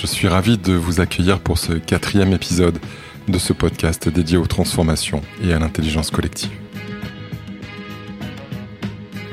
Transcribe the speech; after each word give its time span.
Je 0.00 0.06
suis 0.06 0.28
ravi 0.28 0.58
de 0.58 0.74
vous 0.74 1.00
accueillir 1.00 1.40
pour 1.40 1.58
ce 1.58 1.72
quatrième 1.72 2.32
épisode 2.32 2.78
de 3.26 3.36
ce 3.36 3.52
podcast 3.52 4.08
dédié 4.08 4.36
aux 4.36 4.46
transformations 4.46 5.22
et 5.42 5.52
à 5.52 5.58
l'intelligence 5.58 6.12
collective. 6.12 6.52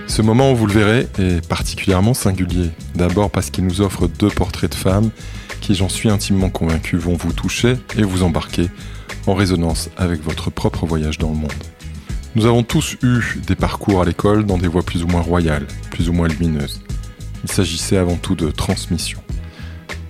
Ce 0.08 0.24
moment, 0.24 0.56
vous 0.56 0.66
le 0.66 0.74
verrez, 0.74 1.08
est 1.20 1.48
particulièrement 1.48 2.16
singulier. 2.16 2.72
D'abord 2.96 3.30
parce 3.30 3.52
qu'il 3.52 3.64
nous 3.64 3.82
offre 3.82 4.08
deux 4.08 4.32
portraits 4.32 4.72
de 4.72 4.76
femmes 4.76 5.12
qui, 5.62 5.76
j'en 5.76 5.88
suis 5.88 6.10
intimement 6.10 6.50
convaincu, 6.50 6.98
vont 6.98 7.14
vous 7.14 7.32
toucher 7.32 7.76
et 7.96 8.02
vous 8.02 8.24
embarquer 8.24 8.72
en 9.28 9.36
résonance 9.36 9.92
avec 9.98 10.24
votre 10.24 10.50
propre 10.50 10.88
voyage 10.88 11.20
dans 11.20 11.30
le 11.30 11.38
monde. 11.38 11.54
Nous 12.34 12.48
avons 12.48 12.64
tous 12.64 12.98
eu 13.04 13.22
des 13.46 13.56
parcours 13.56 14.02
à 14.02 14.06
l'école 14.06 14.48
dans 14.48 14.58
des 14.58 14.68
voies 14.68 14.84
plus 14.84 15.04
ou 15.04 15.08
moins 15.08 15.22
royales, 15.22 15.68
plus 15.92 16.10
ou 16.10 16.14
moins 16.14 16.28
lumineuses. 16.28 16.82
Il 17.44 17.52
s'agissait 17.52 17.98
avant 17.98 18.16
tout 18.16 18.34
de 18.34 18.50
transmission. 18.50 19.20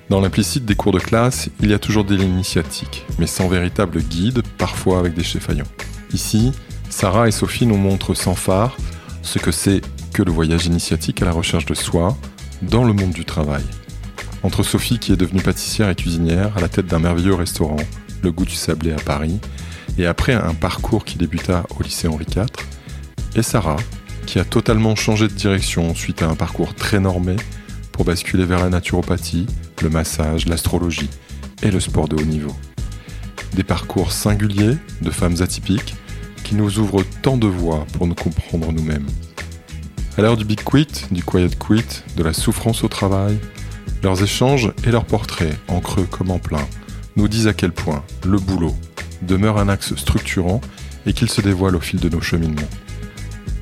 Dans 0.09 0.21
l'implicite 0.21 0.65
des 0.65 0.75
cours 0.75 0.91
de 0.91 0.99
classe, 0.99 1.49
il 1.61 1.71
y 1.71 1.73
a 1.73 1.79
toujours 1.79 2.03
des 2.03 2.15
lignes 2.15 2.35
initiatiques, 2.35 3.05
mais 3.17 3.25
sans 3.25 3.47
véritable 3.47 4.01
guide, 4.03 4.43
parfois 4.59 4.99
avec 4.99 5.15
des 5.15 5.23
faillants. 5.23 5.63
Ici, 6.13 6.51
Sarah 6.91 7.27
et 7.27 7.31
Sophie 7.31 7.65
nous 7.65 7.77
montrent 7.77 8.13
sans 8.13 8.35
phare 8.35 8.77
ce 9.23 9.39
que 9.39 9.51
c'est 9.51 9.81
que 10.13 10.21
le 10.21 10.31
voyage 10.31 10.67
initiatique 10.67 11.23
à 11.23 11.25
la 11.25 11.31
recherche 11.31 11.65
de 11.65 11.73
soi 11.73 12.15
dans 12.61 12.83
le 12.83 12.93
monde 12.93 13.13
du 13.13 13.25
travail. 13.25 13.63
Entre 14.43 14.61
Sophie 14.61 14.99
qui 14.99 15.11
est 15.11 15.17
devenue 15.17 15.41
pâtissière 15.41 15.89
et 15.89 15.95
cuisinière 15.95 16.55
à 16.55 16.61
la 16.61 16.69
tête 16.69 16.85
d'un 16.85 16.99
merveilleux 16.99 17.33
restaurant, 17.33 17.77
le 18.21 18.31
goût 18.31 18.45
du 18.45 18.53
sablé 18.53 18.91
à 18.91 18.97
Paris, 18.97 19.39
et 19.97 20.05
après 20.05 20.33
un 20.33 20.53
parcours 20.53 21.03
qui 21.03 21.17
débuta 21.17 21.63
au 21.79 21.81
lycée 21.81 22.07
Henri 22.07 22.25
IV, 22.29 22.45
et 23.35 23.41
Sarah 23.41 23.77
qui 24.27 24.37
a 24.37 24.45
totalement 24.45 24.95
changé 24.95 25.27
de 25.27 25.33
direction 25.33 25.95
suite 25.95 26.21
à 26.21 26.27
un 26.27 26.35
parcours 26.35 26.75
très 26.75 26.99
normé 26.99 27.35
pour 27.95 28.03
basculer 28.03 28.43
vers 28.43 28.59
la 28.59 28.67
naturopathie, 28.67 29.47
le 29.81 29.89
massage, 29.89 30.47
l'astrologie 30.47 31.09
et 31.63 31.71
le 31.71 31.79
sport 31.79 32.09
de 32.09 32.17
haut 32.17 32.25
niveau. 32.25 32.53
Des 33.53 33.63
parcours 33.63 34.11
singuliers 34.11 34.75
de 35.01 35.09
femmes 35.11 35.37
atypiques 35.39 35.95
qui 36.43 36.55
nous 36.55 36.77
ouvrent 36.79 37.05
tant 37.21 37.37
de 37.37 37.47
voies 37.47 37.87
pour 37.93 38.05
nous 38.05 38.13
comprendre 38.13 38.73
nous-mêmes. 38.73 39.07
À 40.17 40.21
l'heure 40.21 40.35
du 40.35 40.43
big 40.43 40.61
quit, 40.61 41.05
du 41.09 41.23
quiet 41.23 41.57
quit, 41.57 42.03
de 42.17 42.23
la 42.23 42.33
souffrance 42.33 42.83
au 42.83 42.89
travail, 42.89 43.39
leurs 44.03 44.21
échanges 44.21 44.73
et 44.85 44.91
leurs 44.91 45.05
portraits, 45.05 45.57
en 45.69 45.79
creux 45.79 46.05
comme 46.11 46.31
en 46.31 46.39
plein, 46.39 46.67
nous 47.15 47.29
disent 47.29 47.47
à 47.47 47.53
quel 47.53 47.71
point 47.71 48.03
le 48.25 48.39
boulot 48.39 48.75
demeure 49.21 49.57
un 49.57 49.69
axe 49.69 49.95
structurant 49.95 50.59
et 51.05 51.13
qu'il 51.13 51.29
se 51.29 51.39
dévoile 51.39 51.77
au 51.77 51.79
fil 51.79 52.01
de 52.01 52.09
nos 52.09 52.19
cheminements. 52.19 52.67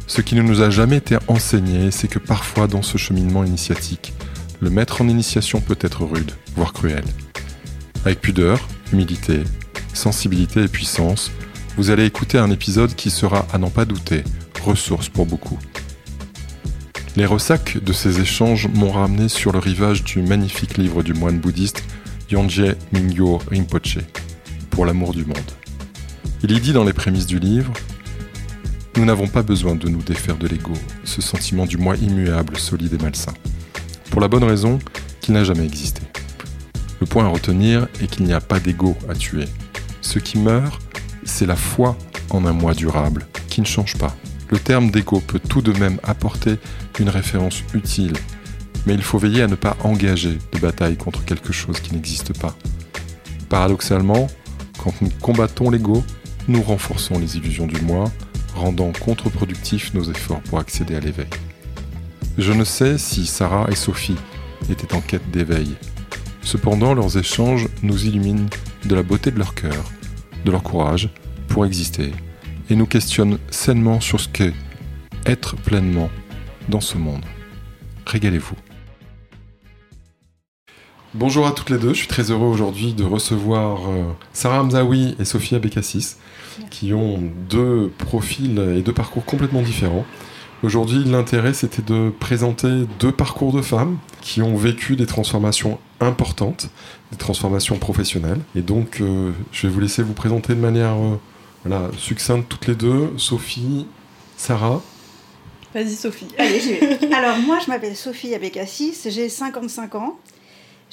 Ce 0.08 0.22
qui 0.22 0.36
ne 0.36 0.42
nous 0.42 0.62
a 0.62 0.70
jamais 0.70 0.98
été 0.98 1.18
enseigné, 1.28 1.92
c'est 1.92 2.08
que 2.08 2.20
parfois 2.20 2.68
dans 2.68 2.82
ce 2.82 2.98
cheminement 2.98 3.44
initiatique, 3.44 4.14
le 4.59 4.70
maître 4.70 5.02
en 5.02 5.08
initiation 5.08 5.62
peut 5.62 5.78
être 5.82 6.04
rude, 6.04 6.32
voire 6.56 6.73
cruel. 6.73 7.04
Avec 8.06 8.22
pudeur, 8.22 8.68
humilité, 8.92 9.44
sensibilité 9.94 10.64
et 10.64 10.68
puissance, 10.68 11.31
vous 11.78 11.90
allez 11.90 12.06
écouter 12.06 12.38
un 12.38 12.52
épisode 12.52 12.96
qui 12.96 13.09
sera, 13.09 13.48
à 13.52 13.58
n'en 13.58 13.70
pas 13.70 13.86
douter, 13.86 14.24
ressource 14.64 15.09
pour 15.09 15.26
beaucoup. 15.26 15.58
Les 17.16 17.26
ressacs 17.26 17.78
de 17.84 17.94
ces 17.94 18.20
échanges 18.20 18.68
m'ont 18.74 18.92
ramené 18.92 19.30
sur 19.30 19.52
le 19.52 19.59
rivage 19.59 20.04
du 20.04 20.22
magnifique 20.22 20.78
livre 20.78 21.04
du 21.04 21.14
moine 21.14 21.40
bouddhiste 21.40 21.84
Yongje 22.31 22.76
Mingyo 22.92 23.40
Rinpoche, 23.52 24.00
Pour 24.70 24.86
l'amour 24.86 25.14
du 25.14 25.24
monde. 25.26 25.38
Il 26.42 26.52
y 26.52 26.59
dit 26.59 26.74
dans 26.74 26.84
les 26.84 26.94
prémices 26.94 27.28
du 27.28 27.40
livre 27.40 27.72
Nous 28.97 29.05
n'avons 29.05 29.27
pas 29.27 29.44
besoin 29.44 29.75
de 29.75 29.89
nous 29.89 30.02
défaire 30.02 30.38
de 30.38 30.47
l'ego, 30.47 30.73
ce 31.03 31.22
sentiment 31.22 31.66
du 31.66 31.77
moi 31.77 31.95
immuable, 31.95 32.58
solide 32.58 32.94
et 32.94 33.03
malsain 33.03 33.33
pour 34.13 34.22
la 34.22 34.27
bonne 34.27 34.44
raison 34.44 34.77
qu'il 35.22 35.34
n'a 35.34 35.44
jamais 35.44 35.66
existé. 35.66 36.03
Le 37.01 37.07
point 37.07 37.25
à 37.25 37.29
retenir 37.29 37.88
est 38.00 38.06
qu'il 38.06 38.25
n'y 38.25 38.34
a 38.34 38.40
pas 38.40 38.59
d'ego 38.59 38.95
à 39.09 39.16
tuer. 39.16 39.45
Ce 40.01 40.19
qui 40.19 40.38
meurt, 40.38 40.79
c'est 41.23 41.47
la 41.47 41.56
foi 41.56 41.97
en 42.29 42.45
un 42.45 42.53
moi 42.53 42.75
durable, 42.75 43.25
qui 43.50 43.59
ne 43.59 43.66
change 43.66 43.97
pas. 43.97 44.16
Le 44.51 44.59
terme 44.59 44.91
d'ego 44.91 45.19
peut 45.19 45.39
tout 45.39 45.63
de 45.63 45.72
même 45.79 46.00
apporter 46.03 46.59
une 47.00 47.09
référence 47.09 47.63
utile, 47.73 48.13
mais 48.85 48.94
il 48.94 49.01
faut 49.01 49.18
veiller 49.18 49.41
à 49.41 49.47
ne 49.47 49.56
pas 49.56 49.78
engager 49.84 50.38
de 50.51 50.59
bataille 50.59 50.95
contre 50.95 51.25
quelque 51.25 51.51
chose 51.51 51.79
qui 51.79 51.95
n'existe 51.95 52.39
pas. 52.39 52.56
Paradoxalement, 53.50 54.28
quand 54.78 54.94
nous 55.01 55.09
combattons 55.22 55.72
l'ego, 55.72 56.03
nous 56.47 56.62
renforçons 56.62 57.18
les 57.18 57.35
illusions 57.35 57.66
du 57.66 57.81
moi, 57.81 58.12
rendant 58.56 58.91
contre-productifs 58.91 59.94
nos 59.94 60.03
efforts 60.03 60.41
pour 60.41 60.59
accéder 60.59 60.96
à 60.96 61.00
l'éveil. 61.00 61.28
Je 62.38 62.52
ne 62.52 62.64
sais 62.64 62.97
si 62.97 63.25
Sarah 63.25 63.68
et 63.69 63.75
Sophie 63.75 64.18
étaient 64.69 64.94
en 64.96 65.02
quête 65.02 65.30
d'éveil. 65.31 65.75
Cependant, 66.41 66.94
leurs 66.94 67.18
échanges 67.18 67.68
nous 67.84 68.06
illuminent 68.06 68.50
de 68.86 68.96
la 68.96 69.03
beauté 69.03 69.31
de 69.31 69.38
leur 69.38 69.53
cœur, 69.53 69.84
de 70.46 70.52
leur 70.52 70.63
courage 70.63 71.09
pour 71.47 71.66
exister, 71.66 72.12
et 72.69 72.75
nous 72.75 72.86
questionnent 72.86 73.40
sainement 73.50 74.02
sur 74.02 74.19
ce 74.19 74.28
qu'est 74.30 74.53
être 75.25 75.56
pleinement 75.56 76.09
dans 76.69 76.81
ce 76.81 76.97
monde. 76.97 77.25
Régalez-vous. 78.06 78.56
Bonjour 81.13 81.46
à 81.46 81.52
toutes 81.52 81.69
les 81.69 81.78
deux, 81.78 81.90
je 81.90 82.00
suis 82.00 82.08
très 82.08 82.31
heureux 82.31 82.47
aujourd'hui 82.47 82.94
de 82.94 83.03
recevoir 83.03 83.88
euh, 83.88 84.12
Sarah 84.34 84.63
Hamzaoui 84.63 85.16
et 85.19 85.25
Sophie 85.25 85.53
Abekassis, 85.53 86.16
qui 86.69 86.94
ont 86.94 87.19
deux 87.50 87.91
profils 87.97 88.59
et 88.78 88.81
deux 88.81 88.94
parcours 88.94 89.25
complètement 89.25 89.62
différents. 89.62 90.06
Aujourd'hui, 90.64 91.03
l'intérêt, 91.03 91.53
c'était 91.53 91.81
de 91.81 92.09
présenter 92.09 92.86
deux 92.97 93.12
parcours 93.12 93.52
de 93.52 93.62
femmes 93.62 93.97
qui 94.22 94.41
ont 94.41 94.56
vécu 94.56 94.96
des 94.96 95.06
transformations 95.06 95.78
importantes, 96.00 96.69
des 97.12 97.18
transformations 97.18 97.78
professionnelles. 97.78 98.40
Et 98.56 98.62
donc, 98.62 99.02
euh, 99.02 99.31
je 99.52 99.68
vais 99.68 99.74
vous 99.74 99.81
laisser 99.81 100.03
vous 100.03 100.13
présenter 100.13 100.56
de 100.56 100.62
manière 100.62 100.96
euh, 100.96 101.90
succincte 101.97 102.47
toutes 102.47 102.68
les 102.68 102.75
deux. 102.75 103.12
Sophie, 103.18 103.88
Sarah. 104.38 104.81
Vas-y, 105.74 105.96
Sophie. 105.96 106.28
Allez, 106.38 106.62
j'y 106.62 106.74
vais. 106.75 107.13
Alors, 107.13 107.38
moi, 107.40 107.59
je 107.63 107.69
m'appelle 107.69 107.97
Sophie 107.97 108.34
Abekassis, 108.34 108.96
j'ai 109.08 109.28
55 109.28 109.96
ans. 109.96 110.18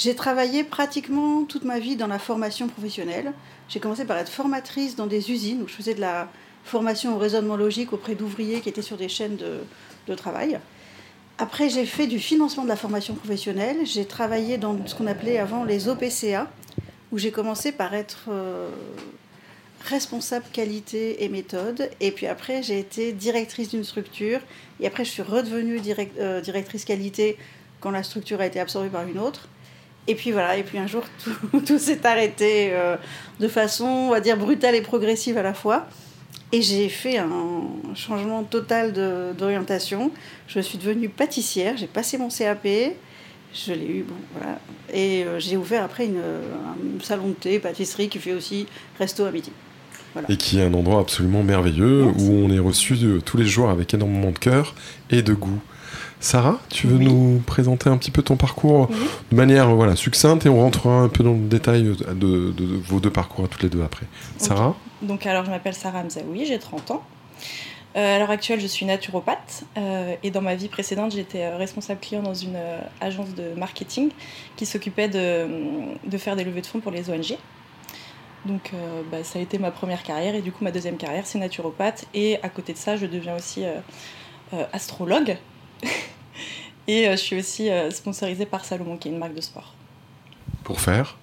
J'ai 0.01 0.15
travaillé 0.15 0.65
pratiquement 0.65 1.45
toute 1.45 1.65
ma 1.65 1.79
vie 1.79 1.95
dans 1.95 2.07
la 2.07 2.19
formation 2.19 2.69
professionnelle. 2.69 3.35
J'ai 3.69 3.81
commencé 3.81 4.07
par 4.07 4.17
être 4.17 4.31
formatrice 4.31 4.97
dans 4.97 5.07
des 5.07 5.31
usines 5.31 5.61
où 5.61 5.69
je 5.69 5.75
faisais 5.75 5.93
de 5.93 6.01
la 6.01 6.31
formation 6.65 7.15
au 7.17 7.19
raisonnement 7.19 7.55
logique 7.55 7.93
auprès 7.93 8.15
d'ouvriers 8.15 8.63
qui 8.63 8.71
étaient 8.71 8.81
sur 8.81 8.97
des 8.97 9.11
chaînes 9.11 9.37
de, 9.37 10.15
travail. 10.15 10.59
Après, 11.37 11.69
j'ai 11.69 11.85
fait 11.85 12.07
du 12.07 12.19
financement 12.19 12.63
de 12.65 12.69
la 12.69 12.77
formation 12.77 13.15
professionnelle. 13.15 13.85
J'ai 13.85 14.07
travaillé 14.07 14.57
dans 14.57 14.75
ce 14.87 14.95
qu'on 14.95 15.07
appelait 15.07 15.37
avant 15.37 15.65
les 15.65 15.89
OPCA, 15.89 16.51
où 17.13 17.19
j'ai 17.19 17.31
commencé 17.31 17.71
par 17.71 17.93
être 17.93 18.29
euh, 18.29 18.71
responsable 19.85 20.47
qualité 20.51 21.23
et 21.25 21.29
méthode. 21.29 21.91
Et 22.01 22.11
puis 22.11 22.27
après, 22.27 22.63
j'ai 22.63 22.79
été 22.79 23.13
directrice 23.13 23.69
d'une 23.69 23.85
structure. 23.85 24.41
Et 24.81 24.87
après, 24.87 25.05
je 25.05 25.11
suis 25.11 25.23
redevenue 25.23 25.79
euh, 26.19 26.41
directrice 26.41 26.87
qualité 26.87 27.37
quand 27.81 27.91
la 27.91 28.03
structure 28.03 28.41
a 28.41 28.47
été 28.47 28.59
absorbée 28.59 28.89
par 28.89 29.07
une 29.07 29.19
autre. 29.19 29.47
Et 30.11 30.17
puis 30.17 30.33
voilà, 30.33 30.57
et 30.57 30.65
puis 30.65 30.77
un 30.77 30.89
jour, 30.89 31.05
tout, 31.67 31.79
s'est 31.79 32.05
arrêté 32.05 32.71
euh, 32.73 32.97
de 33.39 33.47
façon, 33.47 33.85
on 33.85 34.11
va 34.11 34.19
dire, 34.19 34.37
brutale 34.37 34.75
et 34.75 34.81
progressive 34.81 35.39
à 35.39 35.43
la 35.43 35.55
fois. 35.55 35.87
Et 36.51 36.63
j'ai 36.63 36.89
fait 36.89 37.19
un 37.19 37.31
changement 37.95 38.43
total 38.43 38.93
d'orientation. 39.39 40.11
Je 40.49 40.59
suis 40.59 40.79
devenue 40.79 41.09
pâtissière, 41.09 41.77
j'ai 41.77 41.87
passé 41.87 42.19
mon 42.19 42.29
CAP, 42.29 42.67
je 43.55 43.73
l'ai 43.73 43.87
eu, 43.87 44.03
bon, 44.03 44.17
voilà. 44.35 44.59
Et 44.93 45.23
euh, 45.23 45.39
j'ai 45.39 45.57
ouvert 45.57 45.85
après 45.85 46.07
une, 46.07 46.19
un 46.19 47.05
salon 47.05 47.29
de 47.29 47.35
thé, 47.35 47.61
pâtisserie 47.61 48.09
qui 48.09 48.19
fait 48.19 48.33
aussi 48.33 48.67
resto 48.99 49.25
à 49.25 49.31
midi. 49.31 49.53
Et 50.29 50.37
qui 50.37 50.59
est 50.59 50.65
un 50.65 50.75
endroit 50.75 51.01
absolument 51.01 51.43
merveilleux 51.43 52.05
où 52.05 52.33
on 52.33 52.51
est 52.51 52.59
reçu 52.59 52.97
de, 52.97 53.21
tous 53.21 53.37
les 53.37 53.47
jours 53.47 53.71
avec 53.71 53.95
énormément 53.95 54.31
de 54.31 54.39
cœur 54.39 54.75
et 55.11 55.23
de 55.23 55.35
goût. 55.35 55.61
Sarah, 56.19 56.59
tu 56.69 56.87
veux 56.87 56.99
nous 56.99 57.43
présenter 57.47 57.89
un 57.89 57.97
petit 57.97 58.11
peu 58.11 58.23
ton 58.23 58.37
parcours 58.37 58.91
de 59.31 59.37
manière 59.37 59.75
voilà, 59.75 59.97
succincte 59.97 60.45
et 60.45 60.51
on 60.51 60.61
rentrera 60.61 61.01
un 61.01 61.09
peu 61.09 61.25
dans 61.25 61.33
le 61.33 61.49
détail 61.49 61.83
de, 62.15 62.55
vos 62.87 63.01
deux 63.01 63.11
parcours 63.11 63.49
toutes 63.49 63.63
les 63.63 63.71
deux 63.71 63.83
après. 63.83 64.07
Sarah 64.37 64.77
Donc 65.01 65.27
alors 65.27 65.47
je 65.47 65.51
m'appelle 65.51 65.75
Sarah 65.75 66.03
Mzaoui, 66.03 66.45
j'ai 66.45 66.59
30 66.59 66.91
ans. 66.91 67.03
Euh, 67.97 68.17
à 68.17 68.19
l'heure 68.19 68.31
actuelle, 68.31 68.61
je 68.61 68.67
suis 68.67 68.87
naturopathe 68.87 69.65
euh, 69.77 70.15
et 70.23 70.31
dans 70.31 70.43
ma 70.43 70.55
vie 70.55 70.69
précédente, 70.69 71.13
j'étais 71.13 71.43
euh, 71.43 71.57
responsable 71.57 71.99
client 72.01 72.23
dans 72.23 72.35
une 72.35 72.59
agence 73.01 73.35
de 73.35 73.55
marketing 73.57 74.11
qui 74.57 74.65
s'occupait 74.65 75.09
de, 75.09 75.49
de, 76.05 76.19
faire 76.19 76.37
des 76.37 76.45
levées 76.45 76.61
de 76.61 76.67
fonds 76.67 76.79
pour 76.79 76.93
les 76.93 77.11
ONG. 77.11 77.37
Donc 78.47 78.73
bah, 79.11 79.23
ça 79.23 79.39
a 79.39 79.43
été 79.43 79.59
ma 79.59 79.71
première 79.71 80.03
carrière 80.03 80.35
et 80.35 80.41
du 80.41 80.51
coup 80.51 80.65
ma 80.65 80.71
deuxième 80.71 80.97
carrière 80.97 81.27
c'est 81.27 81.39
naturopathe 81.39 82.07
et 82.15 82.43
à 82.43 82.49
côté 82.49 82.73
de 82.73 82.79
ça 82.79 82.97
je 82.97 83.05
deviens 83.05 83.37
aussi 83.37 83.65
astrologue 84.73 85.37
et 86.89 87.09
euh, 87.09 87.13
je 87.13 87.17
suis 87.17 87.39
aussi 87.39 87.71
euh, 87.71 87.91
sponsorisée 87.91 88.47
par 88.47 88.65
Salomon, 88.65 88.97
qui 88.97 89.09
est 89.09 89.13
une 89.13 89.19
marque 89.19 89.35
de 89.35 89.41
sport. 89.41 89.75
Pour 90.65 90.81
faire 90.81 91.17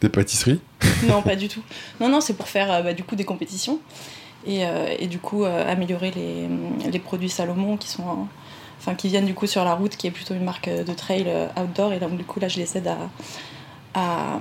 des 0.00 0.08
pâtisseries? 0.08 0.60
Non, 1.06 1.22
pas 1.22 1.36
du 1.36 1.48
tout. 1.48 1.62
Non, 1.98 2.08
non, 2.08 2.20
c'est 2.20 2.34
pour 2.34 2.48
faire 2.48 2.70
euh, 2.70 2.82
bah, 2.82 2.92
du 2.92 3.04
coup 3.04 3.16
des 3.16 3.24
compétitions 3.24 3.80
et, 4.46 4.62
et 4.98 5.06
du 5.06 5.18
coup 5.18 5.44
améliorer 5.44 6.10
les, 6.12 6.48
les, 6.90 6.98
produits 6.98 7.28
Salomon 7.28 7.76
qui 7.76 7.88
sont 7.88 8.26
enfin 8.78 8.94
qui 8.94 9.08
viennent 9.08 9.26
du 9.26 9.34
coup 9.34 9.46
sur 9.46 9.62
la 9.66 9.74
route, 9.74 9.98
qui 9.98 10.06
est 10.06 10.10
plutôt 10.10 10.32
une 10.32 10.44
marque 10.44 10.70
de 10.70 10.94
trail 10.94 11.26
outdoor. 11.58 11.92
Et 11.92 11.98
donc 11.98 12.16
du 12.16 12.24
coup 12.24 12.40
là, 12.40 12.48
je 12.48 12.56
les 12.56 12.78
aide 12.78 12.88
à, 12.88 12.96
à, 13.92 14.38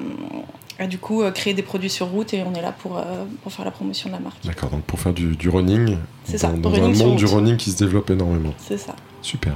du 0.88 0.98
coup 0.98 1.24
créer 1.34 1.54
des 1.54 1.62
produits 1.62 1.90
sur 1.90 2.08
route 2.08 2.34
et 2.34 2.44
on 2.44 2.54
est 2.54 2.62
là 2.62 2.72
pour, 2.72 3.02
pour 3.44 3.52
faire 3.52 3.66
la 3.66 3.72
promotion 3.72 4.10
de 4.10 4.14
la 4.14 4.20
marque. 4.20 4.46
D'accord, 4.46 4.70
donc 4.70 4.84
pour 4.84 5.00
faire 5.00 5.14
du, 5.14 5.36
du 5.36 5.50
running, 5.50 5.98
C'est 6.24 6.38
ça, 6.38 6.50
dans, 6.50 6.70
running 6.70 6.96
un 6.96 7.06
monde 7.06 7.18
du 7.18 7.26
running 7.26 7.58
qui 7.58 7.72
se 7.72 7.78
développe 7.78 8.10
énormément. 8.10 8.54
C'est 8.58 8.78
ça. 8.78 8.96
Super. 9.22 9.56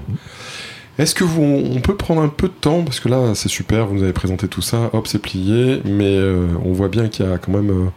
Est-ce 0.99 1.15
que 1.15 1.23
vous, 1.23 1.41
on 1.41 1.81
peut 1.81 1.95
prendre 1.95 2.21
un 2.21 2.27
peu 2.27 2.47
de 2.47 2.53
temps 2.53 2.83
parce 2.83 2.99
que 2.99 3.09
là 3.09 3.33
c'est 3.33 3.49
super, 3.49 3.87
vous 3.87 3.95
nous 3.95 4.03
avez 4.03 4.13
présenté 4.13 4.47
tout 4.47 4.61
ça, 4.61 4.91
hop 4.93 5.07
c'est 5.07 5.19
plié, 5.19 5.81
mais 5.85 6.15
euh, 6.15 6.47
on 6.63 6.71
voit 6.71 6.89
bien 6.89 7.07
qu'il 7.07 7.25
y 7.25 7.31
a 7.31 7.37
quand 7.39 7.51
même 7.51 7.71
euh, 7.71 7.89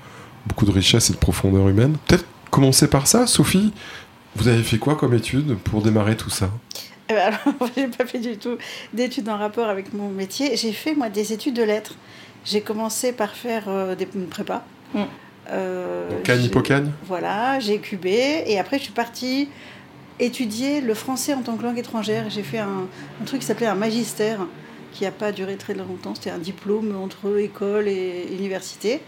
beaucoup 0.47 0.65
de 0.65 0.71
richesse 0.71 1.11
et 1.11 1.13
de 1.13 1.19
profondeur 1.19 1.69
humaine. 1.69 1.97
Peut-être 2.07 2.25
commencer 2.51 2.89
par 2.89 3.07
ça, 3.07 3.27
Sophie. 3.27 3.73
Vous 4.37 4.49
avez 4.49 4.63
fait 4.63 4.79
quoi 4.79 4.97
comme 4.97 5.13
étude 5.15 5.57
pour 5.59 5.83
démarrer 5.83 6.17
tout 6.17 6.31
ça? 6.31 6.51
Eh 7.09 7.13
ben 7.13 7.19
alors, 7.21 7.71
j'ai 7.77 7.89
pas 7.89 8.07
fait 8.07 8.19
du 8.19 8.39
tout 8.39 8.57
d'études 8.95 9.29
en 9.29 9.37
rapport 9.37 9.69
avec 9.69 9.93
mon 9.93 10.09
métier. 10.09 10.57
J'ai 10.57 10.73
fait 10.73 10.95
moi 10.95 11.11
des 11.11 11.33
études 11.33 11.55
de 11.55 11.63
lettres. 11.63 11.95
J'ai 12.47 12.61
commencé 12.61 13.13
par 13.13 13.35
faire 13.35 13.65
euh, 13.69 13.95
des 13.95 14.09
une 14.15 14.29
prépa. 14.29 14.65
Mm. 14.95 15.03
Euh, 15.51 16.09
Hippocagne 16.29 16.91
Voilà, 17.05 17.61
j'ai 17.61 17.79
cubé 17.79 18.45
et 18.47 18.59
après 18.59 18.79
je 18.79 18.85
suis 18.85 18.93
partie 18.93 19.49
étudier 20.19 20.81
le 20.81 20.95
français 20.95 21.35
en 21.35 21.43
tant 21.43 21.57
que 21.57 21.63
langue 21.63 21.79
étrangère. 21.79 22.31
J'ai 22.31 22.43
fait 22.43 22.59
un, 22.59 22.87
un 23.21 23.25
truc 23.25 23.41
qui 23.41 23.47
s'appelait 23.47 23.67
un 23.67 23.75
magistère 23.75 24.41
qui 24.93 25.05
n'a 25.05 25.11
pas 25.11 25.31
duré 25.31 25.57
très 25.57 25.75
longtemps. 25.75 26.15
C'était 26.15 26.31
un 26.31 26.39
diplôme 26.39 26.97
entre 26.97 27.39
école 27.39 27.87
et 27.87 28.27
université. 28.33 29.01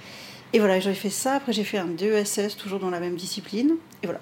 Et 0.52 0.58
voilà, 0.58 0.80
j'ai 0.80 0.94
fait 0.94 1.10
ça. 1.10 1.34
Après 1.34 1.52
j'ai 1.52 1.64
fait 1.64 1.78
un 1.78 1.86
DESS 1.86 2.56
toujours 2.56 2.78
dans 2.80 2.90
la 2.90 3.00
même 3.00 3.16
discipline. 3.16 3.74
Et 4.02 4.06
voilà, 4.06 4.20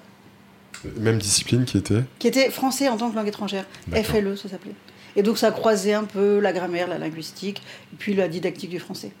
Même 0.97 1.17
discipline 1.17 1.65
qui 1.65 1.77
était 1.77 2.03
qui 2.19 2.27
était 2.27 2.49
français 2.49 2.87
en 2.89 2.97
tant 2.97 3.09
que 3.11 3.15
langue 3.15 3.27
étrangère. 3.27 3.65
FLE, 3.91 4.37
ça 4.37 4.49
s'appelait. 4.49 4.75
Et 5.17 5.23
donc 5.23 5.37
ça 5.37 5.51
croisait 5.51 5.93
un 5.93 6.05
peu 6.05 6.39
la 6.39 6.53
grammaire, 6.53 6.87
la 6.87 6.97
linguistique, 6.97 7.61
et 7.91 7.95
puis 7.97 8.13
la 8.13 8.29
didactique 8.29 8.69
du 8.69 8.79
français. 8.79 9.11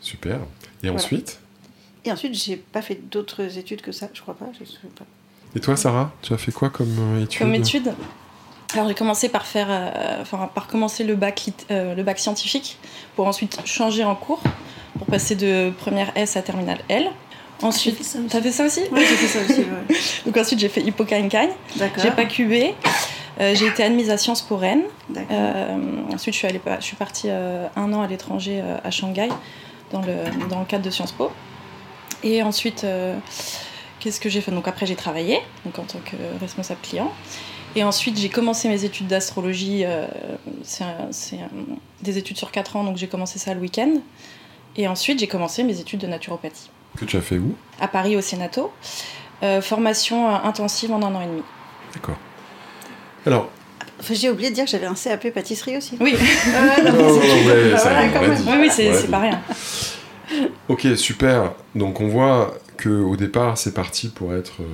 Super. 0.00 0.40
Et 0.82 0.90
ensuite? 0.90 1.38
Et 2.04 2.12
ensuite, 2.12 2.34
j'ai 2.34 2.56
pas 2.56 2.82
fait 2.82 2.98
d'autres 3.10 3.58
études 3.58 3.82
que 3.82 3.92
ça, 3.92 4.08
je 4.12 4.20
crois 4.22 4.34
pas. 4.34 4.46
Je 4.58 4.64
sais 4.64 4.78
pas. 4.96 5.04
Et 5.54 5.60
toi 5.60 5.76
Sarah, 5.76 6.12
tu 6.22 6.32
as 6.32 6.38
fait 6.38 6.52
quoi 6.52 6.70
comme 6.70 7.16
euh, 7.16 7.22
étude? 7.22 7.38
Comme 7.40 7.54
étude, 7.54 7.94
alors 8.74 8.88
j'ai 8.88 8.94
commencé 8.94 9.28
par 9.28 9.46
faire, 9.46 9.68
euh, 9.70 10.20
enfin 10.20 10.50
par 10.54 10.66
commencer 10.66 11.04
le 11.04 11.14
bac, 11.14 11.50
euh, 11.70 11.94
le 11.94 12.02
bac 12.02 12.18
scientifique, 12.18 12.78
pour 13.14 13.26
ensuite 13.26 13.58
changer 13.64 14.04
en 14.04 14.14
cours, 14.14 14.42
pour 14.98 15.06
passer 15.06 15.34
de 15.34 15.70
première 15.78 16.12
S 16.16 16.36
à 16.36 16.42
terminale 16.42 16.78
L. 16.88 17.10
Ensuite, 17.62 17.96
fait 17.96 18.04
ça 18.04 18.18
aussi. 18.18 18.28
t'as 18.28 18.42
fait 18.42 18.52
ça 18.52 18.66
aussi? 18.66 18.80
Oui, 18.92 19.00
j'ai 19.00 19.16
fait 19.16 19.38
ça 19.38 19.44
aussi. 19.44 19.60
ouais. 19.60 19.96
Donc 20.26 20.36
ensuite 20.36 20.58
j'ai 20.58 20.68
fait 20.68 20.82
D'accord. 20.82 22.02
j'ai 22.02 22.10
pas 22.10 22.26
cubé, 22.26 22.74
Euh, 23.40 23.54
j'ai 23.54 23.66
été 23.66 23.82
admise 23.82 24.10
à 24.10 24.16
Sciences 24.16 24.42
Po 24.42 24.56
Rennes. 24.56 24.84
Euh, 25.14 25.76
ensuite 26.12 26.34
je 26.34 26.38
suis, 26.38 26.46
allée, 26.48 26.60
je 26.80 26.84
suis 26.84 26.96
partie 26.96 27.28
euh, 27.28 27.66
un 27.76 27.92
an 27.92 28.02
à 28.02 28.06
l'étranger 28.06 28.60
euh, 28.62 28.78
à 28.82 28.90
Shanghai, 28.90 29.28
dans 29.92 30.00
le, 30.00 30.14
dans 30.48 30.60
le 30.60 30.64
cadre 30.64 30.84
de 30.84 30.90
Sciences 30.90 31.12
Po. 31.12 31.30
Et 32.22 32.42
ensuite, 32.42 32.84
euh, 32.84 33.16
qu'est-ce 34.00 34.20
que 34.20 34.28
j'ai 34.30 34.40
fait? 34.40 34.52
Donc 34.52 34.66
après 34.68 34.86
j'ai 34.86 34.96
travaillé, 34.96 35.40
donc 35.64 35.78
en 35.78 35.82
tant 35.84 35.98
que 35.98 36.16
responsable 36.40 36.80
client. 36.82 37.12
Et 37.74 37.84
ensuite, 37.84 38.18
j'ai 38.18 38.30
commencé 38.30 38.70
mes 38.70 38.84
études 38.84 39.06
d'astrologie. 39.06 39.82
euh, 39.84 40.06
c'est 40.64 41.36
des 42.00 42.16
études 42.16 42.38
sur 42.38 42.50
4 42.50 42.76
ans, 42.76 42.84
donc 42.84 42.96
j'ai 42.96 43.06
commencé 43.06 43.38
ça 43.38 43.52
le 43.52 43.60
week-end. 43.60 43.92
Et 44.76 44.88
ensuite, 44.88 45.18
j'ai 45.18 45.26
commencé 45.26 45.62
mes 45.62 45.78
études 45.78 46.00
de 46.00 46.06
naturopathie 46.06 46.70
Que 46.96 47.04
tu 47.04 47.18
as 47.18 47.20
fait 47.20 47.36
où? 47.36 47.54
À 47.78 47.86
Paris 47.88 48.16
au 48.16 48.22
Sénato. 48.22 48.72
Euh, 49.42 49.60
formation 49.60 50.26
intensive 50.34 50.90
en 50.90 51.02
un 51.02 51.14
an 51.14 51.20
et 51.20 51.26
demi. 51.26 51.42
D'accord. 51.92 52.16
Alors, 53.26 53.50
Enfin, 53.98 54.14
j'ai 54.14 54.28
oublié 54.28 54.50
de 54.50 54.54
dire 54.54 54.64
que 54.64 54.70
j'avais 54.70 54.86
un 54.86 54.94
CAP 54.94 55.30
pâtisserie 55.32 55.76
aussi. 55.76 55.96
Oui, 56.00 56.14
oui, 56.14 56.20
oui 58.60 58.70
c'est 58.70 59.10
pas 59.10 59.20
rien. 59.20 59.40
Ok, 60.68 60.86
super. 60.96 61.52
Donc 61.74 62.00
on 62.00 62.08
voit 62.08 62.58
que 62.76 62.88
au 62.88 63.16
départ, 63.16 63.56
c'est 63.56 63.72
parti 63.72 64.08
pour 64.08 64.34
être 64.34 64.60
euh, 64.60 64.64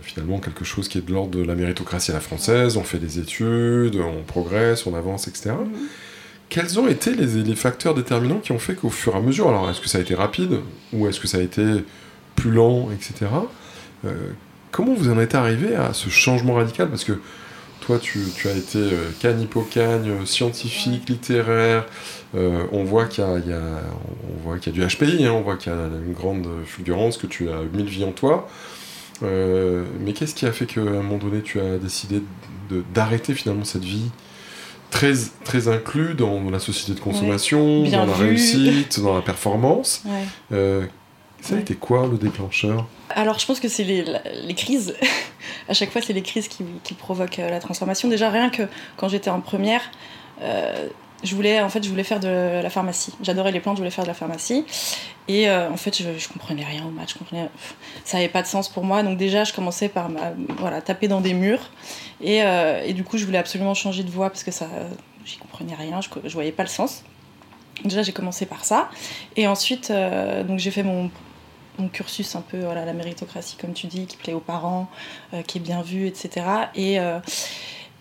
finalement 0.00 0.38
quelque 0.38 0.64
chose 0.64 0.88
qui 0.88 0.98
est 0.98 1.02
de 1.02 1.12
l'ordre 1.12 1.38
de 1.38 1.44
la 1.44 1.54
méritocratie 1.54 2.10
à 2.10 2.14
la 2.14 2.20
française. 2.20 2.76
On 2.76 2.82
fait 2.82 2.98
des 2.98 3.18
études, 3.20 3.96
on 3.96 4.22
progresse, 4.22 4.86
on 4.86 4.94
avance, 4.94 5.28
etc. 5.28 5.50
Mhm. 5.50 5.88
Quels 6.48 6.80
ont 6.80 6.88
été 6.88 7.14
les, 7.14 7.42
les 7.42 7.56
facteurs 7.56 7.94
déterminants 7.94 8.40
qui 8.40 8.52
ont 8.52 8.58
fait 8.58 8.74
qu'au 8.74 8.90
fur 8.90 9.14
et 9.14 9.18
à 9.18 9.20
mesure, 9.20 9.48
alors 9.48 9.70
est-ce 9.70 9.80
que 9.80 9.88
ça 9.88 9.98
a 9.98 10.00
été 10.00 10.14
rapide 10.14 10.58
ou 10.92 11.06
est-ce 11.06 11.20
que 11.20 11.28
ça 11.28 11.38
a 11.38 11.40
été 11.40 11.62
plus 12.34 12.50
lent, 12.50 12.88
etc. 12.92 13.30
euh, 14.04 14.10
comment 14.70 14.92
vous 14.94 15.10
en 15.10 15.20
êtes 15.20 15.34
arrivé 15.34 15.76
à 15.76 15.92
ce 15.92 16.10
changement 16.10 16.54
radical? 16.54 16.88
Parce 16.88 17.04
que 17.04 17.20
toi, 17.82 17.98
tu, 17.98 18.20
tu 18.34 18.48
as 18.48 18.52
été 18.52 18.78
euh, 18.78 19.10
cagne, 19.20 19.42
hippocagne, 19.42 20.08
euh, 20.08 20.24
scientifique, 20.24 21.08
littéraire. 21.08 21.84
Euh, 22.34 22.64
on 22.72 22.84
voit 22.84 23.04
qu'il 23.06 23.22
y, 23.24 23.26
a- 23.26 23.38
y 23.38 24.68
y 24.68 24.72
du 24.72 24.80
HPI, 24.86 25.26
hein, 25.26 25.32
on 25.34 25.42
voit 25.42 25.56
qu'il 25.56 25.70
y 25.72 25.74
a 25.74 25.78
une 26.06 26.14
grande 26.14 26.46
fulgurance, 26.64 27.18
que 27.18 27.26
tu 27.26 27.50
as 27.50 27.56
mille 27.74 27.86
vies 27.86 28.04
en 28.04 28.12
toi. 28.12 28.48
Euh, 29.22 29.84
mais 30.00 30.12
qu'est-ce 30.14 30.34
qui 30.34 30.46
a 30.46 30.52
fait 30.52 30.66
qu'à 30.66 30.80
un 30.80 30.84
moment 31.02 31.18
donné, 31.18 31.42
tu 31.42 31.60
as 31.60 31.78
décidé 31.78 32.22
d'arrêter 32.94 33.34
finalement 33.34 33.64
cette 33.64 33.84
vie 33.84 34.10
très, 34.90 35.12
très 35.44 35.68
inclus 35.68 36.14
dans 36.14 36.50
la 36.50 36.58
société 36.58 36.94
de 36.98 37.00
consommation, 37.04 37.82
dans 37.90 38.06
la 38.06 38.12
vu. 38.14 38.24
réussite, 38.24 39.00
dans 39.00 39.14
la 39.14 39.22
performance? 39.22 40.02
Ouais. 40.06 40.88
Ça 41.42 41.56
a 41.56 41.58
été 41.58 41.74
quoi 41.74 42.08
le 42.10 42.16
déclencheur? 42.18 42.86
Alors, 43.14 43.38
je 43.38 43.46
pense 43.46 43.60
que 43.60 43.68
c'est 43.68 43.84
les, 43.84 44.04
les 44.44 44.54
crises. 44.54 44.94
à 45.68 45.74
chaque 45.74 45.90
fois, 45.90 46.00
c'est 46.00 46.12
les 46.12 46.22
crises 46.22 46.48
qui, 46.48 46.94
provoquent 46.94 47.38
euh, 47.38 47.50
la 47.50 47.60
transformation. 47.60 48.08
Déjà, 48.08 48.30
rien 48.30 48.50
que 48.50 48.62
quand 48.96 49.08
j'étais 49.08 49.30
en 49.30 49.40
première, 49.40 49.82
euh, 50.42 50.88
je 51.24 51.34
voulais, 51.34 51.60
en 51.60 51.68
fait, 51.68 51.82
je 51.82 51.88
voulais 51.88 52.04
faire 52.04 52.20
de 52.20 52.60
la 52.62 52.70
pharmacie. 52.70 53.14
J'adorais 53.22 53.52
les 53.52 53.60
plantes, 53.60 53.76
je 53.76 53.80
voulais 53.80 53.90
faire 53.90 54.04
de 54.04 54.08
la 54.08 54.14
pharmacie. 54.14 54.64
Et 55.28 55.48
euh, 55.48 55.70
en 55.70 55.76
fait, 55.76 55.96
je, 55.96 56.18
je 56.18 56.28
comprenais 56.28 56.64
rien 56.64 56.84
au 56.84 56.90
maths. 56.90 57.10
Je 57.10 57.18
comprenais, 57.18 57.48
ça 58.04 58.16
n'avait 58.16 58.28
pas 58.28 58.42
de 58.42 58.46
sens 58.46 58.68
pour 58.68 58.84
moi. 58.84 59.02
Donc 59.02 59.18
déjà, 59.18 59.44
je 59.44 59.52
commençais 59.52 59.88
par 59.88 60.10
voilà, 60.58 60.82
taper 60.82 61.08
dans 61.08 61.20
des 61.20 61.34
murs. 61.34 61.70
Et, 62.20 62.42
du 62.92 63.04
coup, 63.04 63.18
je 63.18 63.24
voulais 63.24 63.38
absolument 63.38 63.74
changer 63.74 64.02
de 64.02 64.10
voie 64.10 64.30
parce 64.30 64.44
que 64.44 64.50
ça, 64.50 64.66
j'y 65.24 65.38
comprenais 65.38 65.74
rien. 65.74 66.00
Je, 66.00 66.08
je 66.24 66.34
voyais 66.34 66.52
pas 66.52 66.64
le 66.64 66.68
sens. 66.68 67.04
Déjà, 67.84 68.02
j'ai 68.02 68.12
commencé 68.12 68.46
par 68.46 68.64
ça. 68.64 68.90
Et 69.36 69.46
ensuite, 69.46 69.92
donc 70.46 70.58
j'ai 70.58 70.70
fait 70.72 70.82
mon 70.82 71.10
mon 71.78 71.88
cursus 71.88 72.34
un 72.36 72.42
peu 72.42 72.60
voilà 72.60 72.84
la 72.84 72.92
méritocratie 72.92 73.56
comme 73.60 73.72
tu 73.72 73.86
dis 73.86 74.06
qui 74.06 74.16
plaît 74.16 74.34
aux 74.34 74.40
parents 74.40 74.88
euh, 75.34 75.42
qui 75.42 75.58
est 75.58 75.60
bien 75.60 75.82
vu 75.82 76.06
etc 76.06 76.46
et 76.74 77.00
euh, 77.00 77.18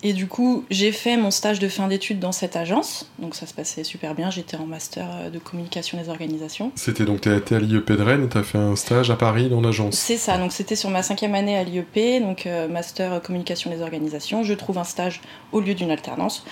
et 0.03 0.13
du 0.13 0.27
coup 0.27 0.65
j'ai 0.69 0.91
fait 0.91 1.17
mon 1.17 1.31
stage 1.31 1.60
de 1.60 1.67
fin 1.67 1.88
d'études 1.88 2.19
dans 2.19 2.31
cette 2.31 2.55
agence. 2.55 3.10
Donc 3.19 3.36
ça 3.36 3.46
se 3.46 3.53
passait 3.53 3.84
super 3.84 4.15
bien. 4.15 4.29
J'étais 4.31 4.57
en 4.57 4.65
master 4.65 5.07
euh, 5.12 5.29
de 5.29 5.39
communication 5.39 6.01
des 6.01 6.10
organisations. 6.10 6.72
C'était 6.75 7.05
donc, 7.05 7.22
tu 7.22 7.36
été 7.36 7.55
à 7.55 7.60
l'IEP 7.60 7.91
de 7.91 8.01
Rennes 8.01 8.25
et 8.25 8.29
tu 8.29 8.38
as 8.38 8.43
fait 8.43 8.57
un 8.57 8.75
stage 8.75 9.12
à 9.12 9.15
Paris 9.15 9.50
dans 9.50 9.62
l'agence. 9.62 9.96
c'est 9.96 10.17
ça. 10.17 10.38
Donc 10.38 10.51
c'était 10.51 10.75
sur 10.75 10.89
ma 10.89 11.03
cinquième 11.03 11.36
année 11.36 11.57
à 11.57 11.63
l'IEP 11.63 12.22
donc 12.22 12.46
euh, 12.46 12.67
master 12.67 13.22
communication 13.22 13.69
des 13.69 13.81
organisations. 13.81 14.43
Je 14.43 14.53
trouve 14.53 14.77
un 14.77 14.84
stage 14.84 15.22
au 15.51 15.60
lieu 15.60 15.74
d'une 15.74 15.91
alternance 15.91 16.46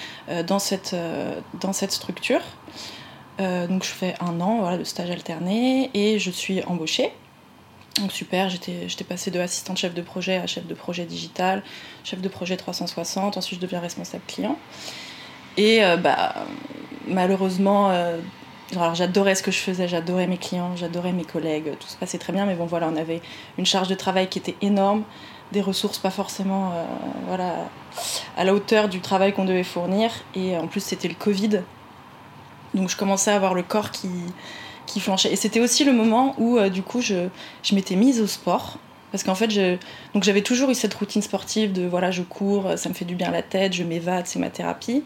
dans 0.45 0.59
cette 0.59 0.95
dans 1.59 1.73
cette 1.73 1.91
structure 1.91 2.41
Euh, 3.39 3.67
donc 3.67 3.83
je 3.83 3.89
fais 3.89 4.15
un 4.19 4.41
an 4.41 4.59
voilà, 4.59 4.77
de 4.77 4.83
stage 4.83 5.09
alterné 5.09 5.89
et 5.93 6.19
je 6.19 6.31
suis 6.31 6.63
embauchée. 6.65 7.11
Donc 7.99 8.11
super, 8.11 8.49
j'étais 8.49 9.03
passée 9.07 9.31
de 9.31 9.39
assistante 9.39 9.77
chef 9.77 9.93
de 9.93 10.01
projet 10.01 10.37
à 10.37 10.47
chef 10.47 10.65
de 10.65 10.73
projet 10.73 11.05
digital, 11.05 11.63
chef 12.03 12.21
de 12.21 12.29
projet 12.29 12.55
360, 12.55 13.37
ensuite 13.37 13.59
je 13.59 13.65
deviens 13.65 13.79
responsable 13.79 14.23
client. 14.27 14.57
Et 15.57 15.83
euh, 15.83 15.97
bah, 15.97 16.35
malheureusement, 17.07 17.89
euh, 17.89 18.17
j'adorais 18.93 19.35
ce 19.35 19.43
que 19.43 19.51
je 19.51 19.57
faisais, 19.57 19.87
j'adorais 19.87 20.27
mes 20.27 20.37
clients, 20.37 20.75
j'adorais 20.75 21.11
mes 21.11 21.25
collègues, 21.25 21.71
tout 21.79 21.87
se 21.87 21.97
passait 21.97 22.19
très 22.19 22.31
bien, 22.31 22.45
mais 22.45 22.55
bon 22.55 22.65
voilà, 22.65 22.87
on 22.87 22.95
avait 22.95 23.21
une 23.57 23.65
charge 23.65 23.87
de 23.87 23.95
travail 23.95 24.29
qui 24.29 24.39
était 24.39 24.55
énorme, 24.61 25.03
des 25.51 25.61
ressources 25.61 25.97
pas 25.97 26.11
forcément 26.11 26.71
voilà, 27.27 27.69
à 28.37 28.43
la 28.43 28.53
hauteur 28.53 28.87
du 28.87 29.01
travail 29.01 29.33
qu'on 29.33 29.45
devait 29.45 29.63
fournir, 29.63 30.11
et 30.35 30.55
en 30.55 30.67
plus 30.67 30.81
c'était 30.81 31.07
le 31.07 31.15
Covid, 31.15 31.63
donc 32.73 32.89
je 32.89 32.97
commençais 32.97 33.31
à 33.31 33.35
avoir 33.35 33.53
le 33.53 33.63
corps 33.63 33.91
qui, 33.91 34.09
qui 34.85 34.99
flanchait. 34.99 35.31
Et 35.31 35.35
c'était 35.35 35.59
aussi 35.59 35.83
le 35.83 35.93
moment 35.93 36.35
où, 36.37 36.57
euh, 36.57 36.69
du 36.69 36.81
coup, 36.81 37.01
je, 37.01 37.27
je 37.63 37.75
m'étais 37.75 37.95
mise 37.95 38.21
au 38.21 38.27
sport. 38.27 38.77
Parce 39.11 39.23
qu'en 39.23 39.33
fait, 39.33 39.49
j'avais 39.49 40.41
toujours 40.43 40.69
eu 40.69 40.75
cette 40.75 40.93
routine 40.93 41.23
sportive 41.23 41.73
de 41.73 41.87
voilà, 41.87 42.11
je 42.11 42.21
cours, 42.21 42.77
ça 42.77 42.89
me 42.89 42.93
fait 42.93 43.05
du 43.05 43.15
bien 43.15 43.29
à 43.29 43.31
la 43.31 43.41
tête, 43.41 43.73
je 43.73 43.83
m'évade, 43.83 44.27
c'est 44.27 44.37
ma 44.37 44.51
thérapie. 44.51 45.03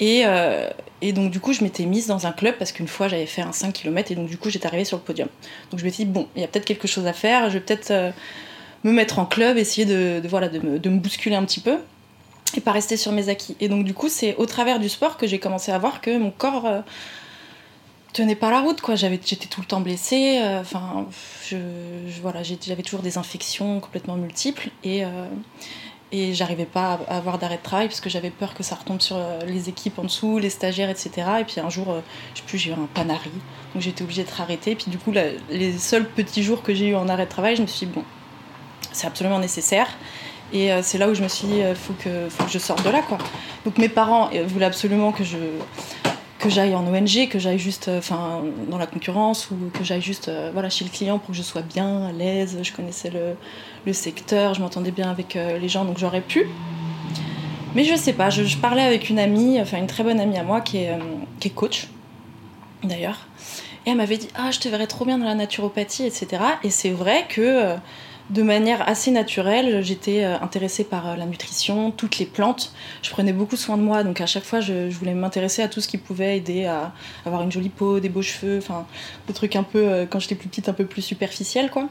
Et, 0.00 0.22
euh, 0.24 0.70
et 1.02 1.12
donc, 1.12 1.30
du 1.30 1.38
coup, 1.38 1.52
je 1.52 1.62
m'étais 1.62 1.84
mise 1.84 2.06
dans 2.06 2.26
un 2.26 2.32
club 2.32 2.56
parce 2.58 2.72
qu'une 2.72 2.88
fois, 2.88 3.08
j'avais 3.08 3.26
fait 3.26 3.42
un 3.42 3.52
5 3.52 3.74
km 3.74 4.10
et 4.10 4.14
donc, 4.14 4.28
du 4.28 4.38
coup, 4.38 4.48
j'étais 4.48 4.66
arrivée 4.66 4.86
sur 4.86 4.96
le 4.96 5.02
podium. 5.02 5.28
Donc, 5.70 5.78
je 5.78 5.84
me 5.84 5.90
suis 5.90 6.04
dit, 6.04 6.10
bon, 6.10 6.26
il 6.34 6.40
y 6.40 6.44
a 6.44 6.48
peut-être 6.48 6.64
quelque 6.64 6.88
chose 6.88 7.06
à 7.06 7.12
faire, 7.12 7.50
je 7.50 7.54
vais 7.54 7.60
peut-être 7.60 7.90
euh, 7.90 8.10
me 8.82 8.92
mettre 8.92 9.18
en 9.18 9.26
club, 9.26 9.58
essayer 9.58 9.84
de, 9.84 10.20
de, 10.20 10.28
voilà, 10.28 10.48
de, 10.48 10.58
me, 10.58 10.78
de 10.78 10.88
me 10.88 10.98
bousculer 10.98 11.36
un 11.36 11.44
petit 11.44 11.60
peu 11.60 11.76
et 12.56 12.60
pas 12.60 12.72
rester 12.72 12.96
sur 12.96 13.12
mes 13.12 13.28
acquis. 13.28 13.56
Et 13.60 13.68
donc 13.68 13.84
du 13.84 13.94
coup, 13.94 14.08
c'est 14.08 14.36
au 14.36 14.46
travers 14.46 14.78
du 14.78 14.88
sport 14.88 15.16
que 15.16 15.26
j'ai 15.26 15.38
commencé 15.38 15.72
à 15.72 15.78
voir 15.78 16.00
que 16.00 16.16
mon 16.16 16.30
corps 16.30 16.66
euh, 16.66 16.80
tenait 18.12 18.34
pas 18.34 18.50
la 18.50 18.60
route 18.60 18.80
quoi. 18.80 18.94
J'avais 18.94 19.20
j'étais 19.24 19.46
tout 19.46 19.60
le 19.60 19.66
temps 19.66 19.80
blessée, 19.80 20.40
euh, 20.42 20.60
enfin 20.60 21.06
je, 21.48 21.56
voilà, 22.22 22.42
j'avais 22.42 22.82
toujours 22.82 23.02
des 23.02 23.18
infections 23.18 23.80
complètement 23.80 24.16
multiples 24.16 24.70
et 24.84 25.04
euh, 25.04 25.26
et 26.12 26.34
j'arrivais 26.34 26.64
pas 26.64 26.98
à 27.08 27.18
avoir 27.18 27.38
d'arrêt 27.38 27.58
de 27.58 27.62
travail 27.62 27.86
parce 27.86 28.00
que 28.00 28.10
j'avais 28.10 28.30
peur 28.30 28.54
que 28.54 28.64
ça 28.64 28.74
retombe 28.74 29.00
sur 29.00 29.16
les 29.46 29.68
équipes 29.68 29.96
en 30.00 30.02
dessous, 30.02 30.38
les 30.38 30.50
stagiaires, 30.50 30.90
etc. 30.90 31.10
Et 31.40 31.44
puis 31.44 31.60
un 31.60 31.70
jour, 31.70 32.02
je 32.34 32.40
sais 32.40 32.46
plus, 32.48 32.58
j'ai 32.58 32.70
eu 32.70 32.72
un 32.72 32.88
panari, 32.92 33.30
donc 33.72 33.80
j'étais 33.80 34.02
obligée 34.02 34.24
d'être 34.24 34.40
arrêtée. 34.40 34.74
Puis 34.74 34.86
du 34.90 34.98
coup, 34.98 35.12
les 35.12 35.78
seuls 35.78 36.08
petits 36.08 36.42
jours 36.42 36.64
que 36.64 36.74
j'ai 36.74 36.88
eu 36.88 36.96
en 36.96 37.08
arrêt 37.08 37.26
de 37.26 37.30
travail, 37.30 37.54
je 37.54 37.62
me 37.62 37.68
suis 37.68 37.86
dit, 37.86 37.92
bon, 37.92 38.02
c'est 38.90 39.06
absolument 39.06 39.38
nécessaire. 39.38 39.86
Et 40.52 40.72
euh, 40.72 40.80
c'est 40.82 40.98
là 40.98 41.08
où 41.08 41.14
je 41.14 41.22
me 41.22 41.28
suis 41.28 41.46
dit, 41.46 41.58
il 41.58 41.74
faut 41.74 41.94
que, 41.94 42.28
faut 42.28 42.44
que 42.44 42.50
je 42.50 42.58
sorte 42.58 42.84
de 42.84 42.90
là, 42.90 43.02
quoi. 43.02 43.18
Donc 43.64 43.78
mes 43.78 43.88
parents 43.88 44.30
voulaient 44.46 44.66
absolument 44.66 45.12
que 45.12 45.24
je 45.24 45.36
que 46.38 46.48
j'aille 46.48 46.74
en 46.74 46.86
ONG, 46.86 47.28
que 47.28 47.38
j'aille 47.38 47.58
juste 47.58 47.90
enfin 47.98 48.42
dans 48.70 48.78
la 48.78 48.86
concurrence 48.86 49.50
ou 49.50 49.56
que 49.74 49.84
j'aille 49.84 50.00
juste 50.00 50.30
voilà, 50.54 50.70
chez 50.70 50.86
le 50.86 50.90
client 50.90 51.18
pour 51.18 51.32
que 51.32 51.36
je 51.36 51.42
sois 51.42 51.60
bien, 51.60 52.06
à 52.06 52.12
l'aise. 52.12 52.58
Je 52.62 52.72
connaissais 52.72 53.10
le, 53.10 53.36
le 53.86 53.92
secteur, 53.92 54.54
je 54.54 54.60
m'entendais 54.60 54.90
bien 54.90 55.10
avec 55.10 55.36
euh, 55.36 55.58
les 55.58 55.68
gens, 55.68 55.84
donc 55.84 55.98
j'aurais 55.98 56.20
pu. 56.20 56.46
Mais 57.74 57.84
je 57.84 57.94
sais 57.94 58.12
pas, 58.12 58.30
je, 58.30 58.56
parlais 58.56 58.82
avec 58.82 59.10
une 59.10 59.18
amie, 59.18 59.60
enfin 59.60 59.78
une 59.78 59.86
très 59.86 60.02
bonne 60.02 60.20
amie 60.20 60.36
à 60.36 60.42
moi 60.42 60.60
qui 60.60 60.78
est, 60.78 60.90
euh, 60.90 60.98
qui 61.38 61.48
est 61.48 61.52
coach, 61.52 61.88
d'ailleurs. 62.82 63.28
Et 63.86 63.90
elle 63.90 63.96
m'avait 63.96 64.18
dit 64.18 64.28
Ah, 64.34 64.50
je 64.50 64.58
te 64.58 64.68
verrais 64.68 64.86
trop 64.86 65.04
bien 65.04 65.18
dans 65.18 65.24
la 65.24 65.34
naturopathie, 65.34 66.04
etc. 66.04 66.42
Et 66.64 66.70
c'est 66.70 66.90
vrai 66.90 67.26
que 67.28 67.40
euh, 67.40 67.76
de 68.30 68.42
manière 68.42 68.88
assez 68.88 69.10
naturelle, 69.10 69.82
j'étais 69.82 70.24
intéressée 70.24 70.84
par 70.84 71.16
la 71.16 71.26
nutrition, 71.26 71.90
toutes 71.90 72.18
les 72.18 72.26
plantes. 72.26 72.72
Je 73.02 73.10
prenais 73.10 73.32
beaucoup 73.32 73.56
soin 73.56 73.76
de 73.76 73.82
moi, 73.82 74.04
donc 74.04 74.20
à 74.20 74.26
chaque 74.26 74.44
fois, 74.44 74.60
je, 74.60 74.88
voulais 74.90 75.14
m'intéresser 75.14 75.62
à 75.62 75.68
tout 75.68 75.80
ce 75.80 75.88
qui 75.88 75.98
pouvait 75.98 76.36
aider 76.36 76.64
à 76.64 76.92
avoir 77.26 77.42
une 77.42 77.50
jolie 77.50 77.68
peau, 77.68 78.00
des 78.00 78.08
beaux 78.08 78.22
cheveux, 78.22 78.58
enfin, 78.58 78.86
des 79.26 79.34
trucs 79.34 79.56
un 79.56 79.64
peu, 79.64 80.06
quand 80.08 80.20
j'étais 80.20 80.36
plus 80.36 80.48
petite, 80.48 80.68
un 80.68 80.72
peu 80.72 80.86
plus 80.86 81.02
superficiels, 81.02 81.70
quoi. 81.70 81.88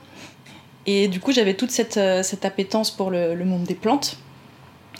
Et 0.91 1.08
du 1.08 1.19
coup, 1.19 1.31
j'avais 1.31 1.53
toute 1.53 1.69
cette, 1.69 1.98
euh, 1.98 2.24
appétence 2.41 2.89
pour 2.89 3.12
le, 3.12 3.36
monde 3.46 3.63
des 3.63 3.75
plantes 3.75 4.17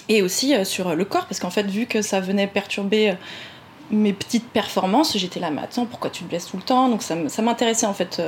et 0.08 0.22
aussi 0.22 0.53
euh, 0.53 0.63
sur 0.63 0.96
le 0.96 1.03
corps, 1.03 1.25
parce 1.25 1.39
qu'en 1.39 1.50
fait, 1.50 1.65
vu 1.65 1.88
que 1.88 2.03
ça 2.03 2.19
venait 2.19 2.46
perturber 2.46 3.10
euh, 3.10 3.13
mes 3.89 4.13
petites 4.13 4.48
performances, 4.48 5.17
j'étais 5.17 5.39
là, 5.39 5.50
mais 5.50 5.63
attends, 5.63 5.88
pourquoi 5.88 6.12
tu 6.12 6.24
te 6.24 6.29
blesses 6.29 6.46
tout 6.46 6.58
le 6.58 6.63
temps? 6.63 6.89
Donc 6.89 7.01
ça, 7.01 7.41
m'intéressait 7.41 7.88
en 7.88 7.96
fait 7.96 8.22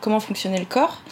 comment 0.00 0.18
fonctionnait 0.18 0.58
le 0.58 0.64
corps. 0.64 1.02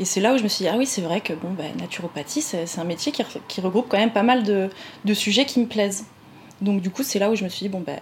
Et 0.00 0.06
c'est 0.06 0.20
là 0.20 0.34
où 0.34 0.38
je 0.38 0.42
me 0.42 0.48
suis 0.48 0.64
dit, 0.64 0.68
ah 0.68 0.76
oui, 0.76 0.86
c'est 0.86 1.02
vrai 1.02 1.20
que 1.20 1.34
bon, 1.34 1.50
bah, 1.50 1.64
naturopathie, 1.78 2.40
c'est 2.40 2.78
un 2.78 2.84
métier 2.84 3.12
qui, 3.12 3.60
regroupe 3.60 3.86
quand 3.88 3.98
même 3.98 4.12
pas 4.12 4.22
mal 4.22 4.42
de, 4.42 5.14
sujets 5.14 5.44
qui 5.44 5.60
me 5.60 5.66
plaisent. 5.66 6.06
Donc 6.62 6.82
du 6.82 6.90
coup, 6.90 7.02
c'est 7.02 7.18
là 7.18 7.30
où 7.30 7.34
je 7.36 7.44
me 7.44 7.48
suis 7.48 7.64
dit 7.64 7.68
bon 7.70 7.80
ben, 7.80 7.98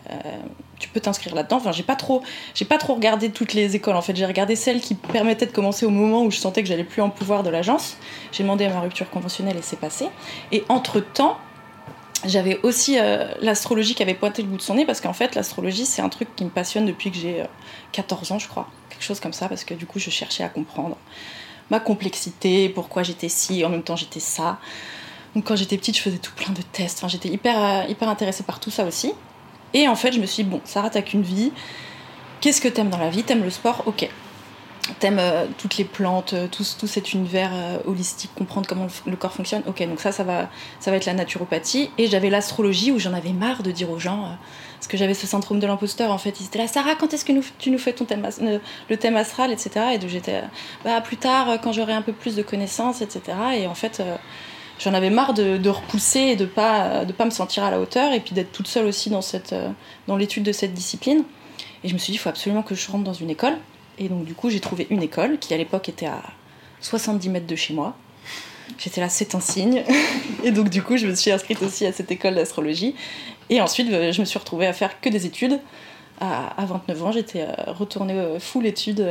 tu 0.80 0.88
peux 0.88 0.98
t'inscrire 0.98 1.34
là-dedans. 1.34 1.56
Enfin, 1.56 1.70
j'ai 1.70 1.84
pas 1.84 1.94
trop, 1.94 2.22
pas 2.68 2.78
trop 2.78 2.94
regardé 2.94 3.30
toutes 3.30 3.52
les 3.52 3.76
écoles. 3.76 3.94
En 3.94 4.02
fait, 4.02 4.16
j'ai 4.16 4.26
regardé 4.26 4.56
celles 4.56 4.80
qui 4.80 4.94
permettaient 4.94 5.46
de 5.46 5.52
commencer 5.52 5.86
au 5.86 5.90
moment 5.90 6.24
où 6.24 6.30
je 6.30 6.38
sentais 6.38 6.62
que 6.62 6.68
j'allais 6.68 6.84
plus 6.84 7.02
en 7.02 7.10
pouvoir 7.10 7.44
de 7.44 7.50
l'agence. 7.50 7.96
J'ai 8.32 8.42
demandé 8.42 8.64
à 8.64 8.70
ma 8.70 8.80
rupture 8.80 9.10
conventionnelle 9.10 9.56
et 9.56 9.62
c'est 9.62 9.78
passé. 9.78 10.08
Et 10.50 10.64
entre 10.68 10.98
temps, 10.98 11.38
j'avais 12.24 12.58
aussi 12.64 12.98
euh, 12.98 13.28
l'astrologie 13.40 13.94
qui 13.94 14.02
avait 14.02 14.14
pointé 14.14 14.42
le 14.42 14.48
bout 14.48 14.56
de 14.56 14.62
son 14.62 14.74
nez 14.74 14.84
parce 14.84 15.00
qu'en 15.00 15.12
fait, 15.12 15.36
l'astrologie 15.36 15.86
c'est 15.86 16.02
un 16.02 16.08
truc 16.08 16.34
qui 16.34 16.44
me 16.44 16.50
passionne 16.50 16.84
depuis 16.84 17.12
que 17.12 17.16
j'ai 17.16 17.44
14 17.92 18.30
euh, 18.30 18.34
ans, 18.34 18.38
je 18.38 18.48
crois, 18.48 18.68
quelque 18.90 19.04
chose 19.04 19.20
comme 19.20 19.32
ça, 19.32 19.48
parce 19.48 19.64
que 19.64 19.74
du 19.74 19.86
coup, 19.86 20.00
je 20.00 20.10
cherchais 20.10 20.42
à 20.42 20.48
comprendre 20.48 20.96
ma 21.70 21.80
complexité, 21.80 22.68
pourquoi 22.68 23.02
j'étais 23.02 23.28
ci, 23.28 23.64
en 23.64 23.68
même 23.68 23.82
temps 23.82 23.96
j'étais 23.96 24.20
ça. 24.20 24.58
Donc 25.34 25.44
quand 25.44 25.56
j'étais 25.56 25.76
petite, 25.76 25.96
je 25.96 26.02
faisais 26.02 26.18
tout 26.18 26.32
plein 26.34 26.52
de 26.52 26.62
tests. 26.62 26.98
Enfin, 26.98 27.08
j'étais 27.08 27.28
hyper, 27.28 27.62
euh, 27.62 27.82
hyper 27.88 28.08
intéressée 28.08 28.42
par 28.42 28.60
tout 28.60 28.70
ça 28.70 28.84
aussi. 28.84 29.12
Et 29.74 29.86
en 29.86 29.94
fait, 29.94 30.12
je 30.12 30.20
me 30.20 30.26
suis 30.26 30.44
dit, 30.44 30.50
bon, 30.50 30.60
Sarah, 30.64 30.90
t'as 30.90 31.02
qu'une 31.02 31.22
vie. 31.22 31.52
Qu'est-ce 32.40 32.60
que 32.60 32.68
t'aimes 32.68 32.88
dans 32.88 32.98
la 32.98 33.10
vie? 33.10 33.22
T'aimes 33.22 33.44
le 33.44 33.50
sport? 33.50 33.82
Ok. 33.86 34.08
T'aimes 35.00 35.18
euh, 35.18 35.46
toutes 35.58 35.76
les 35.76 35.84
plantes, 35.84 36.32
euh, 36.32 36.48
tout, 36.48 36.64
cet 36.64 37.12
univers 37.12 37.52
holistique, 37.84 38.30
comprendre 38.34 38.66
comment 38.66 38.86
le, 39.06 39.16
corps 39.16 39.32
fonctionne? 39.34 39.62
Ok, 39.66 39.86
donc 39.86 40.00
ça, 40.00 40.12
ça 40.12 40.24
va, 40.24 40.48
ça 40.80 40.90
va 40.90 40.96
être 40.96 41.04
la 41.04 41.12
naturopathie. 41.12 41.90
Et 41.98 42.06
j'avais 42.06 42.30
l'astrologie 42.30 42.90
où 42.90 42.98
j'en 42.98 43.12
avais 43.12 43.32
marre 43.32 43.62
de 43.62 43.70
dire 43.70 43.90
aux 43.90 43.98
gens, 43.98 44.38
parce 44.78 44.86
que 44.86 44.96
j'avais 44.96 45.14
ce 45.14 45.26
syndrome 45.26 45.58
de 45.58 45.66
l'imposteur. 45.66 46.10
En 46.10 46.18
fait, 46.18 46.40
ils 46.40 46.46
étaient 46.46 46.58
là, 46.58 46.68
Sarah, 46.68 46.94
quand 46.94 47.12
est-ce 47.12 47.24
que 47.24 47.32
tu 47.58 47.70
nous 47.70 47.78
fais 47.78 47.92
ton 47.92 48.04
thème, 48.04 48.28
le 48.88 48.96
thème 48.96 49.16
astral, 49.16 49.50
etc. 49.50 49.86
Et 49.94 49.98
donc 49.98 50.10
j'étais, 50.10 50.42
bah 50.84 51.00
plus 51.00 51.16
tard, 51.16 51.60
quand 51.62 51.72
j'aurai 51.72 51.92
un 51.92 52.02
peu 52.02 52.12
plus 52.12 52.36
de 52.36 52.42
connaissances, 52.42 53.02
etc. 53.02 53.36
Et 53.56 53.66
en 53.66 53.74
fait 53.74 54.02
j'en 54.78 54.94
avais 54.94 55.10
marre 55.10 55.34
de, 55.34 55.68
repousser 55.68 56.20
et 56.20 56.36
de 56.36 56.46
pas 56.46 57.04
de 57.04 57.12
pas 57.12 57.24
me 57.24 57.30
sentir 57.30 57.64
à 57.64 57.70
la 57.70 57.80
hauteur 57.80 58.12
et 58.12 58.20
puis 58.20 58.34
d'être 58.34 58.52
toute 58.52 58.68
seule 58.68 58.86
aussi 58.86 59.10
dans 59.10 59.22
cette 59.22 59.52
euh, 59.52 59.70
dans 60.06 60.16
l'étude 60.16 60.44
de 60.44 60.52
cette 60.52 60.74
discipline 60.74 61.24
et 61.84 61.88
je 61.88 61.94
me 61.94 61.98
suis 61.98 62.12
dit 62.12 62.16
il 62.16 62.20
faut 62.20 62.28
absolument 62.28 62.62
que 62.62 62.74
je 62.74 62.90
rentre 62.90 63.04
dans 63.04 63.12
une 63.12 63.30
école 63.30 63.58
et 63.98 64.08
donc 64.08 64.24
du 64.24 64.34
coup 64.34 64.50
j'ai 64.50 64.60
trouvé 64.60 64.86
une 64.90 65.02
école 65.02 65.38
qui 65.38 65.52
à 65.54 65.56
l'époque 65.56 65.88
était 65.88 66.06
à 66.06 66.22
70 66.80 67.28
mètres 67.28 67.46
de 67.46 67.56
chez 67.56 67.74
moi 67.74 67.96
j'étais 68.78 69.00
là 69.00 69.08
c'est 69.08 69.34
un 69.34 69.40
signe 69.40 69.82
et 70.44 70.52
donc 70.52 70.68
du 70.68 70.82
coup 70.82 70.96
je 70.96 71.06
me 71.06 71.14
suis 71.14 71.30
inscrite 71.30 71.62
aussi 71.62 71.84
à 71.84 71.92
cette 71.92 72.10
école 72.10 72.36
d'astrologie 72.36 72.94
et 73.50 73.60
ensuite 73.60 73.90
euh, 73.90 74.12
je 74.12 74.20
me 74.20 74.26
suis 74.26 74.38
retrouvée 74.38 74.66
à 74.66 74.72
faire 74.72 75.00
que 75.00 75.08
des 75.08 75.26
études 75.26 75.60
à, 76.20 76.64
29 76.66 77.04
ans 77.04 77.12
j'étais 77.12 77.42
euh, 77.42 77.72
retournée 77.72 78.38
full 78.40 78.66
études 78.66 79.06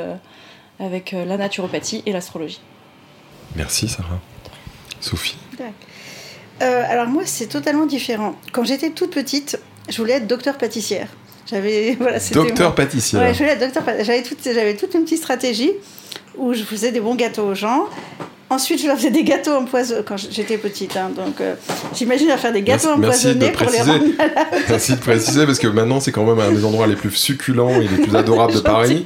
avec 0.79 1.11
la 1.11 1.37
naturopathie 1.37 2.03
et 2.05 2.11
l'astrologie 2.11 2.59
merci 3.55 3.87
Sarah 3.87 4.19
Sophie 4.99 5.37
euh, 6.61 6.83
Alors 6.87 7.07
moi, 7.07 7.23
c'est 7.25 7.47
totalement 7.47 7.85
différent. 7.85 8.35
Quand 8.51 8.63
j'étais 8.63 8.89
toute 8.89 9.11
petite, 9.11 9.59
je 9.89 9.97
voulais 9.97 10.13
être 10.13 10.27
docteur 10.27 10.57
pâtissière. 10.57 11.07
J'avais 11.49 11.95
voilà, 11.99 12.19
docteur 12.31 12.75
pâtissière. 12.75 13.21
Ouais, 13.21 13.33
je 13.33 13.39
voulais 13.39 13.51
être 13.51 13.59
docteur 13.59 13.83
J'avais 14.01 14.23
toute, 14.23 14.39
j'avais 14.43 14.75
toute 14.75 14.93
une 14.93 15.03
petite 15.03 15.19
stratégie 15.19 15.71
où 16.35 16.53
je 16.53 16.63
faisais 16.63 16.91
des 16.91 16.99
bons 16.99 17.15
gâteaux 17.15 17.47
aux 17.47 17.55
gens 17.55 17.85
Ensuite, 18.49 18.81
je 18.81 18.87
leur 18.87 18.95
faisais 18.95 19.11
des 19.11 19.23
gâteaux 19.23 19.51
empoisonnés 19.51 20.03
quand 20.05 20.15
j'étais 20.15 20.57
petite. 20.57 20.95
Hein, 20.95 21.11
donc, 21.13 21.41
euh, 21.41 21.55
j'imagine 21.93 22.31
à 22.31 22.37
faire 22.37 22.53
des 22.53 22.61
gâteaux 22.61 22.89
empoisonnés 22.89 23.51
pour 23.51 23.69
les 23.69 23.81
rendre 23.81 24.07
malades. 24.17 24.45
Merci 24.69 24.93
de 24.93 24.99
préciser 24.99 25.45
parce 25.45 25.59
que 25.59 25.67
maintenant, 25.67 25.99
c'est 25.99 26.13
quand 26.13 26.23
même 26.23 26.39
un 26.39 26.53
des 26.53 26.63
endroits 26.63 26.87
les 26.87 26.95
plus 26.95 27.11
succulents 27.11 27.81
et 27.81 27.87
les 27.87 28.03
plus 28.03 28.15
adorables 28.15 28.53
de 28.53 28.61
Paris. 28.61 29.03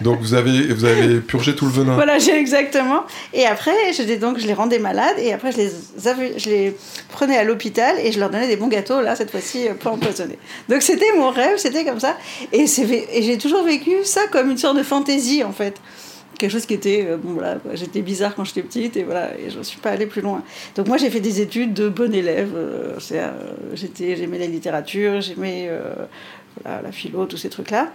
Donc, 0.00 0.20
vous 0.20 0.34
avez, 0.34 0.72
vous 0.72 0.84
avez 0.84 1.18
purgé 1.18 1.56
tout 1.56 1.66
le 1.66 1.72
venin. 1.72 1.94
Voilà, 1.94 2.18
j'ai 2.18 2.38
exactement. 2.38 3.02
Et 3.32 3.46
après, 3.46 3.92
je, 3.92 4.14
donc, 4.14 4.38
je 4.38 4.46
les 4.46 4.54
rendais 4.54 4.78
malades 4.78 5.18
et 5.18 5.32
après, 5.32 5.50
je 5.50 5.56
les, 5.56 5.70
je 6.38 6.48
les 6.48 6.76
prenais 7.08 7.36
à 7.36 7.42
l'hôpital 7.42 7.96
et 7.98 8.12
je 8.12 8.20
leur 8.20 8.30
donnais 8.30 8.46
des 8.46 8.56
bons 8.56 8.68
gâteaux, 8.68 9.00
là, 9.00 9.16
cette 9.16 9.32
fois-ci, 9.32 9.66
euh, 9.66 9.74
pas 9.74 9.90
empoisonnés. 9.90 10.38
Donc, 10.68 10.82
c'était 10.82 11.12
mon 11.18 11.30
rêve, 11.30 11.56
c'était 11.56 11.84
comme 11.84 12.00
ça. 12.00 12.16
Et, 12.52 12.66
et 13.12 13.22
j'ai 13.22 13.38
toujours 13.38 13.64
vécu 13.64 13.90
ça 14.04 14.20
comme 14.30 14.52
une 14.52 14.58
sorte 14.58 14.78
de 14.78 14.84
fantaisie, 14.84 15.42
en 15.42 15.52
fait 15.52 15.80
quelque 16.38 16.50
chose 16.50 16.66
qui 16.66 16.74
était 16.74 17.06
euh, 17.06 17.16
bon 17.16 17.34
voilà 17.34 17.58
j'étais 17.74 18.02
bizarre 18.02 18.34
quand 18.34 18.44
j'étais 18.44 18.62
petite 18.62 18.96
et 18.96 19.02
voilà 19.04 19.38
et 19.38 19.50
je 19.50 19.58
ne 19.58 19.62
suis 19.62 19.78
pas 19.78 19.90
allée 19.90 20.06
plus 20.06 20.22
loin. 20.22 20.42
Donc 20.76 20.88
moi 20.88 20.96
j'ai 20.96 21.10
fait 21.10 21.20
des 21.20 21.40
études 21.40 21.74
de 21.74 21.88
bon 21.88 22.12
élève 22.14 22.52
euh, 22.54 22.98
euh, 23.12 23.32
j'étais 23.74 24.16
j'aimais 24.16 24.38
la 24.38 24.46
littérature 24.46 25.20
j'aimais 25.20 25.70
la 26.64 26.92
philo 26.92 27.26
tous 27.26 27.36
ces 27.36 27.48
trucs 27.48 27.70
là 27.70 27.90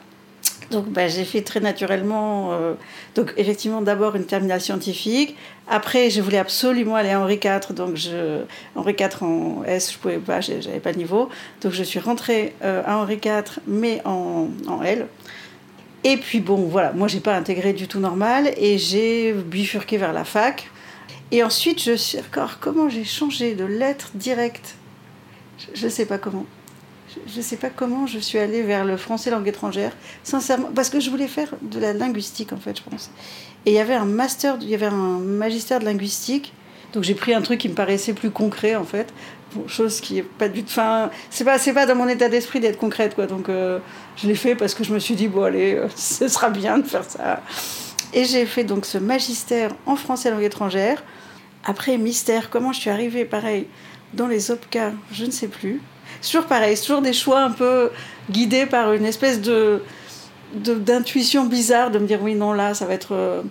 donc 0.71 0.87
bah, 0.89 1.07
j'ai 1.07 1.23
fait 1.23 1.41
très 1.41 1.59
naturellement 1.59 2.51
donc 3.15 3.33
effectivement 3.37 3.81
d'abord 3.81 4.15
une 4.15 4.25
terminale 4.25 4.61
scientifique. 4.61 5.35
Après 5.67 6.09
je 6.09 6.21
voulais 6.21 6.37
absolument 6.37 6.95
aller 6.95 7.09
à 7.09 7.19
Henri 7.19 7.39
IV 7.43 7.73
donc 7.73 7.95
je 7.95 8.41
Henri 8.75 8.95
IV 8.99 9.23
en 9.23 9.63
S 9.65 9.93
je 9.93 9.97
pouvais 9.97 10.17
pas 10.17 10.41
j'avais 10.41 10.79
pas 10.79 10.91
le 10.91 10.97
niveau. 10.97 11.29
Donc 11.61 11.71
je 11.73 11.83
suis 11.83 11.99
rentrée 11.99 12.53
à 12.61 12.97
Henri 12.97 13.19
IV 13.23 13.59
mais 13.67 14.01
en, 14.05 14.47
en 14.67 14.83
L 14.83 15.07
et 16.03 16.17
puis 16.17 16.39
bon, 16.39 16.67
voilà, 16.67 16.93
moi 16.93 17.07
j'ai 17.07 17.19
pas 17.19 17.35
intégré 17.35 17.73
du 17.73 17.87
tout 17.87 17.99
normal 17.99 18.53
et 18.57 18.77
j'ai 18.77 19.33
bifurqué 19.33 19.97
vers 19.97 20.13
la 20.13 20.23
fac. 20.23 20.69
Et 21.31 21.43
ensuite, 21.43 21.81
je 21.83 21.93
suis 21.93 22.17
encore 22.19 22.59
comment 22.59 22.89
j'ai 22.89 23.03
changé 23.03 23.53
de 23.53 23.65
lettre 23.65 24.11
directe? 24.15 24.75
Je, 25.75 25.85
ne 25.85 25.89
sais 25.89 26.05
pas 26.05 26.17
comment. 26.17 26.45
Je, 27.27 27.37
ne 27.37 27.41
sais 27.43 27.57
pas 27.57 27.69
comment 27.69 28.07
je 28.07 28.17
suis 28.17 28.39
allée 28.39 28.61
vers 28.61 28.85
le 28.85 28.97
français 28.97 29.29
langue 29.29 29.47
étrangère, 29.47 29.91
sincèrement, 30.23 30.69
parce 30.73 30.89
que 30.89 30.99
je 30.99 31.09
voulais 31.09 31.27
faire 31.27 31.53
de 31.61 31.79
la 31.79 31.93
linguistique 31.93 32.53
en 32.53 32.57
fait, 32.57 32.77
je 32.77 32.83
pense. 32.89 33.11
Et 33.65 33.71
il 33.71 33.75
y 33.75 33.79
avait 33.79 33.93
un 33.93 34.05
master, 34.05 34.57
il 34.61 34.69
y 34.69 34.75
avait 34.75 34.85
un 34.85 35.19
magistère 35.19 35.79
de 35.79 35.85
linguistique, 35.85 36.53
donc 36.93 37.03
j'ai 37.03 37.13
pris 37.13 37.33
un 37.33 37.41
truc 37.41 37.59
qui 37.59 37.69
me 37.69 37.75
paraissait 37.75 38.13
plus 38.13 38.31
concret 38.31 38.75
en 38.75 38.85
fait 38.85 39.13
chose 39.67 40.01
qui 40.01 40.19
est 40.19 40.23
pas 40.23 40.49
du 40.49 40.63
tout. 40.63 40.69
Enfin, 40.69 41.09
c'est 41.29 41.43
pas, 41.43 41.57
c'est 41.57 41.73
pas 41.73 41.85
dans 41.85 41.95
mon 41.95 42.07
état 42.07 42.29
d'esprit 42.29 42.59
d'être 42.59 42.77
concrète, 42.77 43.15
quoi. 43.15 43.25
Donc, 43.25 43.49
euh, 43.49 43.79
je 44.21 44.27
l'ai 44.27 44.35
fait 44.35 44.55
parce 44.55 44.73
que 44.73 44.83
je 44.83 44.93
me 44.93 44.99
suis 44.99 45.15
dit, 45.15 45.27
bon, 45.27 45.43
allez, 45.43 45.75
euh, 45.75 45.87
ce 45.95 46.27
sera 46.27 46.49
bien 46.49 46.77
de 46.77 46.87
faire 46.87 47.03
ça. 47.03 47.41
Et 48.13 48.25
j'ai 48.25 48.45
fait 48.45 48.63
donc 48.63 48.85
ce 48.85 48.97
magistère 48.97 49.71
en 49.85 49.95
français 49.95 50.31
langue 50.31 50.43
étrangère. 50.43 51.03
Après, 51.65 51.97
mystère, 51.97 52.49
comment 52.49 52.73
je 52.73 52.79
suis 52.79 52.89
arrivée, 52.89 53.25
pareil, 53.25 53.67
dans 54.13 54.27
les 54.27 54.51
OPCA, 54.51 54.93
je 55.11 55.25
ne 55.25 55.31
sais 55.31 55.47
plus. 55.47 55.81
Toujours 56.21 56.45
pareil, 56.45 56.79
toujours 56.79 57.01
des 57.01 57.13
choix 57.13 57.41
un 57.41 57.51
peu 57.51 57.91
guidés 58.29 58.65
par 58.65 58.93
une 58.93 59.05
espèce 59.05 59.41
de, 59.41 59.83
d'intuition 60.53 61.45
bizarre 61.45 61.91
de 61.91 61.99
me 61.99 62.07
dire, 62.07 62.21
oui, 62.21 62.33
non, 62.33 62.53
là, 62.53 62.73
ça 62.73 62.85
va 62.85 62.93
être. 62.93 63.13
Euh, 63.13 63.41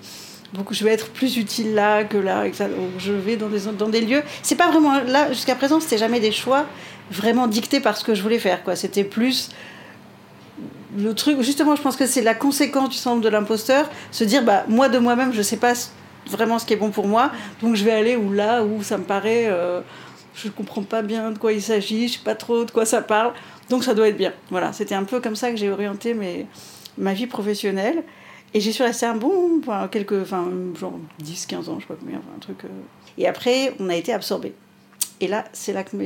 donc 0.54 0.72
je 0.72 0.82
vais 0.82 0.92
être 0.92 1.10
plus 1.10 1.36
utile 1.36 1.74
là 1.74 2.04
que 2.04 2.16
là. 2.16 2.44
Je 2.98 3.12
vais 3.12 3.36
dans 3.36 3.48
des, 3.48 3.60
dans 3.78 3.88
des 3.88 4.00
lieux. 4.00 4.22
C'est 4.42 4.56
pas 4.56 4.70
vraiment 4.70 5.00
là 5.02 5.28
jusqu'à 5.28 5.54
présent, 5.54 5.78
c'était 5.78 5.98
jamais 5.98 6.20
des 6.20 6.32
choix 6.32 6.64
vraiment 7.10 7.46
dictés 7.46 7.80
par 7.80 7.96
ce 7.96 8.04
que 8.04 8.14
je 8.14 8.22
voulais 8.22 8.38
faire. 8.38 8.64
Quoi, 8.64 8.74
c'était 8.74 9.04
plus 9.04 9.50
le 10.96 11.14
truc. 11.14 11.40
Justement, 11.42 11.76
je 11.76 11.82
pense 11.82 11.96
que 11.96 12.06
c'est 12.06 12.22
la 12.22 12.34
conséquence 12.34 12.90
du 12.90 12.96
syndrome 12.96 13.22
de 13.22 13.28
l'imposteur, 13.28 13.88
se 14.10 14.24
dire 14.24 14.44
bah 14.44 14.64
moi 14.68 14.88
de 14.88 14.98
moi-même, 14.98 15.32
je 15.32 15.42
sais 15.42 15.56
pas 15.56 15.74
vraiment 16.26 16.58
ce 16.58 16.66
qui 16.66 16.74
est 16.74 16.76
bon 16.76 16.90
pour 16.90 17.06
moi, 17.06 17.30
donc 17.62 17.74
je 17.74 17.84
vais 17.84 17.92
aller 17.92 18.16
où 18.16 18.32
là 18.32 18.62
où 18.64 18.82
ça 18.82 18.98
me 18.98 19.04
paraît. 19.04 19.46
Euh, 19.48 19.80
je 20.34 20.48
comprends 20.50 20.82
pas 20.82 21.02
bien 21.02 21.32
de 21.32 21.38
quoi 21.38 21.52
il 21.52 21.60
s'agit, 21.60 22.06
je 22.06 22.14
sais 22.14 22.24
pas 22.24 22.36
trop 22.36 22.64
de 22.64 22.70
quoi 22.70 22.84
ça 22.84 23.02
parle, 23.02 23.32
donc 23.70 23.82
ça 23.82 23.94
doit 23.94 24.08
être 24.08 24.16
bien. 24.16 24.32
Voilà, 24.50 24.72
c'était 24.72 24.94
un 24.94 25.02
peu 25.02 25.20
comme 25.20 25.34
ça 25.34 25.50
que 25.50 25.56
j'ai 25.56 25.68
orienté 25.70 26.14
mes, 26.14 26.46
ma 26.96 27.12
vie 27.12 27.26
professionnelle. 27.26 28.04
Et 28.54 28.60
j'y 28.60 28.72
suis 28.72 28.82
restée 28.82 29.04
un 29.04 29.14
bon, 29.14 29.58
enfin, 29.60 29.88
quelques, 29.88 30.22
enfin, 30.22 30.48
genre 30.78 30.98
10, 31.18 31.46
15 31.46 31.68
ans, 31.68 31.74
je 31.78 31.82
sais 31.82 31.88
pas 31.88 31.96
combien, 32.00 32.18
un 32.18 32.38
truc. 32.38 32.64
euh. 32.64 32.68
Et 33.18 33.26
après, 33.28 33.74
on 33.78 33.90
a 33.90 33.94
été 33.94 34.12
absorbés. 34.12 34.54
Et 35.20 35.26
là, 35.26 35.44
c'est 35.52 35.72
là 35.72 35.82
que 35.82 35.96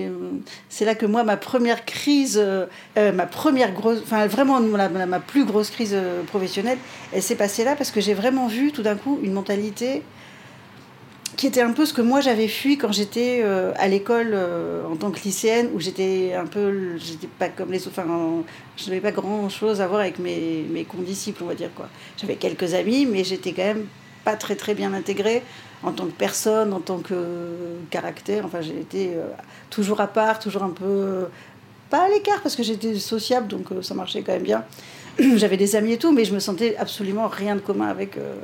c'est 0.71 0.85
là 0.87 0.95
que 0.95 1.05
moi, 1.05 1.23
ma 1.23 1.37
première 1.37 1.85
crise, 1.85 2.39
euh, 2.43 2.67
euh, 2.97 3.13
ma 3.13 3.27
première 3.27 3.73
grosse, 3.73 4.01
enfin 4.03 4.27
vraiment 4.27 4.59
ma 4.61 5.21
plus 5.21 5.45
grosse 5.45 5.71
crise 5.71 5.93
euh, 5.93 6.23
professionnelle, 6.23 6.79
elle 7.13 7.23
s'est 7.23 7.35
passée 7.35 7.63
là 7.65 7.77
parce 7.77 7.91
que 7.91 8.01
j'ai 8.01 8.15
vraiment 8.15 8.47
vu 8.47 8.73
tout 8.73 8.83
d'un 8.83 8.97
coup 8.97 9.19
une 9.23 9.33
mentalité 9.33 10.03
qui 11.37 11.47
était 11.47 11.63
un 11.63 11.73
peu 11.73 11.87
ce 11.87 11.93
que 11.95 12.03
moi 12.03 12.21
j'avais 12.21 12.47
fui 12.49 12.77
quand 12.79 12.93
j'étais 12.93 13.43
à 13.77 13.89
l'école 13.89 14.37
en 14.91 14.97
tant 14.97 15.11
que 15.11 15.19
lycéenne 15.25 15.71
où 15.75 15.81
j'étais 15.81 16.35
un 16.35 16.47
peu 16.47 16.97
j'étais 16.99 17.27
pas 17.27 17.49
comme 17.49 17.73
les 17.73 17.87
autres 17.87 17.99
enfin 17.99 18.11
en- 18.11 18.45
je 18.77 18.85
n'avais 18.87 19.01
pas 19.01 19.13
grand 19.13 19.49
chose 19.49 19.81
à 19.81 19.87
voir 19.87 20.01
avec 20.01 20.19
mes, 20.19 20.65
mes 20.71 20.85
condisciples 20.85 21.43
on 21.43 21.47
va 21.47 21.55
dire 21.55 21.71
quoi. 21.75 21.89
J'avais 22.21 22.37
quelques 22.37 22.75
amis 22.75 23.07
mais 23.07 23.25
j'étais 23.25 23.53
quand 23.53 23.65
même 23.65 23.87
pas 24.25 24.37
très 24.37 24.57
très 24.57 24.75
bien 24.75 24.93
intégrée 24.93 25.43
en 25.83 25.93
tant 25.93 26.07
que 26.07 26.13
personne 26.13 26.73
en 26.73 26.81
tant 26.81 26.99
que 26.99 27.15
caractère 27.91 28.45
enfin 28.47 28.61
j'ai 28.61 28.79
été 28.79 29.13
euh, 29.15 29.27
toujours 29.71 30.01
à 30.01 30.07
part 30.07 30.39
toujours 30.39 30.63
un 30.63 30.71
peu 30.71 31.27
pas 31.91 32.05
à 32.05 32.09
l'écart 32.09 32.41
parce 32.43 32.57
que 32.57 32.63
j'étais 32.63 32.99
sociable 32.99 33.49
donc 33.49 33.73
euh, 33.73 33.83
ça 33.83 33.95
marchait 33.95 34.23
quand 34.23 34.33
même 34.33 34.43
bien 34.43 34.65
j'avais 35.37 35.57
des 35.57 35.77
amis 35.77 35.93
et 35.93 35.99
tout 35.99 36.13
mais 36.13 36.25
je 36.25 36.35
me 36.35 36.41
sentais 36.41 36.77
absolument 36.77 37.29
rien 37.29 37.57
de 37.57 37.61
commun 37.61 37.89
avec 37.89 38.17
euh, 38.17 38.35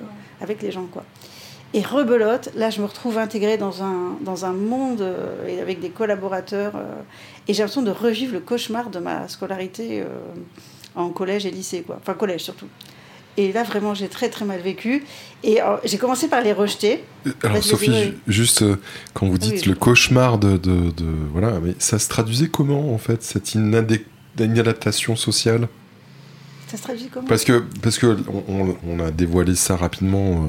avec 0.40 0.62
les 0.62 0.70
gens 0.70 0.86
quoi 0.86 1.04
et 1.74 1.82
rebelote, 1.82 2.50
là 2.54 2.70
je 2.70 2.80
me 2.80 2.86
retrouve 2.86 3.18
intégrée 3.18 3.58
dans 3.58 3.82
un, 3.82 4.16
dans 4.22 4.46
un 4.46 4.52
monde 4.52 5.02
euh, 5.02 5.46
et 5.46 5.60
avec 5.60 5.80
des 5.80 5.90
collaborateurs. 5.90 6.76
euh, 6.76 6.94
et 7.46 7.52
j'ai 7.52 7.62
l'impression 7.62 7.82
de 7.82 7.90
revivre 7.90 8.32
le 8.32 8.40
cauchemar 8.40 8.88
de 8.90 8.98
ma 8.98 9.28
scolarité 9.28 10.04
en 10.94 11.08
collège 11.08 11.46
et 11.46 11.50
lycée, 11.50 11.80
quoi. 11.80 11.96
Enfin, 11.98 12.12
collège 12.12 12.42
surtout. 12.42 12.66
Et 13.38 13.52
là, 13.52 13.62
vraiment, 13.62 13.94
j'ai 13.94 14.08
très 14.08 14.28
très 14.28 14.44
mal 14.44 14.60
vécu. 14.60 15.04
Et 15.44 15.62
euh, 15.62 15.76
j'ai 15.84 15.96
commencé 15.96 16.26
par 16.28 16.42
les 16.42 16.52
rejeter. 16.52 17.04
Alors 17.44 17.62
Sophie, 17.62 18.14
juste 18.26 18.62
euh, 18.62 18.76
quand 19.14 19.26
vous 19.28 19.38
dites 19.38 19.62
Oui. 19.62 19.68
le 19.68 19.74
cauchemar 19.76 20.38
de, 20.38 20.56
de, 20.56 20.90
de- 20.90 21.04
voilà, 21.32 21.60
mais 21.62 21.74
ça 21.78 21.98
se 22.00 22.08
traduisait 22.08 22.48
comment 22.48 22.92
en 22.92 22.98
fait 22.98 23.22
cette 23.22 23.54
inadaptation 23.54 25.14
sociale? 25.16 25.68
Ça 26.68 26.76
se 26.76 26.82
traduit 26.82 27.08
comment 27.10 27.26
Parce 27.26 27.44
que 27.44 27.64
parce 27.82 27.98
que 27.98 28.18
on, 28.46 29.00
a 29.00 29.10
dévoilé 29.10 29.54
ça 29.54 29.74
rapidement 29.74 30.32
euh, 30.32 30.46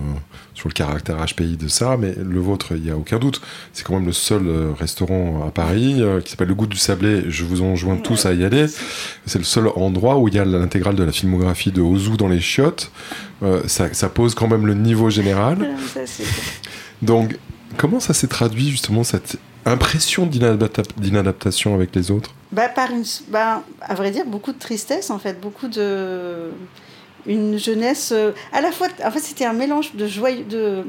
sur 0.54 0.68
le 0.68 0.74
caractère 0.74 1.16
HPI 1.26 1.56
de 1.56 1.70
ça, 1.70 1.96
mais 1.98 2.14
le 2.14 2.40
vôtre, 2.42 2.74
il 2.76 2.86
y 2.86 2.92
a 2.92 2.98
aucun 2.98 3.20
doute. 3.20 3.42
C'est 3.72 3.86
quand 3.86 3.94
même 3.94 4.06
le 4.06 4.12
seul 4.12 4.46
euh, 4.46 4.74
restaurant 4.78 5.48
à 5.48 5.52
Paris 5.52 6.02
euh, 6.02 6.20
qui 6.20 6.32
s'appelle 6.32 6.50
le 6.50 6.56
Goût 6.56 6.68
du 6.68 6.76
Sablé. 6.76 7.24
Je 7.30 7.46
vous 7.46 7.62
enjoins 7.62 7.96
tous 7.96 8.26
à 8.26 8.34
y 8.34 8.44
aller. 8.44 8.66
C'est 9.26 9.40
le 9.40 9.46
seul 9.46 9.70
endroit 9.76 10.18
où 10.18 10.28
il 10.28 10.34
y 10.34 10.40
a 10.40 10.46
l'intégrale 10.46 10.96
de 10.96 11.04
la 11.04 11.14
filmographie 11.14 11.72
de 11.72 11.82
Ozu 11.82 12.18
dans 12.18 12.28
les 12.28 12.42
chiottes. 12.42 12.92
Ça, 13.68 13.94
ça 13.94 14.10
pose 14.10 14.36
quand 14.36 14.50
même 14.50 14.68
le 14.68 14.74
niveau 14.74 15.10
général. 15.10 15.70
Ça, 15.94 16.02
Donc, 17.02 17.38
comment 17.78 18.02
ça 18.02 18.14
s'est 18.14 18.28
traduit 18.28 18.70
justement 18.70 19.06
cette 19.06 19.38
impression 19.66 20.26
d'inadapta- 20.26 20.84
d'inadaptation 20.98 21.74
avec 21.76 21.96
les 21.96 22.12
autres? 22.12 22.32
Bah, 22.52 22.70
par 22.70 22.92
une, 22.92 23.04
bah, 23.30 23.64
à 23.82 23.94
vrai 23.96 24.12
dire, 24.12 24.26
beaucoup 24.26 24.52
de 24.52 24.60
tristesse, 24.60 25.10
en 25.10 25.20
fait, 25.20 25.40
beaucoup 25.40 25.68
de. 25.68 26.50
Une 27.26 27.58
jeunesse. 27.60 28.12
euh, 28.12 28.32
à 28.54 28.62
la 28.62 28.72
fois. 28.72 28.88
En 29.04 29.12
fait, 29.12 29.20
c'était 29.20 29.46
un 29.46 29.54
mélange 29.54 29.94
de, 29.96 30.08
joyeux, 30.08 30.46
de, 30.46 30.84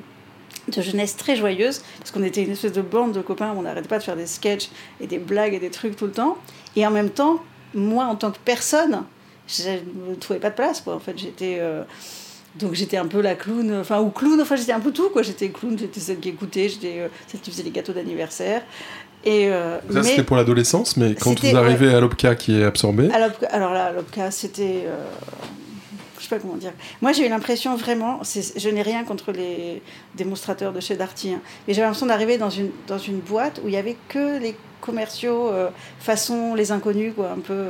de 0.75 0.83
jeunesse 0.83 1.17
très 1.17 1.37
joyeuse, 1.37 1.83
parce 1.99 2.11
qu'on 2.13 2.23
était 2.23 2.43
une 2.45 2.53
espèce 2.53 2.73
de 2.73 2.83
bande 2.83 3.13
de 3.13 3.21
copains, 3.21 3.53
on 3.57 3.63
n'arrêtait 3.63 3.89
pas 3.89 3.99
de 3.99 4.05
faire 4.05 4.17
des 4.17 4.27
sketchs 4.27 4.71
et 5.01 5.07
des 5.07 5.19
blagues 5.19 5.55
et 5.55 5.59
des 5.59 5.71
trucs 5.71 5.97
tout 5.97 6.07
le 6.07 6.13
temps. 6.13 6.39
Et 6.77 6.87
en 6.87 6.91
même 6.91 7.11
temps, 7.11 7.43
moi, 7.75 8.05
en 8.05 8.15
tant 8.15 8.31
que 8.31 8.39
personne, 8.45 9.03
je 9.49 9.65
ne 10.09 10.15
trouvais 10.15 10.39
pas 10.39 10.51
de 10.51 10.55
place, 10.55 10.81
quoi. 10.81 10.95
En 10.95 11.01
fait, 11.01 11.19
j'étais. 11.19 11.59
euh, 11.61 11.83
donc 12.57 12.75
j'étais 12.75 12.97
un 12.97 13.07
peu 13.07 13.21
la 13.21 13.35
clown, 13.35 13.79
enfin 13.81 14.01
ou 14.01 14.11
clown, 14.11 14.41
enfin 14.41 14.57
j'étais 14.57 14.73
un 14.73 14.81
peu 14.81 14.93
tout 14.93 15.11
quoi. 15.11 15.23
J'étais 15.23 15.51
clown, 15.51 15.79
j'étais 15.79 16.01
celle 16.01 16.19
qui 16.19 16.31
écoutait, 16.31 16.69
j'étais 16.69 16.99
euh, 16.99 17.09
celle 17.29 17.41
qui 17.41 17.51
faisait 17.51 17.63
les 17.63 17.71
gâteaux 17.71 17.93
d'anniversaire. 17.93 18.63
Et 19.25 19.49
euh, 19.49 19.79
Ça, 19.93 20.03
c'était 20.03 20.23
pour 20.23 20.37
l'adolescence, 20.37 20.97
mais 20.97 21.15
quand 21.15 21.39
vous 21.39 21.57
arrivez 21.57 21.93
à 21.93 22.01
l'OPCA 22.01 22.35
qui 22.35 22.59
est 22.59 22.65
absorbé, 22.65 23.11
alors, 23.51 23.73
là, 23.73 23.93
l'OPCA, 23.93 24.31
c'était. 24.31 24.85
euh, 24.87 24.97
je 26.19 26.25
sais 26.25 26.31
pas 26.31 26.39
comment 26.39 26.57
dire. 26.57 26.73
Moi, 27.03 27.13
j'ai 27.13 27.27
eu 27.27 27.29
l'impression 27.29 27.77
vraiment. 27.77 28.21
Je 28.25 28.69
n'ai 28.71 28.83
rien 28.83 29.05
contre 29.05 29.33
les 29.33 29.83
démonstrateurs 30.15 30.73
de 30.73 30.81
chez 30.81 30.97
Darty, 30.97 31.35
hein, 31.35 31.41
mais 31.69 31.75
j'avais 31.75 31.87
l'impression 31.87 32.07
d'arriver 32.07 32.39
dans 32.39 32.51
une, 32.51 32.71
dans 32.87 32.99
une 32.99 33.19
boîte 33.19 33.61
où 33.63 33.69
il 33.69 33.75
y 33.75 33.77
avait 33.77 33.97
que 34.09 34.39
les 34.39 34.57
commerciaux 34.81 35.49
euh, 35.49 35.69
façon 35.99 36.55
les 36.55 36.73
inconnus, 36.73 37.13
quoi, 37.15 37.31
un 37.33 37.41
peu. 37.41 37.65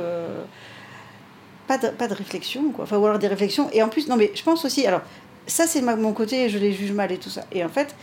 Pas, 1.71 1.77
de, 1.83 1.87
pas 2.01 2.07
de 2.07 2.13
réflexion, 2.23 2.63
quoi. 2.71 2.83
Enfin, 2.85 2.97
ou 2.97 3.05
alors 3.05 3.19
des 3.19 3.27
réflexions. 3.35 3.69
Et 3.73 3.81
en 3.81 3.89
plus, 3.89 4.07
non, 4.09 4.17
mais 4.17 4.31
je 4.33 4.43
pense 4.43 4.65
aussi. 4.65 4.85
Alors, 4.85 5.01
ça, 5.47 5.67
c'est 5.67 5.81
mon 5.81 6.13
côté, 6.13 6.49
je 6.49 6.57
les 6.57 6.73
juge 6.73 6.91
mal 6.91 7.11
et 7.11 7.17
tout 7.17 7.29
ça. 7.37 7.43
Et 7.51 7.63
en 7.63 7.69
fait. 7.69 7.95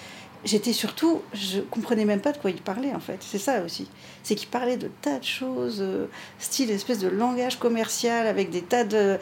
J'étais 0.44 0.72
surtout, 0.72 1.20
je 1.34 1.58
comprenais 1.74 2.04
même 2.04 2.20
pas 2.20 2.30
de 2.30 2.38
quoi 2.38 2.50
ils 2.52 2.62
parlaient 2.62 2.94
en 2.94 3.00
fait. 3.00 3.18
C'est 3.20 3.38
ça 3.48 3.54
aussi. 3.66 3.88
C'est 4.22 4.36
qu'ils 4.36 4.48
parlaient 4.48 4.76
de 4.76 4.88
tas 5.02 5.18
de 5.18 5.24
choses, 5.24 5.78
euh, 5.80 6.06
style 6.38 6.70
espèce 6.70 7.00
de 7.00 7.08
langage 7.08 7.58
commercial 7.58 8.24
avec 8.28 8.48
des 8.50 8.62
tas 8.62 8.84
de 8.84 9.18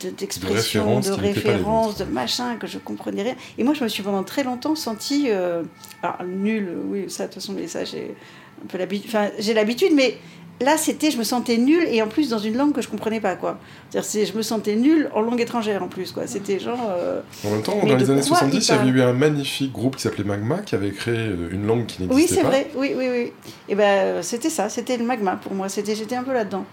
de- 0.00 0.10
d'expressions, 0.10 0.98
de 0.98 1.10
références, 1.12 1.96
de 1.98 2.04
machins 2.04 2.58
que 2.58 2.66
je 2.66 2.78
comprenais 2.78 3.22
rien. 3.22 3.36
Et 3.58 3.62
moi, 3.62 3.74
je 3.74 3.84
me 3.84 3.88
suis 3.88 4.02
pendant 4.02 4.24
très 4.24 4.42
longtemps 4.42 4.74
sentie, 4.74 5.26
euh, 5.30 5.62
alors 6.02 6.24
nulle, 6.24 6.68
oui, 6.90 7.04
ça 7.08 7.28
de 7.28 7.32
toute 7.32 7.40
façon, 7.42 7.52
mais 7.52 7.68
ça 7.68 7.84
j'ai 7.84 8.16
un 8.60 8.66
peu 8.66 8.76
l'habitude. 8.76 9.08
Enfin, 9.08 9.30
j'ai 9.38 9.54
l'habitude, 9.54 9.92
mais 9.94 10.18
là, 10.60 10.76
c'était, 10.78 11.10
je 11.10 11.18
me 11.18 11.22
sentais 11.24 11.58
nulle 11.58 11.86
et 11.90 12.00
en 12.02 12.08
plus 12.08 12.28
dans 12.30 12.38
une 12.38 12.56
langue 12.56 12.72
que 12.72 12.80
je 12.80 12.88
comprenais 12.88 13.20
pas 13.20 13.36
quoi. 13.36 13.58
C'est-à-dire, 13.90 14.08
c'est- 14.10 14.26
je 14.26 14.34
me 14.36 14.42
sentais 14.42 14.74
nulle 14.76 15.10
en 15.14 15.20
langue 15.20 15.40
étrangère 15.40 15.82
en 15.82 15.88
plus 15.88 16.12
quoi. 16.12 16.26
C'était 16.26 16.58
genre. 16.58 16.78
euh, 16.88 17.20
en 17.44 17.50
même 17.50 17.62
temps, 17.62 17.74
Mais 17.82 17.90
dans 17.90 17.96
les 17.96 18.10
années 18.10 18.20
quoi 18.20 18.38
70, 18.38 18.68
il 18.68 18.74
y 18.74 18.78
avait 18.78 18.88
eu 18.88 19.02
un 19.02 19.12
magnifique 19.12 19.72
groupe 19.72 19.96
qui 19.96 20.02
s'appelait 20.02 20.24
Magma 20.24 20.58
qui 20.58 20.74
avait 20.74 20.90
créé 20.92 21.14
euh, 21.16 21.50
une 21.52 21.66
langue 21.66 21.86
qui 21.86 22.02
Oui, 22.02 22.08
n'existait 22.08 22.34
c'est 22.36 22.40
pas. 22.42 22.48
vrai, 22.48 22.70
oui, 22.76 22.92
oui, 22.96 23.06
oui. 23.10 23.32
Et 23.68 23.74
ben 23.74 23.84
euh, 23.84 24.22
c'était 24.22 24.50
ça, 24.50 24.68
c'était 24.68 24.96
le 24.96 25.04
magma 25.04 25.36
pour 25.36 25.52
moi, 25.54 25.68
c'était, 25.68 25.94
j'étais 25.94 26.16
un 26.16 26.22
peu 26.24 26.32
là-dedans. 26.32 26.64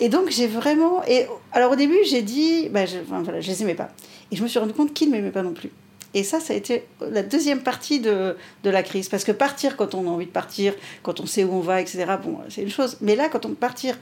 Et 0.00 0.08
donc 0.08 0.30
j'ai 0.30 0.46
vraiment. 0.46 1.02
Et 1.06 1.26
alors 1.52 1.72
au 1.72 1.76
début 1.76 1.98
j'ai 2.08 2.22
dit, 2.22 2.68
bah, 2.70 2.86
je, 2.86 2.96
enfin, 3.06 3.22
voilà, 3.22 3.40
je 3.40 3.48
les 3.48 3.62
aimais 3.62 3.74
pas. 3.74 3.90
Et 4.30 4.36
je 4.36 4.42
me 4.42 4.48
suis 4.48 4.58
rendu 4.58 4.72
compte 4.72 4.94
qu'ils 4.94 5.08
ne 5.10 5.16
m'aimaient 5.16 5.30
pas 5.30 5.42
non 5.42 5.52
plus. 5.52 5.70
Et 6.14 6.24
ça, 6.24 6.40
ça 6.40 6.52
a 6.52 6.56
été 6.56 6.84
la 7.00 7.22
deuxième 7.22 7.62
partie 7.62 8.00
de, 8.00 8.36
de 8.64 8.70
la 8.70 8.82
crise. 8.82 9.08
Parce 9.08 9.24
que 9.24 9.32
partir 9.32 9.76
quand 9.76 9.94
on 9.94 10.06
a 10.06 10.10
envie 10.10 10.26
de 10.26 10.30
partir, 10.30 10.74
quand 11.02 11.20
on 11.20 11.26
sait 11.26 11.44
où 11.44 11.54
on 11.54 11.60
va, 11.60 11.80
etc., 11.80 12.04
bon, 12.22 12.38
c'est 12.48 12.62
une 12.62 12.70
chose. 12.70 12.98
Mais 13.00 13.16
là, 13.16 13.28
quand 13.28 13.46
on 13.46 13.54
partir, 13.54 13.96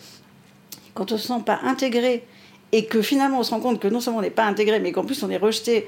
quand 0.95 1.13
on 1.13 1.15
ne 1.15 1.21
se 1.21 1.29
sent 1.29 1.43
pas 1.47 1.61
intégré, 1.63 2.25
et 2.73 2.85
que 2.85 3.03
finalement 3.03 3.41
on 3.41 3.43
se 3.43 3.51
rend 3.51 3.61
compte 3.61 3.81
que 3.81 3.89
non 3.89 4.01
seulement 4.01 4.21
on 4.21 4.23
n'est 4.23 4.31
pas 4.31 4.45
intégré, 4.45 4.79
mais 4.81 4.93
qu'en 4.93 5.05
plus 5.05 5.23
on 5.23 5.31
est 5.31 5.37
rejeté. 5.37 5.87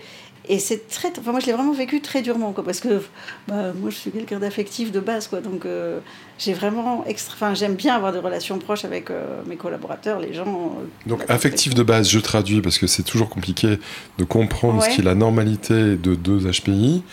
Et 0.48 0.58
c'est 0.58 0.88
très. 0.88 1.08
Enfin, 1.18 1.30
moi, 1.30 1.40
je 1.40 1.46
l'ai 1.46 1.52
vraiment 1.52 1.72
vécu 1.72 2.00
très 2.00 2.20
durement, 2.20 2.52
quoi, 2.52 2.64
parce 2.64 2.80
que 2.80 3.00
bah, 3.46 3.72
moi, 3.80 3.90
je 3.90 3.94
suis 3.96 4.10
quelqu'un 4.10 4.40
d'affectif 4.40 4.90
de 4.90 4.98
base, 4.98 5.28
quoi. 5.28 5.40
Donc, 5.40 5.64
euh, 5.66 6.00
j'ai 6.38 6.52
vraiment. 6.52 7.04
Extra... 7.06 7.34
Enfin, 7.34 7.54
j'aime 7.54 7.74
bien 7.74 7.94
avoir 7.94 8.12
des 8.12 8.18
relations 8.18 8.58
proches 8.58 8.84
avec 8.84 9.10
euh, 9.10 9.40
mes 9.46 9.54
collaborateurs, 9.56 10.18
les 10.18 10.34
gens. 10.34 10.76
euh, 10.80 10.84
Donc 11.08 11.24
affectif 11.28 11.74
de 11.74 11.82
base, 11.84 12.08
je 12.10 12.18
traduis 12.18 12.60
parce 12.60 12.78
que 12.78 12.88
c'est 12.88 13.04
toujours 13.04 13.28
compliqué 13.28 13.78
de 14.18 14.24
comprendre 14.24 14.82
ce 14.82 14.88
qui 14.90 15.00
est 15.00 15.04
la 15.04 15.14
normalité 15.14 15.74
de 15.96 16.14
deux 16.16 16.40
HPI. 16.50 17.04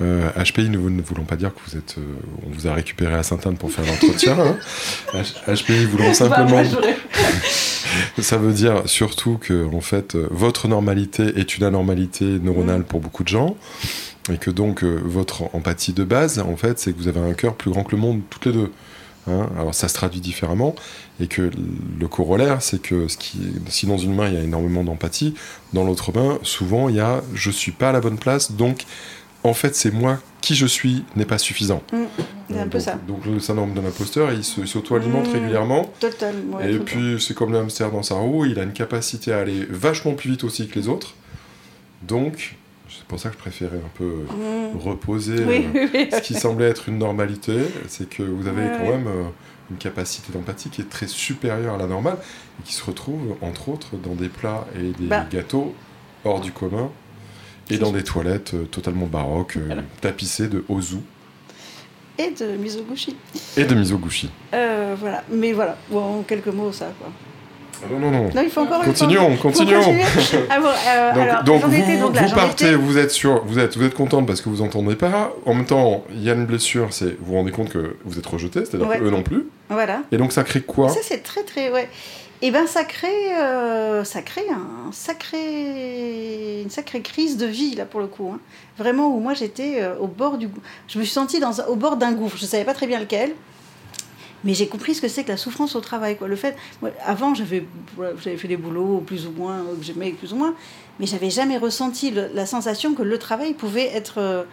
HPI, 0.00 0.68
nous 0.68 0.90
ne 0.90 1.00
voulons 1.00 1.24
pas 1.24 1.36
dire 1.36 1.52
que 1.54 1.60
vous 1.70 1.78
êtes, 1.78 1.96
on 2.46 2.50
vous 2.50 2.66
a 2.66 2.74
récupéré 2.74 3.14
à 3.14 3.22
Sainte-Anne 3.22 3.56
pour 3.56 3.70
faire 3.72 3.86
l'entretien. 3.86 4.36
hein. 4.38 5.22
HPI 5.54 5.86
voulons 5.86 6.08
Bah, 6.08 6.14
simplement, 6.14 6.48
moi, 6.50 6.62
ça 8.20 8.36
veut 8.36 8.52
dire 8.52 8.82
surtout 8.86 9.38
que 9.40 9.66
en 9.74 9.80
fait 9.80 10.14
euh, 10.14 10.28
votre 10.30 10.68
normalité 10.68 11.32
est 11.36 11.56
une 11.56 11.64
anormalité 11.64 12.24
neuronale 12.24 12.74
Mm. 12.80 12.84
pour 12.84 13.00
beaucoup 13.00 13.22
de 13.22 13.28
gens. 13.28 13.56
Et 14.32 14.38
que 14.38 14.50
donc 14.50 14.84
euh, 14.84 15.00
votre 15.04 15.54
empathie 15.54 15.92
de 15.92 16.04
base, 16.04 16.38
en 16.38 16.56
fait, 16.56 16.78
c'est 16.78 16.92
que 16.92 16.98
vous 16.98 17.08
avez 17.08 17.20
un 17.20 17.34
cœur 17.34 17.54
plus 17.54 17.70
grand 17.70 17.84
que 17.84 17.94
le 17.94 18.00
monde, 18.00 18.22
toutes 18.30 18.46
les 18.46 18.52
deux. 18.52 18.72
Hein 19.26 19.48
Alors 19.58 19.74
ça 19.74 19.88
se 19.88 19.94
traduit 19.94 20.20
différemment, 20.20 20.74
et 21.18 21.28
que 21.28 21.50
le 22.00 22.08
corollaire, 22.08 22.60
c'est 22.60 22.80
que 22.80 23.08
ce 23.08 23.16
qui, 23.16 23.38
si 23.68 23.86
dans 23.86 23.96
une 23.96 24.14
main 24.14 24.28
il 24.28 24.34
y 24.34 24.36
a 24.36 24.42
énormément 24.42 24.84
d'empathie, 24.84 25.34
dans 25.72 25.84
l'autre 25.84 26.12
main, 26.14 26.38
souvent 26.42 26.90
il 26.90 26.96
y 26.96 27.00
a 27.00 27.22
je 27.34 27.50
suis 27.50 27.72
pas 27.72 27.88
à 27.88 27.92
la 27.92 28.00
bonne 28.00 28.18
place, 28.18 28.52
donc 28.52 28.84
en 29.42 29.54
fait 29.54 29.74
c'est 29.76 29.90
moi 29.90 30.18
qui 30.42 30.54
je 30.54 30.66
suis 30.66 31.04
n'est 31.16 31.24
pas 31.24 31.38
suffisant. 31.38 31.82
Mm, 31.92 32.04
c'est 32.50 32.58
un 32.58 32.64
peu 32.64 32.78
donc, 32.78 32.80
ça. 32.80 32.98
donc 33.08 33.26
le 33.26 33.40
syndrome 33.40 33.74
de 33.74 33.80
l'imposteur, 33.80 34.32
il 34.32 34.44
s'auto-alimente 34.44 35.28
Mm. 35.28 35.32
régulièrement, 35.32 35.92
Total. 36.00 36.34
ouais, 36.52 36.72
et 36.72 36.78
puis 36.78 37.16
c'est 37.20 37.34
comme 37.34 37.52
le 37.52 37.58
hamster 37.58 37.90
dans 37.90 38.02
sa 38.02 38.16
roue, 38.16 38.44
il 38.46 38.58
a 38.58 38.62
une 38.62 38.72
capacité 38.72 39.32
à 39.32 39.38
aller 39.40 39.66
vachement 39.70 40.14
plus 40.14 40.30
vite 40.30 40.44
aussi 40.44 40.68
que 40.68 40.78
les 40.78 40.88
autres, 40.88 41.14
donc 42.02 42.56
c'est 42.88 43.04
pour 43.06 43.18
ça 43.18 43.28
que 43.30 43.34
je 43.34 43.40
préférais 43.40 43.78
un 43.78 43.90
peu 43.94 44.24
temps. 44.28 44.34
Mm. 44.34 44.78
reposer. 44.78 45.44
Oui, 45.46 45.66
euh, 45.74 45.80
oui, 45.84 45.90
oui. 45.94 46.08
ce 46.12 46.20
qui 46.20 46.34
semblait 46.34 46.68
être 46.68 46.88
une 46.88 46.98
normalité, 46.98 47.56
c'est 47.88 48.08
que 48.08 48.22
vous 48.22 48.46
avez 48.46 48.62
Ouais, 48.62 48.70
quand 48.78 48.84
ouais. 48.84 48.90
même 48.98 49.06
euh, 49.08 49.22
une 49.70 49.76
capacité 49.78 50.32
d'empathie 50.32 50.68
qui 50.68 50.82
est 50.82 50.88
très 50.90 51.06
supérieure 51.06 51.74
à 51.74 51.78
la 51.78 51.86
normale 51.86 52.18
et 52.60 52.62
qui 52.64 52.74
se 52.74 52.84
retrouve 52.84 53.36
entre 53.40 53.70
autres 53.70 53.96
dans 53.96 54.14
des 54.14 54.28
plats 54.28 54.66
et 54.76 54.92
des 55.00 55.06
Bah. 55.08 55.24
gâteaux 55.30 55.74
hors 56.24 56.40
du 56.40 56.52
commun 56.52 56.90
et 57.70 57.78
dans 57.78 57.90
des 57.92 58.04
toilettes 58.04 58.52
euh, 58.54 58.64
totalement 58.64 59.06
baroques, 59.06 59.56
euh, 59.56 59.80
tapissées 60.02 60.48
de 60.48 60.64
ozu. 60.68 60.96
Et 62.18 62.30
de 62.30 62.56
Mizoguchi. 62.56 63.16
Et 63.56 63.64
de 63.64 63.74
Mizoguchi. 63.74 64.30
Euh, 64.52 64.94
voilà, 64.98 65.22
mais 65.30 65.52
voilà, 65.52 65.76
bon, 65.90 66.20
en 66.20 66.22
quelques 66.22 66.48
mots, 66.48 66.72
ça 66.72 66.86
quoi. 66.98 67.08
Ah 67.82 67.86
non, 67.90 67.98
non, 67.98 68.10
non. 68.10 68.30
Non, 68.34 68.42
il 68.42 68.48
faut 68.50 68.60
encore. 68.62 68.82
Continuons, 68.82 69.36
continuons. 69.36 69.80
Ah 70.48 70.60
bon, 70.60 70.68
euh, 70.68 71.12
Donc, 71.12 71.22
alors, 71.22 71.44
donc 71.44 71.64
vous, 71.64 71.74
étais, 71.74 71.98
donc 71.98 72.14
là, 72.14 72.22
vous 72.22 72.34
partez, 72.34 72.74
vous 72.76 72.98
êtes 72.98 73.10
sûr, 73.10 73.42
vous 73.44 73.58
êtes, 73.58 73.76
vous 73.76 73.84
êtes 73.84 73.94
contente 73.94 74.26
parce 74.26 74.40
que 74.40 74.48
vous 74.48 74.62
entendez 74.62 74.94
pas. 74.94 75.34
En 75.44 75.54
même 75.54 75.66
temps, 75.66 76.04
il 76.10 76.22
y 76.22 76.30
a 76.30 76.34
une 76.34 76.46
blessure, 76.46 76.88
c'est 76.92 77.18
vous 77.18 77.26
vous 77.26 77.34
rendez 77.34 77.50
compte 77.50 77.68
que 77.70 77.96
vous 78.04 78.18
êtes 78.18 78.26
rejeté, 78.26 78.64
c'est-à-dire 78.64 78.88
Ouais. 78.88 79.00
eux 79.00 79.10
non 79.10 79.22
plus. 79.22 79.46
Voilà. 79.68 80.02
Et 80.12 80.16
donc 80.16 80.32
ça 80.32 80.44
crée 80.44 80.60
quoi? 80.62 80.88
Ça, 80.88 81.00
c'est 81.02 81.22
très, 81.22 81.42
très. 81.42 81.70
Ouais. 81.70 81.88
Et 82.44 82.50
ben, 82.50 82.66
ça 82.66 82.84
crée, 82.84 83.34
euh, 83.40 84.04
une 84.04 84.04
sacrée 86.68 87.00
crise 87.00 87.38
de 87.38 87.46
vie, 87.46 87.74
là, 87.74 87.86
pour 87.86 88.00
le 88.00 88.06
coup. 88.06 88.32
hein. 88.34 88.40
Vraiment, 88.76 89.08
où 89.08 89.18
moi, 89.18 89.32
j'étais 89.32 89.80
euh, 89.80 89.96
au 89.98 90.08
bord 90.08 90.36
du. 90.36 90.50
Je 90.86 90.98
me 90.98 91.04
suis 91.04 91.12
sentie 91.14 91.40
au 91.68 91.74
bord 91.74 91.96
d'un 91.96 92.12
gouffre. 92.12 92.36
Je 92.36 92.44
savais 92.44 92.66
pas 92.66 92.74
très 92.74 92.86
bien 92.86 93.00
lequel. 93.00 93.32
Mais 94.44 94.52
j'ai 94.52 94.68
compris 94.68 94.94
ce 94.94 95.00
que 95.00 95.08
c'est 95.08 95.24
que 95.24 95.30
la 95.30 95.38
souffrance 95.38 95.74
au 95.74 95.80
travail. 95.80 96.18
Quoi. 96.18 96.28
Le 96.28 96.36
fait, 96.36 96.54
avant, 97.06 97.34
j'avais 97.34 97.64
fait 98.36 98.46
des 98.46 98.58
boulots 98.58 98.98
plus 99.06 99.26
ou 99.26 99.30
moins, 99.30 99.60
euh, 99.60 99.76
que 99.78 99.82
j'aimais 99.82 100.10
plus 100.10 100.34
ou 100.34 100.36
moins, 100.36 100.54
mais 101.00 101.06
j'avais 101.06 101.30
jamais 101.30 101.56
ressenti 101.56 102.10
la 102.10 102.44
sensation 102.44 102.92
que 102.92 103.00
le 103.02 103.18
travail 103.18 103.54
pouvait 103.54 103.86
être. 103.86 104.44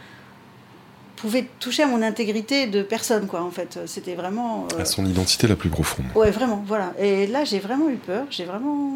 Euh, 1.22 1.28
pouvait 1.28 1.46
toucher 1.60 1.84
à 1.84 1.88
mon 1.88 2.02
intégrité 2.02 2.68
de 2.68 2.82
personne, 2.82 3.28
quoi, 3.28 3.42
en 3.44 3.52
fait. 3.52 3.80
C'était 3.86 4.16
vraiment. 4.16 4.68
euh, 4.78 4.82
À 4.82 4.86
son 4.86 5.06
identité 5.06 5.48
la 5.48 5.56
plus 5.56 5.70
profonde. 5.70 6.06
Ouais, 6.16 6.32
vraiment, 6.32 6.64
voilà. 6.66 6.94
Et 7.00 7.28
là, 7.28 7.44
j'ai 7.44 7.60
vraiment 7.60 7.90
eu 7.90 7.96
peur. 7.98 8.26
J'ai 8.30 8.46
vraiment. 8.46 8.92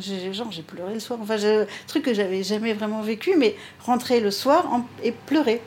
j'ai- 0.00 0.32
Genre, 0.32 0.50
j'ai 0.50 0.62
pleuré 0.62 0.94
le 0.94 1.00
soir. 1.00 1.18
Enfin, 1.22 1.36
j'ai- 1.36 1.66
truc 1.86 2.02
que 2.04 2.14
j'avais 2.14 2.42
jamais 2.42 2.72
vraiment 2.72 3.00
vécu, 3.02 3.34
mais 3.38 3.54
rentrer 3.84 4.20
le 4.20 4.30
soir 4.30 4.66
en- 4.72 4.84
et 5.02 5.12
pleurer. 5.12 5.60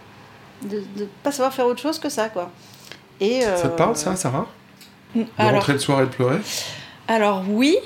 De 0.64 0.84
ne 0.98 1.06
pas 1.24 1.32
savoir 1.32 1.54
faire 1.54 1.66
autre 1.68 1.82
chose 1.82 2.00
que 2.00 2.10
ça, 2.10 2.30
quoi. 2.30 2.52
Et, 3.20 3.42
Ça 3.42 3.52
te 3.64 3.68
euh, 3.68 3.76
parle 3.78 3.96
ça, 3.96 4.16
Sarah? 4.16 4.48
De 5.16 5.24
Alors, 5.38 5.54
rentrer 5.56 5.74
le 5.74 5.80
soir 5.80 6.02
et 6.02 6.06
de 6.06 6.10
pleurer? 6.12 6.40
Alors 7.08 7.44
oui, 7.50 7.78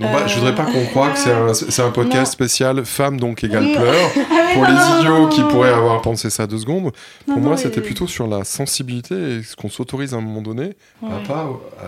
Non, 0.00 0.10
bah, 0.12 0.26
Je 0.26 0.34
voudrais 0.36 0.54
pas 0.54 0.64
qu'on 0.64 0.84
croie 0.86 1.10
que 1.10 1.18
c'est 1.18 1.32
un, 1.32 1.52
c'est 1.54 1.82
un 1.82 1.90
podcast 1.90 2.26
Non. 2.26 2.32
spécial 2.32 2.84
femme 2.84 3.20
donc 3.20 3.44
égale 3.44 3.64
Oui. 3.66 3.74
pleurs. 3.74 4.10
Pour 4.54 4.62
non, 4.62 4.68
les 4.68 4.98
idiots 5.00 5.18
non, 5.18 5.28
qui 5.28 5.42
pourraient 5.42 5.72
avoir 5.72 6.00
pensé 6.02 6.28
ça 6.30 6.46
deux 6.46 6.58
secondes, 6.58 6.92
pour 7.26 7.38
moi 7.38 7.52
mais- 7.52 7.56
c'était 7.58 7.80
plutôt 7.82 8.06
sur 8.06 8.26
la 8.26 8.44
sensibilité 8.44 9.14
et 9.14 9.42
ce 9.42 9.54
qu'on 9.54 9.68
s'autorise 9.70 10.14
à 10.14 10.16
un 10.16 10.20
moment 10.20 10.42
donné 10.42 10.70
à, 11.02 11.26
pas, 11.26 11.46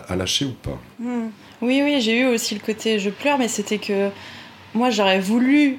à, 0.08 0.12
à 0.12 0.16
lâcher 0.16 0.44
ou 0.44 0.52
pas. 0.52 0.78
Hmm. 1.00 1.28
Oui, 1.62 1.80
oui, 1.82 2.00
j'ai 2.00 2.20
eu 2.20 2.26
aussi 2.26 2.54
le 2.54 2.60
côté 2.60 2.98
je 2.98 3.10
pleure, 3.10 3.38
mais 3.38 3.48
c'était 3.48 3.78
que 3.78 4.10
moi 4.74 4.90
j'aurais 4.90 5.20
voulu 5.20 5.78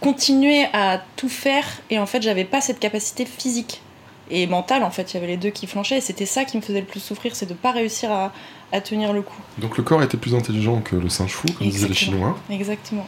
continuer 0.00 0.66
à 0.72 1.00
tout 1.16 1.28
faire 1.28 1.64
et 1.90 1.98
en 1.98 2.06
fait 2.06 2.22
j'avais 2.22 2.44
pas 2.44 2.60
cette 2.60 2.78
capacité 2.80 3.24
physique 3.26 3.82
et 4.30 4.46
mentale 4.46 4.82
en 4.82 4.90
fait, 4.90 5.12
il 5.12 5.14
y 5.14 5.16
avait 5.18 5.26
les 5.26 5.36
deux 5.36 5.50
qui 5.50 5.66
flanchaient 5.66 5.98
et 5.98 6.00
c'était 6.00 6.26
ça 6.26 6.44
qui 6.44 6.56
me 6.56 6.62
faisait 6.62 6.80
le 6.80 6.86
plus 6.86 7.00
souffrir, 7.00 7.34
c'est 7.34 7.46
de 7.46 7.54
pas 7.54 7.70
réussir 7.72 8.10
à, 8.12 8.32
à 8.72 8.80
tenir 8.80 9.12
le 9.12 9.22
coup. 9.22 9.40
Donc 9.58 9.76
le 9.76 9.82
corps 9.82 10.02
était 10.02 10.16
plus 10.16 10.34
intelligent 10.34 10.80
que 10.80 10.96
le 10.96 11.08
singe 11.08 11.32
fou, 11.32 11.46
comme 11.58 11.68
disaient 11.68 11.88
les. 11.88 11.94
Chinois. 11.94 12.38
Exactement. 12.50 13.06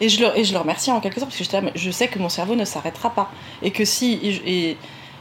Et 0.00 0.08
je, 0.08 0.20
le, 0.24 0.38
et 0.38 0.44
je 0.44 0.52
le 0.52 0.58
remercie 0.60 0.92
en 0.92 1.00
quelque 1.00 1.18
sorte 1.18 1.32
parce 1.36 1.48
que 1.48 1.56
là, 1.56 1.72
je 1.74 1.90
sais 1.90 2.06
que 2.08 2.18
mon 2.20 2.28
cerveau 2.28 2.54
ne 2.54 2.64
s'arrêtera 2.64 3.10
pas 3.10 3.30
et 3.62 3.70
que 3.72 3.84
si 3.84 4.12
et, 4.22 4.68
et- 4.70 4.76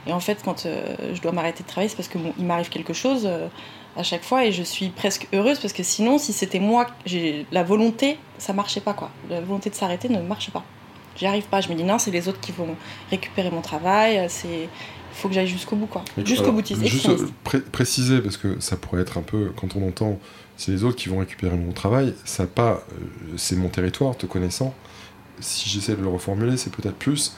et 0.05 0.13
en 0.13 0.19
fait 0.19 0.39
quand 0.45 0.65
euh, 0.67 0.95
je 1.15 1.19
dois 1.21 1.31
m'arrêter 1.31 1.63
de 1.63 1.67
travailler 1.67 1.89
c'est 1.89 1.95
parce 1.95 2.07
que 2.07 2.17
bon, 2.19 2.31
il 2.37 2.45
m'arrive 2.45 2.69
quelque 2.69 2.93
chose 2.93 3.23
euh, 3.25 3.47
à 3.97 4.03
chaque 4.03 4.23
fois 4.23 4.45
et 4.45 4.51
je 4.51 4.61
suis 4.63 4.89
presque 4.89 5.27
heureuse 5.33 5.59
parce 5.59 5.73
que 5.73 5.81
sinon 5.83 6.17
si 6.19 6.31
c'était 6.31 6.59
moi 6.59 6.85
j'ai 7.05 7.45
la 7.51 7.63
volonté 7.63 8.17
ça 8.37 8.53
marchait 8.53 8.79
pas 8.79 8.93
quoi 8.93 9.09
la 9.31 9.41
volonté 9.41 9.69
de 9.71 9.75
s'arrêter 9.75 10.07
ne 10.09 10.21
marche 10.21 10.49
pas 10.51 10.63
j'y 11.17 11.25
arrive 11.25 11.45
pas 11.45 11.59
je 11.59 11.67
me 11.69 11.73
dis 11.75 11.83
non 11.83 11.97
c'est 11.97 12.11
les 12.11 12.27
autres 12.29 12.39
qui 12.39 12.51
vont 12.53 12.75
récupérer 13.09 13.49
mon 13.49 13.61
travail 13.61 14.17
euh, 14.19 14.25
c'est 14.29 14.69
faut 15.17 15.27
que 15.27 15.33
j'aille 15.33 15.47
jusqu'au 15.47 15.75
bout 15.75 15.87
quoi 15.87 16.03
jusqu'au 16.23 16.51
boutiste 16.51 16.83
Juste 16.85 17.09
pré- 17.43 17.59
préciser, 17.61 18.19
parce 18.19 18.37
que 18.37 18.59
ça 18.59 18.75
pourrait 18.77 19.01
être 19.01 19.17
un 19.17 19.21
peu, 19.23 19.51
quand 19.59 19.75
on 19.75 19.87
entend 19.87 20.19
c'est 20.57 20.71
les 20.71 20.83
autres 20.83 20.95
qui 20.95 21.07
vont 21.09 21.19
récupérer 21.19 21.55
mon 21.55 21.71
travail, 21.71 22.13
ça 22.25 22.47
pas, 22.47 22.81
euh, 22.93 23.33
c'est 23.37 23.55
mon 23.55 23.69
territoire, 23.69 24.17
te 24.17 24.25
connaissant. 24.25 24.73
Si 25.39 25.69
j'essaie 25.69 25.95
de 25.95 26.01
le 26.01 26.07
reformuler, 26.07 26.57
c'est 26.57 26.71
peut-être 26.71 26.95
plus, 26.95 27.33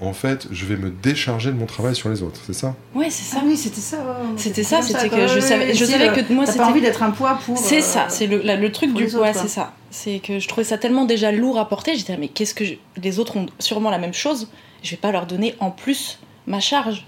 en 0.00 0.14
fait, 0.14 0.48
je 0.50 0.64
vais 0.64 0.76
me 0.76 0.88
décharger 0.90 1.50
de 1.52 1.56
mon 1.58 1.66
travail 1.66 1.94
sur 1.94 2.08
les 2.08 2.22
autres, 2.22 2.40
c'est 2.46 2.54
ça? 2.54 2.74
Ouais 2.94 3.10
c'est 3.10 3.22
ça 3.24 3.36
Ah 3.40 3.44
oui, 3.46 3.56
c'était 3.58 3.80
ça. 3.82 3.98
ouais, 3.98 4.02
c'était 4.38 4.62
ça 4.62 4.80
c'était 4.80 5.10
que 5.10 5.26
je 5.28 5.40
savais 5.40 5.74
je 5.74 5.84
savais 5.84 6.08
le- 6.16 6.22
que 6.22 6.32
moi 6.32 6.46
c'était 6.46 6.58
pas 6.58 6.68
envie 6.68 6.80
d'être 6.80 7.02
un 7.02 7.10
poids 7.10 7.38
pour. 7.44 7.58
C'est 7.58 7.78
euh, 7.78 7.82
ça, 7.82 8.06
c'est 8.08 8.26
le, 8.26 8.40
la- 8.42 8.56
le 8.56 8.72
truc 8.72 8.94
du 8.94 9.06
poids, 9.06 9.32
c'est 9.34 9.48
ça. 9.48 9.74
C'est 9.90 10.18
que 10.20 10.38
je 10.38 10.48
trouvais 10.48 10.64
ça 10.64 10.78
tellement 10.78 11.04
déjà 11.04 11.30
lourd 11.32 11.58
à 11.58 11.68
porter. 11.68 11.96
J'étais, 11.96 12.16
mais 12.16 12.28
qu'est-ce 12.28 12.54
que 12.54 12.64
je- 12.64 12.74
les 12.96 13.18
autres 13.18 13.36
ont 13.36 13.46
sûrement 13.58 13.90
la 13.90 13.98
même 13.98 14.14
chose. 14.14 14.48
Je 14.82 14.90
vais 14.92 14.96
pas 14.96 15.12
leur 15.12 15.26
donner 15.26 15.54
en 15.60 15.70
plus 15.70 16.18
ma 16.46 16.60
charge. 16.60 17.06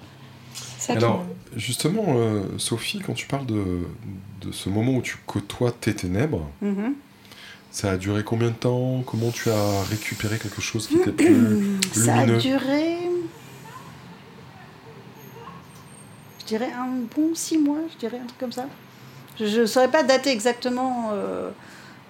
Qui 0.86 0.92
Alors, 0.92 1.24
me- 1.54 1.58
justement, 1.58 2.04
euh, 2.08 2.42
Sophie, 2.58 3.00
quand 3.00 3.14
tu 3.14 3.26
parles 3.26 3.46
de, 3.46 3.64
de 4.42 4.52
ce 4.52 4.68
moment 4.68 4.92
où 4.92 5.02
tu 5.02 5.16
côtoies 5.26 5.72
tes 5.72 5.94
ténèbres, 5.94 6.48
Mhm. 6.62 6.94
ça 7.70 7.92
a 7.92 7.96
duré 7.96 8.22
combien 8.24 8.48
de 8.48 8.54
temps? 8.54 9.02
Comment 9.06 9.30
tu 9.30 9.50
as 9.50 9.82
récupéré 9.90 10.38
quelque 10.38 10.60
chose 10.60 10.86
qui 10.86 10.96
était 11.00 11.12
plus 11.12 11.58
Ça 11.92 12.14
a 12.14 12.24
lumineux? 12.24 12.38
duré. 12.40 12.96
Je 16.40 16.46
dirais 16.46 16.70
un 16.72 16.88
bon 17.16 17.34
six 17.34 17.58
mois, 17.58 17.78
je 17.92 17.98
dirais 17.98 18.18
un 18.22 18.26
truc 18.26 18.38
comme 18.38 18.52
ça. 18.52 18.66
Je 19.38 19.60
ne 19.62 19.66
saurais 19.66 19.90
pas 19.90 20.02
dater 20.04 20.30
exactement 20.30 21.10
euh, 21.12 21.50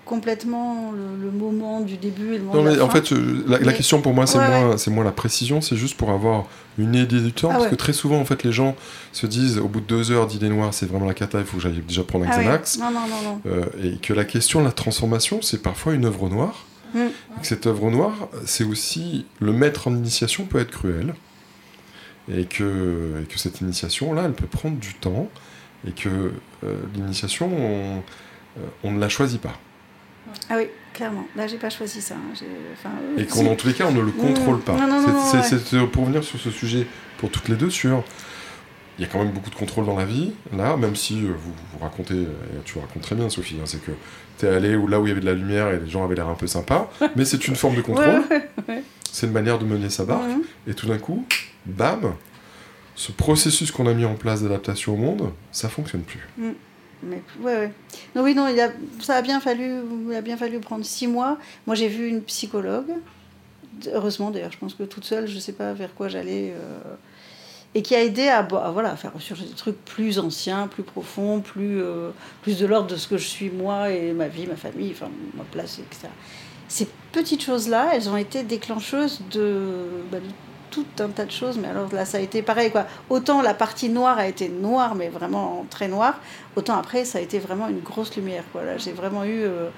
complètement 0.06 0.92
le, 0.92 1.22
le 1.26 1.30
moment 1.30 1.80
du 1.82 1.96
début 1.98 2.34
et 2.34 2.38
le 2.38 2.44
moment 2.44 2.54
Non, 2.54 2.62
de 2.62 2.68
la 2.70 2.76
mais 2.76 2.80
en 2.82 2.88
fin. 2.88 3.02
fait, 3.02 3.10
la, 3.46 3.58
la 3.58 3.66
Mais- 3.66 3.74
question 3.74 4.00
pour 4.00 4.14
moi, 4.14 4.26
c'est 4.26 4.38
Ouais, 4.38 4.48
moins, 4.48 4.76
c'est 4.78 4.90
moins 4.90 5.04
la 5.04 5.12
précision, 5.12 5.60
c'est 5.60 5.76
juste 5.76 5.96
pour 5.98 6.10
avoir 6.10 6.46
une 6.78 6.94
idée 6.94 7.20
du 7.20 7.32
temps. 7.32 7.48
Ah 7.50 7.54
parce 7.54 7.64
ouais. 7.64 7.70
que 7.70 7.74
très 7.74 7.92
souvent, 7.92 8.18
en 8.18 8.24
fait, 8.24 8.42
les 8.44 8.52
gens 8.52 8.74
se 9.12 9.26
disent 9.26 9.58
au 9.58 9.68
bout 9.68 9.80
de 9.80 9.86
deux 9.86 10.10
heures 10.12 10.26
d'idée 10.26 10.48
noire, 10.48 10.72
c'est 10.72 10.86
vraiment 10.86 11.06
la 11.06 11.14
cata, 11.14 11.40
il 11.40 11.44
faut 11.44 11.56
que 11.58 11.62
j'aille 11.62 11.82
déjà 11.86 12.02
prendre 12.04 12.24
un 12.24 12.30
Ah. 12.30 12.38
Xanax. 12.38 12.78
Non, 12.78 12.90
non, 12.90 13.00
non. 13.24 13.40
Euh, 13.46 13.66
et 13.82 13.98
que 13.98 14.14
la 14.14 14.24
question 14.24 14.60
de 14.60 14.64
la 14.66 14.72
transformation, 14.72 15.42
c'est 15.42 15.60
parfois 15.60 15.92
une 15.94 16.04
œuvre 16.06 16.28
noire. 16.30 16.64
Mm. 16.94 16.98
Et 16.98 17.40
que 17.40 17.46
cette 17.46 17.66
œuvre 17.66 17.90
noire, 17.90 18.28
c'est 18.46 18.64
aussi 18.64 19.26
le 19.40 19.52
maître 19.52 19.88
en 19.88 19.94
initiation 19.94 20.44
peut 20.44 20.60
être 20.60 20.70
cruel. 20.70 21.14
Et 22.32 22.44
que, 22.44 23.22
et 23.22 23.26
que 23.26 23.38
cette 23.38 23.60
initiation-là, 23.60 24.22
elle 24.26 24.32
peut 24.32 24.46
prendre 24.46 24.76
du 24.78 24.94
temps. 24.94 25.28
Et 25.86 25.92
que 25.92 26.08
euh, 26.64 26.74
l'initiation, 26.94 27.48
on, 27.52 27.98
euh, 28.58 28.66
on 28.82 28.92
ne 28.92 29.00
la 29.00 29.08
choisit 29.08 29.40
pas. 29.40 29.54
Ah 30.50 30.54
oui, 30.56 30.68
clairement. 30.92 31.26
Là, 31.36 31.46
j'ai 31.46 31.56
pas 31.58 31.70
choisi 31.70 32.00
ça. 32.00 32.14
hein. 32.14 32.32
Enfin, 32.72 32.90
euh, 33.02 33.18
Et 33.22 33.26
qu'en 33.26 33.54
tous 33.54 33.66
les 33.68 33.74
cas, 33.74 33.86
on 33.88 33.92
ne 33.92 34.00
le 34.00 34.12
contrôle 34.12 34.60
pas. 34.60 34.72
Non, 34.74 34.86
non, 34.86 35.00
non, 35.02 35.42
C'est- 35.42 35.54
ouais. 35.74 35.82
euh, 35.82 35.86
pour 35.86 36.02
revenir 36.04 36.22
sur 36.24 36.38
ce 36.38 36.50
sujet, 36.50 36.86
pour 37.18 37.30
toutes 37.30 37.48
les 37.48 37.56
deux, 37.56 37.70
sur. 37.70 38.02
Il 38.98 39.02
y 39.02 39.04
a 39.04 39.08
quand 39.08 39.18
même 39.18 39.30
beaucoup 39.32 39.50
de 39.50 39.54
contrôle 39.54 39.84
dans 39.84 39.96
la 39.96 40.06
vie, 40.06 40.32
là, 40.56 40.76
même 40.78 40.96
si 40.96 41.22
euh, 41.24 41.32
vous, 41.38 41.52
vous 41.72 41.78
racontez, 41.78 42.14
euh, 42.14 42.58
et 42.58 42.62
tu 42.64 42.78
racontes 42.78 43.02
très 43.02 43.14
bien, 43.14 43.28
Sophie, 43.28 43.56
hein, 43.60 43.64
c'est 43.66 43.84
que 43.84 43.90
tu 44.38 44.46
es 44.46 44.48
allé 44.48 44.74
où, 44.74 44.86
là 44.88 44.98
où 45.00 45.04
il 45.06 45.10
y 45.10 45.12
avait 45.12 45.20
de 45.20 45.26
la 45.26 45.34
lumière 45.34 45.68
et 45.68 45.78
les 45.78 45.86
gens 45.90 46.02
avaient 46.02 46.14
l'air 46.14 46.28
un 46.28 46.34
peu 46.34 46.46
sympas, 46.46 46.90
mais 47.16 47.26
c'est 47.26 47.46
une 47.46 47.56
forme 47.56 47.76
de 47.76 47.82
contrôle, 47.82 48.22
Ouais, 48.30 48.48
ouais, 48.70 48.82
c'est 49.12 49.26
une 49.26 49.34
manière 49.34 49.58
de 49.58 49.66
mener 49.66 49.90
sa 49.90 50.06
barque, 50.06 50.22
Mhm. 50.30 50.42
et 50.66 50.72
tout 50.72 50.86
d'un 50.86 50.96
coup, 50.96 51.26
bam, 51.66 52.14
ce 52.94 53.12
processus 53.12 53.70
qu'on 53.70 53.86
a 53.86 53.92
mis 53.92 54.06
en 54.06 54.14
place 54.14 54.42
d'adaptation 54.42 54.94
au 54.94 54.96
monde, 54.96 55.30
ça 55.52 55.68
fonctionne 55.68 56.00
plus. 56.00 56.26
Mais 57.02 57.22
ouais. 57.40 57.72
Non, 58.14 58.22
oui, 58.22 58.34
non, 58.34 58.48
il 58.48 58.58
a, 58.60 58.70
ça 59.00 59.16
a 59.16 59.22
bien 59.22 59.40
fallu, 59.40 59.80
il 60.08 60.14
a 60.14 60.22
bien 60.22 60.36
fallu 60.36 60.58
prendre 60.60 60.84
six 60.84 61.06
mois. 61.06 61.38
Moi, 61.66 61.74
j'ai 61.76 61.88
vu 61.88 62.08
une 62.08 62.22
psychologue. 62.22 62.92
Heureusement, 63.92 64.30
d'ailleurs, 64.30 64.52
je 64.52 64.58
pense 64.58 64.74
que 64.74 64.84
toute 64.84 65.04
seule, 65.04 65.26
je 65.26 65.38
sais 65.38 65.52
pas 65.52 65.72
vers 65.74 65.94
quoi 65.94 66.08
j'allais. 66.08 66.52
euh, 66.52 66.94
et 67.76 67.82
qui 67.82 67.94
a 67.94 68.02
aidé 68.02 68.28
à, 68.28 68.40
voilà, 68.40 68.96
faire 68.96 69.12
ressurgir 69.12 69.46
des 69.46 69.52
trucs 69.52 69.76
plus 69.84 70.18
anciens, 70.18 70.66
plus 70.66 70.82
profonds, 70.82 71.40
plus, 71.40 71.82
euh, 71.82 72.08
plus 72.40 72.58
de 72.58 72.64
l'ordre 72.64 72.88
de 72.88 72.96
ce 72.96 73.06
que 73.06 73.18
je 73.18 73.26
suis 73.26 73.50
moi 73.50 73.90
et 73.90 74.14
ma 74.14 74.28
vie, 74.28 74.46
ma 74.46 74.56
famille, 74.56 74.92
enfin 74.92 75.10
ma 75.34 75.44
place, 75.44 75.78
etc. 75.78 76.08
Ces 76.68 76.88
petites 77.12 77.42
choses-là, 77.42 77.90
elles 77.92 78.08
ont 78.08 78.16
été 78.16 78.44
déclencheuses 78.44 79.20
de, 79.30 79.60
bah, 80.10 80.20
de 80.20 80.24
tout 80.84 81.02
un 81.02 81.08
tas 81.08 81.24
de 81.24 81.30
choses, 81.30 81.58
mais 81.58 81.68
alors 81.68 81.88
là, 81.92 82.04
ça 82.04 82.18
a 82.18 82.20
été 82.20 82.42
pareil, 82.42 82.70
quoi. 82.70 82.86
Autant 83.08 83.40
la 83.42 83.54
partie 83.54 83.88
noire 83.88 84.18
a 84.18 84.26
été 84.28 84.48
noire, 84.48 84.94
mais 84.94 85.08
vraiment 85.08 85.64
très 85.70 85.88
noire, 85.88 86.14
autant 86.56 86.76
après, 86.76 87.04
ça 87.04 87.18
a 87.18 87.20
été 87.22 87.38
vraiment 87.38 87.68
une 87.68 87.80
grosse 87.80 88.14
lumière, 88.16 88.44
quoi. 88.52 88.62
Là, 88.62 88.76
j'ai 88.76 88.92
vraiment 88.92 89.24
eu 89.24 89.42
euh, 89.42 89.68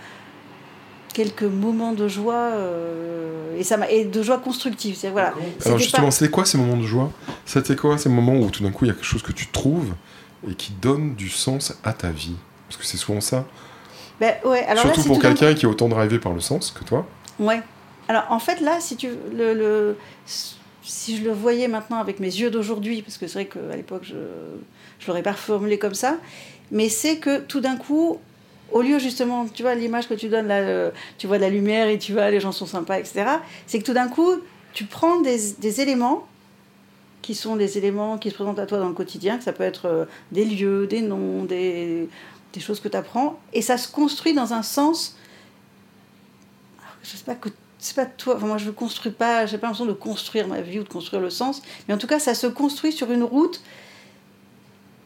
quelques 1.15 1.43
moments 1.43 1.93
de 1.93 2.09
joie, 2.09 2.35
euh, 2.35 3.57
et, 3.59 3.63
ça 3.65 3.77
m'a, 3.77 3.89
et 3.91 4.05
de 4.05 4.23
joie 4.23 4.39
constructive. 4.39 4.97
C'est, 4.99 5.11
voilà. 5.11 5.33
Alors 5.65 5.79
justement, 5.79 6.07
pas- 6.07 6.11
c'était 6.11 6.31
quoi 6.31 6.45
ces 6.45 6.59
moments 6.59 6.77
de 6.77 6.87
joie? 6.87 7.11
C'était 7.47 7.77
quoi 7.77 7.97
ces 7.99 8.09
moments 8.09 8.35
où 8.35 8.51
tout 8.51 8.63
d'un 8.63 8.71
coup 8.71 8.85
il 8.85 8.89
y 8.89 8.91
a 8.91 8.95
quelque 8.95 9.05
chose 9.07 9.23
que 9.23 9.33
tu 9.33 9.47
trouves 9.49 9.95
et 10.49 10.55
qui 10.55 10.73
donne 10.73 11.15
du 11.15 11.29
sens 11.29 11.75
à 11.85 11.93
ta 11.93 12.11
vie? 12.11 12.37
Parce 12.69 12.77
que 12.77 12.85
c'est 12.87 12.97
souvent 12.99 13.21
ça. 13.21 13.45
Ben, 14.21 14.35
ouais, 14.45 14.65
alors 14.65 14.75
là, 14.75 14.83
Surtout 14.83 15.03
c'est 15.03 15.09
pour 15.09 15.21
quelqu'un 15.21 15.55
qui 15.55 15.65
est 15.65 15.69
autant 15.69 15.89
drivé 15.89 16.19
par 16.19 16.33
le 16.33 16.41
sens 16.41 16.73
que 16.73 16.83
toi. 16.85 17.07
Ouais. 17.39 17.63
Alors 18.09 18.25
en 18.31 18.39
fait 18.39 18.61
là, 18.61 18.79
si 18.81 18.97
tu 18.97 19.11
le, 19.33 19.55
le- 19.55 19.97
si 20.89 21.17
je 21.17 21.25
le 21.25 21.33
voyais 21.33 21.69
maintenant 21.69 21.99
avec 21.99 22.19
mes 22.19 22.27
yeux 22.27 22.51
d'aujourd'hui, 22.51 23.03
parce 23.03 23.19
que 23.19 23.27
c'est 23.27 23.45
vrai 23.45 23.47
qu'à 23.47 23.77
l'époque 23.77 24.05
je 24.05 24.17
je 24.99 25.07
l'aurais 25.07 25.23
pas 25.23 25.35
formulé 25.35 25.79
comme 25.79 25.95
ça, 25.95 26.17
mais 26.73 26.89
c'est 26.89 27.19
que 27.19 27.41
tout 27.41 27.61
d'un 27.61 27.77
coup, 27.77 28.19
au 28.73 28.83
lieu 28.83 28.99
justement, 28.99 29.47
tu 29.47 29.63
vois 29.63 29.75
l'image 29.75 30.09
que 30.09 30.15
tu 30.15 30.29
donnes 30.29 30.49
là, 30.49 30.59
euh, 30.59 30.91
tu 31.19 31.27
vois 31.27 31.37
de 31.37 31.43
la 31.43 31.51
lumière 31.51 31.89
et 31.89 31.99
tu 31.99 32.13
vois 32.13 32.31
les 32.31 32.41
gens 32.41 32.53
sont 32.53 32.67
sympas, 32.67 32.99
etc. 32.99 33.27
C'est 33.67 33.79
que 33.79 33.85
tout 33.85 33.93
d'un 33.93 34.09
coup, 34.09 34.33
tu 34.73 34.85
prends 34.85 35.21
des, 35.21 35.39
des 35.59 35.81
éléments 35.81 36.27
qui 37.23 37.35
sont 37.35 37.57
des 37.57 37.79
éléments 37.79 38.19
qui 38.19 38.31
se 38.31 38.35
présentent 38.35 38.59
à 38.59 38.67
toi 38.67 38.79
dans 38.79 38.89
le 38.89 38.95
quotidien, 38.95 39.39
que 39.39 39.45
ça 39.45 39.53
peut 39.53 39.65
être 39.65 39.87
euh, 39.87 40.05
des 40.33 40.45
lieux, 40.45 40.87
des 40.87 41.03
noms, 41.03 41.45
des, 41.45 42.09
des 42.53 42.61
choses 42.61 42.81
que 42.81 42.89
tu 42.89 42.97
apprends, 42.97 43.39
et 43.53 43.63
ça 43.63 43.77
se 43.77 43.91
construit 43.91 44.35
dans 44.35 44.53
un 44.53 44.63
sens. 44.63 45.17
Je 47.03 47.17
sais 47.17 47.25
pas 47.25 47.35
que 47.35 47.51
c'est 47.79 47.95
pas 47.97 48.07
toi, 48.07 48.37
enfin, 48.37 48.47
moi 48.47 48.59
je 48.59 48.67
ne 48.67 48.71
construis 48.73 49.13
pas, 49.13 49.47
j'ai 49.47 49.59
pas 49.59 49.67
l'impression 49.69 49.87
de 49.87 49.93
construire 49.93 50.49
ma 50.49 50.61
vie 50.61 50.79
ou 50.81 50.83
de 50.83 50.89
construire 50.89 51.23
le 51.23 51.31
sens, 51.31 51.63
mais 51.87 51.95
en 51.95 51.99
tout 51.99 52.07
cas 52.07 52.19
ça 52.19 52.35
se 52.35 52.47
construit 52.47 52.93
sur 52.93 53.11
une 53.13 53.23
route 53.23 53.61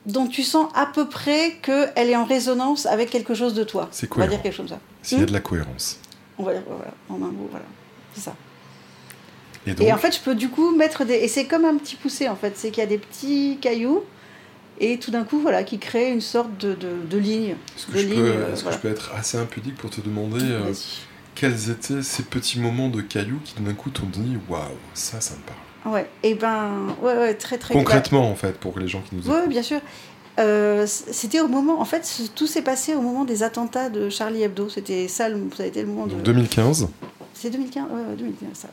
dont 0.07 0.27
tu 0.27 0.43
sens 0.43 0.69
à 0.75 0.87
peu 0.87 1.09
près 1.09 1.59
qu'elle 1.63 2.09
est 2.11 2.17
en 2.17 2.25
résonance 2.25 2.87
avec 2.87 3.11
quelque 3.11 3.35
chose 3.35 3.55
de 3.55 3.63
toi. 3.63 3.89
C'est 3.93 4.07
On 4.07 4.17
va 4.17 4.27
cohérent. 4.27 4.31
dire 4.33 4.43
quelque 4.43 4.53
chose 4.57 4.69
comme 4.69 4.77
ça. 4.79 4.83
S'il 5.03 5.19
y 5.19 5.21
a 5.21 5.25
Hmm 5.25 5.29
de 5.29 5.33
la 5.33 5.41
cohérence. 5.41 5.99
On 6.39 6.43
va 6.45 6.53
dire, 6.55 6.63
voilà, 6.67 6.93
en 7.09 7.15
un 7.17 7.31
mot, 7.31 7.47
voilà. 7.51 7.67
C'est 8.15 8.23
ça. 8.23 8.35
Et 9.67 9.75
donc, 9.75 9.87
Et 9.87 9.93
en 9.93 9.97
fait, 9.99 10.17
je 10.17 10.21
peux 10.21 10.35
du 10.35 10.49
coup 10.49 10.75
mettre 10.75 11.05
des. 11.05 11.15
Et 11.15 11.29
c'est 11.29 11.45
comme 11.45 11.65
un 11.65 11.77
petit 11.77 11.95
poussé, 11.95 12.29
en 12.29 12.35
fait. 12.35 12.57
C'est 12.57 12.71
qu'il 12.71 12.81
y 12.81 12.87
a 12.87 12.89
des 12.89 12.99
petits 12.99 13.59
cailloux, 13.61 14.03
et 14.81 14.99
tout 14.99 15.13
d'un 15.13 15.23
coup, 15.23 15.39
voilà, 15.39 15.63
qui 15.63 15.79
créent 15.79 16.11
une 16.11 16.21
sorte 16.21 16.57
de, 16.59 16.75
de, 16.75 16.97
de 17.09 17.19
ligne. 17.19 17.55
est-ce 17.77 17.87
que, 17.87 17.93
de 17.93 17.99
je 17.99 18.07
peux, 18.09 18.15
euh, 18.21 18.53
est-ce 18.53 18.57
que 18.57 18.63
voilà. 18.63 18.77
je 18.77 18.83
peux 18.83 18.89
être 18.89 19.13
assez 19.15 19.39
impudique 19.39 19.77
pour 19.77 19.91
te 19.91 20.01
demander 20.01 20.41
euh. 20.43 20.73
Quels 21.43 21.71
étaient 21.71 22.03
ces 22.05 22.23
petits 22.23 22.61
moments 22.61 22.89
de 22.89 23.01
cailloux 23.01 23.41
qui 23.45 23.61
d'un 23.61 23.75
coup 23.75 23.91
t'ont 23.91 24.07
dit 24.07 24.39
waouh, 24.49 24.63
ça, 24.95 25.21
ça 25.21 25.35
me 25.35 25.41
parle 25.41 25.93
Ouais, 25.95 26.09
et 26.23 26.37
ben, 26.37 26.95
ouais, 27.03 27.17
ouais, 27.17 27.35
très, 27.35 27.59
très. 27.59 27.75
Concrètement, 27.75 28.31
en 28.31 28.37
fait, 28.37 28.53
pour 28.61 28.79
les 28.79 28.87
gens 28.87 29.01
qui 29.01 29.17
nous 29.17 29.29
Oui, 29.29 29.37
écoutent. 29.37 29.49
bien 29.49 29.63
sûr. 29.65 29.81
Euh, 30.39 30.87
c'était 30.87 31.41
au 31.41 31.49
moment, 31.49 31.81
en 31.81 31.85
fait, 31.85 32.09
tout 32.37 32.47
s'est 32.47 32.63
passé 32.63 32.95
au 32.95 33.01
moment 33.01 33.25
des 33.25 33.43
attentats 33.43 33.89
de 33.91 34.09
Charlie 34.09 34.45
Hebdo. 34.45 34.69
C'était 34.69 35.09
ça, 35.09 35.27
ça 35.57 35.65
a 35.65 35.67
été 35.67 35.83
le 35.83 35.89
moment 35.89 36.07
de. 36.07 36.13
Donc 36.13 36.23
2015, 36.23 36.87
C'est 37.35 37.51
2015, 37.51 37.87
ouais, 37.91 37.97
ouais, 37.97 38.17
2015 38.17 38.49
ça. 38.53 38.69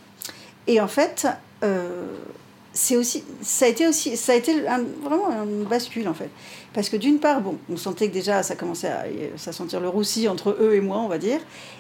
Et 0.68 0.80
en 0.80 0.88
fait, 0.88 1.26
euh, 1.64 2.06
c'est 2.74 2.96
aussi, 2.98 3.24
ça 3.42 3.66
a 3.66 3.68
été 3.68 3.88
aussi, 3.88 4.16
ça 4.16 4.34
a 4.34 4.36
été 4.36 4.68
un- 4.68 4.84
vraiment 5.04 5.30
une 5.44 5.64
bascule 5.64 6.08
en 6.08 6.14
fait, 6.14 6.30
parce 6.74 6.90
que 6.90 6.98
d'une 6.98 7.20
part, 7.20 7.42
bon, 7.42 7.58
on 7.72 7.78
sentait 7.78 8.08
que 8.10 8.14
déjà 8.14 8.44
ça 8.44 8.56
commençait 8.56 8.90
à, 8.90 9.52
sentir 9.52 9.80
le 9.80 9.90
roussi 9.90 10.28
entre 10.28 10.56
eux 10.62 10.76
et 10.76 10.82
moi, 10.82 10.98
on 10.98 11.08
va 11.08 11.18
dire, 11.18 11.40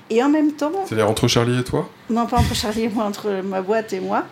et 0.09 0.23
en 0.23 0.29
même 0.29 0.53
temps, 0.53 0.71
c'est-à-dire 0.85 1.09
entre 1.09 1.27
Charlie 1.27 1.59
et 1.59 1.63
toi? 1.63 1.87
Non 2.09 2.25
pas 2.25 2.37
entre 2.37 2.55
Charlie 2.55 2.83
et 2.85 2.89
moi, 2.89 3.05
entre 3.05 3.41
ma 3.43 3.61
boîte 3.61 3.93
et 3.93 3.99
moi. 3.99 4.25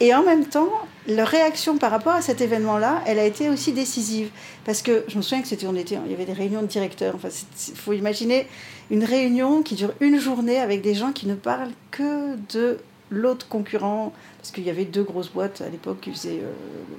Et 0.00 0.12
en 0.12 0.24
même 0.24 0.44
temps, 0.44 0.70
leur 1.06 1.28
réaction 1.28 1.78
par 1.78 1.92
rapport 1.92 2.14
à 2.14 2.20
cet 2.20 2.40
événement-là, 2.40 3.02
elle 3.06 3.20
a 3.20 3.24
été 3.24 3.48
aussi 3.48 3.70
décisive. 3.72 4.28
Parce 4.64 4.82
que 4.82 5.04
je 5.06 5.16
me 5.16 5.22
souviens 5.22 5.40
que 5.40 5.46
c'était, 5.46 5.68
on 5.68 5.76
était, 5.76 5.96
il 6.04 6.10
y 6.10 6.14
avait 6.14 6.24
des 6.24 6.32
réunions 6.32 6.62
de 6.62 6.66
directeurs. 6.66 7.14
Enfin, 7.14 7.28
il 7.68 7.76
faut 7.76 7.92
imaginer 7.92 8.48
une 8.90 9.04
réunion 9.04 9.62
qui 9.62 9.76
dure 9.76 9.92
une 10.00 10.18
journée 10.18 10.58
avec 10.58 10.82
des 10.82 10.94
gens 10.96 11.12
qui 11.12 11.28
ne 11.28 11.36
parlent 11.36 11.70
que 11.92 12.34
de 12.52 12.78
l'autre 13.14 13.48
concurrent. 13.48 14.12
Parce 14.38 14.50
qu'il 14.50 14.64
y 14.64 14.70
avait 14.70 14.84
deux 14.84 15.04
grosses 15.04 15.30
boîtes 15.30 15.60
à 15.60 15.68
l'époque 15.68 16.00
qui 16.02 16.12
faisaient 16.12 16.40
euh, 16.42 16.52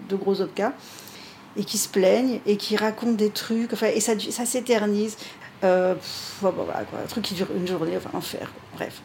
deux 0.10 0.18
gros 0.18 0.42
opcas. 0.42 0.74
Et 1.58 1.64
qui 1.64 1.78
se 1.78 1.88
plaignent 1.88 2.42
et 2.46 2.58
qui 2.58 2.76
racontent 2.76 3.14
des 3.14 3.30
trucs. 3.30 3.72
Enfin, 3.72 3.88
et 3.88 4.02
ça, 4.02 4.14
ça 4.20 4.46
s'éternise. 4.46 5.16
Euh, 5.64 5.94
pff, 5.96 6.40
voilà, 6.42 6.84
quoi, 6.84 7.00
un 7.02 7.08
truc 7.08 7.24
qui 7.24 7.34
dure 7.34 7.48
une 7.56 7.66
journée, 7.66 7.96
enfin, 7.96 8.10
enfer. 8.14 8.52
Bref. 8.76 9.02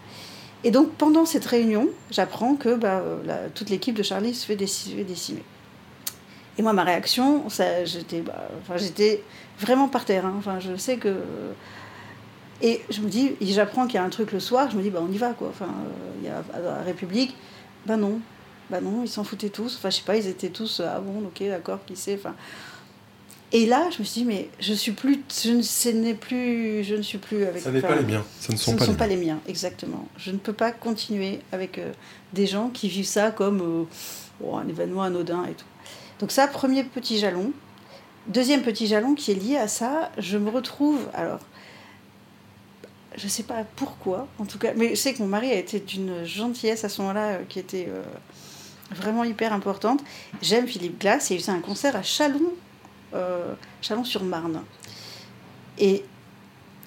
Et 0.64 0.72
donc 0.72 0.90
pendant 0.94 1.24
cette 1.24 1.46
réunion, 1.46 1.88
j'apprends 2.10 2.56
que 2.56 2.74
bah, 2.74 3.02
euh, 3.04 3.48
toute 3.54 3.70
l'équipe 3.70 3.94
de 3.94 4.02
Charlie 4.02 4.34
se 4.34 4.44
fait, 4.46 4.56
décimer. 4.56 5.44
Et 6.58 6.62
moi, 6.62 6.72
ma 6.72 6.82
réaction, 6.82 7.44
j'étais, 7.84 8.20
bah, 8.20 8.48
vraiment 9.58 9.88
par 9.88 10.04
terre. 10.04 10.26
hein. 10.26 10.34
Enfin, 10.36 10.58
je 10.58 10.74
sais 10.76 10.96
que. 10.96 11.14
Et 12.62 12.82
je 12.90 13.00
me 13.00 13.08
dis, 13.08 13.36
j'apprends 13.40 13.86
qu'il 13.86 13.94
y 13.94 13.98
a 13.98 14.04
un 14.04 14.10
truc 14.10 14.32
le 14.32 14.40
soir, 14.40 14.70
je 14.70 14.76
me 14.76 14.82
dis, 14.82 14.90
bah, 14.90 15.02
on 15.02 15.10
y 15.10 15.18
va, 15.18 15.32
quoi. 15.32 15.48
Enfin, 15.48 15.66
euh, 15.66 16.10
il 16.20 16.26
y 16.26 16.28
a 16.28 16.42
à 16.54 16.60
la 16.60 16.82
République, 16.82 17.34
bah 17.86 17.96
non, 17.96 18.20
bah 18.68 18.80
non, 18.80 19.02
ils 19.02 19.08
s'en 19.08 19.24
foutaient 19.24 19.48
tous. 19.48 19.76
Enfin, 19.76 19.90
je 19.90 19.96
sais 19.96 20.04
pas, 20.04 20.16
ils 20.16 20.26
étaient 20.26 20.50
tous, 20.50 20.80
euh, 20.80 20.86
ah 20.88 21.00
bon, 21.00 21.26
ok, 21.26 21.48
d'accord, 21.48 21.78
qui 21.86 21.96
sait? 21.96 22.16
Enfin, 22.18 22.34
et 23.52 23.66
là, 23.66 23.88
je 23.90 23.98
me 23.98 24.04
suis 24.04 24.20
dit, 24.20 24.24
mais 24.24 24.48
je 24.60 24.72
suis 24.72 24.92
plus, 24.92 25.20
je 25.42 25.50
ne, 25.50 25.62
ce 25.62 25.88
n'est 25.88 26.14
plus, 26.14 26.84
je 26.84 26.94
ne 26.94 27.02
suis 27.02 27.18
plus 27.18 27.44
avec. 27.44 27.62
Ça 27.62 27.72
n'est 27.72 27.80
pas 27.80 27.96
les 27.96 28.04
miens. 28.04 28.24
Ce 28.40 28.52
ne 28.52 28.56
ce 28.56 28.64
sont 28.64 28.72
ne 28.72 28.78
pas 28.78 28.84
sont 28.84 28.92
les 28.92 28.96
pas 28.96 29.06
miens. 29.08 29.16
les 29.16 29.26
miens, 29.26 29.40
exactement. 29.48 30.06
Je 30.16 30.30
ne 30.30 30.36
peux 30.36 30.52
pas 30.52 30.70
continuer 30.70 31.40
avec 31.50 31.78
euh, 31.78 31.92
des 32.32 32.46
gens 32.46 32.68
qui 32.68 32.88
vivent 32.88 33.06
ça 33.06 33.32
comme 33.32 33.60
euh, 33.60 33.84
oh, 34.44 34.56
un 34.56 34.68
événement 34.68 35.02
anodin 35.02 35.44
et 35.46 35.54
tout. 35.54 35.66
Donc 36.20 36.30
ça, 36.30 36.46
premier 36.46 36.84
petit 36.84 37.18
jalon. 37.18 37.52
Deuxième 38.28 38.62
petit 38.62 38.86
jalon 38.86 39.14
qui 39.14 39.32
est 39.32 39.34
lié 39.34 39.56
à 39.56 39.66
ça, 39.66 40.12
je 40.18 40.38
me 40.38 40.50
retrouve, 40.50 41.00
alors, 41.14 41.40
je 43.16 43.24
ne 43.24 43.30
sais 43.30 43.42
pas 43.42 43.64
pourquoi, 43.76 44.28
en 44.38 44.44
tout 44.44 44.58
cas, 44.58 44.72
mais 44.76 44.90
je 44.90 44.94
sais 44.94 45.12
que 45.12 45.18
mon 45.18 45.28
mari 45.28 45.50
a 45.50 45.56
été 45.56 45.80
d'une 45.80 46.24
gentillesse 46.24 46.84
à 46.84 46.88
ce 46.88 47.00
moment-là 47.02 47.26
euh, 47.28 47.42
qui 47.48 47.58
était 47.58 47.86
euh, 47.88 48.02
vraiment 48.94 49.24
hyper 49.24 49.52
importante. 49.52 50.00
J'aime 50.42 50.66
Philippe 50.66 51.00
Glass 51.00 51.30
et 51.30 51.34
il 51.34 51.40
faisait 51.40 51.52
un 51.52 51.60
concert 51.60 51.96
à 51.96 52.02
Chalon, 52.02 52.52
euh, 53.14 53.54
Chalon-sur-Marne. 53.82 54.62
Et 55.78 56.04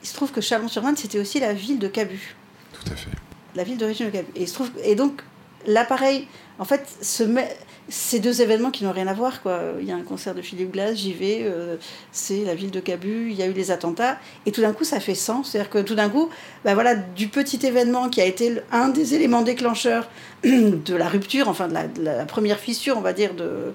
il 0.01 0.07
se 0.07 0.13
trouve 0.13 0.31
que 0.31 0.41
Chalon-sur-Marne, 0.41 0.95
c'était 0.95 1.19
aussi 1.19 1.39
la 1.39 1.53
ville 1.53 1.79
de 1.79 1.87
Cabu 1.87 2.35
Tout 2.71 2.91
à 2.91 2.95
fait. 2.95 3.09
la 3.55 3.63
ville 3.63 3.77
d'origine 3.77 4.05
de 4.05 4.11
Cabu. 4.11 4.31
Et, 4.35 4.43
il 4.43 4.47
se 4.47 4.53
trouve, 4.53 4.71
et 4.83 4.95
donc, 4.95 5.21
l'appareil, 5.65 6.27
en 6.57 6.65
fait, 6.65 6.87
se 7.01 7.23
met, 7.23 7.55
ces 7.89 8.19
deux 8.19 8.41
événements 8.41 8.71
qui 8.71 8.83
n'ont 8.83 8.91
rien 8.91 9.07
à 9.07 9.13
voir, 9.13 9.41
quoi. 9.41 9.59
Il 9.79 9.85
y 9.85 9.91
a 9.91 9.95
un 9.95 10.03
concert 10.03 10.33
de 10.33 10.41
Philippe 10.41 10.71
Glass, 10.71 10.95
j'y 10.97 11.13
vais, 11.13 11.41
euh, 11.43 11.75
c'est 12.11 12.43
la 12.45 12.55
ville 12.55 12.71
de 12.71 12.79
Cabu, 12.79 13.29
il 13.29 13.35
y 13.35 13.41
a 13.41 13.45
eu 13.45 13.53
les 13.53 13.71
attentats, 13.71 14.17
et 14.45 14.51
tout 14.51 14.61
d'un 14.61 14.73
coup, 14.73 14.83
ça 14.83 14.99
fait 14.99 15.15
sens. 15.15 15.51
C'est-à-dire 15.51 15.69
que 15.69 15.79
tout 15.79 15.95
d'un 15.95 16.09
coup, 16.09 16.29
bah 16.63 16.73
voilà, 16.73 16.95
du 16.95 17.27
petit 17.27 17.65
événement 17.65 18.09
qui 18.09 18.21
a 18.21 18.25
été 18.25 18.61
un 18.71 18.89
des 18.89 19.15
éléments 19.15 19.41
déclencheurs 19.41 20.09
de 20.43 20.95
la 20.95 21.09
rupture, 21.09 21.49
enfin, 21.49 21.67
de 21.67 22.01
la, 22.01 22.25
première 22.25 22.59
fissure, 22.59 22.97
on 22.97 23.01
va 23.01 23.13
dire, 23.13 23.33
de, 23.33 23.73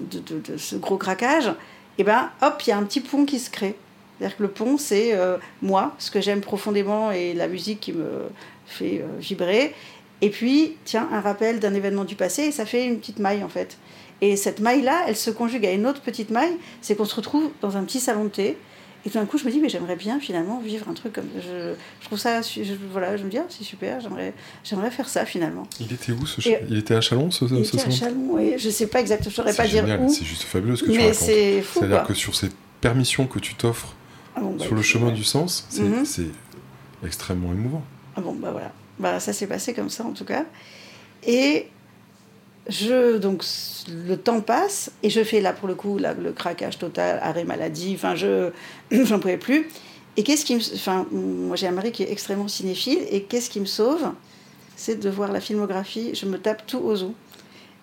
de, 0.00 0.20
de- 0.20 0.56
ce 0.58 0.76
gros 0.76 0.98
craquage, 0.98 1.50
et 1.98 2.04
ben, 2.04 2.30
hop, 2.42 2.62
il 2.66 2.70
y 2.70 2.72
a 2.72 2.76
un 2.76 2.84
petit 2.84 3.00
pont 3.00 3.24
qui 3.24 3.38
se 3.38 3.50
crée. 3.50 3.74
C'est-à-dire 4.18 4.36
que 4.36 4.42
le 4.42 4.48
pont, 4.50 4.78
c'est 4.78 5.14
euh, 5.14 5.36
moi, 5.62 5.94
ce 5.98 6.10
que 6.10 6.20
j'aime 6.20 6.40
profondément 6.40 7.10
et 7.10 7.34
la 7.34 7.48
musique 7.48 7.80
qui 7.80 7.92
me 7.92 8.28
fait 8.66 9.00
euh, 9.02 9.18
vibrer. 9.18 9.74
Et 10.22 10.30
puis, 10.30 10.76
tiens, 10.84 11.08
un 11.12 11.20
rappel 11.20 11.60
d'un 11.60 11.74
événement 11.74 12.04
du 12.04 12.14
passé, 12.14 12.42
et 12.44 12.52
ça 12.52 12.64
fait 12.66 12.86
une 12.86 12.98
petite 12.98 13.18
maille 13.18 13.42
en 13.44 13.48
fait. 13.48 13.76
Et 14.22 14.36
cette 14.36 14.60
maille-là, 14.60 15.04
elle 15.08 15.16
se 15.16 15.30
conjugue 15.30 15.66
à 15.66 15.72
une 15.72 15.86
autre 15.86 16.00
petite 16.00 16.30
maille, 16.30 16.56
c'est 16.80 16.96
qu'on 16.96 17.04
se 17.04 17.14
retrouve 17.14 17.50
dans 17.60 17.76
un 17.76 17.84
petit 17.84 18.00
salon 18.00 18.24
de 18.24 18.28
thé. 18.30 18.56
Et 19.04 19.10
tout 19.10 19.18
d'un 19.18 19.26
coup, 19.26 19.36
je 19.38 19.44
me 19.44 19.50
dis, 19.52 19.60
mais 19.60 19.68
j'aimerais 19.68 19.94
bien 19.94 20.18
finalement 20.18 20.58
vivre 20.58 20.88
un 20.88 20.94
truc 20.94 21.12
comme 21.12 21.28
je, 21.36 21.74
je 22.00 22.06
trouve 22.06 22.18
ça, 22.18 22.40
je, 22.42 22.62
voilà, 22.90 23.16
je 23.16 23.22
me 23.24 23.30
dis, 23.30 23.38
ah, 23.38 23.44
c'est 23.50 23.62
super, 23.62 24.00
j'aimerais, 24.00 24.32
j'aimerais 24.64 24.90
faire 24.90 25.08
ça 25.08 25.24
finalement. 25.26 25.62
Il 25.78 25.92
était 25.92 26.10
où 26.12 26.26
ce 26.26 26.40
Et- 26.48 26.58
Il 26.68 26.78
était 26.78 26.94
à 26.94 27.00
Chalon 27.00 27.30
ce, 27.30 27.44
Il 27.44 27.64
ce 27.64 27.76
était 27.76 27.86
à 27.86 27.90
Chalon, 27.90 28.26
oui, 28.30 28.54
je 28.56 28.68
sais 28.70 28.88
pas 28.88 29.00
exactement, 29.00 29.30
je 29.30 29.36
saurais 29.36 29.54
pas 29.54 29.66
dire 29.68 29.82
génial, 29.84 30.00
où, 30.00 30.08
C'est 30.08 30.24
juste 30.24 30.42
fabuleux 30.42 30.74
ce 30.76 30.82
que 30.82 30.90
tu 30.90 30.96
mais 30.96 31.04
racontes. 31.08 31.14
c'est 31.22 31.60
fou 31.62 31.78
C'est-à-dire 31.80 32.02
que 32.04 32.14
sur 32.14 32.34
ces 32.34 32.48
permissions 32.80 33.26
que 33.28 33.38
tu 33.38 33.54
t'offres 33.54 33.94
Ah 34.34 34.40
bon, 34.40 34.52
bah, 34.56 34.64
sur 34.64 34.74
le 34.74 34.82
chemin 34.82 35.12
du 35.12 35.22
sens, 35.24 35.66
c'est 35.68 35.82
Mhm. 35.82 36.04
c'est 36.04 36.26
extrêmement 37.04 37.52
émouvant. 37.52 37.82
Ah 38.16 38.20
bon, 38.22 38.32
bah 38.34 38.50
voilà. 38.50 38.72
Bah, 38.98 39.20
ça 39.20 39.32
s'est 39.32 39.46
passé 39.46 39.74
comme 39.74 39.90
ça 39.90 40.04
en 40.04 40.12
tout 40.12 40.24
cas. 40.24 40.44
Et 41.26 41.68
je, 42.68 43.18
donc, 43.18 43.44
le 43.88 44.16
temps 44.16 44.40
passe 44.40 44.90
et 45.02 45.10
je 45.10 45.22
fais 45.22 45.40
là 45.40 45.52
pour 45.52 45.68
le 45.68 45.74
coup 45.74 45.98
là, 45.98 46.14
le 46.14 46.32
craquage 46.32 46.78
total, 46.78 47.18
arrêt 47.22 47.44
maladie, 47.44 47.92
enfin 47.94 48.14
je 48.14 48.50
j'en 48.90 49.18
pouvais 49.18 49.36
plus. 49.36 49.68
Et 50.16 50.22
qu'est-ce 50.22 50.44
qui. 50.44 50.56
Enfin, 50.74 51.06
moi 51.12 51.56
j'ai 51.56 51.66
un 51.66 51.72
mari 51.72 51.92
qui 51.92 52.02
est 52.02 52.10
extrêmement 52.10 52.48
cinéphile 52.48 53.00
et 53.10 53.22
qu'est-ce 53.22 53.50
qui 53.50 53.60
me 53.60 53.66
sauve 53.66 54.12
C'est 54.76 54.98
de 54.98 55.10
voir 55.10 55.30
la 55.30 55.40
filmographie, 55.40 56.14
je 56.14 56.26
me 56.26 56.38
tape 56.38 56.66
tout 56.66 56.78
aux 56.78 57.02
os. 57.02 57.12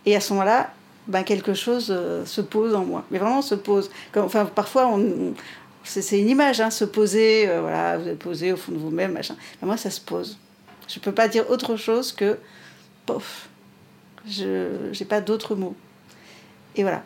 Et 0.06 0.16
à 0.16 0.20
ce 0.20 0.34
moment-là, 0.34 0.74
ben, 1.08 1.24
quelque 1.24 1.54
chose 1.54 1.88
euh, 1.90 2.26
se 2.26 2.42
pose 2.42 2.76
en 2.76 2.86
moi. 2.86 3.06
Mais 3.12 3.20
vraiment 3.20 3.42
se 3.42 3.56
pose. 3.56 3.90
Enfin, 4.16 4.46
parfois, 4.46 4.88
on, 4.88 5.34
c'est 5.84 6.20
une 6.20 6.30
image, 6.30 6.62
hein, 6.62 6.70
se 6.70 6.86
poser, 6.86 7.48
euh, 7.48 7.62
voilà, 7.62 7.98
vous 7.98 8.08
êtes 8.08 8.20
posé 8.20 8.54
au 8.54 8.58
fond 8.58 8.72
de 8.72 8.78
vous-même, 8.78 9.12
machin. 9.12 9.36
Mais 9.62 9.68
moi, 9.68 9.78
ça 9.78 9.90
se 9.90 10.02
pose. 10.02 10.38
Je 10.88 11.00
ne 11.00 11.04
peux 11.04 11.12
pas 11.12 11.28
dire 11.28 11.50
autre 11.50 11.76
chose 11.76 12.12
que 12.12 12.38
pof. 13.06 13.50
Je 14.28 14.98
n'ai 14.98 15.06
pas 15.06 15.22
d'autres 15.22 15.56
mots. 15.56 15.76
Et 16.76 16.84
voilà. 16.84 17.04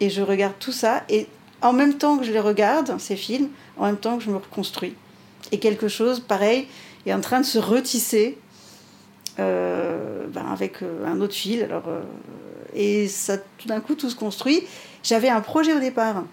Et 0.00 0.10
je 0.10 0.22
regarde 0.22 0.54
tout 0.58 0.72
ça, 0.72 1.04
et 1.08 1.26
en 1.62 1.72
même 1.72 1.94
temps 1.94 2.18
que 2.18 2.24
je 2.24 2.32
les 2.32 2.40
regarde, 2.40 2.98
ces 2.98 3.16
films, 3.16 3.48
en 3.78 3.86
même 3.86 3.96
temps 3.96 4.18
que 4.18 4.24
je 4.24 4.30
me 4.30 4.36
reconstruis. 4.36 4.94
Et 5.52 5.58
quelque 5.58 5.88
chose, 5.88 6.20
pareil, 6.20 6.68
est 7.06 7.12
en 7.12 7.20
train 7.20 7.40
de 7.40 7.46
se 7.46 7.58
retisser 7.58 8.36
euh, 9.38 10.26
ben, 10.28 10.46
avec 10.50 10.82
euh, 10.82 11.06
un 11.06 11.20
autre 11.20 11.34
fil. 11.34 11.62
Alors, 11.62 11.88
euh, 11.88 12.02
et 12.74 13.08
ça, 13.08 13.38
tout 13.38 13.68
d'un 13.68 13.80
coup, 13.80 13.94
tout 13.94 14.10
se 14.10 14.16
construit. 14.16 14.62
J'avais 15.02 15.28
un 15.28 15.40
projet 15.40 15.72
au 15.72 15.78
départ 15.78 16.24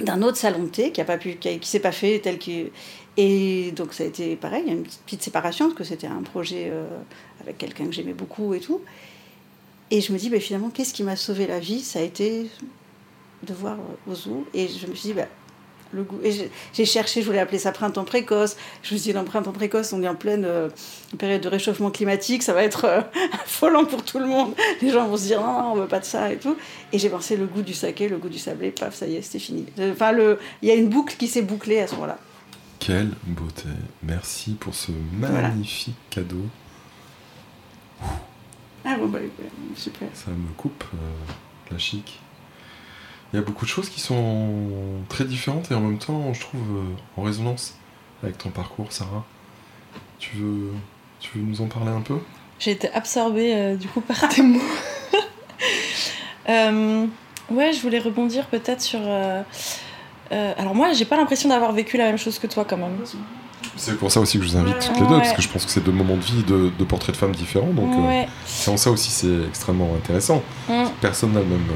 d'un 0.00 0.22
autre 0.22 0.36
salon 0.36 0.64
de 0.64 0.68
thé 0.68 0.92
qui 0.92 1.00
a 1.00 1.18
qui, 1.18 1.58
s'est 1.62 1.80
pas 1.80 1.92
fait 1.92 2.20
tel 2.20 2.38
qu'il. 2.38 2.70
Et 3.18 3.72
donc 3.72 3.94
ça 3.94 4.04
a 4.04 4.06
été 4.06 4.36
pareil, 4.36 4.62
une 4.68 4.84
petite, 4.84 5.22
séparation 5.22 5.66
parce 5.66 5.76
que 5.76 5.84
c'était 5.84 6.06
un 6.06 6.22
projet 6.22 6.70
euh, 6.72 6.86
avec 7.40 7.58
quelqu'un 7.58 7.86
que 7.86 7.92
j'aimais 7.92 8.12
beaucoup 8.12 8.54
et 8.54 8.60
tout. 8.60 8.80
Et 9.90 10.00
je 10.00 10.12
me 10.12 10.18
dis, 10.18 10.30
ben, 10.30 10.40
finalement, 10.40 10.70
qu'est-ce 10.70 10.94
qui 10.94 11.02
m'a 11.02 11.16
sauvé 11.16 11.48
la 11.48 11.58
vie? 11.58 11.80
Ça 11.80 11.98
a 11.98 12.02
été 12.02 12.48
de 13.42 13.54
voir 13.54 13.76
euh, 13.76 14.12
Ozu. 14.12 14.30
Et 14.54 14.68
je 14.68 14.86
me 14.86 14.94
suis 14.94 15.08
dit, 15.08 15.14
ben, 15.14 15.26
le 15.90 16.04
goût. 16.04 16.20
Et 16.22 16.48
j'ai 16.72 16.84
cherché, 16.84 17.22
je 17.22 17.26
voulais 17.26 17.40
appeler 17.40 17.58
ça 17.58 17.72
printemps 17.72 18.04
précoce. 18.04 18.56
Je 18.82 18.94
me 18.94 18.98
suis 19.00 19.08
dit, 19.08 19.14
dans 19.14 19.24
printemps 19.24 19.50
précoce, 19.50 19.92
on 19.92 20.00
est 20.04 20.08
en 20.08 20.14
pleine 20.14 20.44
euh, 20.44 20.68
période 21.18 21.40
de 21.40 21.48
réchauffement 21.48 21.90
climatique, 21.90 22.44
ça 22.44 22.52
va 22.52 22.62
être 22.62 22.84
affolant 23.32 23.84
pour 23.84 24.04
tout 24.04 24.20
le 24.20 24.26
monde. 24.26 24.54
Les 24.80 24.90
gens 24.90 25.08
vont 25.08 25.16
se 25.16 25.24
dire, 25.24 25.40
non, 25.40 25.72
on 25.72 25.74
veut 25.74 25.88
pas 25.88 25.98
de 25.98 26.04
ça 26.04 26.30
et 26.30 26.36
tout. 26.36 26.56
Et 26.92 27.00
j'ai 27.00 27.08
pensé 27.08 27.36
le 27.36 27.46
goût 27.46 27.62
du 27.62 27.74
saké, 27.74 28.08
le 28.08 28.18
goût 28.18 28.28
du 28.28 28.38
sablé, 28.38 28.70
paf, 28.70 28.94
ça 28.94 29.06
y 29.06 29.16
est, 29.16 29.22
c'était 29.22 29.40
fini. 29.40 29.66
Enfin, 29.90 30.12
il 30.62 30.68
y 30.68 30.70
a 30.70 30.74
une 30.74 30.88
boucle 30.88 31.16
qui 31.16 31.26
s'est 31.26 31.42
bouclée 31.42 31.80
à 31.80 31.88
ce 31.88 31.94
moment-là. 31.94 32.18
Quelle 32.78 33.10
beauté. 33.24 33.68
Merci 34.02 34.52
pour 34.52 34.74
ce 34.74 34.92
magnifique 35.12 35.96
cadeau. 36.10 36.46
Ah 38.84 38.96
bon, 38.96 39.08
bah, 39.08 39.18
super. 39.74 40.08
Ça 40.14 40.30
me 40.30 40.52
coupe 40.56 40.84
euh, 40.94 40.96
la 41.70 41.78
chic. 41.78 42.20
Il 43.32 43.36
y 43.36 43.38
a 43.38 43.42
beaucoup 43.42 43.64
de 43.64 43.70
choses 43.70 43.90
qui 43.90 44.00
sont 44.00 44.70
très 45.08 45.24
différentes 45.24 45.70
et 45.70 45.74
en 45.74 45.80
même 45.80 45.98
temps, 45.98 46.32
je 46.32 46.40
trouve, 46.40 46.78
euh, 46.78 46.94
en 47.16 47.22
résonance 47.22 47.76
avec 48.22 48.38
ton 48.38 48.50
parcours, 48.50 48.92
Sarah. 48.92 49.26
Tu 50.18 50.36
veux, 50.36 50.72
tu 51.20 51.36
veux 51.36 51.44
nous 51.44 51.60
en 51.60 51.66
parler 51.66 51.90
un 51.90 52.00
peu? 52.00 52.18
J'ai 52.58 52.70
été 52.70 52.90
absorbée 52.92 53.54
euh, 53.54 53.76
du 53.76 53.88
coup 53.88 54.00
par 54.00 54.28
tes 54.28 54.42
mots. 54.42 54.60
ouais, 56.48 57.72
je 57.72 57.80
voulais 57.82 57.98
rebondir 57.98 58.46
peut-être 58.46 58.80
sur 58.80 59.00
euh, 60.32 60.52
alors 60.58 60.74
moi, 60.74 60.92
j'ai 60.92 61.04
pas 61.04 61.16
l'impression 61.16 61.48
d'avoir 61.48 61.72
vécu 61.72 61.96
la 61.96 62.04
même 62.04 62.18
chose 62.18 62.38
que 62.38 62.46
toi 62.46 62.64
quand 62.64 62.76
même. 62.76 62.96
C'est 63.76 63.96
pour 63.96 64.10
ça 64.10 64.20
aussi 64.20 64.38
que 64.38 64.44
je 64.44 64.50
vous 64.50 64.56
invite 64.56 64.78
toutes 64.78 65.00
les 65.00 65.06
deux, 65.06 65.18
parce 65.18 65.32
que 65.32 65.42
je 65.42 65.48
pense 65.48 65.64
que 65.64 65.70
c'est 65.70 65.84
deux 65.84 65.92
moments 65.92 66.16
de 66.16 66.22
vie, 66.22 66.42
de, 66.44 66.70
de 66.76 66.84
portraits 66.84 67.14
de 67.14 67.18
femmes 67.18 67.34
différents. 67.34 67.72
Donc 67.72 67.92
euh, 67.94 68.24
c'est 68.44 68.70
en 68.70 68.76
ça 68.76 68.90
aussi 68.90 69.10
c'est 69.10 69.46
extrêmement 69.48 69.90
intéressant. 69.96 70.42
Mm. 70.68 70.84
Personne 71.00 71.32
n'a 71.32 71.40
le 71.40 71.46
même 71.46 71.66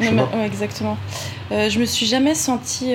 euh, 0.00 0.04
chemin. 0.04 0.44
exactement. 0.44 0.96
je 1.50 1.78
me 1.78 1.84
suis 1.84 2.06
jamais 2.06 2.34
sentie 2.34 2.94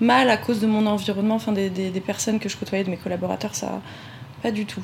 mal 0.00 0.30
à 0.30 0.36
cause 0.36 0.60
de 0.60 0.66
mon 0.66 0.86
environnement, 0.86 1.36
enfin 1.36 1.52
des, 1.52 1.70
des, 1.70 2.00
personnes 2.00 2.38
que 2.38 2.48
je 2.48 2.56
côtoyais, 2.56 2.84
de 2.84 2.90
mes 2.90 2.96
collaborateurs, 2.96 3.54
ça, 3.54 3.80
pas 4.42 4.50
du 4.50 4.66
tout. 4.66 4.82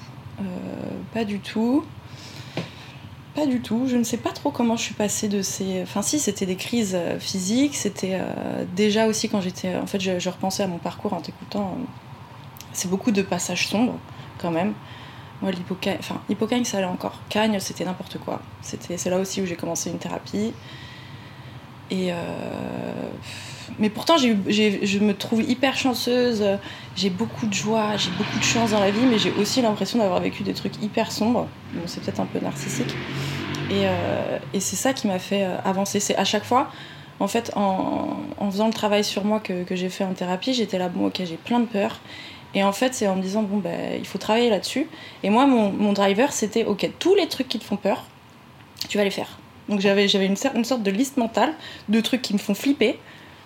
pas 1.13 1.25
du 1.25 1.41
tout. 1.41 1.85
Pas 3.35 3.47
du 3.47 3.61
tout. 3.61 3.87
Je 3.87 3.97
ne 3.97 4.03
sais 4.03 4.17
pas 4.17 4.33
trop 4.33 4.51
comment 4.51 4.77
je 4.77 4.83
suis 4.83 4.95
passée 4.95 5.29
de 5.29 5.43
ces. 5.43 5.83
Enfin, 5.83 6.03
si, 6.03 6.19
c'était 6.19 6.47
des 6.47 6.57
crises 6.57 6.95
euh, 6.95 7.19
physiques. 7.19 7.77
C'était 7.77 8.19
euh, 8.21 8.65
déjà 8.75 9.07
aussi 9.07 9.29
quand 9.29 9.41
j'étais. 9.41 9.77
En 9.77 9.87
fait, 9.87 10.01
je, 10.01 10.29
repensais 10.29 10.63
à 10.63 10.67
mon 10.67 10.79
parcours 10.79 11.13
en 11.13 11.21
t'écoutant. 11.21 11.77
Euh, 11.79 11.85
c'est 12.73 12.89
beaucoup 12.89 13.13
de 13.13 13.23
passages 13.23 13.69
sombres, 13.69 13.99
quand 14.39 14.51
même. 14.51 14.75
Moi, 15.43 15.53
l'hypocagne, 15.53 15.97
enfin, 15.99 16.21
l'hypocagne, 16.29 16.65
ça 16.65 16.79
allait 16.79 16.87
encore. 16.87 17.21
Cagne, 17.29 17.59
c'était 17.61 17.85
n'importe 17.85 18.19
quoi. 18.19 18.43
C'était, 18.63 18.97
c'est 18.97 19.11
là 19.11 19.19
aussi 19.19 19.41
où 19.41 19.47
j'ai 19.47 19.57
commencé 19.57 19.91
une 19.91 19.99
thérapie. 19.99 20.53
Et. 21.91 22.13
Mais 23.79 23.89
pourtant, 23.89 24.17
je 24.19 24.99
me 24.99 25.13
trouve 25.13 25.43
hyper 25.43 25.77
chanceuse. 25.77 26.45
J'ai 26.97 27.11
beaucoup 27.11 27.47
de 27.47 27.55
joie, 27.55 27.97
j'ai 27.97 28.11
beaucoup 28.11 28.39
de 28.39 28.45
chance 28.45 28.73
dans 28.73 28.81
la 28.81 28.91
vie, 28.91 29.07
mais 29.09 29.19
j'ai 29.19 29.33
aussi 29.33 29.63
l'impression 29.63 29.99
d'avoir 29.99 30.21
vécu 30.21 30.43
des 30.43 30.55
trucs 30.55 30.83
hyper 30.83 31.13
sombres. 31.13 31.47
Bon, 31.73 31.83
c'est 31.87 32.03
peut-être 32.03 32.21
un 32.21 32.27
peu 32.27 32.41
narcissique. 32.41 32.95
Et, 33.71 33.87
euh, 33.87 34.39
c'est 34.55 34.77
ça 34.77 34.93
qui 34.93 35.07
m'a 35.07 35.19
fait 35.19 35.45
euh, 35.45 35.57
avancer. 35.65 36.01
C'est 36.01 36.17
à 36.17 36.25
chaque 36.25 36.45
fois, 36.45 36.71
en 37.21 37.29
fait, 37.29 37.53
en, 37.55 38.17
faisant 38.51 38.67
le 38.67 38.73
travail 38.73 39.05
sur 39.05 39.25
moi 39.25 39.41
que, 39.41 39.65
j'ai 39.71 39.89
fait 39.89 40.05
en 40.05 40.13
thérapie, 40.13 40.53
j'étais 40.53 40.79
là, 40.79 40.89
bon, 40.89 41.07
ok, 41.07 41.23
j'ai 41.25 41.37
plein 41.37 41.61
de 41.61 41.67
peurs. 41.67 42.01
Et 42.53 42.65
en 42.65 42.73
fait, 42.73 42.95
c'est 42.95 43.07
en 43.07 43.15
me 43.15 43.23
disant, 43.23 43.43
bon, 43.43 43.59
ben, 43.59 43.97
il 43.97 44.07
faut 44.07 44.19
travailler 44.19 44.51
là-dessus. 44.51 44.89
Et 45.23 45.31
moi, 45.31 45.47
mon, 45.47 45.93
driver, 45.93 46.33
c'était, 46.33 46.65
ok, 46.65 46.91
tous 46.99 47.15
les 47.15 47.29
trucs 47.29 47.49
qui 47.49 47.61
te 47.61 47.65
font 47.65 47.77
peur, 47.77 48.05
tu 48.89 48.99
vas 48.99 49.05
les 49.05 49.11
faire. 49.11 49.39
Donc 49.69 49.79
j'avais, 49.81 50.09
j'avais 50.09 50.27
une, 50.27 50.37
une 50.57 50.65
sorte 50.65 50.83
de 50.83 50.91
liste 50.91 51.17
mentale 51.17 51.55
de 51.89 52.01
trucs 52.01 52.23
qui 52.23 52.33
me 52.33 52.39
font 52.39 52.55
flipper. 52.55 52.99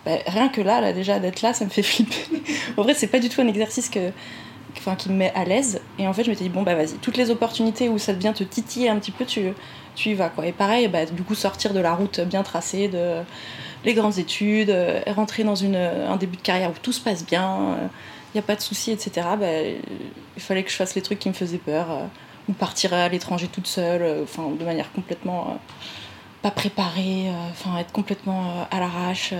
Ben, 0.04 0.20
rien 0.26 0.48
que 0.48 0.60
là, 0.60 0.92
déjà, 0.92 1.18
d'être 1.18 1.42
là, 1.42 1.52
ça 1.52 1.64
me 1.64 1.70
fait 1.70 1.82
flipper. 1.84 2.42
en 2.76 2.82
vrai, 2.82 2.94
c'est 2.94 3.06
pas 3.06 3.18
du 3.18 3.28
tout 3.28 3.40
un 3.40 3.48
exercice 3.48 3.88
qui 3.88 5.08
me 5.08 5.14
met 5.14 5.32
à 5.34 5.44
l'aise. 5.44 5.80
Et 5.98 6.06
en 6.06 6.12
fait, 6.12 6.24
je 6.24 6.30
m'étais 6.30 6.44
dit, 6.44 6.50
bon, 6.50 6.62
bah 6.62 6.74
vas-y, 6.74 6.94
toutes 7.00 7.16
les 7.16 7.30
opportunités 7.30 7.88
où 7.88 7.98
ça 7.98 8.12
devient 8.12 8.32
te 8.34 8.44
titiller 8.44 8.88
un 8.88 8.98
petit 8.98 9.12
peu, 9.12 9.24
tu, 9.24 9.54
y 10.04 10.14
vas. 10.14 10.30
Et 10.44 10.52
pareil, 10.52 10.88
bah, 10.88 11.06
du 11.06 11.22
coup 11.22 11.34
sortir 11.34 11.72
de 11.72 11.80
la 11.80 11.94
route 11.94 12.20
bien 12.20 12.42
tracée, 12.42 12.88
de 12.88 13.22
les 13.84 13.94
grandes 13.94 14.18
études, 14.18 14.70
euh, 14.70 15.00
rentrer 15.08 15.44
dans 15.44 15.54
une, 15.54 15.76
un 15.76 16.16
début 16.16 16.36
de 16.36 16.42
carrière 16.42 16.70
où 16.70 16.74
tout 16.82 16.92
se 16.92 17.00
passe 17.00 17.24
bien, 17.24 17.76
il 17.76 17.84
euh, 17.84 17.88
n'y 18.34 18.38
a 18.40 18.42
pas 18.42 18.56
de 18.56 18.60
soucis, 18.60 18.90
etc. 18.90 19.26
Bah, 19.38 19.46
il 20.36 20.42
fallait 20.42 20.62
que 20.62 20.70
je 20.70 20.76
fasse 20.76 20.94
les 20.94 21.02
trucs 21.02 21.18
qui 21.18 21.28
me 21.28 21.34
faisaient 21.34 21.58
peur, 21.58 21.90
euh, 21.90 22.04
ou 22.48 22.52
partir 22.52 22.92
à 22.92 23.08
l'étranger 23.08 23.48
toute 23.48 23.66
seule, 23.66 24.26
de 24.58 24.64
manière 24.64 24.92
complètement 24.92 25.58
pas 26.42 26.50
préparée, 26.50 27.32
être 27.80 27.92
complètement 27.92 28.66
à 28.70 28.80
l'arrache. 28.80 29.32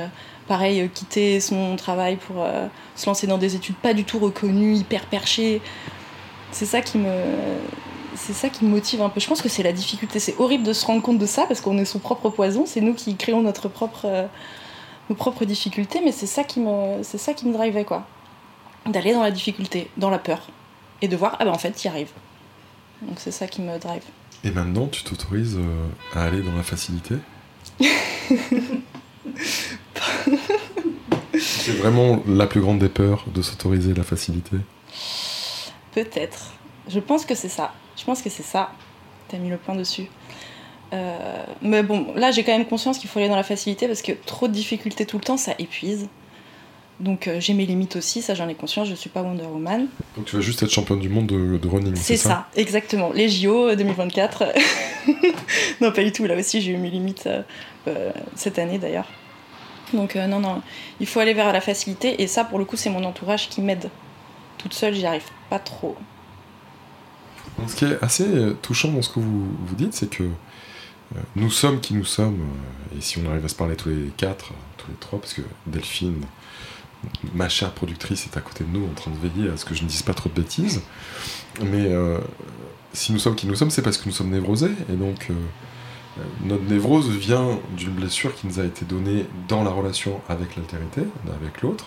Pareil, 0.47 0.89
quitter 0.93 1.41
son 1.41 1.77
travail 1.77 2.17
pour 2.17 2.47
se 2.97 3.07
lancer 3.07 3.27
dans 3.27 3.39
des 3.39 3.57
études 3.57 3.77
pas 3.77 3.95
du 3.95 4.05
tout 4.05 4.19
reconnues, 4.19 4.75
hyper 4.75 5.07
perchées. 5.07 5.61
C'est 6.53 6.67
ça 6.67 6.81
qui 6.81 6.99
me 6.99 7.11
c'est 8.17 8.33
ça 8.33 8.49
qui 8.49 8.65
me 8.65 8.71
motive 8.71 9.03
un 9.03 9.09
peu. 9.09 9.21
Je 9.21 9.27
pense 9.27 9.43
que 9.43 9.49
c'est 9.49 9.63
la 9.63 9.73
difficulté. 9.73 10.19
C'est 10.19 10.37
horrible 10.39 10.65
de 10.65 10.73
se 10.73 10.87
rendre 10.87 11.03
compte 11.03 11.19
de 11.19 11.27
ça 11.27 11.47
parce 11.47 11.61
qu'on 11.61 11.79
est 11.79 11.85
son 11.85 11.99
propre 11.99 12.31
poison. 12.31 12.65
C'est 12.67 12.81
nous 12.81 12.95
qui 12.95 13.17
créons 13.17 13.43
notre 13.43 13.69
propre, 13.69 14.07
euh, 14.07 14.27
nos 15.11 15.17
propres 15.17 15.45
difficultés, 15.45 16.01
mais 16.05 16.13
c'est 16.13 16.27
ça 16.27 16.45
qui 16.45 16.61
me, 16.61 17.03
c'est 17.03 17.19
ça 17.19 17.35
qui 17.35 17.47
me 17.47 17.53
drivait 17.53 17.85
quoi. 17.85 18.07
D'aller 18.87 19.13
dans 19.13 19.23
la 19.23 19.31
difficulté, 19.31 19.91
dans 19.97 20.11
la 20.11 20.19
peur, 20.19 20.49
et 21.03 21.09
de 21.09 21.17
voir 21.17 21.37
ah 21.39 21.45
ben 21.45 21.53
en 21.53 21.59
fait 21.59 21.73
tu 21.73 21.87
y 21.87 21.89
arrives. 21.89 22.13
Donc 23.03 23.19
c'est 23.19 23.31
ça 23.31 23.47
qui 23.47 23.61
me 23.63 23.79
drive. 23.79 24.05
Et 24.45 24.51
maintenant 24.51 24.87
tu 24.87 25.03
t'autorises 25.03 25.57
euh, 25.57 25.89
à 26.15 26.25
aller 26.25 26.43
dans 26.43 26.55
la 26.55 26.63
facilité? 26.63 27.17
C'est 31.39 31.73
vraiment 31.73 32.23
la 32.27 32.47
plus 32.47 32.61
grande 32.61 32.79
des 32.79 32.89
peurs 32.89 33.25
de 33.35 33.43
s'autoriser 33.43 33.93
la 33.95 34.05
facilité 34.05 34.57
Peut-être. 35.93 36.53
Je 36.89 37.01
pense 37.01 37.25
que 37.25 37.35
c'est 37.35 37.49
ça. 37.49 37.73
Je 37.97 38.05
pense 38.05 38.23
que 38.23 38.31
c'est 38.31 38.43
ça. 38.43 38.73
T'as 39.29 39.39
mis 39.39 39.49
le 39.49 39.57
point 39.57 39.75
dessus. 39.75 40.07
Euh, 40.93 41.45
mais 41.63 41.83
bon, 41.83 42.13
là 42.15 42.31
j'ai 42.31 42.45
quand 42.45 42.53
même 42.53 42.67
conscience 42.67 42.99
qu'il 42.99 43.09
faut 43.09 43.19
aller 43.19 43.29
dans 43.29 43.37
la 43.37 43.43
facilité 43.43 43.89
parce 43.89 44.03
que 44.03 44.13
trop 44.13 44.49
de 44.49 44.53
difficultés 44.53 45.07
tout 45.07 45.19
le 45.19 45.25
temps, 45.25 45.37
ça 45.37 45.55
épuise. 45.59 46.09
Donc 47.01 47.27
euh, 47.27 47.41
j'ai 47.41 47.55
mes 47.55 47.67
limites 47.67 47.97
aussi, 47.97 48.23
ça 48.23 48.35
j'en 48.35 48.49
ai 48.49 48.55
conscience, 48.55 48.89
je 48.89 48.95
suis 48.95 49.11
pas 49.11 49.23
Wonder 49.23 49.47
Woman. 49.47 49.89
Donc 50.17 50.27
tu 50.27 50.37
vas 50.37 50.43
juste 50.43 50.63
être 50.63 50.71
championne 50.71 51.01
du 51.01 51.09
monde 51.09 51.27
de, 51.27 51.67
running, 51.67 51.97
c'est 51.97 52.17
ça, 52.17 52.29
ça, 52.29 52.47
exactement. 52.55 53.11
Les 53.13 53.29
JO 53.29 53.75
2024. 53.75 54.43
Euh, 54.43 54.53
non, 55.81 55.91
pas 55.91 56.05
du 56.05 56.13
tout, 56.13 56.27
là 56.27 56.37
aussi 56.37 56.61
j'ai 56.61 56.73
eu 56.73 56.77
mes 56.77 56.91
limites 56.91 57.29
cette 58.37 58.59
année 58.61 58.79
d'ailleurs. 58.79 59.09
Donc 59.93 60.17
non, 60.17 60.41
non, 60.41 60.63
il 61.01 61.07
faut 61.07 61.21
aller 61.21 61.35
vers 61.35 61.53
la 61.53 61.61
facilité 61.61 62.23
et 62.23 62.27
ça 62.27 62.45
pour 62.45 62.59
le 62.59 62.65
coup 62.65 62.77
c'est 62.77 62.91
mon 62.91 63.05
entourage 63.05 63.49
qui 63.49 63.61
m'aide. 63.61 63.91
Toute 64.59 64.73
seule 64.75 64.95
j'y 64.95 65.07
arrive 65.07 65.29
pas 65.51 65.59
trop 65.59 65.97
ce 67.67 67.77
qui 67.77 67.85
est 67.85 68.03
assez 68.03 68.27
euh, 68.27 68.55
touchant 68.61 68.91
dans 68.91 69.03
ce 69.03 69.09
que 69.09 69.21
vous, 69.21 69.47
vous 69.67 69.75
dites, 69.75 69.95
c'est 69.95 70.11
que 70.11 70.25
euh, 70.25 71.19
nous 71.37 71.51
sommes 71.51 71.81
qui 71.81 71.95
nous 71.95 72.05
sommes, 72.05 72.41
euh, 72.41 72.99
et 72.99 73.01
si 73.01 73.19
on 73.19 73.31
arrive 73.31 73.45
à 73.45 73.49
se 73.49 73.55
parler 73.55 73.77
tous 73.77 73.91
les 73.91 74.11
quatre, 74.17 74.53
tous 74.77 74.89
les 74.89 74.97
trois, 74.97 75.21
parce 75.21 75.35
que 75.35 75.43
Delphine, 75.67 76.25
ma 77.35 77.49
chère 77.49 77.73
productrice, 77.73 78.27
est 78.27 78.37
à 78.37 78.41
côté 78.41 78.65
de 78.65 78.71
nous 78.77 78.85
en 78.85 78.95
train 78.95 79.11
de 79.11 79.19
veiller 79.19 79.51
à 79.51 79.57
ce 79.57 79.65
que 79.65 79.75
je 79.75 79.83
ne 79.83 79.89
dise 79.89 80.03
pas 80.03 80.15
trop 80.15 80.29
de 80.29 80.35
bêtises, 80.35 80.83
mais 81.63 81.91
si 82.95 83.13
nous 83.13 83.19
sommes 83.19 83.35
qui 83.35 83.47
nous 83.47 83.57
sommes, 83.57 83.69
c'est 83.69 83.83
parce 83.83 83.99
que 83.99 84.07
nous 84.07 84.15
sommes 84.15 84.31
névrosés, 84.31 84.73
et 84.91 84.95
donc 84.95 85.29
notre 86.45 86.65
névrose 86.65 87.11
vient 87.11 87.59
d'une 87.77 87.91
blessure 87.91 88.35
qui 88.35 88.47
nous 88.47 88.61
a 88.61 88.65
été 88.65 88.85
donnée 88.85 89.27
dans 89.49 89.65
la 89.65 89.71
relation 89.71 90.21
avec 90.29 90.57
l'altérité, 90.57 91.03
avec 91.41 91.63
l'autre. 91.63 91.87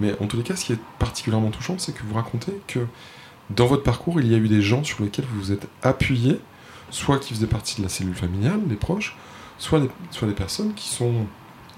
Mais 0.00 0.14
en 0.20 0.26
tous 0.26 0.36
les 0.36 0.42
cas, 0.42 0.56
ce 0.56 0.64
qui 0.64 0.72
est 0.72 0.80
particulièrement 0.98 1.50
touchant, 1.50 1.78
c'est 1.78 1.92
que 1.92 2.02
vous 2.02 2.14
racontez 2.14 2.60
que 2.66 2.86
dans 3.50 3.66
votre 3.66 3.82
parcours, 3.82 4.20
il 4.20 4.30
y 4.30 4.34
a 4.34 4.38
eu 4.38 4.48
des 4.48 4.62
gens 4.62 4.84
sur 4.84 5.02
lesquels 5.02 5.26
vous 5.26 5.38
vous 5.38 5.52
êtes 5.52 5.68
appuyé, 5.82 6.40
soit 6.90 7.18
qui 7.18 7.34
faisaient 7.34 7.46
partie 7.46 7.76
de 7.78 7.82
la 7.82 7.88
cellule 7.88 8.14
familiale, 8.14 8.60
les 8.68 8.76
proches, 8.76 9.16
soit 9.58 9.80
des, 9.80 9.88
des 10.26 10.32
personnes 10.32 10.72
qui 10.74 10.88
sont 10.88 11.26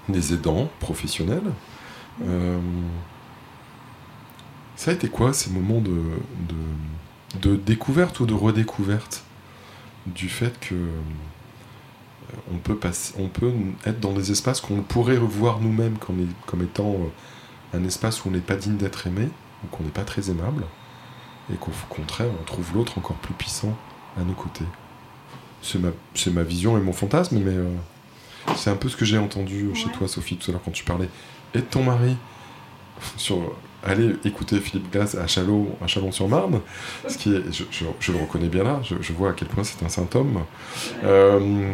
des 0.07 0.33
aidants 0.33 0.69
professionnels. 0.79 1.51
Euh, 2.25 2.59
ça 4.75 4.91
a 4.91 4.93
été 4.93 5.09
quoi 5.09 5.33
ces 5.33 5.49
moments 5.49 5.81
de, 5.81 7.55
découverte 7.55 8.19
ou 8.19 8.25
de 8.25 8.33
redécouverte 8.33 9.23
du 10.05 10.29
fait 10.29 10.59
que 10.59 10.75
euh, 10.75 10.89
on 12.53 12.57
peut, 12.57 12.75
passer, 12.75 13.13
on 13.19 13.27
peut 13.27 13.51
être 13.85 13.99
dans 13.99 14.13
des 14.13 14.31
espaces 14.31 14.61
qu'on 14.61 14.81
pourrait 14.81 15.17
revoir 15.17 15.59
nous-mêmes 15.59 15.97
comme, 15.97 16.27
comme 16.45 16.63
étant 16.63 16.93
euh, 16.93 17.77
un 17.77 17.83
espace 17.83 18.23
où 18.23 18.29
on 18.29 18.31
n'est 18.31 18.39
pas 18.39 18.55
digne 18.55 18.77
d'être 18.77 19.07
aimé, 19.07 19.29
ou 19.63 19.67
qu'on 19.67 19.83
n'est 19.83 19.89
pas 19.89 20.03
très 20.03 20.29
aimable 20.29 20.65
et 21.53 21.57
qu'au 21.57 21.71
contraire, 21.89 22.27
on 22.39 22.43
trouve 22.43 22.73
l'autre 22.73 22.97
encore 22.97 23.17
plus 23.17 23.33
puissant 23.33 23.75
à 24.19 24.23
nos 24.23 24.33
côtés. 24.33 24.65
C'est 25.61 25.79
ma, 25.79 25.89
ma, 26.31 26.43
vision 26.43 26.77
et 26.77 26.81
mon 26.81 26.93
fantasme, 26.93 27.39
mais 27.39 27.53
euh, 27.53 27.69
c'est 28.55 28.69
un 28.69 28.75
peu 28.75 28.89
ce 28.89 28.95
que 28.95 29.05
j'ai 29.05 29.17
entendu 29.17 29.73
chez 29.75 29.89
toi, 29.89 30.07
Sophie, 30.07 30.37
tout 30.37 30.49
à 30.49 30.53
l'heure, 30.53 30.61
quand 30.63 30.71
tu 30.71 30.83
parlais. 30.83 31.09
Et 31.53 31.59
de 31.59 31.63
ton 31.63 31.83
mari, 31.83 32.15
sur 33.17 33.55
allez 33.85 34.15
écouter 34.25 34.59
Philippe 34.59 34.91
Glass 34.91 35.15
à 35.15 35.27
Chalon, 35.27 35.67
à 35.81 35.87
Chalon-sur-Marne, 35.87 36.61
ce 37.07 37.17
qui 37.17 37.33
est, 37.33 37.43
je, 37.51 38.11
le 38.11 38.17
reconnais 38.17 38.49
bien 38.49 38.63
là, 38.63 38.81
je, 38.83 39.13
vois 39.13 39.29
à 39.29 39.33
quel 39.33 39.47
point 39.47 39.63
c'est 39.63 39.83
un 39.85 39.89
symptôme. 39.89 40.41
Euh, 41.03 41.71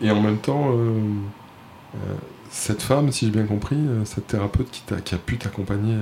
et 0.00 0.10
en 0.10 0.20
même 0.20 0.38
temps, 0.38 0.72
euh, 0.72 0.98
cette 2.50 2.82
femme, 2.82 3.12
si 3.12 3.26
j'ai 3.26 3.32
bien 3.32 3.46
compris, 3.46 3.76
euh, 3.76 4.04
cette 4.04 4.26
thérapeute 4.26 4.70
qui, 4.70 4.82
qui 5.04 5.14
a 5.14 5.18
pu 5.18 5.36
t'accompagner 5.36 5.96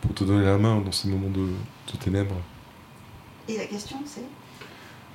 pour 0.00 0.14
te 0.14 0.24
donner 0.24 0.44
la 0.44 0.58
main 0.58 0.80
dans 0.80 0.92
ces 0.92 1.08
moments 1.08 1.30
de, 1.30 1.48
ténèbres. 1.98 2.36
Et 3.48 3.58
la 3.58 3.66
question, 3.66 3.98
c'est? 4.06 4.24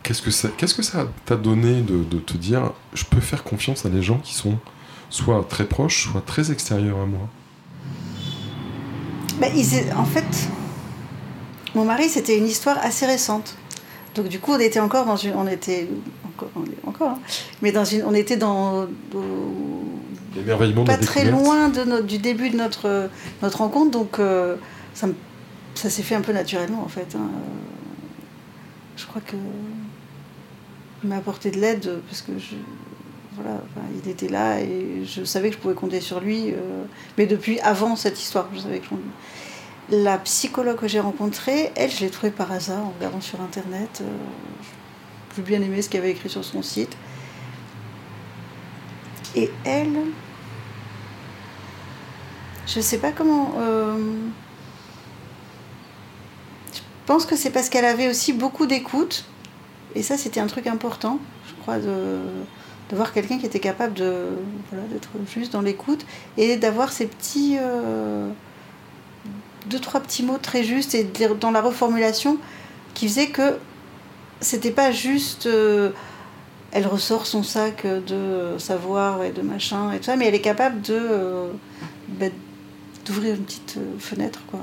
Qu'est-ce 0.02 0.22
que 0.22 0.32
ça, 0.32 0.48
qu'est-ce 0.56 0.76
que 0.76 0.82
ça 0.82 1.08
t'a 1.26 1.36
donné 1.36 1.82
de, 1.82 2.04
de, 2.04 2.20
te 2.20 2.38
dire, 2.38 2.72
je 2.94 3.04
peux 3.04 3.20
faire 3.20 3.44
confiance 3.44 3.86
à 3.86 3.90
des 3.90 4.02
gens 4.02 4.20
qui 4.20 4.34
sont 4.34 4.58
soit 5.10 5.44
très 5.50 5.66
proches, 5.66 6.04
soit 6.10 6.22
très 6.22 6.52
extérieurs 6.52 7.00
à 7.00 7.06
moi? 7.06 7.28
Bah, 9.40 9.48
En 9.98 10.06
fait, 10.06 10.50
mon 11.76 11.86
mari, 11.86 12.10
c'était 12.10 12.38
une 12.38 12.48
histoire 12.48 12.78
assez 12.84 13.06
récente. 13.06 13.56
Donc 14.16 14.28
du 14.28 14.40
coup, 14.40 14.54
on 14.54 14.60
était 14.60 14.80
encore 14.80 15.06
dans 15.06 15.16
une, 15.16 15.34
on 15.36 15.48
était 15.48 15.88
encore, 16.26 16.50
encore, 16.86 17.10
hein. 17.10 17.20
mais 17.62 17.72
dans 17.72 17.86
une, 17.86 18.04
on 18.04 18.14
était 18.14 18.38
dans, 18.38 18.88
pas 20.86 20.98
très 20.98 21.26
loin 21.26 21.70
de 21.70 21.84
notre, 21.84 22.06
du 22.06 22.18
début 22.18 22.50
de 22.50 22.58
notre 22.58 23.10
notre 23.42 23.60
rencontre, 23.60 23.92
donc 23.92 24.20
euh, 24.20 24.56
ça, 24.94 25.08
ça 25.76 25.90
s'est 25.90 26.04
fait 26.04 26.16
un 26.16 26.22
peu 26.22 26.34
naturellement 26.34 26.84
en 26.84 26.88
fait. 26.88 27.16
Hein. 27.16 27.30
Je 28.98 29.06
crois 29.06 29.22
que 29.22 29.36
il 31.04 31.10
m'a 31.10 31.18
apporté 31.18 31.52
de 31.52 31.60
l'aide 31.60 32.02
parce 32.08 32.22
que 32.22 32.34
je, 32.38 32.56
il 34.04 34.10
était 34.10 34.28
là 34.28 34.60
et 34.60 35.04
je 35.06 35.24
savais 35.24 35.50
que 35.50 35.56
je 35.56 35.62
pouvais 35.62 35.74
compter 35.74 36.02
sur 36.02 36.20
lui, 36.20 36.52
euh, 36.52 36.84
mais 37.18 37.26
depuis 37.26 37.60
avant 37.62 37.96
cette 37.96 38.20
histoire, 38.20 38.48
je 38.54 38.60
savais 38.60 38.80
que 38.80 38.88
la 39.92 40.18
psychologue 40.20 40.78
que 40.78 40.88
j'ai 40.88 41.00
rencontrée, 41.00 41.72
elle, 41.76 41.90
je 41.90 42.02
l'ai 42.02 42.10
trouvée 42.10 42.32
par 42.32 42.52
hasard 42.52 42.86
en 42.86 42.94
regardant 42.98 43.22
sur 43.22 43.42
internet. 43.42 44.02
Euh, 44.02 44.06
j'ai 45.36 45.42
bien 45.42 45.62
aimé 45.62 45.82
ce 45.82 45.90
qu'elle 45.90 46.02
avait 46.02 46.12
écrit 46.12 46.30
sur 46.30 46.44
son 46.44 46.62
site. 46.62 46.96
Et 49.36 49.50
elle, 49.64 49.98
je 52.68 52.80
sais 52.80 52.98
pas 52.98 53.12
comment. 53.12 53.54
Euh, 53.58 53.98
je 56.74 56.80
pense 57.06 57.26
que 57.26 57.36
c'est 57.36 57.50
parce 57.50 57.70
qu'elle 57.70 57.86
avait 57.86 58.08
aussi 58.08 58.34
beaucoup 58.34 58.66
d'écoute. 58.66 59.26
Et 59.96 60.04
ça, 60.04 60.18
c'était 60.18 60.40
un 60.40 60.48
truc 60.48 60.68
important, 60.68 61.20
je 61.48 61.54
crois, 61.62 61.80
de, 61.80 62.20
voir 62.96 63.14
quelqu'un 63.14 63.38
qui 63.38 63.46
était 63.46 63.60
capable 63.60 63.94
de 63.94 64.28
d'être 64.92 65.10
juste 65.32 65.54
dans 65.54 65.62
l'écoute 65.62 66.06
et 66.38 66.58
d'avoir 66.58 66.92
ces 66.92 67.08
petits. 67.08 67.58
Euh, 67.60 68.30
deux, 69.68 69.80
trois 69.80 70.00
petits 70.00 70.24
mots 70.24 70.38
très 70.38 70.64
justes 70.64 70.96
et 70.96 71.08
dans 71.40 71.52
la 71.52 71.62
reformulation 71.62 72.38
qui 72.94 73.08
faisait 73.08 73.28
que 73.28 73.58
c'était 74.42 74.72
pas 74.72 74.92
juste. 74.92 75.46
Euh, 75.46 75.92
elle 76.72 76.86
ressort 76.86 77.26
son 77.26 77.42
sac 77.42 77.86
de 77.86 78.56
savoir 78.60 79.24
et 79.24 79.32
de 79.32 79.42
machin 79.42 79.92
et 79.92 79.98
tout 79.98 80.04
ça, 80.04 80.16
mais 80.16 80.28
elle 80.28 80.36
est 80.36 80.42
capable 80.42 80.82
de. 80.82 80.98
Euh, 81.00 81.52
bah, 82.08 82.28
d'ouvrir 83.06 83.36
une 83.36 83.44
petite 83.44 83.80
fenêtre, 83.98 84.42
quoi. 84.48 84.60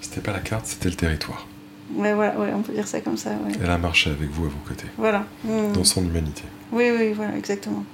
C'était 0.00 0.20
pas 0.20 0.32
la 0.32 0.40
carte, 0.40 0.66
c'était 0.66 0.88
le 0.90 0.94
territoire. 0.94 1.46
Ouais, 1.94 2.14
voilà, 2.14 2.38
ouais, 2.38 2.52
on 2.54 2.62
peut 2.62 2.72
dire 2.72 2.86
ça 2.86 3.00
comme 3.00 3.16
ça. 3.16 3.30
Ouais. 3.30 3.52
Elle 3.62 3.70
a 3.70 3.78
marché 3.78 4.10
avec 4.10 4.30
vous 4.30 4.44
à 4.46 4.48
vos 4.48 4.68
côtés. 4.68 4.86
Voilà. 4.96 5.24
Mmh. 5.44 5.72
Dans 5.72 5.84
son 5.84 6.04
humanité. 6.04 6.44
Oui, 6.72 6.90
oui, 6.96 7.12
voilà, 7.12 7.36
exactement. 7.36 7.84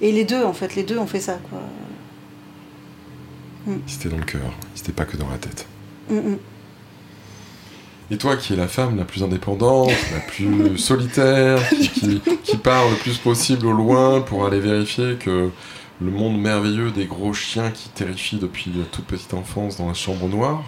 Et 0.00 0.10
les 0.12 0.24
deux, 0.24 0.42
en 0.44 0.52
fait, 0.52 0.74
les 0.74 0.82
deux 0.82 0.98
ont 0.98 1.06
fait 1.06 1.20
ça, 1.20 1.38
quoi. 1.48 1.60
Mm. 3.66 3.78
C'était 3.86 4.08
dans 4.08 4.18
le 4.18 4.24
cœur, 4.24 4.52
c'était 4.74 4.92
pas 4.92 5.04
que 5.04 5.16
dans 5.16 5.28
la 5.28 5.38
tête. 5.38 5.66
Mm, 6.10 6.16
mm. 6.16 6.38
Et 8.10 8.18
toi, 8.18 8.36
qui 8.36 8.52
es 8.52 8.56
la 8.56 8.68
femme 8.68 8.96
la 8.96 9.04
plus 9.04 9.22
indépendante, 9.22 9.92
la 10.12 10.20
plus 10.20 10.76
solitaire, 10.78 11.66
qui, 11.70 12.20
qui, 12.42 12.56
part 12.56 12.88
le 12.90 12.96
plus 12.96 13.18
possible 13.18 13.66
au 13.66 13.72
loin 13.72 14.20
pour 14.20 14.44
aller 14.44 14.60
vérifier 14.60 15.14
que 15.14 15.50
le 16.00 16.10
monde 16.10 16.38
merveilleux 16.38 16.90
des 16.90 17.06
gros 17.06 17.32
chiens 17.32 17.70
qui 17.70 17.88
terrifient 17.88 18.38
depuis 18.38 18.72
toute 18.90 19.06
petite 19.06 19.32
enfance 19.34 19.78
dans 19.78 19.86
la 19.86 19.94
chambre 19.94 20.28
noire, 20.28 20.62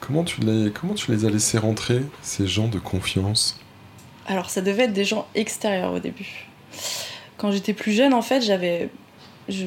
comment 0.00 0.24
tu 0.24 0.40
les, 0.40 0.70
comment 0.72 0.94
tu 0.94 1.12
les 1.12 1.24
as 1.24 1.30
laissés 1.30 1.58
rentrer, 1.58 2.02
ces 2.20 2.46
gens 2.46 2.68
de 2.68 2.78
confiance? 2.78 3.58
Alors, 4.28 4.50
ça 4.50 4.60
devait 4.60 4.84
être 4.84 4.92
des 4.92 5.04
gens 5.04 5.26
extérieurs 5.34 5.92
au 5.92 5.98
début. 5.98 6.46
Quand 7.38 7.50
j'étais 7.50 7.72
plus 7.72 7.92
jeune, 7.92 8.12
en 8.12 8.22
fait, 8.22 8.42
j'avais 8.42 8.90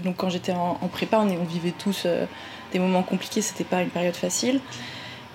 donc 0.03 0.17
quand 0.17 0.29
j'étais 0.29 0.51
en, 0.51 0.75
prépa, 0.91 1.17
on, 1.17 1.43
vivait 1.43 1.73
tous 1.77 2.03
euh, 2.05 2.25
des 2.71 2.77
moments 2.77 3.01
compliqués, 3.01 3.41
c'était 3.41 3.63
pas 3.63 3.81
une 3.81 3.89
période 3.89 4.15
facile. 4.15 4.59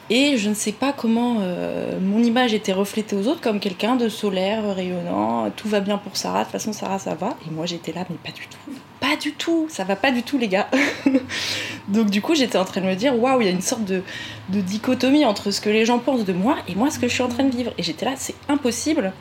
Et 0.09 0.39
je 0.39 0.49
ne 0.49 0.55
sais 0.55 0.73
pas 0.73 0.93
comment 0.93 1.39
euh, 1.41 1.99
mon 2.01 2.23
image 2.23 2.55
était 2.55 2.73
reflétée 2.73 3.17
aux 3.17 3.27
autres 3.27 3.41
comme 3.41 3.59
quelqu'un 3.59 3.97
de 3.97 4.09
solaire, 4.09 4.75
rayonnant, 4.75 5.51
tout 5.51 5.69
va 5.69 5.81
bien 5.81 5.99
pour 5.99 6.17
Sarah, 6.17 6.41
de 6.41 6.45
toute 6.45 6.53
façon 6.53 6.73
Sarah 6.73 7.01
ça 7.01 7.15
va. 7.15 7.37
Et 7.47 7.51
moi 7.51 7.67
j'étais 7.67 7.93
là, 7.93 8.05
mais 8.09 8.17
pas 8.17 8.31
du 8.31 8.47
tout, 8.47 8.73
pas 9.01 9.17
du 9.17 9.33
tout, 9.33 9.67
ça 9.69 9.83
va 9.83 9.97
pas 9.97 10.13
du 10.13 10.23
tout 10.23 10.39
les 10.39 10.47
gars. 10.47 10.69
Donc 11.89 12.11
du 12.11 12.23
coup 12.23 12.37
j'étais 12.37 12.57
en 12.57 12.65
train 12.65 12.83
de 12.83 12.87
me 12.87 12.95
dire, 12.95 13.21
waouh, 13.21 13.41
il 13.41 13.47
y 13.47 13.49
a 13.49 13.53
une 13.53 13.61
sorte 13.61 13.85
de, 13.85 14.03
dichotomie 14.49 15.25
entre 15.25 15.51
ce 15.51 15.61
que 15.61 15.71
les 15.71 15.85
gens 15.85 15.99
pensent 15.99 16.25
de 16.25 16.33
moi 16.33 16.57
et 16.69 16.77
moi 16.77 16.91
ce 16.91 17.01
que 17.01 17.09
je 17.09 17.13
suis 17.13 17.25
en 17.25 17.29
train 17.29 17.45
de 17.45 17.55
vivre. 17.55 17.73
Et 17.77 17.83
j'étais 17.83 18.05
là, 18.05 18.13
c'est 18.15 18.37
impossible 18.49 19.13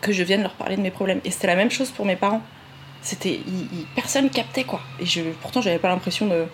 que 0.00 0.12
je 0.12 0.24
vienne 0.24 0.42
leur 0.42 0.54
parler 0.54 0.76
de 0.76 0.82
mes 0.82 0.90
problèmes. 0.90 1.20
Et 1.24 1.30
c'était 1.30 1.46
la 1.46 1.56
même 1.56 1.70
chose 1.70 1.90
pour 1.90 2.04
mes 2.04 2.16
parents 2.16 2.42
c'était 3.04 3.38
personne 3.94 4.30
captait 4.30 4.64
quoi 4.64 4.80
et 4.98 5.04
je 5.04 5.20
pourtant 5.42 5.60
j'avais 5.60 5.78
pas 5.78 5.88
l'impression 5.88 6.26
de, 6.26 6.46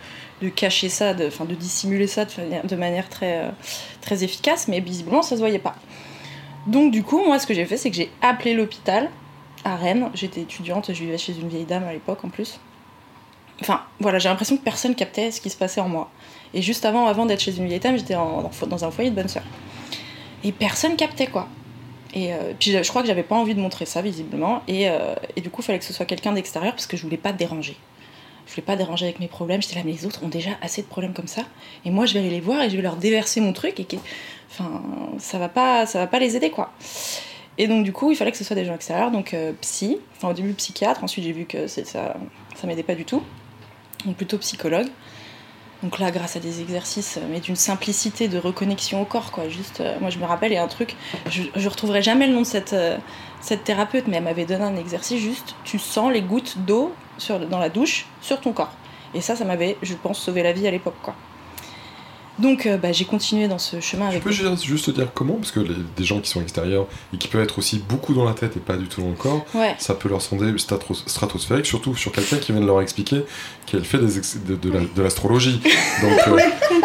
de, 0.42 0.48
cacher 0.48 0.88
ça 0.88 1.14
de 1.14 1.28
de 1.28 1.54
dissimuler 1.54 2.06
ça 2.06 2.24
de, 2.24 2.76
manière 2.76 3.08
très 3.08 3.44
euh, 3.44 3.50
très 4.00 4.24
efficace 4.24 4.68
mais 4.68 4.80
visiblement 4.80 5.22
ça 5.22 5.36
se 5.36 5.40
voyait 5.40 5.58
pas. 5.58 5.74
Donc 6.66 6.92
du 6.92 7.02
coup 7.02 7.24
moi 7.24 7.38
ce 7.38 7.46
que 7.46 7.54
j'ai 7.54 7.64
fait 7.64 7.76
c'est 7.76 7.90
que 7.90 7.96
j'ai 7.96 8.10
appelé 8.22 8.54
l'hôpital 8.54 9.10
à 9.64 9.76
Rennes. 9.76 10.10
J'étais 10.14 10.42
étudiante 10.42 10.92
je 10.92 11.00
vivais 11.00 11.18
chez 11.18 11.34
une 11.38 11.48
vieille 11.48 11.64
dame 11.64 11.84
à 11.84 11.92
l'époque 11.92 12.24
en 12.24 12.28
plus. 12.28 12.60
Enfin 13.60 13.82
voilà 13.98 14.18
j'ai 14.18 14.28
l'impression 14.28 14.56
que 14.56 14.62
personne 14.62 14.94
captait 14.94 15.30
ce 15.30 15.40
qui 15.40 15.50
se 15.50 15.56
passait 15.56 15.80
en 15.80 15.88
moi. 15.88 16.10
Et 16.54 16.62
juste 16.62 16.84
avant 16.84 17.06
avant 17.06 17.26
d'être 17.26 17.40
chez 17.40 17.56
une 17.56 17.66
vieille 17.66 17.80
dame 17.80 17.96
j'étais 17.96 18.14
dans 18.14 18.84
un 18.84 18.90
foyer 18.90 19.10
de 19.10 19.16
bonne 19.16 19.28
sœur. 19.28 19.44
Et 20.42 20.52
personne 20.52 20.96
captait 20.96 21.26
quoi. 21.26 21.48
Et 22.14 22.32
euh, 22.32 22.52
puis 22.58 22.72
je 22.72 22.88
crois 22.88 23.02
que 23.02 23.08
j'avais 23.08 23.22
pas 23.22 23.36
envie 23.36 23.54
de 23.54 23.60
montrer 23.60 23.86
ça 23.86 24.02
visiblement. 24.02 24.62
Et, 24.66 24.88
euh, 24.88 25.14
et 25.36 25.40
du 25.40 25.50
coup, 25.50 25.62
il 25.62 25.64
fallait 25.64 25.78
que 25.78 25.84
ce 25.84 25.92
soit 25.92 26.06
quelqu'un 26.06 26.32
d'extérieur 26.32 26.72
parce 26.72 26.86
que 26.86 26.96
je 26.96 27.02
voulais 27.02 27.16
pas 27.16 27.32
déranger. 27.32 27.76
Je 28.50 28.56
voulais 28.56 28.66
pas 28.66 28.74
déranger 28.74 29.06
avec 29.06 29.20
mes 29.20 29.28
problèmes. 29.28 29.62
J'étais 29.62 29.76
là, 29.76 29.82
mais 29.84 29.92
les 29.92 30.06
autres 30.06 30.24
ont 30.24 30.28
déjà 30.28 30.50
assez 30.60 30.82
de 30.82 30.88
problèmes 30.88 31.12
comme 31.12 31.28
ça. 31.28 31.42
Et 31.84 31.90
moi, 31.90 32.04
je 32.04 32.14
vais 32.14 32.18
aller 32.18 32.30
les 32.30 32.40
voir 32.40 32.62
et 32.62 32.68
je 32.68 32.74
vais 32.74 32.82
leur 32.82 32.96
déverser 32.96 33.40
mon 33.40 33.52
truc. 33.52 33.78
Et 33.78 33.86
enfin, 34.50 34.82
ça 35.18 35.38
va 35.38 35.48
pas, 35.48 35.86
ça 35.86 36.00
va 36.00 36.08
pas 36.08 36.18
les 36.18 36.36
aider 36.36 36.50
quoi. 36.50 36.72
Et 37.58 37.68
donc 37.68 37.84
du 37.84 37.92
coup, 37.92 38.10
il 38.10 38.16
fallait 38.16 38.32
que 38.32 38.38
ce 38.38 38.44
soit 38.44 38.56
des 38.56 38.64
gens 38.64 38.74
extérieurs. 38.74 39.12
Donc 39.12 39.34
euh, 39.34 39.52
psy. 39.60 39.98
Enfin 40.16 40.30
au 40.30 40.32
début 40.32 40.52
psychiatre. 40.54 41.04
Ensuite, 41.04 41.24
j'ai 41.24 41.32
vu 41.32 41.44
que 41.44 41.68
ça, 41.68 41.84
ça 41.84 42.66
m'aidait 42.66 42.82
pas 42.82 42.96
du 42.96 43.04
tout. 43.04 43.22
Donc 44.04 44.16
plutôt 44.16 44.38
psychologue. 44.38 44.88
Donc 45.82 45.98
là, 45.98 46.10
grâce 46.10 46.36
à 46.36 46.40
des 46.40 46.60
exercices, 46.60 47.16
euh, 47.16 47.26
mais 47.30 47.40
d'une 47.40 47.56
simplicité 47.56 48.28
de 48.28 48.38
reconnexion 48.38 49.00
au 49.00 49.04
corps, 49.04 49.30
quoi. 49.30 49.48
Juste, 49.48 49.80
euh, 49.80 49.98
moi 50.00 50.10
je 50.10 50.18
me 50.18 50.24
rappelle, 50.24 50.52
il 50.52 50.56
y 50.56 50.58
a 50.58 50.62
un 50.62 50.68
truc, 50.68 50.94
je, 51.30 51.42
je 51.56 51.68
retrouverai 51.68 52.02
jamais 52.02 52.26
le 52.26 52.34
nom 52.34 52.40
de 52.40 52.46
cette, 52.46 52.74
euh, 52.74 52.98
cette 53.40 53.64
thérapeute, 53.64 54.06
mais 54.06 54.18
elle 54.18 54.24
m'avait 54.24 54.44
donné 54.44 54.64
un 54.64 54.76
exercice 54.76 55.18
juste, 55.18 55.54
tu 55.64 55.78
sens 55.78 56.12
les 56.12 56.20
gouttes 56.20 56.58
d'eau 56.66 56.92
dans 57.50 57.58
la 57.58 57.68
douche 57.68 58.06
sur 58.20 58.40
ton 58.40 58.52
corps. 58.52 58.72
Et 59.14 59.20
ça, 59.20 59.36
ça 59.36 59.44
m'avait, 59.44 59.76
je 59.82 59.94
pense, 59.94 60.20
sauvé 60.20 60.42
la 60.42 60.52
vie 60.52 60.66
à 60.66 60.70
l'époque, 60.70 60.96
quoi. 61.02 61.14
Donc 62.40 62.64
euh, 62.64 62.78
bah, 62.78 62.90
j'ai 62.92 63.04
continué 63.04 63.48
dans 63.48 63.58
ce 63.58 63.80
chemin 63.80 64.06
avec. 64.06 64.22
Tu 64.22 64.28
peux 64.28 64.32
juste 64.32 64.86
te 64.86 64.90
dire 64.90 65.08
comment 65.14 65.34
Parce 65.34 65.52
que 65.52 65.60
les, 65.60 65.74
des 65.96 66.04
gens 66.04 66.20
qui 66.20 66.30
sont 66.30 66.40
extérieurs 66.40 66.86
et 67.12 67.18
qui 67.18 67.28
peuvent 67.28 67.42
être 67.42 67.58
aussi 67.58 67.82
beaucoup 67.86 68.14
dans 68.14 68.24
la 68.24 68.32
tête 68.32 68.56
et 68.56 68.60
pas 68.60 68.76
du 68.76 68.86
tout 68.86 69.02
dans 69.02 69.10
le 69.10 69.14
corps, 69.14 69.44
ça 69.78 69.94
peut 69.94 70.08
leur 70.08 70.22
sembler 70.22 70.54
stratosphérique, 70.58 71.66
surtout 71.66 71.94
sur 71.94 72.12
quelqu'un 72.12 72.38
qui 72.38 72.52
vient 72.52 72.60
de 72.60 72.66
leur 72.66 72.80
expliquer 72.80 73.24
qu'elle 73.66 73.84
fait 73.84 73.98
des 73.98 74.56
de, 74.56 75.02
l'astrologie. 75.02 75.60
donc, 76.02 76.28
euh, 76.28 76.40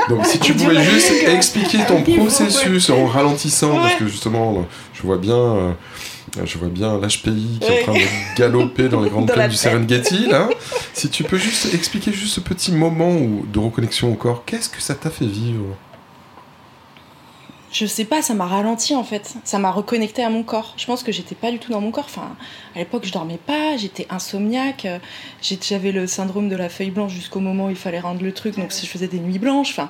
donc 0.10 0.26
si 0.26 0.40
tu 0.40 0.54
pouvais 0.54 0.84
juste 0.84 1.12
expliquer 1.28 1.80
ton 1.88 2.02
processus 2.18 2.90
en 2.90 3.06
ralentissant, 3.06 3.76
parce 3.78 3.96
que 3.96 4.08
justement, 4.08 4.68
je 4.94 5.04
vois 5.04 5.18
bien. 5.18 5.38
Euh, 5.38 5.72
je 6.44 6.58
vois 6.58 6.70
bien 6.70 6.98
l'HPI 6.98 7.60
qui 7.62 7.68
est 7.68 7.82
en 7.82 7.84
train 7.84 7.94
de 7.94 8.38
galoper 8.38 8.90
dans 8.90 9.02
les 9.02 9.10
grandes 9.10 9.28
plaines 9.32 9.50
du 9.50 9.56
Serengeti, 9.56 10.28
là. 10.28 10.50
Si 10.94 11.10
tu 11.10 11.24
peux 11.24 11.38
juste 11.38 11.74
expliquer 11.74 12.12
juste 12.12 12.34
ce 12.34 12.40
petit 12.40 12.72
moment 12.72 13.16
de 13.52 13.60
reconnexion 13.60 14.12
au 14.12 14.16
corps, 14.16 14.44
qu'est-ce 14.46 14.70
que 14.70 14.82
ça 14.82 14.96
t'a 14.96 15.10
fait 15.10 15.26
vivre? 15.26 15.66
Je 17.72 17.86
sais 17.86 18.06
pas, 18.06 18.22
ça 18.22 18.34
m'a 18.34 18.46
ralenti 18.46 18.96
en 18.96 19.04
fait. 19.04 19.36
Ça 19.44 19.60
m'a 19.60 19.70
reconnecté 19.70 20.24
à 20.24 20.30
mon 20.30 20.44
corps. 20.44 20.74
Je 20.78 20.86
pense 20.86 21.04
que 21.04 21.12
j'étais 21.12 21.36
pas 21.36 21.52
du 21.52 21.60
tout 21.60 21.74
dans 21.74 21.82
mon 21.82 21.92
corps. 21.92 22.06
Enfin, 22.06 22.38
à 22.74 22.80
l'époque, 22.80 23.04
je 23.06 23.12
dormais 23.12 23.38
pas, 23.38 23.76
j'étais 23.76 24.08
insomniaque. 24.10 24.88
J'avais 25.42 25.92
le 25.92 26.08
syndrome 26.08 26.48
de 26.48 26.56
la 26.56 26.70
feuille 26.70 26.92
blanche 26.92 27.12
jusqu'au 27.12 27.42
moment 27.42 27.66
où 27.66 27.70
il 27.70 27.76
fallait 27.76 28.00
rendre 28.00 28.24
le 28.24 28.32
truc. 28.32 28.56
Donc, 28.56 28.72
je 28.72 28.88
faisais 28.88 29.10
des 29.10 29.20
nuits 29.20 29.40
blanches. 29.40 29.72
Enfin, 29.72 29.90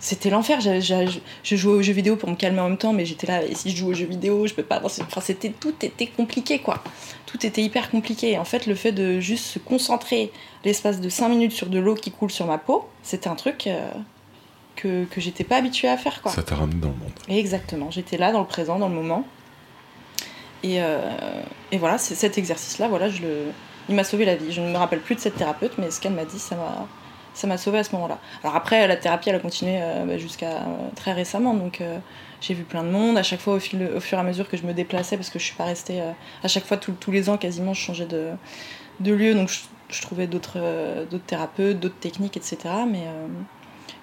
c'était 0.00 0.30
l'enfer. 0.30 0.60
Je, 0.60 1.16
jouais 1.56 1.72
aux 1.72 1.82
jeux 1.82 1.92
vidéo 1.92 2.16
pour 2.16 2.28
me 2.28 2.36
calmer 2.36 2.60
en 2.60 2.68
même 2.68 2.78
temps, 2.78 2.92
mais 2.92 3.04
j'étais 3.04 3.26
là, 3.26 3.42
et 3.44 3.54
si 3.54 3.70
je 3.70 3.76
joue 3.76 3.88
aux 3.88 3.94
jeux 3.94 4.06
vidéo, 4.06 4.46
je 4.46 4.54
peux 4.54 4.62
pas 4.62 4.80
Enfin, 4.82 5.20
c'était, 5.20 5.50
tout 5.50 5.74
était 5.82 6.06
compliqué, 6.06 6.60
quoi. 6.60 6.82
Tout 7.26 7.44
était 7.44 7.62
hyper 7.62 7.90
compliqué. 7.90 8.32
Et 8.32 8.38
en 8.38 8.44
fait, 8.44 8.66
le 8.66 8.74
fait 8.74 8.92
de 8.92 9.20
juste 9.20 9.44
se 9.44 9.58
concentrer 9.58 10.32
l'espace 10.64 11.00
de 11.00 11.08
5 11.08 11.28
minutes 11.28 11.52
sur 11.52 11.68
de 11.68 11.78
l'eau 11.78 11.94
qui 11.94 12.10
coule 12.10 12.30
sur 12.30 12.46
ma 12.46 12.58
peau, 12.58 12.88
c'était 13.02 13.28
un 13.28 13.34
truc 13.34 13.66
euh, 13.66 13.90
que, 14.76 15.04
que 15.04 15.20
j'étais 15.20 15.44
pas 15.44 15.56
habituée 15.56 15.88
à 15.88 15.96
faire, 15.96 16.22
quoi. 16.22 16.32
Ça 16.32 16.42
t'a 16.42 16.54
ramené 16.54 16.80
dans 16.80 16.88
le 16.88 16.94
monde. 16.94 17.12
Exactement. 17.28 17.90
J'étais 17.90 18.18
là, 18.18 18.32
dans 18.32 18.40
le 18.40 18.46
présent, 18.46 18.78
dans 18.78 18.88
le 18.88 18.94
moment. 18.94 19.24
Et, 20.62 20.82
euh, 20.82 21.10
et 21.70 21.78
voilà, 21.78 21.98
cet 21.98 22.36
exercice-là, 22.38 22.88
voilà, 22.88 23.08
je 23.08 23.22
le, 23.22 23.52
il 23.88 23.94
m'a 23.94 24.04
sauvé 24.04 24.24
la 24.24 24.36
vie. 24.36 24.52
Je 24.52 24.60
ne 24.60 24.70
me 24.70 24.76
rappelle 24.76 25.00
plus 25.00 25.14
de 25.14 25.20
cette 25.20 25.36
thérapeute, 25.36 25.72
mais 25.78 25.90
ce 25.90 26.00
qu'elle 26.00 26.12
m'a 26.12 26.24
dit, 26.24 26.38
ça 26.38 26.56
m'a 26.56 26.86
ça 27.38 27.46
m'a 27.46 27.56
sauvé 27.56 27.78
à 27.78 27.84
ce 27.84 27.94
moment-là. 27.94 28.18
Alors 28.42 28.56
après, 28.56 28.88
la 28.88 28.96
thérapie, 28.96 29.28
elle 29.28 29.36
a 29.36 29.38
continué 29.38 29.78
euh, 29.80 30.04
bah, 30.04 30.18
jusqu'à 30.18 30.56
euh, 30.56 30.88
très 30.96 31.12
récemment, 31.12 31.54
donc 31.54 31.80
euh, 31.80 31.98
j'ai 32.40 32.52
vu 32.52 32.64
plein 32.64 32.82
de 32.82 32.88
monde. 32.88 33.16
À 33.16 33.22
chaque 33.22 33.38
fois, 33.38 33.54
au, 33.54 33.60
fil, 33.60 33.88
au 33.94 34.00
fur 34.00 34.18
et 34.18 34.20
à 34.20 34.24
mesure 34.24 34.48
que 34.48 34.56
je 34.56 34.64
me 34.64 34.72
déplaçais, 34.72 35.16
parce 35.16 35.30
que 35.30 35.38
je 35.38 35.44
suis 35.44 35.54
pas 35.54 35.64
restée 35.64 36.02
à 36.42 36.48
chaque 36.48 36.64
fois 36.64 36.76
tous 36.76 37.12
les 37.12 37.30
ans 37.30 37.36
quasiment, 37.36 37.74
je 37.74 37.80
changeais 37.80 38.06
de, 38.06 39.12
lieu, 39.12 39.34
donc 39.34 39.50
je, 39.88 40.02
trouvais 40.02 40.26
d'autres 40.26 40.58
d'autres 41.08 41.24
thérapeutes, 41.24 41.78
d'autres 41.78 41.98
techniques, 42.00 42.36
etc. 42.36 42.58
Mais 42.88 43.04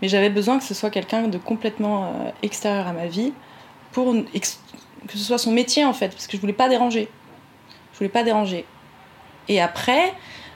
mais 0.01 0.07
j'avais 0.07 0.29
besoin 0.29 0.57
que 0.57 0.63
ce 0.63 0.73
soit 0.73 0.89
quelqu'un 0.89 1.27
de 1.27 1.37
complètement 1.37 2.33
extérieur 2.41 2.87
à 2.87 2.93
ma 2.93 3.07
vie 3.07 3.33
pour 3.91 4.13
que 4.13 5.17
ce 5.17 5.23
soit 5.23 5.37
son 5.37 5.51
métier 5.51 5.83
en 5.85 5.93
fait, 5.93 6.09
parce 6.09 6.27
que 6.27 6.37
je 6.37 6.41
voulais 6.41 6.53
pas 6.53 6.69
déranger. 6.69 7.09
Je 7.93 7.97
voulais 7.97 8.09
pas 8.09 8.23
déranger. 8.23 8.65
Et 9.47 9.61
après, 9.61 10.13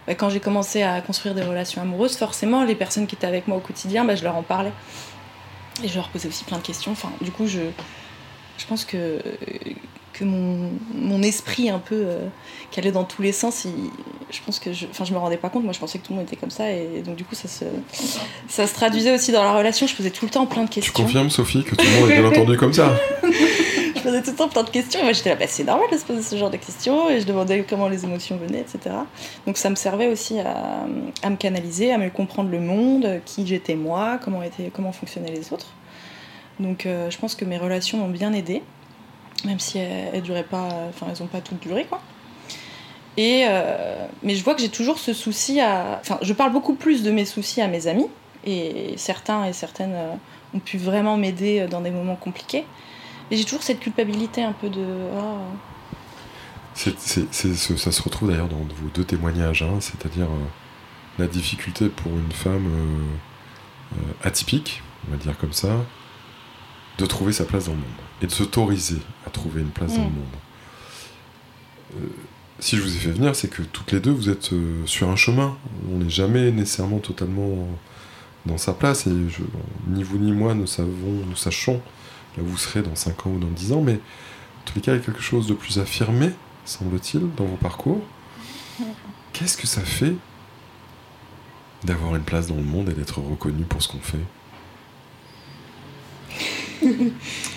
bah, 0.10 0.16
quand 0.16 0.32
j'ai 0.32 0.39
commencé 0.39 0.82
à 0.82 0.99
construire 1.01 1.36
des 1.36 1.43
relations 1.43 1.84
amoureuses, 1.84 2.18
forcément, 2.18 2.64
les 2.64 2.74
personnes 2.74 3.05
qui 3.05 3.14
étaient 3.14 3.28
avec 3.28 3.47
moi 3.47 3.57
au 3.57 3.60
quotidien, 3.60 4.05
bah, 4.05 4.16
je 4.16 4.24
leur 4.24 4.36
en 4.36 4.41
parlais. 4.41 4.72
Et 5.84 5.88
je 5.88 5.93
leur 5.93 6.10
posais 6.10 6.28
aussi 6.28 6.43
plein 6.45 6.57
de 6.57 6.64
questions. 6.64 6.91
Enfin, 6.91 7.12
du 7.22 7.30
coup, 7.30 7.45
je, 7.45 7.60
je 8.57 8.66
pense 8.66 8.86
que, 8.86 9.22
que 10.14 10.24
mon, 10.24 10.72
mon 10.95 11.22
esprit 11.22 11.70
un 11.70 11.78
peu 11.78 11.95
euh, 11.95 12.26
qui 12.72 12.80
allait 12.80 12.91
dans 12.91 13.03
tous 13.03 13.22
les 13.22 13.32
sens, 13.32 13.68
je 14.32 14.39
pense 14.43 14.57
que 14.57 14.74
je, 14.74 14.88
enfin, 14.89 15.05
je 15.05 15.14
me 15.14 15.20
rendais 15.20 15.38
pas 15.38 15.49
compte. 15.49 15.64
Moi, 15.64 15.74
je 15.74 15.80
pensais 15.80 15.99
que 15.99 16.07
tout 16.07 16.14
le 16.14 16.18
monde 16.18 16.28
était 16.28 16.38
comme 16.38 16.49
ça. 16.49 16.72
Et 16.72 17.03
donc, 17.05 17.16
du 17.16 17.24
coup, 17.24 17.36
ça 17.36 17.47
se, 17.47 17.66
ça 18.47 18.66
se 18.66 18.74
traduisait 18.74 19.14
aussi 19.14 19.32
dans 19.32 19.43
la 19.43 19.53
relation. 19.53 19.86
Je 19.86 19.93
posais 19.93 20.10
tout 20.10 20.26
le 20.26 20.32
temps 20.32 20.47
plein 20.47 20.64
de 20.64 20.72
questions. 20.72 20.91
Tu 20.91 21.03
confirmes, 21.03 21.30
Sophie, 21.30 21.64
que 21.64 21.76
tout 21.76 21.86
le 21.86 22.01
monde 22.01 22.10
est 22.10 22.20
bien 22.20 22.30
entendu 22.30 22.57
comme 22.57 22.74
ça? 22.74 22.99
je 23.99 24.03
posais 24.03 24.21
tout 24.23 24.31
le 24.31 24.35
temps 24.35 24.49
plein 24.49 24.63
de 24.63 24.69
questions. 24.69 25.03
Moi, 25.03 25.13
j'étais 25.13 25.29
là, 25.29 25.35
bah, 25.35 25.45
c'est 25.47 25.63
normal 25.63 25.87
de 25.91 25.97
se 25.97 26.05
poser 26.05 26.21
ce 26.21 26.35
genre 26.35 26.49
de 26.49 26.57
questions. 26.57 27.09
Et 27.09 27.19
je 27.21 27.25
demandais 27.25 27.63
comment 27.69 27.87
les 27.87 28.03
émotions 28.03 28.37
venaient, 28.37 28.61
etc. 28.61 28.95
Donc, 29.45 29.57
ça 29.57 29.69
me 29.69 29.75
servait 29.75 30.07
aussi 30.07 30.39
à, 30.39 30.87
à 31.21 31.29
me 31.29 31.35
canaliser, 31.35 31.91
à 31.91 31.97
mieux 31.97 32.09
comprendre 32.09 32.49
le 32.49 32.59
monde, 32.59 33.21
qui 33.25 33.45
j'étais 33.45 33.75
moi, 33.75 34.19
comment, 34.23 34.41
était, 34.41 34.71
comment 34.73 34.91
fonctionnaient 34.91 35.31
les 35.31 35.53
autres. 35.53 35.67
Donc, 36.59 36.85
euh, 36.85 37.09
je 37.09 37.17
pense 37.17 37.35
que 37.35 37.45
mes 37.45 37.57
relations 37.57 37.97
m'ont 37.97 38.09
bien 38.09 38.33
aidé, 38.33 38.61
même 39.45 39.59
si 39.59 39.77
elles, 39.77 40.23
pas, 40.49 40.67
enfin, 40.89 41.07
n'ont 41.19 41.27
pas 41.27 41.41
toutes 41.41 41.61
duré, 41.61 41.85
quoi. 41.85 42.01
Et 43.17 43.45
euh, 43.49 44.05
mais 44.23 44.35
je 44.35 44.43
vois 44.43 44.55
que 44.55 44.61
j'ai 44.61 44.69
toujours 44.69 44.99
ce 44.99 45.13
souci 45.13 45.59
à. 45.59 45.99
Enfin, 45.99 46.19
je 46.21 46.31
parle 46.31 46.53
beaucoup 46.53 46.75
plus 46.75 47.03
de 47.03 47.11
mes 47.11 47.25
soucis 47.25 47.61
à 47.61 47.67
mes 47.67 47.87
amis, 47.87 48.07
et 48.45 48.93
certains 48.97 49.45
et 49.45 49.53
certaines 49.53 49.93
euh, 49.93 50.13
ont 50.53 50.59
pu 50.59 50.77
vraiment 50.77 51.17
m'aider 51.17 51.67
dans 51.67 51.81
des 51.81 51.91
moments 51.91 52.15
compliqués. 52.15 52.65
Et 53.32 53.38
j'ai 53.38 53.43
toujours 53.43 53.63
cette 53.63 53.80
culpabilité 53.80 54.43
un 54.43 54.53
peu 54.53 54.69
de. 54.69 54.86
Oh. 55.15 55.39
ça 56.73 57.91
se 57.91 58.01
retrouve 58.01 58.30
d'ailleurs 58.30 58.47
dans 58.47 58.57
vos 58.57 58.89
deux 58.93 59.03
témoignages, 59.03 59.61
hein, 59.61 59.80
c'est-à-dire 59.80 60.25
euh, 60.25 60.47
la 61.19 61.27
difficulté 61.27 61.89
pour 61.89 62.11
une 62.11 62.32
femme 62.32 62.67
euh, 62.67 63.97
euh, 63.97 64.27
atypique, 64.27 64.82
on 65.07 65.11
va 65.11 65.17
dire 65.17 65.38
comme 65.38 65.53
ça, 65.53 65.86
de 66.97 67.05
trouver 67.05 67.34
sa 67.34 67.45
place 67.45 67.65
dans 67.65 67.73
le 67.73 67.77
monde 67.77 67.88
et 68.21 68.25
de 68.25 68.32
s'autoriser 68.32 68.99
à 69.27 69.30
trouver 69.30 69.61
une 69.61 69.69
place 69.69 69.95
dans 69.95 70.03
le 70.03 70.09
mm. 70.09 70.13
monde. 70.13 72.09
si 72.59 72.77
je 72.77 72.82
vous 72.82 72.95
ai 72.95 72.99
fait 72.99 73.11
venir, 73.11 73.36
c'est 73.36 73.49
que 73.49 73.61
toutes 73.61 73.91
les 73.91 73.99
deux, 73.99 74.11
vous 74.11 74.30
êtes 74.30 74.49
sur 74.86 75.09
un 75.09 75.15
chemin. 75.15 75.55
On 75.93 75.99
n'est 75.99 76.09
jamais 76.09 76.51
nécessairement 76.51 76.99
totalement 76.99 77.67
dans 78.45 78.57
sa 78.57 78.73
place 78.73 79.05
et 79.05 79.11
ni 79.88 80.03
vous 80.03 80.17
ni 80.17 80.32
moi 80.32 80.55
ne 80.55 80.65
savons, 80.65 81.23
nous 81.27 81.36
sachons 81.36 81.82
là 82.38 82.43
vous 82.45 82.57
serez 82.57 82.82
dans 82.82 82.95
5 82.95 83.27
ans 83.27 83.32
ou 83.32 83.39
dans 83.39 83.47
10 83.47 83.73
ans, 83.73 83.82
mais 83.82 83.93
en 83.93 84.65
tous 84.65 84.75
les 84.75 84.82
cas, 84.82 84.93
il 84.93 84.97
y 84.97 84.99
a 84.99 85.03
quelque 85.03 85.21
chose 85.21 85.47
de 85.47 85.53
plus 85.53 85.80
affirmé, 85.80 86.32
semble-t-il, 86.65 87.21
dans 87.36 87.45
vos 87.45 87.55
parcours. 87.55 88.01
Qu'est-ce 89.34 89.57
que 89.57 89.67
ça 89.67 89.82
fait 89.82 90.13
d'avoir 91.84 92.15
une 92.15 92.23
place 92.23 92.47
dans 92.47 92.55
le 92.55 92.63
monde 92.63 92.89
et 92.89 92.93
d'être 92.93 93.19
reconnu 93.19 93.63
pour 93.63 93.82
ce 93.82 93.88
qu'on 93.88 93.99
fait? 93.99 94.17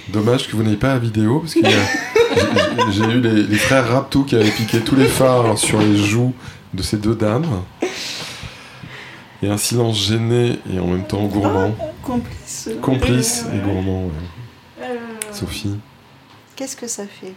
Dommage 0.09 0.49
que 0.49 0.57
vous 0.57 0.62
n'ayez 0.62 0.77
pas 0.77 0.95
la 0.95 0.99
vidéo, 0.99 1.41
parce 1.41 1.55
que 1.55 1.61
j'ai 2.93 3.05
eu 3.05 3.20
les, 3.20 3.57
frères 3.57 3.89
Raptou 3.89 4.25
qui 4.25 4.35
avaient 4.35 4.51
piqué 4.51 4.81
tous 4.81 4.97
les 4.97 5.07
phares 5.07 5.59
sur 5.59 5.81
les 5.81 5.97
joues 5.97 6.35
de 6.73 6.83
ces 6.83 6.97
deux 6.97 7.14
dames. 7.14 7.62
Et 9.43 9.49
un 9.49 9.59
silence 9.59 9.99
gêné 9.99 10.59
et 10.73 10.79
en 10.79 10.87
même 10.87 11.07
temps 11.07 11.25
gourmand. 11.25 11.75
Ah, 11.81 11.85
complice. 12.03 12.68
Complice 12.81 13.45
et 13.53 13.59
gourmand. 13.59 14.11
Sophie 15.33 15.78
Qu'est-ce 16.57 16.76
que 16.76 16.87
ça 16.87 17.07
fait? 17.07 17.35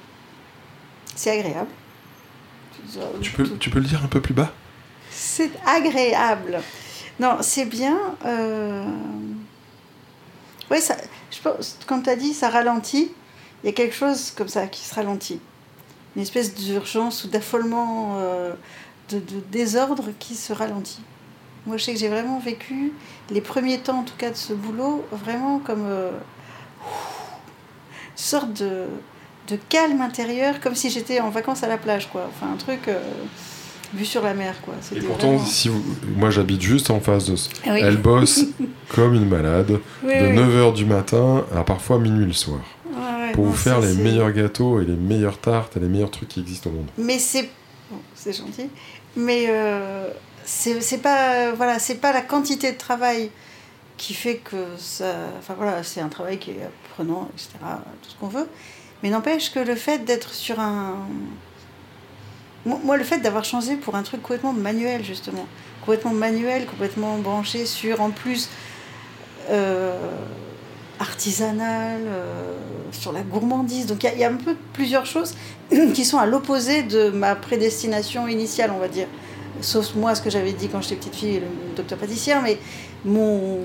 C'est 1.15 1.31
agréable. 1.31 1.69
Tu 3.21 3.31
peux, 3.31 3.49
tu 3.57 3.69
peux 3.69 3.79
le 3.79 3.85
dire 3.85 4.03
un 4.03 4.07
peu 4.07 4.21
plus 4.21 4.33
bas? 4.33 4.51
C'est 5.09 5.51
agréable. 5.65 6.61
Non, 7.19 7.37
c'est 7.41 7.65
bien. 7.65 7.97
Euh... 8.25 8.85
Oui, 10.69 10.81
ça, 10.81 10.95
je 11.31 11.39
pense, 11.39 11.77
comme 11.87 12.03
tu 12.03 12.09
as 12.09 12.15
dit, 12.15 12.33
ça 12.33 12.49
ralentit. 12.49 13.11
Il 13.63 13.67
y 13.67 13.69
a 13.69 13.73
quelque 13.73 13.95
chose 13.95 14.31
comme 14.31 14.47
ça 14.47 14.67
qui 14.67 14.83
se 14.83 14.93
ralentit. 14.93 15.39
Une 16.15 16.21
espèce 16.21 16.53
d'urgence 16.53 17.23
ou 17.23 17.27
d'affolement, 17.27 18.15
euh, 18.17 18.53
de, 19.09 19.21
désordre 19.51 20.09
qui 20.19 20.35
se 20.35 20.53
ralentit. 20.53 21.01
Moi, 21.65 21.77
je 21.77 21.83
sais 21.83 21.93
que 21.93 21.99
j'ai 21.99 22.09
vraiment 22.09 22.39
vécu 22.39 22.93
les 23.29 23.41
premiers 23.41 23.79
temps, 23.79 23.99
en 23.99 24.03
tout 24.03 24.15
cas, 24.17 24.29
de 24.29 24.35
ce 24.35 24.53
boulot, 24.53 25.05
vraiment 25.11 25.59
comme. 25.59 25.85
Euh, 25.85 26.11
sorte 28.15 28.53
de, 28.53 28.85
de 29.47 29.57
calme 29.69 30.01
intérieur, 30.01 30.59
comme 30.59 30.75
si 30.75 30.89
j'étais 30.89 31.19
en 31.19 31.29
vacances 31.29 31.63
à 31.63 31.67
la 31.67 31.77
plage, 31.77 32.09
quoi. 32.09 32.29
Enfin, 32.29 32.51
un 32.53 32.57
truc 32.57 32.87
euh, 32.87 32.99
vu 33.93 34.05
sur 34.05 34.23
la 34.23 34.33
mer, 34.33 34.55
quoi. 34.61 34.73
Et 34.95 34.99
pourtant, 34.99 35.39
si 35.39 35.69
moi 36.17 36.29
j'habite 36.29 36.61
juste 36.61 36.89
en 36.89 36.99
face 36.99 37.25
de... 37.25 37.35
Ah 37.65 37.77
Elle 37.79 37.97
bosse 37.97 38.45
comme 38.89 39.15
une 39.15 39.27
malade, 39.27 39.79
de 40.03 40.09
9h 40.09 40.73
du 40.73 40.85
matin 40.85 41.45
à 41.55 41.63
parfois 41.63 41.99
minuit 41.99 42.25
le 42.25 42.33
soir. 42.33 42.61
pour 43.33 43.45
vous 43.45 43.53
faire 43.53 43.79
les 43.79 43.93
meilleurs 43.93 44.31
gâteaux 44.31 44.81
et 44.81 44.85
les 44.85 44.95
meilleures 44.95 45.39
tartes 45.39 45.77
et 45.77 45.79
les 45.79 45.87
meilleurs 45.87 46.11
trucs 46.11 46.29
qui 46.29 46.39
existent 46.39 46.69
au 46.69 46.73
monde. 46.73 46.87
Mais 46.97 47.19
c'est... 47.19 47.49
c'est 48.15 48.33
gentil. 48.33 48.69
Mais 49.17 49.45
euh, 49.49 50.09
c'est 50.43 51.01
pas, 51.01 51.51
voilà, 51.53 51.79
c'est 51.79 51.95
pas 51.95 52.11
la 52.11 52.21
quantité 52.21 52.71
de 52.71 52.77
travail 52.77 53.29
qui 53.97 54.13
fait 54.13 54.35
que 54.35 54.57
ça. 54.77 55.15
Enfin 55.39 55.53
voilà, 55.57 55.83
c'est 55.83 56.01
un 56.01 56.09
travail 56.09 56.37
qui 56.37 56.51
est 56.51 56.69
etc., 57.03 57.49
tout 58.01 58.09
ce 58.09 58.15
qu'on 58.15 58.27
veut. 58.27 58.47
Mais 59.03 59.09
n'empêche 59.09 59.51
que 59.51 59.59
le 59.59 59.75
fait 59.75 59.99
d'être 59.99 60.33
sur 60.33 60.59
un. 60.59 60.95
Moi, 62.65 62.97
le 62.97 63.03
fait 63.03 63.19
d'avoir 63.19 63.45
changé 63.45 63.75
pour 63.75 63.93
un 63.95 64.01
truc 64.01 64.23
complètement 64.23 64.53
manuel, 64.53 65.03
justement, 65.03 65.45
complètement 65.81 66.13
manuel, 66.13 66.65
complètement 66.65 67.19
branché 67.19 67.67
sur, 67.67 68.01
en 68.01 68.09
plus, 68.09 68.49
euh, 69.51 69.95
artisanal, 70.99 72.01
euh, 72.07 72.57
sur 72.91 73.11
la 73.11 73.21
gourmandise. 73.21 73.85
Donc 73.85 74.03
il 74.03 74.11
y, 74.15 74.21
y, 74.21 74.23
a 74.23 74.29
un 74.31 74.37
peu 74.37 74.55
plusieurs 74.73 75.05
choses 75.05 75.35
qui 75.93 76.05
sont 76.05 76.17
à 76.17 76.25
l'opposé 76.25 76.81
de 76.81 77.11
ma 77.11 77.35
prédestination 77.35 78.27
initiale, 78.27 78.71
on 78.75 78.79
va 78.79 78.87
dire. 78.87 79.07
Sauf 79.61 79.93
moi, 79.93 80.15
ce 80.15 80.21
que 80.23 80.31
j'avais 80.31 80.53
dit 80.53 80.67
quand 80.67 80.81
j'étais 80.81 80.95
petite 80.95 81.15
fille, 81.15 81.39
le 81.39 81.75
docteur 81.75 81.99
pâtissière, 81.99 82.41
mais 82.41 82.57
mon 83.05 83.59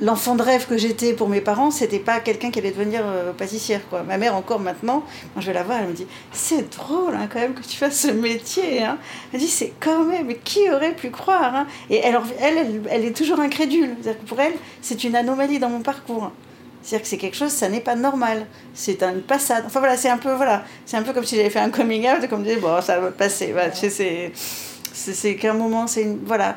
l'enfant 0.00 0.34
de 0.34 0.42
rêve 0.42 0.66
que 0.66 0.76
j'étais 0.76 1.12
pour 1.12 1.28
mes 1.28 1.40
parents, 1.40 1.70
c'était 1.70 1.98
pas 1.98 2.20
quelqu'un 2.20 2.50
qui 2.50 2.58
allait 2.58 2.70
devenir 2.70 3.02
euh, 3.04 3.32
pâtissière. 3.32 3.80
Quoi. 3.88 4.02
Ma 4.02 4.18
mère, 4.18 4.34
encore 4.34 4.60
maintenant, 4.60 5.04
quand 5.34 5.40
je 5.40 5.46
vais 5.46 5.52
la 5.52 5.62
voir, 5.62 5.78
elle 5.80 5.88
me 5.88 5.92
dit 5.92 6.06
C'est 6.32 6.74
drôle 6.76 7.14
hein, 7.14 7.28
quand 7.32 7.40
même 7.40 7.54
que 7.54 7.62
tu 7.62 7.76
fasses 7.76 8.00
ce 8.00 8.10
métier. 8.10 8.82
Hein. 8.82 8.98
Elle 9.32 9.40
dit 9.40 9.48
C'est 9.48 9.72
quand 9.80 10.04
même, 10.04 10.26
mais 10.26 10.36
qui 10.36 10.70
aurait 10.70 10.94
pu 10.94 11.10
croire 11.10 11.54
hein? 11.54 11.66
Et 11.88 11.96
elle, 11.96 12.18
elle, 12.40 12.82
elle, 12.90 13.04
est 13.04 13.16
toujours 13.16 13.40
incrédule. 13.40 13.96
pour 14.26 14.40
elle, 14.40 14.54
c'est 14.80 15.04
une 15.04 15.16
anomalie 15.16 15.58
dans 15.58 15.70
mon 15.70 15.80
parcours. 15.80 16.30
C'est-à-dire 16.82 17.02
que 17.02 17.08
c'est 17.08 17.18
quelque 17.18 17.36
chose, 17.36 17.50
ça 17.52 17.68
n'est 17.68 17.80
pas 17.80 17.94
normal. 17.94 18.46
C'est 18.74 19.02
une 19.02 19.20
passade. 19.20 19.64
Enfin 19.66 19.80
voilà, 19.80 19.96
c'est 19.96 20.08
un 20.08 20.16
peu 20.16 20.32
voilà, 20.32 20.64
c'est 20.86 20.96
un 20.96 21.02
peu 21.02 21.12
comme 21.12 21.24
si 21.24 21.36
j'avais 21.36 21.50
fait 21.50 21.58
un 21.58 21.70
coming 21.70 22.08
out, 22.08 22.26
comme 22.28 22.42
dire 22.42 22.58
bon, 22.58 22.80
ça 22.80 22.98
va 23.00 23.10
passer. 23.10 23.52
Voilà, 23.52 23.70
c'est 23.72 25.36
qu'un 25.36 25.54
moment, 25.54 25.86
c'est 25.86 26.02
une 26.02 26.20
voilà. 26.24 26.56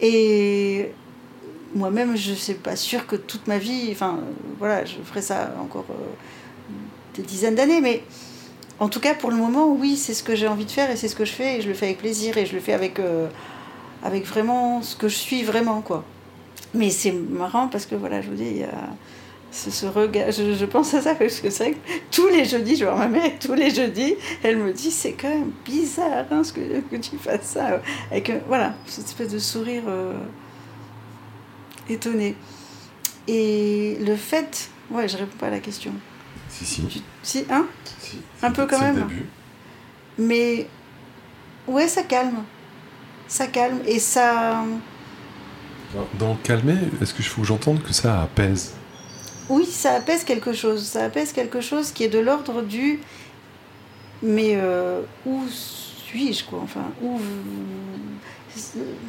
Et 0.00 0.90
moi-même, 1.74 2.16
je 2.16 2.30
ne 2.30 2.36
suis 2.36 2.54
pas 2.54 2.76
sûre 2.76 3.06
que 3.06 3.16
toute 3.16 3.46
ma 3.46 3.58
vie, 3.58 3.88
enfin, 3.90 4.20
voilà, 4.58 4.84
je 4.84 4.94
ferai 5.04 5.22
ça 5.22 5.54
encore 5.60 5.86
euh, 5.90 5.94
des 7.14 7.22
dizaines 7.22 7.54
d'années, 7.54 7.80
mais 7.80 8.02
en 8.80 8.88
tout 8.88 9.00
cas, 9.00 9.14
pour 9.14 9.30
le 9.30 9.36
moment, 9.36 9.68
oui, 9.68 9.96
c'est 9.96 10.14
ce 10.14 10.22
que 10.22 10.34
j'ai 10.34 10.48
envie 10.48 10.64
de 10.64 10.70
faire 10.70 10.90
et 10.90 10.96
c'est 10.96 11.08
ce 11.08 11.16
que 11.16 11.24
je 11.24 11.32
fais 11.32 11.58
et 11.58 11.60
je 11.60 11.68
le 11.68 11.74
fais 11.74 11.86
avec 11.86 11.98
plaisir 11.98 12.38
et 12.38 12.46
je 12.46 12.54
le 12.54 12.60
fais 12.60 12.72
avec, 12.72 12.98
euh, 12.98 13.28
avec 14.02 14.24
vraiment 14.24 14.82
ce 14.82 14.96
que 14.96 15.08
je 15.08 15.16
suis 15.16 15.42
vraiment, 15.42 15.80
quoi. 15.80 16.04
Mais 16.74 16.90
c'est 16.90 17.12
marrant 17.12 17.68
parce 17.68 17.86
que, 17.86 17.94
voilà, 17.94 18.20
je 18.20 18.30
vous 18.30 18.36
dis, 18.36 18.46
il 18.46 18.58
y 18.58 18.64
a 18.64 18.88
ce, 19.52 19.86
regard, 19.86 20.32
je, 20.32 20.64
pense 20.64 20.94
à 20.94 21.00
ça 21.00 21.14
parce 21.14 21.40
que 21.40 21.48
c'est 21.48 21.64
vrai 21.64 21.72
que 21.74 21.78
tous 22.10 22.26
les 22.26 22.44
jeudis, 22.44 22.74
je 22.76 22.84
vois 22.84 22.96
ma 22.96 23.06
mère, 23.06 23.30
tous 23.40 23.54
les 23.54 23.70
jeudis, 23.70 24.16
elle 24.42 24.56
me 24.56 24.72
dit, 24.72 24.90
c'est 24.90 25.12
quand 25.12 25.28
même 25.28 25.52
bizarre 25.64 26.26
hein, 26.32 26.42
ce 26.42 26.52
que, 26.52 26.80
que 26.80 26.96
tu 26.96 27.16
fasses 27.16 27.42
ça. 27.42 27.80
Que, 28.20 28.32
voilà, 28.48 28.74
cette 28.86 29.06
espèce 29.06 29.32
de 29.32 29.38
sourire. 29.38 29.84
Euh, 29.86 30.14
étonnée. 31.88 32.36
Et 33.28 33.98
le 34.00 34.16
fait. 34.16 34.70
Ouais, 34.90 35.08
je 35.08 35.16
réponds 35.16 35.36
pas 35.38 35.46
à 35.46 35.50
la 35.50 35.60
question. 35.60 35.92
Si, 36.48 36.64
si. 36.64 37.02
Si, 37.22 37.44
hein 37.50 37.66
Un 38.42 38.50
peu 38.50 38.66
quand 38.66 38.78
même. 38.78 39.08
Mais 40.18 40.68
Ouais, 41.66 41.88
ça 41.88 42.02
calme. 42.02 42.42
Ça 43.26 43.46
calme 43.46 43.80
et 43.86 43.98
ça. 43.98 44.64
Dans 46.18 46.34
calmer, 46.36 46.76
est-ce 47.00 47.14
que 47.14 47.22
je 47.22 47.28
faut 47.28 47.40
que 47.42 47.46
j'entende 47.46 47.82
que 47.82 47.92
ça 47.92 48.22
apaise? 48.22 48.74
Oui, 49.48 49.64
ça 49.64 49.94
apaise 49.94 50.24
quelque 50.24 50.52
chose. 50.52 50.84
Ça 50.84 51.04
apaise 51.04 51.32
quelque 51.32 51.60
chose 51.60 51.92
qui 51.92 52.04
est 52.04 52.08
de 52.08 52.18
l'ordre 52.18 52.62
du. 52.62 53.00
Mais 54.22 54.56
euh, 54.56 55.02
où 55.24 55.42
suis-je, 55.48 56.44
quoi? 56.44 56.60
Enfin, 56.62 56.84
où. 57.02 57.18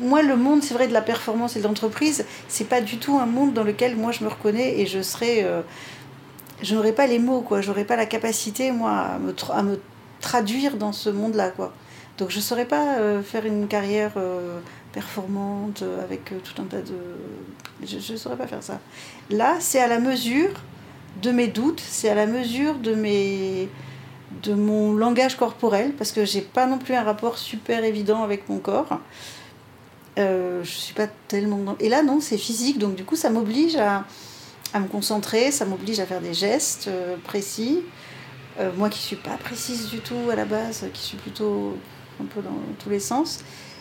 Moi, 0.01 0.21
le 0.21 0.35
monde, 0.35 0.63
c'est 0.63 0.73
vrai, 0.73 0.87
de 0.87 0.93
la 0.93 1.01
performance 1.01 1.55
et 1.55 1.59
de 1.59 1.63
l'entreprise, 1.63 2.25
c'est 2.47 2.67
pas 2.67 2.81
du 2.81 2.97
tout 2.97 3.17
un 3.17 3.25
monde 3.25 3.53
dans 3.53 3.63
lequel 3.63 3.95
moi 3.95 4.11
je 4.11 4.23
me 4.23 4.29
reconnais 4.29 4.79
et 4.79 4.85
je 4.85 5.01
serais. 5.01 5.43
Euh, 5.43 5.61
je 6.61 6.73
n'aurais 6.73 6.93
pas 6.93 7.07
les 7.07 7.19
mots, 7.19 7.41
quoi. 7.41 7.61
J'aurais 7.61 7.83
pas 7.83 7.95
la 7.95 8.05
capacité, 8.05 8.71
moi, 8.71 8.91
à 8.91 9.63
me, 9.63 9.79
traduire 10.21 10.77
dans 10.77 10.93
ce 10.93 11.09
monde-là, 11.09 11.49
quoi. 11.49 11.73
Donc 12.17 12.29
je 12.29 12.39
saurais 12.39 12.65
pas 12.65 12.97
euh, 12.97 13.21
faire 13.21 13.45
une 13.45 13.67
carrière 13.67 14.13
euh, 14.15 14.59
performante 14.93 15.83
avec 16.01 16.23
tout 16.25 16.61
un 16.61 16.65
tas 16.65 16.81
de... 16.81 16.95
Je 17.85 18.13
ne 18.13 18.17
saurais 18.17 18.37
pas 18.37 18.47
faire 18.47 18.63
ça. 18.63 18.79
Là, 19.29 19.55
c'est 19.59 19.81
à 19.81 19.87
la 19.87 19.99
mesure 19.99 20.51
de 21.21 21.31
mes 21.31 21.47
doutes, 21.47 21.81
c'est 21.85 22.09
à 22.09 22.15
la 22.15 22.25
mesure 22.25 22.75
de, 22.75 22.95
mes... 22.95 23.69
de 24.43 24.53
mon 24.53 24.93
langage 24.93 25.37
corporel, 25.37 25.93
parce 25.93 26.11
que 26.11 26.25
j'ai 26.25 26.41
pas 26.41 26.65
non 26.65 26.77
plus 26.77 26.93
un 26.93 27.03
rapport 27.03 27.37
super 27.37 27.83
évident 27.83 28.23
avec 28.23 28.49
mon 28.49 28.59
corps. 28.59 28.99
Euh, 30.17 30.63
je 30.63 30.71
suis 30.71 30.93
pas 30.93 31.07
tellement... 31.27 31.75
Et 31.79 31.89
là, 31.89 32.03
non, 32.03 32.19
c'est 32.21 32.37
physique, 32.37 32.79
donc 32.79 32.95
du 32.95 33.03
coup, 33.05 33.15
ça 33.15 33.29
m'oblige 33.29 33.75
à, 33.75 34.05
à 34.73 34.79
me 34.79 34.87
concentrer, 34.87 35.51
ça 35.51 35.65
m'oblige 35.65 35.99
à 35.99 36.05
faire 36.05 36.21
des 36.21 36.33
gestes 36.33 36.89
précis. 37.23 37.83
moi 38.77 38.89
qui 38.89 38.99
suis 38.99 39.15
pas 39.15 39.37
précise 39.37 39.89
du 39.89 39.99
tout 39.99 40.29
à 40.31 40.35
la 40.35 40.45
base, 40.45 40.85
qui 40.93 41.01
suis 41.01 41.17
plutôt 41.17 41.77
un 42.21 42.25
peu 42.25 42.41
dans 42.41 42.57
tous 42.79 42.89
les 42.89 42.99
sens. 42.99 43.39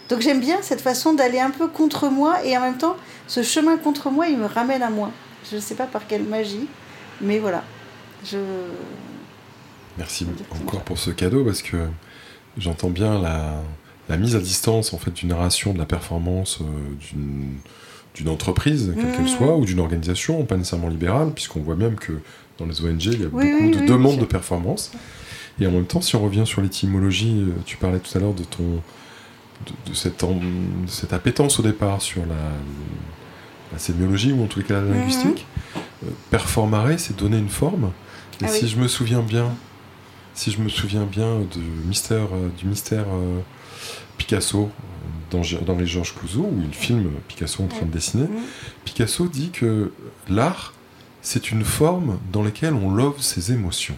Donc 0.08 0.20
j'aime 0.20 0.40
bien 0.40 0.58
cette 0.60 0.80
façon 0.80 1.14
d'aller 1.14 1.40
un 1.40 1.50
peu 1.50 1.68
contre 1.68 2.08
moi 2.08 2.44
et 2.44 2.56
en 2.56 2.60
même 2.60 2.76
temps, 2.76 2.96
ce 3.26 3.42
chemin 3.42 3.76
contre 3.76 4.10
moi, 4.10 4.26
il 4.26 4.36
me 4.36 4.46
ramène 4.46 4.82
à 4.82 4.90
moi. 4.90 5.10
Je 5.50 5.56
ne 5.56 5.60
sais 5.60 5.74
pas 5.74 5.86
par 5.86 6.06
quelle 6.06 6.24
magie, 6.24 6.66
mais 7.20 7.38
voilà. 7.38 7.62
Je... 8.24 8.38
Merci 9.98 10.26
encore 10.50 10.82
pour 10.82 10.98
ce 10.98 11.10
cadeau 11.10 11.44
parce 11.44 11.62
que 11.62 11.76
j'entends 12.58 12.90
bien 12.90 13.20
la, 13.20 13.62
la, 14.08 14.16
mise 14.16 14.34
à 14.34 14.40
distance 14.40 14.92
en 14.92 14.98
fait 14.98 15.12
d'une 15.12 15.28
narration 15.28 15.72
de 15.72 15.78
la 15.78 15.86
performance 15.86 16.60
euh, 16.60 17.14
d'une 18.14 18.28
entreprise, 18.28 18.92
quelle 18.94 19.12
qu'elle 19.12 19.24
mmh. 19.24 19.28
soit, 19.28 19.56
ou 19.56 19.64
d'une 19.64 19.80
organisation, 19.80 20.44
pas 20.44 20.56
nécessairement 20.56 20.88
libérale, 20.88 21.32
puisqu'on 21.32 21.60
voit 21.60 21.74
même 21.76 21.96
que 21.96 22.12
dans 22.58 22.66
les 22.66 22.80
ONG, 22.80 23.04
il 23.06 23.20
y 23.20 23.24
a 23.24 23.28
beaucoup 23.28 23.42
de 23.42 23.86
demandes 23.86 24.20
de 24.20 24.24
performance. 24.24 24.92
Et 25.60 25.66
en 25.66 25.70
même 25.70 25.86
temps, 25.86 26.00
si 26.00 26.16
on 26.16 26.22
revient 26.22 26.46
sur 26.46 26.60
l'étymologie, 26.60 27.44
euh, 27.48 27.52
tu 27.64 27.76
parlais 27.76 27.98
tout 27.98 28.16
à 28.16 28.20
l'heure 28.20 28.34
de 28.34 28.44
ton 28.44 28.82
de, 29.86 29.94
cette, 29.94 30.24
cette, 30.88 31.12
appétence 31.12 31.58
au 31.60 31.62
départ 31.62 32.02
sur 32.02 32.22
la, 32.26 32.34
la, 33.72 33.78
sémiologie 33.78 34.32
ou 34.32 34.42
en 34.42 34.48
les 34.56 34.62
cas 34.62 34.74
la 34.74 34.80
mhm. 34.80 34.94
linguistique. 34.94 35.46
Euh, 35.76 36.08
performare, 36.30 36.98
c'est 36.98 37.16
donner 37.16 37.38
une 37.38 37.48
forme. 37.48 37.92
Et 38.40 38.46
ah 38.46 38.48
si 38.48 38.68
je 38.68 38.76
me 38.76 38.88
souviens 38.88 39.20
bien, 39.20 39.54
si 40.34 40.50
je 40.50 40.60
me 40.60 40.68
souviens 40.68 41.04
bien 41.04 41.40
du 41.40 41.60
mystère, 41.86 42.28
euh, 42.34 42.48
du 42.58 42.66
mystère 42.66 43.06
Picasso 44.18 44.70
dans, 45.30 45.42
dans, 45.64 45.76
les 45.76 45.86
Georges 45.86 46.14
Clouzot, 46.14 46.42
où 46.42 46.60
il 46.62 46.74
filme 46.74 47.10
Picasso 47.28 47.62
en 47.62 47.66
train 47.66 47.86
de 47.86 47.90
dessiner, 47.90 48.24
mhm. 48.24 48.42
Picasso 48.84 49.28
dit 49.28 49.50
que 49.50 49.92
l'art, 50.28 50.74
c'est 51.22 51.50
une 51.50 51.64
forme 51.64 52.18
dans 52.32 52.42
laquelle 52.42 52.74
on 52.74 52.90
love 52.90 53.20
ses 53.20 53.52
émotions. 53.52 53.96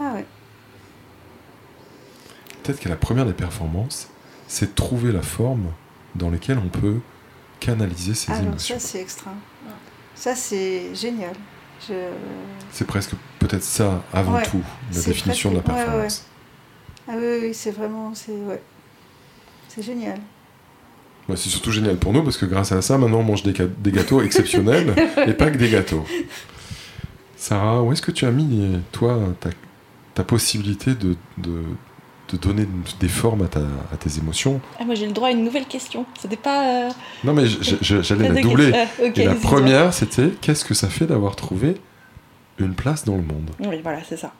Ah 0.00 0.12
ouais. 0.14 0.26
Peut-être 2.62 2.80
que 2.80 2.88
la 2.88 2.96
première 2.96 3.26
des 3.26 3.32
performances, 3.32 4.08
c'est 4.48 4.70
de 4.70 4.74
trouver 4.74 5.12
la 5.12 5.22
forme 5.22 5.72
dans 6.14 6.30
laquelle 6.30 6.58
on 6.58 6.68
peut 6.68 7.00
canaliser 7.60 8.14
ses 8.14 8.32
ah 8.32 8.42
émotions. 8.42 8.78
ça 8.78 8.86
c'est 8.86 9.00
extra. 9.00 9.32
Ça 10.14 10.34
c'est 10.34 10.94
génial. 10.94 11.34
C'est 12.70 12.86
presque 12.86 13.12
peut-être 13.38 13.62
ça 13.62 14.02
avant 14.12 14.40
tout, 14.42 14.62
la 14.92 15.02
définition 15.02 15.50
de 15.50 15.56
la 15.56 15.62
performance. 15.62 16.26
ah 17.08 17.12
oui, 17.16 17.38
oui 17.42 17.54
c'est 17.54 17.70
vraiment, 17.70 18.12
c'est 18.14 19.82
génial. 19.82 20.18
c'est 21.28 21.48
surtout 21.48 21.70
génial 21.72 21.96
pour 21.96 22.12
nous 22.12 22.22
parce 22.22 22.36
que 22.36 22.46
grâce 22.46 22.72
à 22.72 22.82
ça, 22.82 22.98
maintenant 22.98 23.18
on 23.18 23.24
mange 23.24 23.42
des, 23.42 23.52
des 23.52 23.92
gâteaux 23.92 24.22
exceptionnels 24.22 24.94
et 25.26 25.32
pas 25.32 25.50
que 25.50 25.58
des 25.58 25.70
gâteaux. 25.70 26.04
Sarah, 27.36 27.82
où 27.82 27.92
est-ce 27.92 28.02
que 28.02 28.10
tu 28.10 28.24
as 28.24 28.30
mis, 28.30 28.80
toi, 28.92 29.20
ta 29.40 29.50
ta 30.16 30.24
possibilité 30.24 30.94
de, 30.94 31.14
de, 31.36 31.62
de 32.28 32.36
donner 32.36 32.66
des 32.98 33.08
formes 33.08 33.42
à, 33.42 33.48
ta, 33.48 33.60
à 33.92 33.96
tes 33.96 34.18
émotions. 34.18 34.60
Ah, 34.80 34.84
moi 34.84 34.94
j'ai 34.94 35.06
le 35.06 35.12
droit 35.12 35.28
à 35.28 35.30
une 35.30 35.44
nouvelle 35.44 35.66
question. 35.66 36.06
C'était 36.20 36.36
pas. 36.36 36.86
Euh, 36.86 36.90
non 37.24 37.32
mais 37.32 37.44
j'allais 37.46 38.28
la 38.28 38.40
doubler. 38.40 38.72
Et 39.00 39.24
la 39.24 39.34
première 39.34 39.92
c'était 39.92 40.30
qu'est-ce 40.40 40.64
que 40.64 40.74
ça 40.74 40.88
fait 40.88 41.06
d'avoir 41.06 41.36
trouvé 41.36 41.80
une 42.58 42.74
place 42.74 43.04
dans 43.04 43.16
le 43.16 43.22
monde? 43.22 43.50
Oui 43.60 43.80
voilà 43.82 43.98
c'est 44.08 44.16
ça. 44.16 44.32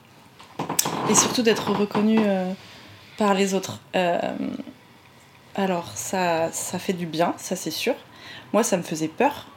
Et 1.09 1.15
surtout 1.15 1.43
d'être 1.43 1.71
reconnu 1.71 2.19
euh, 2.19 2.51
par 3.17 3.33
les 3.33 3.53
autres. 3.53 3.79
Euh, 3.95 4.19
alors 5.55 5.91
ça, 5.95 6.51
ça 6.51 6.79
fait 6.79 6.93
du 6.93 7.05
bien, 7.05 7.33
ça 7.37 7.55
c'est 7.55 7.71
sûr. 7.71 7.95
Moi 8.53 8.63
ça 8.63 8.75
me 8.77 8.83
faisait 8.83 9.07
peur 9.07 9.47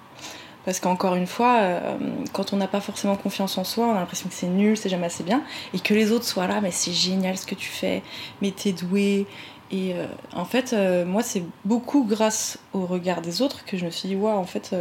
parce 0.65 0.79
qu'encore 0.79 1.15
une 1.15 1.27
fois, 1.27 1.59
euh, 1.61 1.99
quand 2.33 2.53
on 2.53 2.57
n'a 2.57 2.69
pas 2.69 2.81
forcément 2.81 3.17
confiance 3.17 3.57
en 3.57 3.65
soi, 3.65 3.87
on 3.87 3.93
a 3.93 4.01
l'impression 4.01 4.29
que 4.29 4.35
c'est 4.35 4.47
nul, 4.47 4.77
c'est 4.77 4.89
jamais 4.89 5.07
assez 5.07 5.25
bien. 5.25 5.43
Et 5.73 5.81
que 5.81 5.95
les 5.95 6.13
autres 6.13 6.27
soient 6.27 6.47
là, 6.47 6.61
mais 6.61 6.71
c'est 6.71 6.93
génial 6.93 7.39
ce 7.39 7.47
que 7.47 7.55
tu 7.55 7.69
fais, 7.69 8.03
mais 8.43 8.51
t'es 8.51 8.73
doué. 8.73 9.27
Et 9.73 9.95
euh, 9.95 10.07
en 10.35 10.45
fait, 10.45 10.73
euh, 10.73 11.07
moi, 11.07 11.23
c'est 11.23 11.45
beaucoup 11.65 12.05
grâce 12.05 12.59
au 12.75 12.85
regard 12.85 13.23
des 13.23 13.41
autres 13.41 13.65
que 13.65 13.79
je 13.79 13.87
me 13.87 13.91
suis 13.91 14.09
dit, 14.09 14.17
waouh, 14.17 14.37
en 14.37 14.45
fait, 14.45 14.75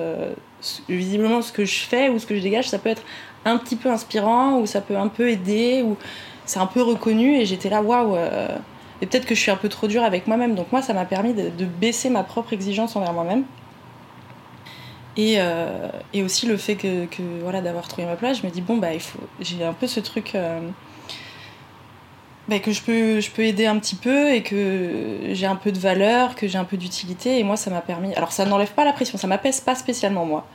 visiblement, 0.90 1.42
ce 1.42 1.54
que 1.54 1.64
je 1.64 1.80
fais 1.80 2.10
ou 2.10 2.20
ce 2.20 2.26
que 2.26 2.36
je 2.36 2.42
dégage, 2.42 2.68
ça 2.70 2.80
peut 2.80 2.90
être 2.90 3.04
un 3.46 3.58
petit 3.58 3.76
peu 3.78 3.90
inspirant, 3.90 4.60
ou 4.60 4.66
ça 4.66 4.82
peut 4.82 4.98
un 4.98 5.08
peu 5.08 5.30
aider, 5.30 5.82
ou 5.84 5.96
c'est 6.46 6.60
un 6.60 6.66
peu 6.66 6.82
reconnu. 6.82 7.38
Et 7.40 7.46
j'étais 7.46 7.70
là, 7.70 7.82
waouh. 7.82 8.18
et 9.02 9.06
peut-être 9.06 9.26
que 9.26 9.36
je 9.36 9.40
suis 9.40 9.52
un 9.52 9.56
peu 9.56 9.70
trop 9.70 9.88
dure 9.88 10.04
avec 10.04 10.28
moi-même. 10.28 10.56
Donc, 10.56 10.74
moi, 10.74 10.82
ça 10.82 10.94
m'a 10.94 11.06
permis 11.06 11.34
de 11.34 11.66
baisser 11.66 12.10
ma 12.10 12.24
propre 12.24 12.52
exigence 12.52 12.98
envers 12.98 13.14
moi-même 13.14 13.46
euh, 15.38 15.90
et, 16.14 16.24
aussi 16.24 16.46
le 16.46 16.58
fait 16.58 16.76
que, 16.76 17.08
voilà 17.42 17.62
d'avoir 17.62 17.88
trouvé 17.88 18.06
ma 18.06 18.16
place, 18.16 18.40
je 18.42 18.46
me 18.46 18.52
dis 18.52 18.62
bon 18.62 18.78
bah 18.78 18.94
il 18.94 19.00
faut 19.00 19.20
j'ai 19.40 19.64
un 19.64 19.74
peu 19.74 19.88
ce 19.88 20.00
truc 20.00 20.36
euh, 20.36 20.60
bah, 22.48 22.60
que 22.60 22.72
je 22.72 22.82
peux 22.82 23.20
je 23.20 23.32
peux 23.32 23.44
aider 23.44 23.66
un 23.66 23.80
petit 23.80 23.96
peu 23.96 24.32
et 24.32 24.44
que 24.44 25.30
j'ai 25.32 25.46
un 25.46 25.56
peu 25.56 25.72
de 25.72 25.80
valeur, 25.80 26.36
que 26.36 26.48
j'ai 26.48 26.58
un 26.58 26.64
peu 26.64 26.78
d'utilité 26.78 27.40
et 27.40 27.44
moi 27.44 27.58
ça 27.58 27.72
m'a 27.72 27.82
permis. 27.82 28.14
Alors 28.16 28.32
ça 28.32 28.46
n'enlève 28.46 28.72
pas 28.74 28.86
la 28.86 28.94
pression, 28.94 29.18
ça 29.18 29.28
m'apaise 29.28 29.62
pas 29.62 29.76
spécialement 29.76 30.26
moi. 30.26 30.48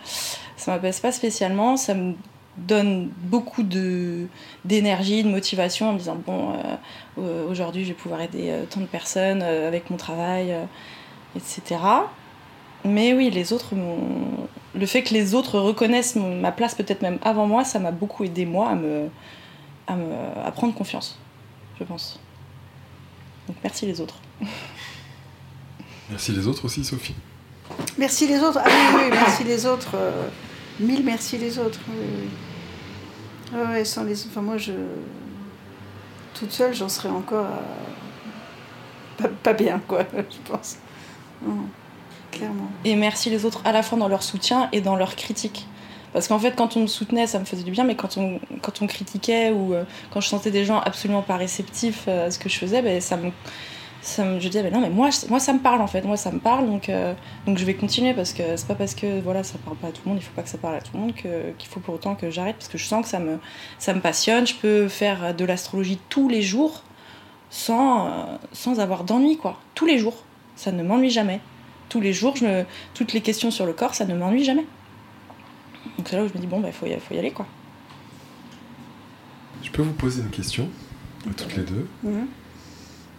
Ça 0.56 0.72
m'apaise 0.72 1.00
pas 1.00 1.12
spécialement, 1.12 1.76
ça 1.76 1.94
me 1.94 2.14
donne 2.56 3.10
beaucoup 3.22 3.64
de 3.64 4.28
d'énergie, 4.64 5.24
de 5.24 5.28
motivation 5.28 5.88
en 5.88 5.92
me 5.94 5.98
disant 5.98 6.16
bon 6.24 6.52
euh, 7.18 7.48
aujourd'hui 7.48 7.82
je 7.82 7.88
vais 7.88 7.94
pouvoir 7.94 8.20
aider 8.20 8.54
tant 8.70 8.80
de 8.80 8.86
personnes 8.86 9.42
avec 9.42 9.90
mon 9.90 9.96
travail, 9.96 10.54
etc. 11.34 11.76
Mais 12.84 13.14
oui, 13.14 13.30
les 13.30 13.52
autres 13.52 13.74
le 14.74 14.86
fait 14.86 15.02
que 15.02 15.14
les 15.14 15.34
autres 15.34 15.58
reconnaissent 15.58 16.16
ma 16.16 16.52
place 16.52 16.74
peut-être 16.74 17.02
même 17.02 17.18
avant 17.22 17.46
moi, 17.46 17.64
ça 17.64 17.78
m'a 17.78 17.92
beaucoup 17.92 18.24
aidé 18.24 18.44
moi 18.44 18.70
à 18.70 18.74
me... 18.74 19.08
À, 19.86 19.96
me... 19.96 20.14
à 20.44 20.50
prendre 20.50 20.74
confiance, 20.74 21.18
je 21.78 21.84
pense. 21.84 22.18
Donc 23.46 23.56
merci 23.62 23.86
les 23.86 24.00
autres. 24.00 24.16
Merci 26.10 26.32
les 26.32 26.46
autres 26.46 26.66
aussi, 26.66 26.84
Sophie. 26.84 27.14
Merci 27.96 28.26
les 28.26 28.38
autres. 28.40 28.60
Ah 28.62 28.68
oui, 28.68 29.04
oui 29.04 29.10
merci 29.10 29.42
les 29.42 29.64
autres. 29.64 29.92
Euh, 29.94 30.28
mille 30.78 31.02
merci 31.02 31.38
les 31.38 31.58
autres. 31.58 31.80
Oui, 31.88 33.58
ouais, 33.58 33.86
sans 33.86 34.04
les... 34.04 34.26
Enfin, 34.26 34.42
moi, 34.42 34.58
je... 34.58 34.74
Toute 36.34 36.52
seule, 36.52 36.74
j'en 36.74 36.90
serais 36.90 37.08
encore... 37.08 37.46
Pas, 39.42 39.54
bien, 39.54 39.80
quoi, 39.88 40.04
je 40.14 40.50
pense. 40.50 40.76
Et 42.84 42.96
merci 42.96 43.30
les 43.30 43.44
autres 43.44 43.60
à 43.64 43.72
la 43.72 43.82
fois 43.82 43.98
dans 43.98 44.08
leur 44.08 44.22
soutien 44.22 44.68
et 44.72 44.80
dans 44.80 44.96
leur 44.96 45.16
critique. 45.16 45.66
Parce 46.14 46.28
qu'en 46.28 46.38
fait, 46.38 46.52
quand 46.52 46.76
on 46.76 46.80
me 46.80 46.86
soutenait, 46.86 47.26
ça 47.26 47.40
me 47.40 47.44
faisait 47.44 47.64
du 47.64 47.72
bien, 47.72 47.82
mais 47.82 47.96
quand 47.96 48.16
on, 48.16 48.38
quand 48.62 48.82
on 48.82 48.86
critiquait 48.86 49.50
ou 49.50 49.74
euh, 49.74 49.82
quand 50.12 50.20
je 50.20 50.28
sentais 50.28 50.52
des 50.52 50.64
gens 50.64 50.78
absolument 50.78 51.22
pas 51.22 51.36
réceptifs 51.36 52.04
euh, 52.06 52.28
à 52.28 52.30
ce 52.30 52.38
que 52.38 52.48
je 52.48 52.56
faisais, 52.56 52.82
ben, 52.82 53.00
ça 53.00 53.16
me, 53.16 53.32
je 54.38 54.46
disais, 54.46 54.62
ben 54.62 54.72
non, 54.72 54.80
mais 54.80 54.90
moi, 54.90 55.08
moi, 55.28 55.40
ça 55.40 55.52
me 55.52 55.58
parle 55.58 55.80
en 55.80 55.88
fait, 55.88 56.02
moi, 56.02 56.16
ça 56.16 56.30
me 56.30 56.38
parle, 56.38 56.66
donc, 56.66 56.88
euh, 56.88 57.14
donc 57.46 57.58
je 57.58 57.64
vais 57.64 57.74
continuer 57.74 58.14
parce 58.14 58.32
que 58.32 58.56
c'est 58.56 58.68
pas 58.68 58.76
parce 58.76 58.94
que 58.94 59.20
voilà, 59.22 59.42
ça 59.42 59.58
parle 59.64 59.76
pas 59.76 59.88
à 59.88 59.90
tout 59.90 60.02
le 60.04 60.10
monde, 60.10 60.20
il 60.20 60.24
faut 60.24 60.34
pas 60.36 60.42
que 60.42 60.48
ça 60.48 60.58
parle 60.58 60.76
à 60.76 60.80
tout 60.80 60.92
le 60.94 61.00
monde 61.00 61.14
qu'il 61.14 61.68
faut 61.68 61.80
pour 61.80 61.94
autant 61.94 62.14
que 62.14 62.30
j'arrête 62.30 62.54
parce 62.56 62.68
que 62.68 62.78
je 62.78 62.84
sens 62.84 63.02
que 63.02 63.08
ça 63.08 63.18
me, 63.18 63.40
ça 63.80 63.92
me 63.92 64.00
passionne. 64.00 64.46
Je 64.46 64.54
peux 64.54 64.86
faire 64.86 65.34
de 65.34 65.44
l'astrologie 65.44 65.98
tous 66.10 66.28
les 66.28 66.42
jours 66.42 66.84
sans, 67.50 68.38
sans 68.52 68.78
avoir 68.78 69.02
d'ennui, 69.02 69.36
quoi. 69.36 69.58
Tous 69.74 69.86
les 69.86 69.98
jours. 69.98 70.22
Ça 70.54 70.70
ne 70.70 70.84
m'ennuie 70.84 71.10
jamais 71.10 71.40
tous 71.94 72.00
les 72.00 72.12
jours, 72.12 72.34
je 72.34 72.44
me... 72.44 72.64
toutes 72.92 73.12
les 73.12 73.20
questions 73.20 73.52
sur 73.52 73.66
le 73.66 73.72
corps, 73.72 73.94
ça 73.94 74.04
ne 74.04 74.16
m'ennuie 74.16 74.42
jamais. 74.42 74.66
Donc 75.96 76.08
c'est 76.08 76.16
là 76.16 76.24
où 76.24 76.28
je 76.28 76.34
me 76.34 76.40
dis, 76.40 76.48
bon, 76.48 76.56
il 76.56 76.62
bah, 76.62 76.72
faut, 76.72 76.86
y... 76.86 76.98
faut 76.98 77.14
y 77.14 77.18
aller, 77.18 77.30
quoi. 77.30 77.46
Je 79.62 79.70
peux 79.70 79.82
vous 79.82 79.92
poser 79.92 80.22
une 80.22 80.30
question, 80.30 80.68
à 81.30 81.34
toutes 81.34 81.54
les 81.54 81.62
deux. 81.62 81.86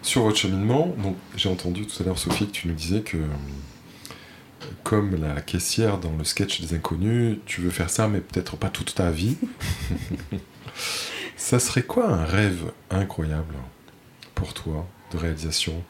Sur 0.01 0.23
votre 0.23 0.35
cheminement, 0.35 0.93
donc 1.01 1.15
j'ai 1.37 1.47
entendu 1.47 1.87
tout 1.87 2.03
à 2.03 2.05
l'heure 2.05 2.19
Sophie 2.19 2.47
que 2.47 2.51
tu 2.51 2.67
nous 2.67 2.73
disais 2.73 2.99
que 2.99 3.17
comme 4.83 5.15
la 5.21 5.39
caissière 5.39 5.97
dans 5.97 6.11
le 6.17 6.25
sketch 6.25 6.59
des 6.59 6.75
inconnus, 6.75 7.37
tu 7.45 7.61
veux 7.61 7.69
faire 7.69 7.89
ça 7.89 8.09
mais 8.09 8.19
peut-être 8.19 8.57
pas 8.57 8.69
toute 8.69 8.93
ta 8.93 9.09
vie. 9.09 9.37
ça 11.37 11.59
serait 11.59 11.83
quoi 11.83 12.09
un 12.09 12.25
rêve 12.25 12.73
incroyable 12.91 13.55
pour 14.35 14.53
toi 14.53 14.85
de 15.13 15.17
réalisation? 15.17 15.81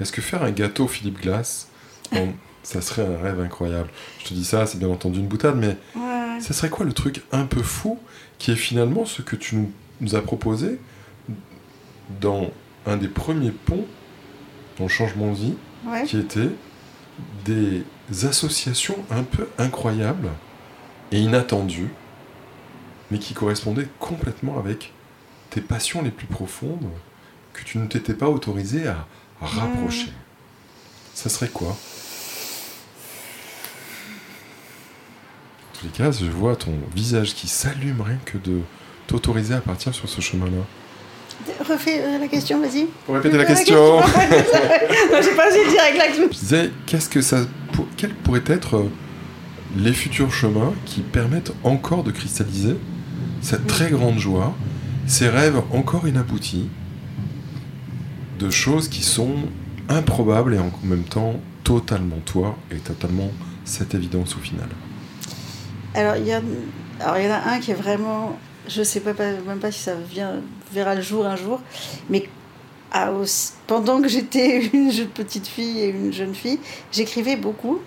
Est-ce 0.00 0.12
que 0.12 0.22
faire 0.22 0.44
un 0.44 0.52
gâteau 0.52 0.86
Philippe 0.86 1.20
Glass, 1.20 1.68
ça 2.62 2.80
serait 2.80 3.06
un 3.06 3.18
rêve 3.18 3.40
incroyable. 3.40 3.88
Je 4.20 4.28
te 4.28 4.34
dis 4.34 4.44
ça, 4.44 4.66
c'est 4.66 4.78
bien 4.78 4.88
entendu 4.88 5.20
une 5.20 5.26
boutade, 5.28 5.56
mais 5.56 5.76
ça 6.40 6.52
serait 6.52 6.70
quoi 6.70 6.84
le 6.84 6.92
truc 6.92 7.22
un 7.32 7.46
peu 7.46 7.62
fou 7.62 7.98
qui 8.38 8.52
est 8.52 8.56
finalement 8.56 9.04
ce 9.04 9.22
que 9.22 9.36
tu 9.36 9.68
nous 10.00 10.14
as 10.14 10.22
proposé 10.22 10.78
dans 12.20 12.50
un 12.86 12.96
des 12.96 13.08
premiers 13.08 13.50
ponts 13.50 13.86
dans 14.78 14.84
le 14.84 14.90
changement 14.90 15.32
de 15.32 15.36
vie, 15.36 15.54
qui 16.06 16.18
était 16.18 16.50
des 17.44 17.84
associations 18.24 18.96
un 19.10 19.24
peu 19.24 19.48
incroyables 19.58 20.30
et 21.10 21.18
inattendues, 21.18 21.90
mais 23.10 23.18
qui 23.18 23.34
correspondaient 23.34 23.88
complètement 23.98 24.58
avec 24.58 24.92
tes 25.50 25.60
passions 25.60 26.02
les 26.02 26.10
plus 26.10 26.26
profondes 26.26 26.86
que 27.52 27.64
tu 27.64 27.78
ne 27.78 27.86
t'étais 27.86 28.14
pas 28.14 28.28
autorisé 28.28 28.86
à, 28.86 29.06
rapprocher. 29.40 30.12
Ça 31.14 31.28
serait 31.28 31.48
quoi 31.48 31.76
En 35.78 35.80
tous 35.80 35.86
les 35.86 35.92
cas, 35.92 36.10
je 36.10 36.28
vois 36.28 36.56
ton 36.56 36.72
visage 36.92 37.34
qui 37.34 37.46
s'allume 37.46 38.00
rien 38.00 38.18
que 38.24 38.36
de 38.36 38.62
t'autoriser 39.06 39.54
à 39.54 39.60
partir 39.60 39.94
sur 39.94 40.08
ce 40.08 40.20
chemin-là. 40.20 40.64
Refais 41.68 42.02
euh, 42.02 42.18
la 42.18 42.26
question, 42.26 42.60
vas-y. 42.60 42.86
Pour 43.06 43.14
répéter 43.14 43.36
la 43.36 43.44
question. 43.44 43.76
non, 44.00 44.02
j'ai 45.22 45.36
pas 45.36 45.48
osé 45.48 45.64
le 45.64 45.70
dire 45.70 45.82
avec 45.82 45.96
l'accent. 45.96 46.22
Je 46.32 46.36
disais, 46.36 46.70
qu'est-ce 46.86 47.08
que 47.08 47.20
ça, 47.20 47.46
quels 47.96 48.12
pourraient 48.12 48.42
être 48.48 48.76
euh, 48.76 48.90
les 49.76 49.92
futurs 49.92 50.32
chemins 50.32 50.74
qui 50.84 51.00
permettent 51.00 51.52
encore 51.62 52.02
de 52.02 52.10
cristalliser 52.10 52.76
cette 53.40 53.68
très 53.68 53.90
grande 53.90 54.18
joie, 54.18 54.56
ces 55.06 55.28
rêves 55.28 55.62
encore 55.70 56.08
inaboutis, 56.08 56.68
de 58.40 58.50
choses 58.50 58.88
qui 58.88 59.04
sont 59.04 59.36
improbables 59.88 60.54
et 60.54 60.58
en 60.58 60.72
même 60.82 61.04
temps 61.04 61.34
totalement 61.62 62.18
toi 62.24 62.58
et 62.72 62.78
totalement 62.78 63.30
cette 63.64 63.94
évidence 63.94 64.34
au 64.34 64.40
final? 64.40 64.66
Alors 65.98 66.16
il 66.16 66.26
y 66.26 66.32
a, 66.32 66.40
y 66.40 67.02
en 67.02 67.32
a 67.32 67.50
un 67.50 67.58
qui 67.58 67.72
est 67.72 67.74
vraiment 67.74 68.38
je 68.68 68.80
ne 68.80 68.84
sais 68.84 69.00
pas, 69.00 69.12
même 69.14 69.58
pas 69.58 69.72
si 69.72 69.80
ça 69.80 69.94
verra 70.72 70.94
le 70.94 71.00
jour 71.00 71.26
un 71.26 71.36
jour, 71.36 71.60
mais 72.08 72.28
pendant 73.66 74.00
que 74.00 74.08
j'étais 74.08 74.64
une 74.72 74.92
petite 75.08 75.46
fille 75.46 75.80
et 75.80 75.88
une 75.88 76.12
jeune 76.12 76.34
fille, 76.34 76.60
j'écrivais 76.92 77.36
beaucoup. 77.36 77.80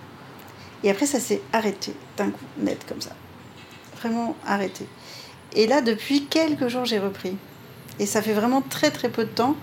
Et 0.84 0.90
après, 0.90 1.06
ça 1.06 1.20
s'est 1.20 1.40
arrêté 1.52 1.94
d'un 2.16 2.30
coup, 2.30 2.44
net 2.58 2.84
comme 2.88 3.00
ça. 3.00 3.12
Vraiment 4.00 4.36
arrêté. 4.46 4.86
Et 5.54 5.66
là, 5.66 5.80
depuis 5.80 6.26
quelques 6.26 6.68
jours, 6.68 6.84
j'ai 6.84 6.98
repris. 6.98 7.36
Et 7.98 8.06
ça 8.06 8.20
fait 8.20 8.32
vraiment 8.32 8.62
très 8.62 8.90
très 8.90 9.08
peu 9.08 9.24
de 9.24 9.30
temps 9.30 9.56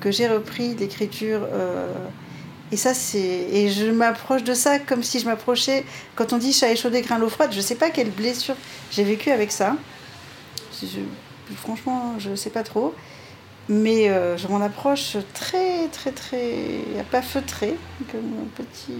que 0.00 0.10
j'ai 0.10 0.26
repris 0.26 0.74
l'écriture. 0.74 1.40
Euh, 1.52 1.92
et 2.74 2.76
ça, 2.76 2.92
c'est. 2.92 3.18
Et 3.20 3.70
je 3.70 3.86
m'approche 3.86 4.42
de 4.42 4.52
ça 4.52 4.80
comme 4.80 5.04
si 5.04 5.20
je 5.20 5.26
m'approchais. 5.26 5.84
Quand 6.16 6.32
on 6.32 6.38
dit 6.38 6.52
chat 6.52 6.72
échaudé, 6.72 7.02
craint 7.02 7.18
l'eau 7.18 7.28
froide, 7.28 7.52
je 7.52 7.60
sais 7.60 7.76
pas 7.76 7.90
quelle 7.90 8.10
blessure 8.10 8.56
j'ai 8.90 9.04
vécu 9.04 9.30
avec 9.30 9.52
ça 9.52 9.76
franchement, 11.56 12.14
je 12.18 12.30
ne 12.30 12.34
sais 12.34 12.50
pas 12.50 12.64
trop. 12.64 12.92
Mais 13.68 14.10
euh, 14.10 14.36
je 14.36 14.48
m'en 14.48 14.60
approche 14.60 15.16
très, 15.34 15.86
très, 15.86 16.10
très. 16.10 16.50
pas 17.12 17.22
feutré, 17.22 17.76
comme 18.10 18.40
un 18.42 18.62
petit. 18.64 18.98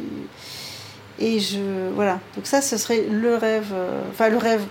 Et 1.18 1.40
je. 1.40 1.90
Voilà. 1.96 2.20
Donc, 2.36 2.46
ça, 2.46 2.62
ce 2.62 2.76
serait 2.76 3.02
le 3.10 3.34
rêve. 3.34 3.72
Euh, 3.72 4.02
enfin, 4.12 4.28
le 4.28 4.36
rêve. 4.36 4.62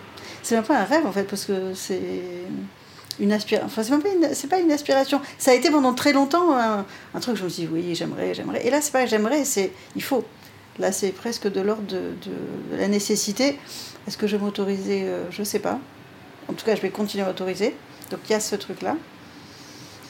C'est 0.43 0.55
même 0.55 0.63
pas 0.63 0.79
un 0.79 0.85
rêve, 0.85 1.05
en 1.05 1.11
fait, 1.11 1.25
parce 1.25 1.43
que 1.43 1.73
c'est 1.73 1.99
une 3.19 3.31
aspiration. 3.31 3.65
Enfin, 3.65 3.83
c'est 3.83 3.97
pas 3.99 4.09
une, 4.09 4.49
pas 4.49 4.59
une 4.59 4.71
aspiration. 4.71 5.21
Ça 5.37 5.51
a 5.51 5.53
été 5.53 5.69
pendant 5.69 5.93
très 5.93 6.13
longtemps 6.13 6.53
un, 6.53 7.19
truc, 7.19 7.35
je 7.37 7.43
me 7.43 7.49
dis, 7.49 7.67
oui, 7.71 7.95
j'aimerais, 7.95 8.33
j'aimerais. 8.33 8.65
Et 8.65 8.69
là, 8.69 8.81
c'est 8.81 8.91
pas 8.91 9.05
j'aimerais, 9.05 9.45
c'est 9.45 9.71
il 9.95 10.03
faut. 10.03 10.23
Là, 10.79 10.91
c'est 10.91 11.11
presque 11.11 11.51
de 11.51 11.61
l'ordre 11.61 11.83
de, 11.83 12.13
de, 12.25 12.77
la 12.77 12.87
nécessité. 12.87 13.59
Est-ce 14.07 14.17
que 14.17 14.25
je 14.25 14.35
vais 14.35 14.43
m'autoriser 14.43 15.03
euh, 15.03 15.29
Je 15.29 15.43
sais 15.43 15.59
pas. 15.59 15.79
En 16.47 16.53
tout 16.53 16.65
cas, 16.65 16.75
je 16.75 16.81
vais 16.81 16.89
continuer 16.89 17.23
à 17.23 17.29
autoriser. 17.29 17.75
Donc 18.09 18.21
il 18.27 18.31
y 18.31 18.35
a 18.35 18.39
ce 18.39 18.55
truc-là. 18.55 18.95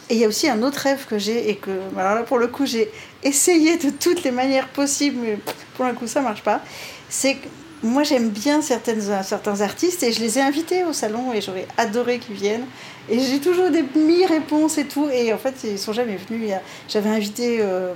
Et 0.09 0.15
il 0.15 0.19
y 0.19 0.25
a 0.25 0.27
aussi 0.27 0.49
un 0.49 0.61
autre 0.63 0.79
rêve 0.79 1.05
que 1.05 1.17
j'ai 1.17 1.49
et 1.49 1.55
que, 1.55 1.71
alors 1.97 2.15
là 2.15 2.23
pour 2.23 2.37
le 2.37 2.47
coup, 2.47 2.65
j'ai 2.65 2.91
essayé 3.23 3.77
de 3.77 3.89
toutes 3.89 4.23
les 4.23 4.31
manières 4.31 4.67
possibles, 4.67 5.17
mais 5.21 5.39
pour 5.75 5.85
le 5.85 5.93
coup 5.93 6.07
ça 6.07 6.21
marche 6.21 6.43
pas. 6.43 6.61
C'est 7.09 7.37
moi 7.83 8.03
j'aime 8.03 8.29
bien 8.29 8.61
certaines, 8.61 9.01
certains 9.23 9.61
artistes 9.61 10.03
et 10.03 10.11
je 10.11 10.21
les 10.21 10.39
ai 10.39 10.41
invités 10.41 10.83
au 10.83 10.93
salon 10.93 11.33
et 11.33 11.41
j'aurais 11.41 11.67
adoré 11.77 12.19
qu'ils 12.19 12.35
viennent. 12.35 12.65
Et 13.09 13.19
j'ai 13.19 13.39
toujours 13.39 13.69
des 13.69 13.83
mi-réponses 13.95 14.77
et 14.77 14.85
tout. 14.85 15.09
Et 15.09 15.33
en 15.33 15.37
fait, 15.37 15.55
ils 15.65 15.77
sont 15.77 15.93
jamais 15.93 16.15
venus. 16.15 16.51
J'avais 16.87 17.09
invité. 17.09 17.57
Euh, 17.59 17.93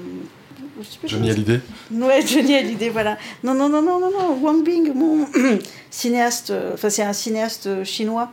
Johnny 1.05 1.31
Hallyday 1.31 1.61
Ouais, 1.91 2.25
Johnny 2.25 2.55
Hallyday, 2.55 2.89
voilà. 2.89 3.17
Non, 3.43 3.53
non, 3.53 3.69
non, 3.69 3.81
non, 3.81 3.99
non, 3.99 4.11
non. 4.11 4.37
Wang 4.41 4.63
Bing, 4.63 4.91
mon 4.93 5.25
cinéaste, 5.89 6.51
euh, 6.51 6.73
enfin, 6.73 6.89
c'est 6.89 7.03
un 7.03 7.13
cinéaste 7.13 7.83
chinois 7.83 8.31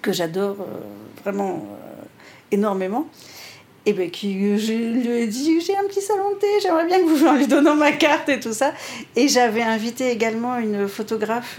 que 0.00 0.12
j'adore 0.12 0.56
euh, 0.60 1.22
vraiment 1.22 1.56
euh, 1.56 2.02
énormément. 2.50 3.06
Et 3.86 3.92
bien, 3.94 4.08
qui, 4.08 4.58
je 4.58 4.72
lui 4.72 5.08
ai 5.08 5.26
dit 5.26 5.60
j'ai 5.60 5.76
un 5.76 5.84
petit 5.84 6.02
salon 6.02 6.30
de 6.32 6.34
thé, 6.36 6.46
j'aimerais 6.62 6.86
bien 6.86 6.98
que 6.98 7.06
vous 7.06 7.26
en 7.26 7.34
lui 7.34 7.46
donnant 7.46 7.74
ma 7.74 7.92
carte 7.92 8.28
et 8.28 8.38
tout 8.38 8.52
ça. 8.52 8.72
Et 9.16 9.26
j'avais 9.26 9.62
invité 9.62 10.10
également 10.10 10.58
une 10.58 10.86
photographe 10.86 11.58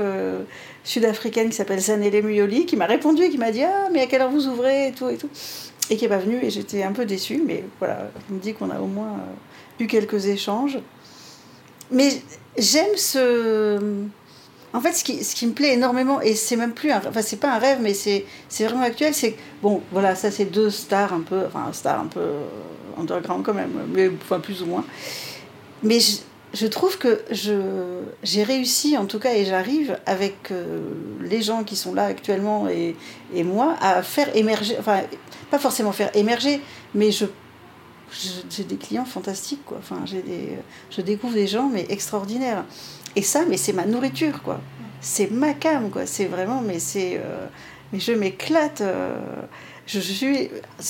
sud-africaine 0.83 1.49
qui 1.49 1.55
s'appelle 1.55 1.79
Zanele 1.79 2.23
Muyoli, 2.23 2.67
qui 2.67 2.75
m'a 2.75 2.85
répondu 2.85 3.23
et 3.23 3.29
qui 3.29 3.39
m'a 3.39 3.51
dit 3.51 3.63
Ah, 3.63 3.89
mais 3.91 4.01
à 4.01 4.05
quelle 4.05 4.21
heure 4.21 4.29
vous 4.29 4.47
ouvrez 4.47 4.89
et 4.89 4.91
tout 4.91 5.09
et 5.09 5.17
tout. 5.17 5.29
Et 5.89 5.97
qui 5.97 6.03
n'est 6.03 6.09
pas 6.09 6.19
venue 6.19 6.39
et 6.43 6.51
j'étais 6.51 6.83
un 6.83 6.91
peu 6.91 7.05
déçue, 7.05 7.41
mais 7.45 7.63
voilà, 7.79 8.11
il 8.29 8.35
me 8.35 8.39
dit 8.39 8.53
qu'on 8.53 8.69
a 8.69 8.79
au 8.79 8.85
moins 8.85 9.17
quelques 9.87 10.27
échanges. 10.27 10.79
Mais 11.91 12.09
j'aime 12.57 12.95
ce. 12.95 13.79
En 14.73 14.79
fait, 14.79 14.93
ce 14.93 15.03
qui, 15.03 15.47
me 15.47 15.51
plaît 15.51 15.73
énormément, 15.73 16.21
et 16.21 16.33
c'est 16.33 16.55
même 16.55 16.73
plus 16.73 16.91
un. 16.91 17.01
Enfin, 17.05 17.21
c'est 17.21 17.39
pas 17.39 17.53
un 17.53 17.59
rêve, 17.59 17.79
mais 17.81 17.93
c'est 17.93 18.25
vraiment 18.61 18.83
actuel, 18.83 19.13
c'est. 19.13 19.35
Bon, 19.61 19.81
voilà, 19.91 20.15
ça, 20.15 20.31
c'est 20.31 20.45
deux 20.45 20.69
stars 20.69 21.13
un 21.13 21.21
peu. 21.21 21.43
Enfin, 21.45 21.71
stars 21.73 21.99
un 21.99 22.07
peu 22.07 22.29
underground 22.97 23.43
quand 23.43 23.53
même, 23.53 23.71
mais 23.93 24.09
enfin, 24.21 24.39
plus 24.39 24.61
ou 24.61 24.65
moins. 24.65 24.85
Mais 25.83 25.99
je, 26.53 26.67
trouve 26.67 26.97
que 26.97 27.21
j'ai 27.31 28.43
réussi, 28.43 28.97
en 28.97 29.05
tout 29.05 29.19
cas, 29.19 29.33
et 29.33 29.45
j'arrive 29.45 29.97
avec 30.05 30.51
euh, 30.51 30.79
les 31.21 31.41
gens 31.41 31.63
qui 31.63 31.75
sont 31.75 31.93
là 31.93 32.05
actuellement 32.05 32.69
et, 32.69 32.95
et 33.33 33.43
moi, 33.43 33.75
à 33.81 34.03
faire 34.03 34.33
émerger. 34.35 34.75
Enfin, 34.79 35.01
pas 35.49 35.59
forcément 35.59 35.91
faire 35.91 36.15
émerger, 36.15 36.61
mais 36.95 37.11
je 37.11 37.25
j'ai 38.49 38.63
des 38.63 38.75
clients 38.75 39.05
fantastiques, 39.05 39.63
quoi. 39.65 39.77
Enfin, 39.79 40.01
j'ai 40.05 40.21
des, 40.21 40.57
je 40.89 41.01
découvre 41.01 41.33
des 41.33 41.47
gens, 41.47 41.69
mais 41.69 41.85
extraordinaires. 41.89 42.65
Et 43.15 43.21
ça, 43.21 43.45
mais 43.47 43.57
c'est 43.57 43.73
ma 43.73 43.85
nourriture, 43.85 44.41
quoi. 44.43 44.59
C'est 45.01 45.31
ma 45.31 45.53
cam, 45.53 45.89
quoi. 45.89 46.05
C'est 46.05 46.25
vraiment, 46.25 46.61
mais 46.61 46.79
c'est. 46.79 47.17
Euh, 47.17 47.47
mais 47.91 47.99
je 47.99 48.13
m'éclate. 48.13 48.81
Euh, 48.81 49.15
je, 49.87 49.99
suis. 49.99 50.49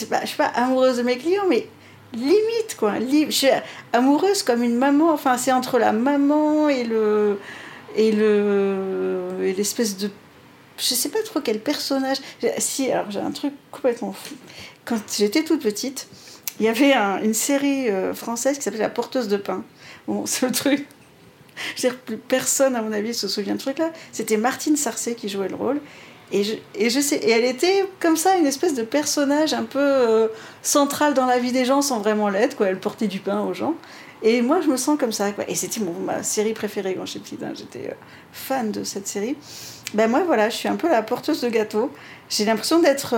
Pas, 0.10 0.22
je 0.22 0.28
suis 0.28 0.38
pas 0.38 0.48
amoureuse 0.48 0.98
de 0.98 1.04
mes 1.04 1.18
clients, 1.18 1.46
mais 1.50 1.68
limite, 2.14 2.76
quoi. 2.78 2.96
je 3.00 3.32
suis 3.32 3.48
amoureuse 3.94 4.44
comme 4.44 4.64
une 4.64 4.76
maman. 4.76 5.12
Enfin, 5.12 5.38
c'est 5.38 5.52
entre 5.52 5.80
la 5.80 5.94
maman 5.94 6.70
et 6.70 6.84
le. 6.84 7.40
Et 7.96 8.12
le. 8.12 9.30
Et 9.42 9.54
l'espèce 9.54 9.98
de. 9.98 10.10
Je 10.78 10.96
sais 10.96 11.10
pas 11.10 11.22
trop 11.24 11.42
quel 11.42 11.60
personnage. 11.60 12.18
Si, 12.58 12.92
alors 12.92 13.10
j'ai 13.12 13.20
un 13.20 13.32
truc 13.32 13.54
complètement 13.72 14.14
fou. 14.14 14.36
Quand 14.84 14.98
j'étais 15.16 15.44
toute 15.44 15.62
petite, 15.62 16.08
il 16.60 16.66
y 16.66 16.70
avait 16.70 16.94
une 17.24 17.34
série 17.34 17.90
euh, 17.90 18.14
française 18.14 18.58
qui 18.58 18.64
s'appelait 18.64 18.82
La 18.82 18.90
porteuse 18.90 19.28
de 19.28 19.38
pain. 19.38 19.64
Bon, 20.08 20.26
le 20.42 20.52
truc. 20.52 20.88
Je 21.76 21.88
veux 21.88 21.96
plus 21.96 22.18
personne, 22.18 22.76
à 22.76 22.82
mon 22.82 22.92
avis, 22.92 23.14
se 23.14 23.28
souvient 23.28 23.56
de 23.56 23.60
ce 23.60 23.66
truc-là. 23.66 23.92
C'était 24.12 24.38
Martine 24.38 24.76
Sarcey 24.76 25.16
qui 25.16 25.30
jouait 25.30 25.50
le 25.50 25.56
rôle. 25.56 25.82
Et 26.34 26.44
je, 26.44 26.54
et 26.76 26.90
je 26.90 27.00
sais, 27.02 27.18
et 27.18 27.32
elle 27.32 27.44
était 27.44 27.86
comme 28.00 28.16
ça, 28.16 28.38
une 28.38 28.46
espèce 28.46 28.74
de 28.74 28.84
personnage 28.84 29.54
un 29.54 29.64
peu 29.64 29.80
euh, 29.80 30.28
central 30.62 31.14
dans 31.14 31.26
la 31.26 31.40
vie 31.40 31.52
des 31.52 31.66
gens 31.66 31.82
sans 31.82 32.00
vraiment 32.00 32.30
l'être. 32.30 32.56
Quoi. 32.56 32.68
Elle 32.68 32.80
portait 32.80 33.08
du 33.08 33.20
pain 33.20 33.42
aux 33.42 33.54
gens. 33.54 33.74
Et 34.24 34.42
moi, 34.42 34.62
je 34.62 34.68
me 34.68 34.78
sens 34.78 34.98
comme 34.98 35.12
ça. 35.12 35.32
Quoi. 35.34 35.50
Et 35.50 35.56
c'était 35.56 35.82
ma 35.82 36.24
série 36.24 36.54
préférée 36.54 36.96
quand 36.96 37.06
j'étais 37.06 37.20
petite. 37.20 37.44
Hein. 37.44 37.52
J'étais 37.54 37.90
euh, 37.90 37.96
fan 38.32 38.72
de 38.72 38.84
cette 38.84 39.08
série. 39.08 39.36
Ben 39.94 40.10
moi, 40.10 40.24
voilà, 40.26 40.50
je 40.50 40.56
suis 40.56 40.70
un 40.70 40.78
peu 40.78 40.88
la 40.88 41.02
porteuse 41.02 41.42
de 41.42 41.50
gâteaux. 41.50 41.92
J'ai 42.30 42.46
l'impression 42.46 42.80
d'être... 42.80 43.14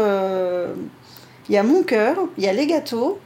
Il 1.49 1.55
y 1.55 1.57
a 1.57 1.63
mon 1.63 1.83
cœur, 1.83 2.17
il 2.37 2.43
y 2.43 2.47
a 2.47 2.53
les 2.53 2.67
gâteaux, 2.67 3.19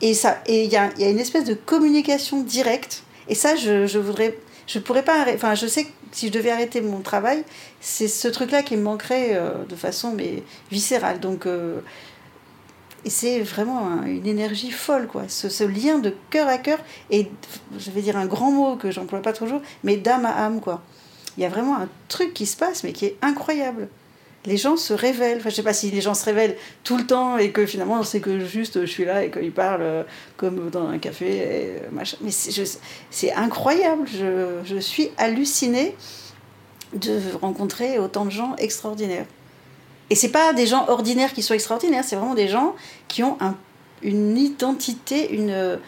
et 0.00 0.14
ça, 0.14 0.38
et 0.46 0.64
il 0.64 0.72
y 0.72 0.76
a, 0.76 0.90
y 0.98 1.04
a, 1.04 1.10
une 1.10 1.20
espèce 1.20 1.44
de 1.44 1.54
communication 1.54 2.42
directe. 2.42 3.03
Et 3.28 3.34
ça, 3.34 3.56
je, 3.56 3.86
je 3.86 3.98
voudrais, 3.98 4.38
je 4.66 4.78
pourrais 4.78 5.04
pas, 5.04 5.26
enfin, 5.34 5.54
je 5.54 5.66
sais 5.66 5.84
que 5.84 5.90
si 6.12 6.28
je 6.28 6.32
devais 6.32 6.50
arrêter 6.50 6.80
mon 6.80 7.00
travail, 7.00 7.44
c'est 7.80 8.08
ce 8.08 8.28
truc-là 8.28 8.62
qui 8.62 8.76
me 8.76 8.82
manquerait 8.82 9.30
euh, 9.34 9.64
de 9.68 9.76
façon 9.76 10.12
mais 10.12 10.42
viscérale. 10.70 11.20
Donc, 11.20 11.46
euh, 11.46 11.80
Et 13.04 13.10
c'est 13.10 13.40
vraiment 13.40 14.02
une 14.04 14.26
énergie 14.26 14.70
folle, 14.70 15.06
quoi. 15.06 15.24
Ce, 15.28 15.64
lien 15.64 15.98
de 15.98 16.14
cœur 16.30 16.48
à 16.48 16.58
cœur, 16.58 16.78
et 17.10 17.30
je 17.78 17.90
vais 17.90 18.00
dire 18.00 18.16
un 18.16 18.26
grand 18.26 18.50
mot 18.50 18.76
que 18.76 18.90
j'emploie 18.90 19.20
pas 19.22 19.32
toujours, 19.32 19.60
mais 19.82 19.96
d'âme 19.96 20.24
à 20.24 20.44
âme, 20.44 20.60
quoi. 20.60 20.82
Il 21.36 21.42
y 21.42 21.46
a 21.46 21.48
vraiment 21.48 21.76
un 21.76 21.88
truc 22.08 22.32
qui 22.32 22.46
se 22.46 22.56
passe, 22.56 22.84
mais 22.84 22.92
qui 22.92 23.06
est 23.06 23.16
incroyable. 23.20 23.88
Les 24.46 24.56
gens 24.56 24.76
se 24.76 24.92
révèlent. 24.92 25.38
Enfin, 25.38 25.50
je 25.50 25.54
sais 25.54 25.62
pas 25.62 25.72
si 25.72 25.90
les 25.90 26.00
gens 26.00 26.14
se 26.14 26.24
révèlent 26.24 26.56
tout 26.82 26.96
le 26.96 27.06
temps 27.06 27.38
et 27.38 27.50
que 27.50 27.64
finalement 27.66 28.02
c'est 28.02 28.20
que 28.20 28.40
juste 28.40 28.80
je 28.80 28.86
suis 28.86 29.04
là 29.04 29.24
et 29.24 29.30
qu'ils 29.30 29.52
parlent 29.52 29.82
euh, 29.82 30.02
comme 30.36 30.70
dans 30.70 30.86
un 30.86 30.98
café, 30.98 31.36
et 31.36 31.42
euh, 31.42 31.90
machin. 31.92 32.16
Mais 32.20 32.30
c'est 32.30 33.32
incroyable. 33.32 34.06
Je, 34.06 34.60
je 34.64 34.76
suis 34.78 35.10
hallucinée 35.16 35.96
de 36.94 37.18
rencontrer 37.40 37.98
autant 37.98 38.24
de 38.24 38.30
gens 38.30 38.54
extraordinaires. 38.56 39.26
Et 40.10 40.14
c'est 40.14 40.28
pas 40.28 40.52
des 40.52 40.66
gens 40.66 40.86
ordinaires 40.88 41.32
qui 41.32 41.42
sont 41.42 41.54
extraordinaires, 41.54 42.04
c'est 42.04 42.16
vraiment 42.16 42.34
des 42.34 42.48
gens 42.48 42.76
qui 43.08 43.22
ont 43.22 43.38
un, 43.40 43.56
une 44.02 44.36
identité, 44.36 45.32
une, 45.34 45.78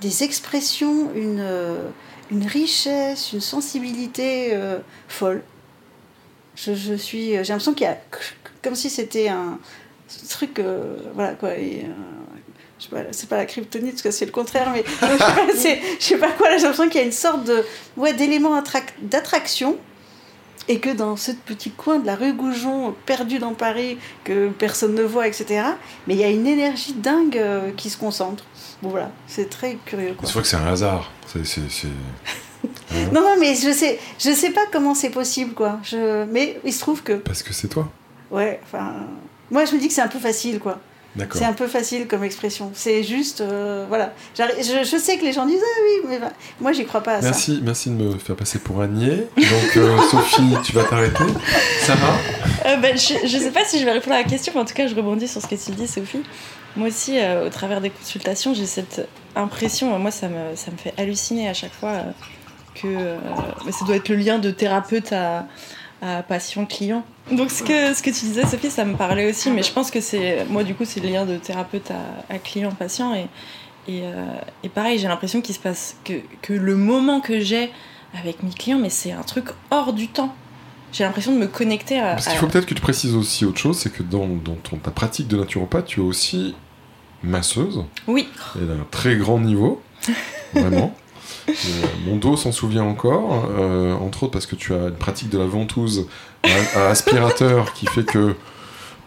des 0.00 0.22
expressions, 0.22 1.10
une, 1.14 1.42
une 2.30 2.46
richesse, 2.46 3.32
une 3.32 3.40
sensibilité 3.40 4.50
euh, 4.52 4.78
folle. 5.08 5.42
Je, 6.56 6.74
je 6.74 6.94
suis, 6.94 7.30
j'ai 7.30 7.42
l'impression 7.42 7.74
qu'il 7.74 7.86
y 7.86 7.90
a 7.90 7.98
comme 8.64 8.74
si 8.74 8.90
c'était 8.90 9.28
un 9.28 9.58
truc, 10.28 10.58
euh, 10.58 10.96
voilà 11.14 11.34
quoi. 11.34 11.56
Et, 11.56 11.84
euh, 11.84 13.04
c'est 13.12 13.28
pas 13.28 13.36
la 13.36 13.46
kryptonite 13.46 13.92
parce 13.92 14.02
que 14.02 14.10
c'est 14.10 14.26
le 14.26 14.32
contraire, 14.32 14.70
mais 14.72 14.84
je 15.00 15.56
sais 15.56 15.76
pas, 15.76 16.00
sais 16.00 16.16
pas 16.16 16.32
quoi. 16.32 16.56
J'ai 16.56 16.62
l'impression 16.62 16.88
qu'il 16.88 17.00
y 17.00 17.04
a 17.04 17.06
une 17.06 17.12
sorte 17.12 17.44
de 17.44 17.64
ouais 17.96 18.12
d'élément 18.12 18.60
d'attraction 19.02 19.78
et 20.68 20.80
que 20.80 20.90
dans 20.90 21.16
ce 21.16 21.32
petit 21.32 21.70
coin 21.70 21.98
de 21.98 22.06
la 22.06 22.14
rue 22.16 22.32
Goujon, 22.32 22.94
perdu 23.06 23.38
dans 23.38 23.54
Paris, 23.54 23.98
que 24.24 24.48
personne 24.48 24.94
ne 24.94 25.02
voit, 25.02 25.28
etc., 25.28 25.62
mais 26.06 26.14
il 26.14 26.20
y 26.20 26.24
a 26.24 26.30
une 26.30 26.46
énergie 26.46 26.94
dingue 26.94 27.36
euh, 27.36 27.70
qui 27.76 27.90
se 27.90 27.98
concentre. 27.98 28.44
Bon 28.82 28.88
voilà, 28.88 29.10
c'est 29.26 29.48
très 29.50 29.76
curieux. 29.84 30.16
C'est 30.22 30.32
vrai 30.32 30.42
que 30.42 30.48
c'est 30.48 30.56
un 30.56 30.66
hasard. 30.66 31.10
non, 33.12 33.20
non, 33.20 33.36
mais 33.38 33.54
je 33.54 33.72
sais, 33.72 33.98
je 34.18 34.30
sais 34.30 34.50
pas 34.50 34.62
comment 34.72 34.94
c'est 34.94 35.10
possible, 35.10 35.54
quoi. 35.54 35.78
Je... 35.82 36.24
Mais 36.26 36.60
il 36.64 36.72
se 36.72 36.80
trouve 36.80 37.02
que... 37.02 37.12
Parce 37.12 37.42
que 37.42 37.52
c'est 37.52 37.68
toi. 37.68 37.90
Ouais, 38.30 38.60
enfin... 38.64 38.94
Moi, 39.50 39.64
je 39.66 39.74
me 39.74 39.80
dis 39.80 39.88
que 39.88 39.94
c'est 39.94 40.02
un 40.02 40.08
peu 40.08 40.18
facile, 40.18 40.58
quoi. 40.58 40.80
C'est 41.32 41.44
un 41.44 41.52
peu 41.52 41.66
facile 41.66 42.06
comme 42.06 42.24
expression. 42.24 42.72
C'est 42.74 43.04
juste, 43.04 43.40
euh, 43.40 43.84
voilà. 43.88 44.12
Je, 44.36 44.42
je, 44.84 44.96
sais 44.96 45.16
que 45.16 45.24
les 45.24 45.32
gens 45.32 45.46
disent 45.46 45.62
ah 45.62 45.80
oui, 45.84 46.08
mais 46.08 46.20
moi 46.60 46.72
j'y 46.72 46.84
crois 46.84 47.02
pas 47.02 47.16
à 47.16 47.20
merci, 47.20 47.56
ça. 47.56 47.62
Merci 47.62 47.90
de 47.90 47.94
me 47.94 48.18
faire 48.18 48.34
passer 48.34 48.58
pour 48.58 48.80
un 48.80 48.88
niais. 48.88 49.28
Donc 49.36 49.76
euh, 49.76 49.96
Sophie, 50.10 50.56
tu 50.64 50.72
vas 50.72 50.84
t'arrêter? 50.84 51.24
Ça 51.80 51.94
va? 51.94 52.16
Euh, 52.66 52.76
ben, 52.78 52.96
Je 52.96 53.36
ne 53.36 53.42
sais 53.42 53.52
pas 53.52 53.64
si 53.64 53.78
je 53.78 53.84
vais 53.84 53.92
répondre 53.92 54.16
à 54.16 54.18
la 54.18 54.24
question, 54.24 54.52
mais 54.54 54.60
en 54.60 54.64
tout 54.64 54.74
cas 54.74 54.88
je 54.88 54.94
rebondis 54.94 55.28
sur 55.28 55.40
ce 55.40 55.46
que 55.46 55.54
tu 55.54 55.70
dis, 55.70 55.86
Sophie. 55.86 56.22
Moi 56.76 56.88
aussi, 56.88 57.16
au 57.46 57.48
travers 57.50 57.80
des 57.80 57.90
consultations, 57.90 58.52
j'ai 58.52 58.66
cette 58.66 59.06
impression. 59.36 59.96
Moi, 59.96 60.10
ça 60.10 60.28
me, 60.28 60.56
ça 60.56 60.72
me 60.72 60.76
fait 60.76 60.92
halluciner 60.98 61.48
à 61.48 61.54
chaque 61.54 61.72
fois 61.72 62.02
que 62.74 63.16
ça 63.70 63.84
doit 63.84 63.96
être 63.96 64.08
le 64.08 64.16
lien 64.16 64.38
de 64.38 64.50
thérapeute 64.50 65.12
à 65.12 65.46
patient 66.28 66.66
client. 66.66 67.04
Donc 67.32 67.50
ce 67.50 67.62
que, 67.62 67.94
ce 67.94 68.02
que 68.02 68.10
tu 68.10 68.26
disais 68.26 68.44
Sophie, 68.44 68.70
ça 68.70 68.84
me 68.84 68.96
parlait 68.96 69.30
aussi, 69.30 69.50
mais 69.50 69.62
je 69.62 69.72
pense 69.72 69.90
que 69.90 70.00
c'est 70.00 70.44
moi 70.50 70.62
du 70.62 70.74
coup 70.74 70.84
c'est 70.84 71.00
le 71.00 71.08
lien 71.08 71.24
de 71.24 71.36
thérapeute 71.38 71.90
à, 72.28 72.38
client 72.38 72.70
patient 72.72 73.14
et 73.14 73.26
et, 73.86 74.02
euh, 74.04 74.24
et 74.62 74.68
pareil 74.70 74.98
j'ai 74.98 75.08
l'impression 75.08 75.42
qu'il 75.42 75.54
se 75.54 75.60
passe 75.60 75.96
que, 76.04 76.14
que 76.40 76.54
le 76.54 76.74
moment 76.74 77.20
que 77.20 77.40
j'ai 77.40 77.70
avec 78.18 78.42
mes 78.42 78.50
clients 78.50 78.78
mais 78.78 78.90
c'est 78.90 79.12
un 79.12 79.22
truc 79.22 79.46
hors 79.70 79.92
du 79.92 80.08
temps. 80.08 80.34
J'ai 80.92 81.02
l'impression 81.02 81.32
de 81.32 81.38
me 81.38 81.48
connecter 81.48 81.98
à. 81.98 82.14
Parce 82.14 82.28
qu'il 82.28 82.36
faut 82.36 82.46
peut-être 82.46 82.66
que 82.66 82.74
tu 82.74 82.80
précises 82.80 83.16
aussi 83.16 83.44
autre 83.44 83.58
chose, 83.58 83.76
c'est 83.76 83.92
que 83.92 84.04
dans, 84.04 84.28
dans 84.28 84.54
ton, 84.54 84.76
ta 84.76 84.92
pratique 84.92 85.26
de 85.26 85.36
naturopathe, 85.36 85.86
tu 85.86 86.00
es 86.00 86.02
aussi 86.04 86.54
masseuse. 87.24 87.84
Oui. 88.06 88.28
Et 88.56 88.64
d'un 88.64 88.86
très 88.92 89.16
grand 89.16 89.40
niveau, 89.40 89.82
vraiment. 90.54 90.94
Euh, 91.48 91.52
mon 92.06 92.16
dos 92.16 92.36
s'en 92.36 92.52
souvient 92.52 92.84
encore, 92.84 93.48
euh, 93.58 93.94
entre 93.94 94.24
autres 94.24 94.32
parce 94.32 94.46
que 94.46 94.56
tu 94.56 94.72
as 94.72 94.88
une 94.88 94.94
pratique 94.94 95.30
de 95.30 95.38
la 95.38 95.46
ventouse 95.46 96.06
à, 96.74 96.88
aspirateur 96.88 97.72
qui 97.74 97.86
fait 97.86 98.04
que. 98.04 98.34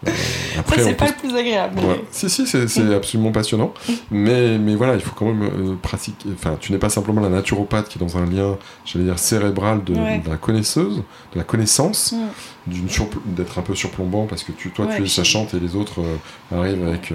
Euh, 0.06 0.10
après, 0.56 0.80
c'est 0.80 0.94
pas 0.94 1.08
le 1.08 1.14
plus 1.14 1.34
agréable. 1.34 1.80
Si, 2.12 2.30
si, 2.30 2.46
c'est 2.46 2.94
absolument 2.94 3.32
passionnant. 3.32 3.74
mais, 4.12 4.56
mais 4.58 4.76
voilà, 4.76 4.94
il 4.94 5.00
faut 5.00 5.14
quand 5.16 5.32
même 5.32 5.76
pratiquer. 5.82 6.28
Enfin, 6.32 6.56
tu 6.60 6.70
n'es 6.70 6.78
pas 6.78 6.88
simplement 6.88 7.20
la 7.20 7.28
naturopathe 7.28 7.88
qui 7.88 7.98
est 7.98 8.00
dans 8.00 8.16
un 8.16 8.24
lien, 8.24 8.56
j'allais 8.84 9.06
dire, 9.06 9.18
cérébral 9.18 9.82
de, 9.82 9.94
la 10.28 10.36
connaisseuse, 10.36 10.98
de 11.32 11.38
la 11.38 11.42
connaissance, 11.42 12.14
d'être 12.68 13.58
un 13.58 13.62
peu 13.62 13.74
surplombant 13.74 14.26
parce 14.26 14.44
que 14.44 14.52
tu, 14.52 14.70
toi, 14.70 14.86
tu 14.94 15.02
es 15.02 15.08
sachante 15.08 15.54
et 15.54 15.58
les 15.58 15.74
autres 15.74 16.00
arrivent 16.52 16.86
avec 16.86 17.12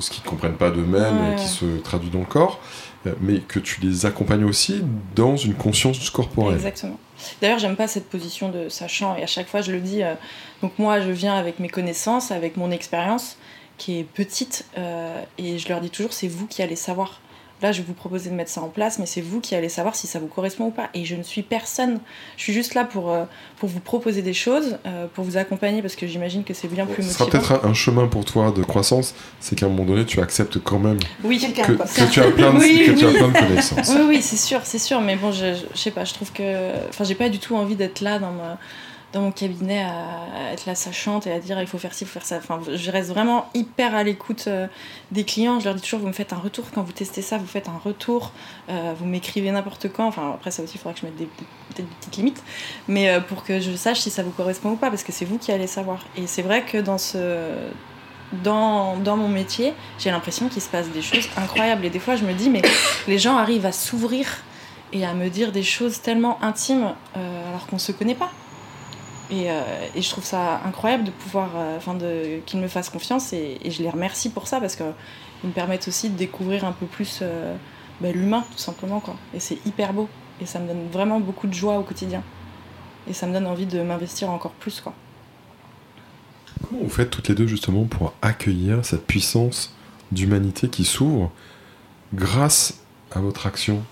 ce 0.00 0.10
qu'ils 0.10 0.24
ne 0.24 0.28
comprennent 0.30 0.56
pas 0.56 0.72
d'eux-mêmes 0.72 1.32
et 1.32 1.36
qui 1.36 1.46
se 1.46 1.78
traduit 1.78 2.10
dans 2.10 2.18
le 2.18 2.24
corps. 2.24 2.58
Euh, 3.06 3.14
mais 3.20 3.40
que 3.40 3.58
tu 3.58 3.80
les 3.80 4.06
accompagnes 4.06 4.44
aussi 4.44 4.82
dans 5.14 5.36
une 5.36 5.54
conscience 5.54 6.08
corporelle. 6.10 6.54
Exactement. 6.54 6.98
D'ailleurs, 7.40 7.58
j'aime 7.58 7.76
pas 7.76 7.88
cette 7.88 8.08
position 8.08 8.48
de 8.48 8.68
sachant, 8.68 9.16
et 9.16 9.22
à 9.22 9.26
chaque 9.26 9.48
fois 9.48 9.60
je 9.60 9.72
le 9.72 9.80
dis. 9.80 10.02
Euh, 10.02 10.14
donc 10.62 10.78
moi, 10.78 11.00
je 11.00 11.10
viens 11.10 11.34
avec 11.34 11.58
mes 11.58 11.68
connaissances, 11.68 12.30
avec 12.30 12.56
mon 12.56 12.70
expérience 12.70 13.36
qui 13.78 13.98
est 13.98 14.04
petite, 14.04 14.66
euh, 14.78 15.20
et 15.38 15.58
je 15.58 15.68
leur 15.68 15.80
dis 15.80 15.90
toujours, 15.90 16.12
c'est 16.12 16.28
vous 16.28 16.46
qui 16.46 16.62
allez 16.62 16.76
savoir 16.76 17.20
là 17.62 17.72
je 17.72 17.78
vais 17.78 17.86
vous 17.86 17.94
proposer 17.94 18.30
de 18.30 18.34
mettre 18.34 18.50
ça 18.50 18.60
en 18.60 18.68
place, 18.68 18.98
mais 18.98 19.06
c'est 19.06 19.20
vous 19.20 19.40
qui 19.40 19.54
allez 19.54 19.68
savoir 19.68 19.94
si 19.94 20.06
ça 20.06 20.18
vous 20.18 20.26
correspond 20.26 20.66
ou 20.66 20.70
pas. 20.70 20.90
Et 20.94 21.04
je 21.04 21.14
ne 21.16 21.22
suis 21.22 21.42
personne. 21.42 22.00
Je 22.36 22.42
suis 22.42 22.52
juste 22.52 22.74
là 22.74 22.84
pour, 22.84 23.10
euh, 23.10 23.24
pour 23.58 23.68
vous 23.68 23.80
proposer 23.80 24.22
des 24.22 24.34
choses, 24.34 24.78
euh, 24.86 25.06
pour 25.12 25.24
vous 25.24 25.36
accompagner, 25.36 25.82
parce 25.82 25.96
que 25.96 26.06
j'imagine 26.06 26.44
que 26.44 26.54
c'est 26.54 26.68
bien 26.68 26.84
plus 26.86 27.02
motivant. 27.02 27.08
Ce 27.08 27.18
sera 27.18 27.30
peut-être 27.30 27.64
un 27.64 27.74
chemin 27.74 28.06
pour 28.06 28.24
toi 28.24 28.52
de 28.52 28.62
croissance, 28.62 29.14
c'est 29.40 29.56
qu'à 29.56 29.66
un 29.66 29.68
moment 29.68 29.84
donné, 29.84 30.04
tu 30.04 30.20
acceptes 30.20 30.58
quand 30.58 30.78
même 30.78 30.98
oui, 31.24 31.38
que, 31.38 31.46
que, 31.46 32.10
tu 32.10 32.20
as 32.20 32.30
plein 32.30 32.52
de, 32.52 32.58
que 32.86 32.98
tu 32.98 33.06
as 33.06 33.10
plein 33.10 33.28
de 33.28 33.38
connaissances. 33.38 33.90
Oui, 33.94 34.02
oui, 34.08 34.22
c'est 34.22 34.36
sûr, 34.36 34.60
c'est 34.64 34.78
sûr. 34.78 35.00
Mais 35.00 35.16
bon, 35.16 35.32
je, 35.32 35.54
je, 35.74 35.78
sais 35.78 35.90
pas, 35.90 36.04
je 36.04 36.14
trouve 36.14 36.32
que... 36.32 36.88
Enfin, 36.88 37.04
j'ai 37.04 37.14
pas 37.14 37.28
du 37.28 37.38
tout 37.38 37.56
envie 37.56 37.76
d'être 37.76 38.00
là 38.00 38.18
dans 38.18 38.32
ma 38.32 38.58
dans 39.12 39.20
mon 39.20 39.32
cabinet 39.32 39.84
à, 39.84 40.52
être 40.52 40.66
la 40.66 40.74
sachante 40.74 41.26
et 41.26 41.32
à 41.32 41.38
dire 41.38 41.60
il 41.60 41.66
faut 41.66 41.78
faire 41.78 41.94
ci, 41.94 42.04
il 42.04 42.06
faut 42.06 42.14
faire 42.14 42.26
ça. 42.26 42.38
Enfin, 42.38 42.60
je 42.72 42.90
reste 42.90 43.10
vraiment 43.10 43.48
hyper 43.54 43.94
à 43.94 44.02
l'écoute 44.02 44.44
euh, 44.46 44.66
des 45.10 45.24
clients. 45.24 45.60
Je 45.60 45.66
leur 45.66 45.74
dis 45.74 45.82
toujours 45.82 46.00
vous 46.00 46.06
me 46.06 46.12
faites 46.12 46.32
un 46.32 46.38
retour 46.38 46.64
quand 46.74 46.82
vous 46.82 46.92
testez 46.92 47.22
ça, 47.22 47.38
vous 47.38 47.46
faites 47.46 47.68
un 47.68 47.80
retour, 47.82 48.32
euh, 48.68 48.92
vous 48.98 49.06
m'écrivez 49.06 49.50
n'importe 49.50 49.92
quand. 49.92 50.06
Enfin, 50.06 50.32
après, 50.34 50.50
ça 50.50 50.62
aussi, 50.62 50.74
il 50.76 50.78
faudra 50.78 50.94
que 50.94 51.00
je 51.00 51.06
mette 51.06 51.16
des, 51.16 51.28
des 51.76 51.82
petites 51.82 52.16
limites, 52.16 52.42
mais 52.88 53.10
euh, 53.10 53.20
pour 53.20 53.44
que 53.44 53.60
je 53.60 53.74
sache 53.76 54.00
si 54.00 54.10
ça 54.10 54.22
vous 54.22 54.30
correspond 54.30 54.70
ou 54.70 54.76
pas, 54.76 54.90
parce 54.90 55.02
que 55.02 55.12
c'est 55.12 55.24
vous 55.24 55.38
qui 55.38 55.52
allez 55.52 55.66
savoir. 55.66 56.04
Et 56.16 56.26
c'est 56.26 56.42
vrai 56.42 56.62
que 56.62 56.78
dans 56.78 56.98
ce. 56.98 57.50
Dans, 58.42 58.96
dans 58.96 59.18
mon 59.18 59.28
métier, 59.28 59.74
j'ai 59.98 60.10
l'impression 60.10 60.48
qu'il 60.48 60.62
se 60.62 60.70
passe 60.70 60.88
des 60.88 61.02
choses 61.02 61.28
incroyables. 61.36 61.84
Et 61.84 61.90
des 61.90 61.98
fois, 61.98 62.16
je 62.16 62.24
me 62.24 62.32
dis, 62.32 62.48
mais 62.48 62.62
les 63.06 63.18
gens 63.18 63.36
arrivent 63.36 63.66
à 63.66 63.72
s'ouvrir 63.72 64.26
et 64.94 65.04
à 65.04 65.12
me 65.12 65.28
dire 65.28 65.52
des 65.52 65.62
choses 65.62 66.00
tellement 66.00 66.42
intimes 66.42 66.94
alors 67.14 67.66
qu'on 67.66 67.76
ne 67.76 67.80
se 67.80 67.92
connaît 67.92 68.14
pas. 68.14 68.30
Euh, 69.32 69.88
et, 69.94 70.02
je 70.02 70.10
trouve 70.10 70.24
ça 70.24 70.60
incroyable 70.64 71.04
de 71.04 71.10
pouvoir, 71.10 71.50
euh, 71.56 71.76
enfin, 71.76 71.96
qu'ils 72.44 72.60
me 72.60 72.68
fassent 72.68 72.90
confiance 72.90 73.32
et, 73.32 73.58
je 73.64 73.82
les 73.82 73.90
remercie 73.90 74.30
pour 74.30 74.46
ça 74.46 74.60
parce 74.60 74.76
qu'ils 74.76 74.86
me 75.44 75.52
permettent 75.52 75.88
aussi 75.88 76.10
de 76.10 76.16
découvrir 76.16 76.64
un 76.64 76.72
peu 76.72 76.86
plus 76.86 77.20
euh, 77.22 77.54
bah, 78.00 78.12
l'humain 78.12 78.44
tout 78.50 78.58
simplement 78.58 79.00
quoi. 79.00 79.16
Et 79.34 79.40
c'est 79.40 79.58
hyper 79.66 79.92
beau 79.92 80.08
et 80.40 80.46
ça 80.46 80.58
me 80.58 80.66
donne 80.66 80.88
vraiment 80.92 81.18
beaucoup 81.20 81.46
de 81.46 81.54
joie 81.54 81.78
au 81.78 81.82
quotidien 81.82 82.22
et 83.08 83.12
ça 83.12 83.26
me 83.26 83.32
donne 83.32 83.46
envie 83.46 83.66
de 83.66 83.82
m'investir 83.82 84.30
encore 84.30 84.52
plus 84.52 84.80
quoi. 84.80 84.92
Comment 86.68 86.82
vous 86.82 86.90
faites 86.90 87.10
toutes 87.10 87.28
les 87.28 87.34
deux 87.34 87.46
justement 87.46 87.84
pour 87.84 88.12
accueillir 88.20 88.84
cette 88.84 89.06
puissance 89.06 89.74
d'humanité 90.12 90.68
qui 90.68 90.84
s'ouvre 90.84 91.30
grâce 92.12 92.80
à 93.10 93.20
votre 93.20 93.46
action? 93.46 93.82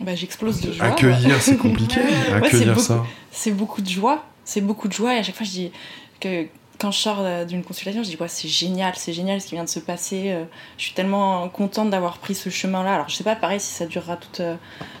Bah, 0.00 0.14
j'explose 0.14 0.60
de 0.60 0.72
joie. 0.72 0.86
Accueillir, 0.86 1.40
c'est 1.40 1.56
compliqué. 1.58 2.00
Accueillir 2.32 2.78
ça. 2.80 3.04
C'est 3.30 3.52
beaucoup 3.52 3.82
de 3.82 3.88
joie. 3.88 4.24
C'est 4.44 4.62
beaucoup 4.62 4.88
de 4.88 4.92
joie. 4.92 5.14
Et 5.14 5.18
à 5.18 5.22
chaque 5.22 5.36
fois, 5.36 5.46
je 5.46 5.50
dis 5.50 5.72
que 6.20 6.46
quand 6.80 6.90
je 6.90 6.98
sors 6.98 7.18
euh, 7.20 7.44
d'une 7.44 7.62
consultation, 7.62 8.02
je 8.02 8.08
dis 8.08 8.16
ouais, 8.18 8.28
c'est 8.28 8.48
génial, 8.48 8.94
c'est 8.96 9.12
génial 9.12 9.40
ce 9.40 9.46
qui 9.46 9.54
vient 9.54 9.64
de 9.64 9.68
se 9.68 9.80
passer. 9.80 10.30
Euh, 10.30 10.44
je 10.78 10.84
suis 10.84 10.94
tellement 10.94 11.48
contente 11.50 11.90
d'avoir 11.90 12.16
pris 12.18 12.34
ce 12.34 12.48
chemin-là. 12.48 12.94
Alors, 12.94 13.08
je 13.08 13.16
sais 13.16 13.24
pas, 13.24 13.36
pareil, 13.36 13.60
si 13.60 13.72
ça 13.72 13.84
durera 13.84 14.16
toute, 14.16 14.40
euh, 14.40 14.56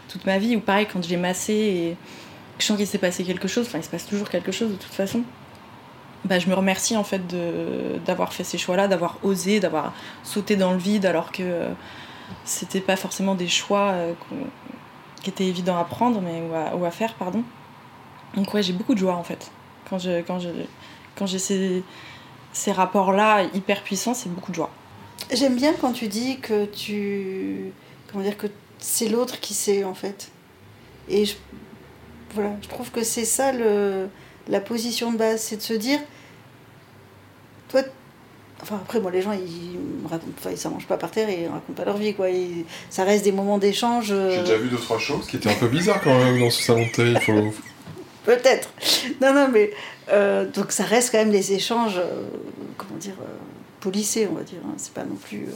toute 0.08 0.26
ma 0.26 0.38
vie 0.38 0.56
ou 0.56 0.60
pareil, 0.60 0.86
quand 0.92 1.02
je 1.02 1.08
l'ai 1.08 1.16
massé 1.16 1.52
et 1.54 1.96
je 2.58 2.64
sens 2.64 2.76
qu'il 2.76 2.86
s'est 2.86 2.98
passé 2.98 3.24
quelque 3.24 3.48
chose, 3.48 3.66
enfin, 3.66 3.78
il 3.78 3.84
se 3.84 3.88
passe 3.88 4.06
toujours 4.06 4.28
quelque 4.28 4.52
chose 4.52 4.70
de 4.70 4.76
toute 4.76 4.92
façon. 4.92 5.22
Bah, 6.26 6.38
je 6.38 6.48
me 6.48 6.54
remercie 6.54 6.98
en 6.98 7.04
fait 7.04 7.22
d'avoir 8.04 8.34
fait 8.34 8.44
ces 8.44 8.58
choix-là, 8.58 8.88
d'avoir 8.88 9.18
osé, 9.22 9.58
d'avoir 9.58 9.94
sauté 10.22 10.56
dans 10.56 10.72
le 10.72 10.78
vide 10.78 11.06
alors 11.06 11.32
que 11.32 11.64
c'était 12.44 12.82
pas 12.82 12.96
forcément 12.96 13.34
des 13.34 13.48
choix 13.48 13.94
qui 15.22 15.30
était 15.30 15.46
évident 15.46 15.78
à 15.78 15.84
prendre 15.84 16.20
mais, 16.20 16.42
ou, 16.74 16.84
à, 16.84 16.90
faire. 16.90 17.14
pardon. 17.14 17.42
Donc 18.34 18.52
ouais, 18.54 18.62
j'ai 18.62 18.72
beaucoup 18.72 18.94
de 18.94 18.98
joie 19.00 19.16
en 19.16 19.24
fait. 19.24 19.50
Quand 19.88 19.98
j'ai 19.98 20.24
quand 20.26 20.38
je, 20.38 20.48
quand 21.16 21.26
ces, 21.26 21.82
ces 22.52 22.72
rapports-là 22.72 23.44
hyper 23.54 23.82
puissants, 23.82 24.14
c'est 24.14 24.28
beaucoup 24.28 24.50
de 24.50 24.56
joie. 24.56 24.70
J'aime 25.32 25.56
bien 25.56 25.74
quand 25.74 25.92
tu 25.92 26.08
dis 26.08 26.38
que 26.40 26.64
tu... 26.64 27.72
Comment 28.10 28.24
dire 28.24 28.36
que 28.36 28.48
c'est 28.78 29.08
l'autre 29.08 29.38
qui 29.40 29.54
sait 29.54 29.84
en 29.84 29.94
fait. 29.94 30.30
Et 31.08 31.24
je, 31.24 31.34
voilà, 32.34 32.50
je 32.62 32.68
trouve 32.68 32.90
que 32.90 33.04
c'est 33.04 33.24
ça 33.24 33.52
le, 33.52 34.08
la 34.48 34.60
position 34.60 35.12
de 35.12 35.18
base, 35.18 35.42
c'est 35.42 35.56
de 35.56 35.62
se 35.62 35.74
dire 35.74 36.00
toi, 37.68 37.82
enfin 38.62 38.76
après, 38.82 39.00
moi, 39.00 39.10
les 39.10 39.22
gens, 39.22 39.32
ils 39.32 39.78
racontent, 40.08 40.32
enfin, 40.38 40.50
ils 40.50 40.70
mangent 40.70 40.86
pas 40.86 40.96
par 40.96 41.10
terre 41.10 41.28
et 41.28 41.42
ils 41.42 41.46
racontent 41.48 41.72
pas 41.74 41.84
leur 41.84 41.96
vie, 41.96 42.14
quoi. 42.14 42.30
Ils- 42.30 42.64
ça 42.90 43.04
reste 43.04 43.24
des 43.24 43.32
moments 43.32 43.58
d'échange. 43.58 44.08
euh, 44.12 44.34
J'ai 44.34 44.40
déjà 44.42 44.56
vu 44.58 44.68
deux, 44.68 44.76
trois 44.78 44.98
choses 44.98 45.26
qui 45.26 45.36
étaient 45.36 45.50
un 45.50 45.54
peu 45.54 45.68
bizarres 45.68 46.00
quand 46.02 46.18
même 46.18 46.38
dans 46.40 46.50
ce 46.50 46.62
salon 46.62 46.86
de 46.86 46.90
thé. 46.90 47.20
Faut... 47.20 47.52
Peut-être. 48.24 48.68
Non, 49.22 49.32
non, 49.32 49.48
mais 49.48 49.70
euh, 50.10 50.46
donc 50.46 50.72
ça 50.72 50.84
reste 50.84 51.10
quand 51.12 51.18
même 51.18 51.30
des 51.30 51.52
échanges, 51.54 51.96
euh, 51.98 52.22
comment 52.76 52.98
dire, 52.98 53.14
polissés, 53.80 54.28
on 54.30 54.34
va 54.34 54.42
dire. 54.42 54.60
hein. 54.66 54.74
C'est 54.76 54.92
pas 54.92 55.04
non 55.04 55.16
plus. 55.16 55.46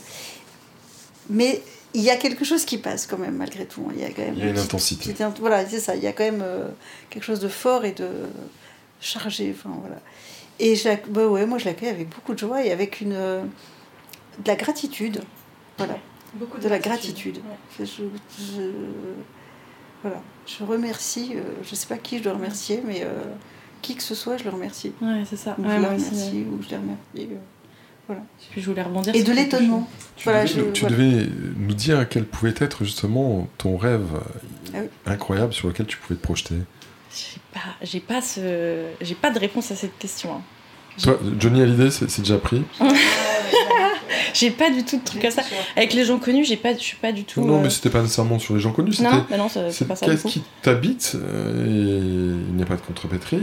Mais 1.30 1.62
il 1.92 2.02
y 2.02 2.10
a 2.10 2.16
quelque 2.16 2.44
chose 2.44 2.64
qui 2.64 2.78
passe 2.78 3.06
quand 3.06 3.18
même 3.18 3.36
malgré 3.36 3.66
tout. 3.66 3.86
hein. 3.88 3.92
Il 3.96 4.02
y 4.02 4.04
a 4.04 4.10
quand 4.10 4.22
même. 4.22 4.34
Il 4.36 4.44
y 4.44 4.46
a 4.46 4.50
une 4.50 4.58
intensité. 4.58 5.12
petite 5.12 5.38
Voilà, 5.40 5.66
c'est 5.68 5.78
ça. 5.80 5.94
Il 5.94 6.02
y 6.02 6.06
a 6.06 6.12
quand 6.12 6.24
même 6.24 6.44
quelque 7.10 7.22
chose 7.24 7.40
de 7.40 7.48
fort 7.48 7.84
et 7.84 7.92
de 7.92 8.08
chargé. 9.00 9.54
Enfin 9.56 9.74
voilà. 9.80 9.96
Et 10.60 10.76
je 10.76 10.88
bah 11.08 11.26
ouais, 11.26 11.46
moi 11.46 11.58
je 11.58 11.64
l'accueille 11.64 11.88
avec 11.88 12.08
beaucoup 12.08 12.32
de 12.34 12.38
joie 12.38 12.64
et 12.64 12.70
avec 12.70 13.00
une 13.00 13.12
euh, 13.12 13.42
de 13.42 14.48
la 14.48 14.56
gratitude. 14.56 15.20
Voilà 15.78 15.98
Beaucoup 16.34 16.58
de 16.58 16.68
la 16.68 16.78
gratitude. 16.78 17.36
Ouais. 17.38 17.84
Je, 17.86 18.02
je- 18.38 18.70
voilà. 20.02 20.20
je 20.46 20.64
remercie, 20.64 21.32
euh, 21.34 21.42
je 21.64 21.70
ne 21.70 21.76
sais 21.76 21.86
pas 21.86 21.96
qui 21.96 22.18
je 22.18 22.24
dois 22.24 22.34
remercier, 22.34 22.82
mais 22.86 23.02
euh, 23.04 23.22
qui 23.82 23.94
que 23.96 24.02
ce 24.02 24.14
soit, 24.14 24.36
je 24.36 24.44
le 24.44 24.50
remercie. 24.50 24.92
Ouais, 25.00 25.22
c'est 25.28 25.36
ça. 25.36 25.54
Ou 25.58 25.62
Ouais, 25.62 25.76
je 25.76 25.80
le 25.80 25.86
remercie, 25.86 26.44
ou 26.50 26.62
je 26.62 26.68
les 26.70 26.76
remercie. 26.76 27.28
euh. 28.10 28.14
Puis 28.50 28.60
je 28.60 28.68
voulais 28.68 28.82
rebondir 28.82 29.14
Et 29.14 29.22
de 29.22 29.32
l'étonnement. 29.32 29.88
Tu, 30.16 30.24
Voilà, 30.24 30.44
devais, 30.44 30.66
je- 30.66 30.70
tu 30.72 30.80
voilà. 30.82 30.96
devais 30.96 31.26
nous 31.56 31.72
dire 31.74 32.06
quel 32.08 32.26
pouvait 32.26 32.54
être 32.58 32.84
justement 32.84 33.48
ton 33.56 33.76
rêve 33.78 34.06
Ah 34.74 34.78
oui. 34.82 34.88
incroyable 35.06 35.52
sur 35.54 35.68
lequel 35.68 35.86
tu 35.86 35.96
pouvais 35.96 36.16
te 36.16 36.22
projeter. 36.22 36.56
J'ai 37.14 37.40
pas, 37.52 37.60
j'ai 37.82 38.00
pas 38.00 38.20
ce, 38.22 38.84
j'ai 39.00 39.14
pas 39.14 39.30
de 39.30 39.38
réponse 39.38 39.70
à 39.70 39.76
cette 39.76 39.96
question. 39.98 40.34
hein. 40.34 40.42
Toi, 41.02 41.18
Johnny 41.40 41.60
Hallyday, 41.62 41.90
c'est 41.90 42.08
c'est 42.10 42.22
déjà 42.22 42.38
pris 42.38 42.62
J'ai 44.32 44.50
pas 44.50 44.70
du 44.70 44.84
tout 44.84 44.98
de 44.98 45.04
trucs 45.04 45.22
comme 45.22 45.30
ça. 45.30 45.42
Avec 45.76 45.92
les 45.92 46.04
gens 46.04 46.18
connus, 46.18 46.44
j'ai 46.44 46.56
pas, 46.56 46.72
je 46.74 46.78
suis 46.82 46.96
pas 46.96 47.12
du 47.12 47.24
tout. 47.24 47.40
Non, 47.40 47.46
non, 47.46 47.58
euh, 47.58 47.62
mais 47.64 47.70
c'était 47.70 47.90
pas 47.90 48.02
nécèsement 48.02 48.38
sur 48.38 48.54
les 48.54 48.60
gens 48.60 48.72
connus. 48.72 48.90
non, 49.00 49.10
C'était 49.10 49.10
non, 49.16 49.26
bah 49.30 49.36
non, 49.36 49.48
ça- 49.48 49.70
c'est 49.70 49.78
c'est 49.78 49.84
pas 49.86 49.96
ça. 49.96 50.06
qu'est-ce 50.06 50.26
qui 50.26 50.42
t'habite 50.62 51.12
euh, 51.16 51.64
et 51.66 52.48
il 52.48 52.54
n'y 52.56 52.62
a 52.62 52.66
pas 52.66 52.76
de 52.76 52.80
contrepétrie. 52.80 53.42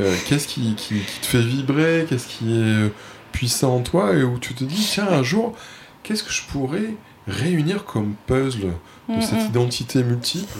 Euh, 0.00 0.14
qu'est-ce 0.28 0.48
qui, 0.48 0.74
qui- 0.74 1.00
qui 1.00 1.20
te 1.20 1.26
fait 1.26 1.40
vibrer 1.42 2.06
Qu'est-ce 2.08 2.26
qui 2.26 2.52
est 2.52 2.56
euh, 2.62 2.88
puissant 3.32 3.76
en 3.76 3.80
toi 3.80 4.12
et 4.14 4.22
où 4.24 4.38
tu 4.38 4.54
te 4.54 4.64
dis 4.64 4.88
tiens 4.92 5.06
un 5.08 5.22
jour 5.22 5.54
qu'est-ce 6.02 6.22
que 6.24 6.32
je 6.32 6.42
pourrais 6.42 6.94
réunir 7.28 7.84
comme 7.84 8.14
puzzle 8.26 8.60
de 9.08 9.14
Mm, 9.16 9.20
cette 9.22 9.34
mm. 9.34 9.50
identité 9.50 10.02
multiple 10.02 10.58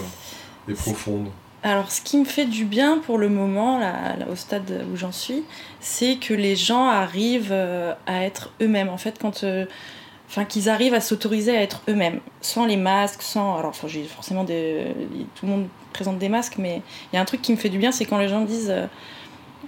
et 0.69 0.75
profonde? 0.75 1.29
Alors, 1.65 1.91
ce 1.91 2.03
qui 2.03 2.19
me 2.19 2.25
fait 2.27 2.45
du 2.45 2.65
bien 2.67 2.99
pour 2.99 3.17
le 3.19 3.29
moment, 3.31 3.81
au 4.31 4.37
stade 4.37 4.85
où 4.93 4.97
j'en 4.97 5.13
suis, 5.13 5.43
c'est 5.81 6.17
que 6.17 6.35
les 6.35 6.57
gens 6.57 6.87
arrivent 6.89 7.53
euh, 7.53 7.95
à 8.07 8.25
être 8.25 8.53
eux-mêmes. 8.61 8.89
En 8.91 8.99
fait, 8.99 9.19
quand. 9.19 9.43
euh, 9.45 9.67
Enfin, 10.27 10.47
qu'ils 10.47 10.69
arrivent 10.71 10.95
à 10.95 11.01
s'autoriser 11.01 11.57
à 11.57 11.61
être 11.61 11.83
eux-mêmes, 11.89 12.21
sans 12.41 12.65
les 12.65 12.79
masques, 12.79 13.23
sans. 13.23 13.59
Alors, 13.59 13.77
forcément. 13.77 14.45
Tout 14.45 14.53
le 14.53 15.49
monde 15.49 15.69
présente 15.93 16.19
des 16.19 16.29
masques, 16.31 16.55
mais 16.59 16.83
il 17.13 17.17
y 17.17 17.19
a 17.19 17.23
un 17.23 17.25
truc 17.27 17.43
qui 17.43 17.53
me 17.53 17.57
fait 17.57 17.69
du 17.69 17.79
bien, 17.79 17.93
c'est 17.93 18.05
quand 18.07 18.19
les 18.19 18.29
gens 18.29 18.41
disent 18.41 18.73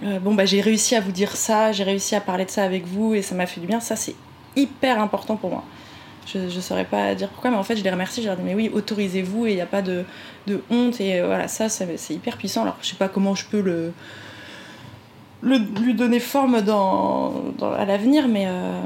euh, 0.03 0.19
Bon, 0.19 0.33
bah, 0.33 0.45
j'ai 0.45 0.59
réussi 0.61 0.95
à 0.95 0.99
vous 0.99 1.11
dire 1.11 1.35
ça, 1.37 1.71
j'ai 1.71 1.83
réussi 1.83 2.15
à 2.15 2.21
parler 2.21 2.43
de 2.43 2.49
ça 2.49 2.63
avec 2.63 2.85
vous, 2.85 3.13
et 3.13 3.21
ça 3.21 3.35
m'a 3.35 3.45
fait 3.45 3.61
du 3.61 3.67
bien. 3.67 3.79
Ça, 3.79 3.95
c'est 3.95 4.15
hyper 4.55 4.99
important 4.99 5.37
pour 5.37 5.51
moi. 5.51 5.63
Je 6.33 6.39
ne 6.39 6.49
saurais 6.61 6.85
pas 6.85 7.15
dire 7.15 7.29
pourquoi, 7.29 7.51
mais 7.51 7.57
en 7.57 7.63
fait, 7.63 7.77
je 7.77 7.83
les 7.83 7.89
remercie. 7.89 8.21
Je 8.21 8.27
leur 8.27 8.35
dis 8.35 8.43
Mais 8.43 8.53
oui, 8.55 8.69
autorisez-vous, 8.73 9.45
et 9.45 9.51
il 9.51 9.55
n'y 9.55 9.61
a 9.61 9.65
pas 9.65 9.81
de, 9.81 10.03
de 10.47 10.61
honte, 10.69 10.99
et 10.99 11.19
euh, 11.21 11.25
voilà, 11.27 11.47
ça, 11.47 11.69
c'est 11.69 12.13
hyper 12.13 12.35
puissant. 12.37 12.63
Alors, 12.63 12.75
je 12.81 12.87
sais 12.89 12.95
pas 12.97 13.07
comment 13.07 13.33
je 13.35 13.45
peux 13.45 13.61
le. 13.61 13.93
le- 15.41 15.59
lui 15.81 15.93
donner 15.93 16.19
forme 16.19 16.61
dans, 16.61 17.33
dans- 17.57 17.71
à 17.71 17.85
l'avenir, 17.85 18.27
mais, 18.27 18.45
euh, 18.47 18.81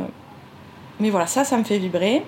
mais 0.99 1.09
voilà, 1.09 1.25
ça, 1.27 1.43
ça 1.43 1.57
me 1.57 1.63
fait 1.63 1.79
vibrer. 1.79 2.23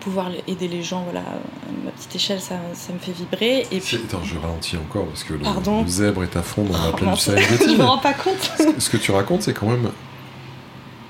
Pouvoir 0.00 0.30
aider 0.48 0.68
les 0.68 0.82
gens, 0.82 1.02
voilà, 1.02 1.20
à 1.20 1.84
ma 1.84 1.90
petite 1.90 2.16
échelle, 2.16 2.40
ça, 2.40 2.54
ça 2.72 2.94
me 2.94 2.98
fait 2.98 3.12
vibrer. 3.12 3.66
Et 3.70 3.78
puis, 3.80 3.98
Attends, 4.08 4.24
je 4.24 4.38
ralentis 4.38 4.78
encore 4.78 5.04
parce 5.04 5.22
que 5.22 5.34
le, 5.34 5.40
Pardon 5.40 5.82
le 5.82 5.88
zèbre 5.88 6.22
est 6.24 6.34
à 6.34 6.42
fond 6.42 6.62
dans 6.64 6.72
la 6.72 6.88
Oh, 6.90 6.96
plaine 6.96 7.12
du 7.12 7.20
Serengeti. 7.20 7.72
je 7.72 7.76
me 7.76 7.84
rends 7.84 7.98
pas 7.98 8.14
compte. 8.14 8.50
ce 8.78 8.88
que 8.88 8.96
tu 8.96 9.10
racontes, 9.10 9.42
c'est 9.42 9.52
quand 9.52 9.66
même 9.66 9.90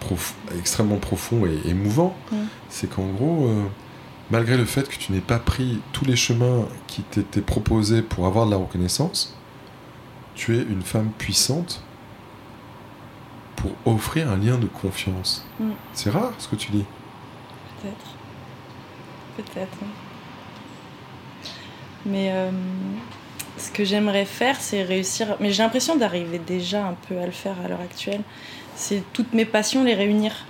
prof- 0.04 0.34
extrêmement 0.58 0.96
profond 0.98 1.46
et 1.46 1.68
émouvant. 1.68 2.14
C'est 2.68 2.88
qu'en 2.90 3.06
gros, 3.06 3.46
euh, 3.46 3.62
malgré 4.30 4.56
le 4.56 4.64
fait 4.64 4.88
que 4.88 4.96
tu 4.96 5.12
n'aies 5.12 5.20
pas 5.20 5.38
pris 5.38 5.80
tous 5.92 6.04
les 6.04 6.16
chemins 6.16 6.66
qui 6.86 7.02
t'étaient 7.02 7.40
proposés 7.42 8.02
pour 8.02 8.26
avoir 8.26 8.46
de 8.46 8.50
la 8.50 8.56
reconnaissance, 8.56 9.36
tu 10.34 10.56
es 10.58 10.62
une 10.62 10.82
femme 10.82 11.10
puissante 11.18 11.82
pour 13.56 13.70
offrir 13.84 14.30
un 14.30 14.36
lien 14.36 14.58
de 14.58 14.66
confiance. 14.66 15.46
C'est 15.92 16.10
rare 16.10 16.32
ce 16.38 16.48
que 16.48 16.56
tu 16.56 16.70
dis. 16.72 16.84
Peut-être. 17.82 18.06
Peut-être. 19.36 19.76
hein. 19.82 19.86
Mais 22.04 22.30
euh, 22.32 22.50
ce 23.58 23.70
que 23.70 23.84
j'aimerais 23.84 24.24
faire, 24.24 24.56
c'est 24.60 24.82
réussir. 24.82 25.36
Mais 25.38 25.52
j'ai 25.52 25.62
l'impression 25.62 25.94
d'arriver 25.96 26.40
déjà 26.40 26.86
un 26.86 26.94
peu 27.08 27.18
à 27.20 27.26
le 27.26 27.30
faire 27.32 27.54
à 27.64 27.68
l'heure 27.68 27.80
actuelle. 27.80 28.22
C'est 28.82 29.04
toutes 29.12 29.32
mes 29.32 29.44
passions, 29.44 29.84
les 29.84 29.94
réunir. 29.94 30.44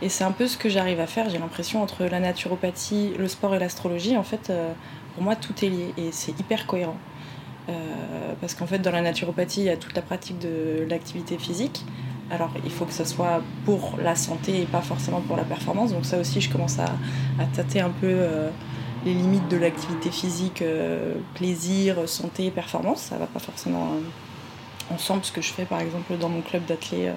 Et 0.00 0.08
c'est 0.08 0.22
un 0.22 0.30
peu 0.30 0.46
ce 0.46 0.56
que 0.56 0.68
j'arrive 0.68 1.00
à 1.00 1.08
faire, 1.08 1.28
j'ai 1.28 1.38
l'impression, 1.38 1.82
entre 1.82 2.04
la 2.04 2.20
naturopathie, 2.20 3.10
le 3.18 3.26
sport 3.26 3.56
et 3.56 3.58
l'astrologie. 3.58 4.16
En 4.16 4.22
fait, 4.22 4.50
euh, 4.50 4.72
pour 5.14 5.24
moi, 5.24 5.34
tout 5.34 5.52
est 5.64 5.68
lié 5.68 5.92
et 5.98 6.12
c'est 6.12 6.38
hyper 6.38 6.68
cohérent. 6.68 6.96
Euh, 7.68 7.72
parce 8.40 8.54
qu'en 8.54 8.68
fait, 8.68 8.78
dans 8.78 8.92
la 8.92 9.00
naturopathie, 9.00 9.62
il 9.62 9.66
y 9.66 9.70
a 9.70 9.76
toute 9.76 9.96
la 9.96 10.02
pratique 10.02 10.38
de 10.38 10.86
l'activité 10.88 11.38
physique. 11.38 11.84
Alors, 12.30 12.50
il 12.64 12.70
faut 12.70 12.84
que 12.84 12.92
ça 12.92 13.04
soit 13.04 13.42
pour 13.64 13.98
la 14.00 14.14
santé 14.14 14.62
et 14.62 14.66
pas 14.66 14.82
forcément 14.82 15.20
pour 15.20 15.36
la 15.36 15.44
performance. 15.44 15.92
Donc, 15.92 16.04
ça 16.04 16.20
aussi, 16.20 16.40
je 16.40 16.52
commence 16.52 16.78
à, 16.78 16.86
tâter 17.52 17.80
un 17.80 17.90
peu 17.90 18.06
euh, 18.06 18.48
les 19.04 19.12
limites 19.12 19.48
de 19.48 19.56
l'activité 19.56 20.12
physique, 20.12 20.62
plaisir, 21.34 22.08
santé, 22.08 22.52
performance. 22.52 23.00
Ça 23.00 23.16
va 23.16 23.26
pas 23.26 23.40
forcément 23.40 23.88
ensemble. 24.90 25.24
Ce 25.24 25.32
que 25.32 25.40
je 25.40 25.52
fais, 25.52 25.64
par 25.64 25.80
exemple, 25.80 26.16
dans 26.18 26.28
mon 26.28 26.42
club 26.42 26.64
d'athlètes, 26.64 27.08
euh, 27.08 27.14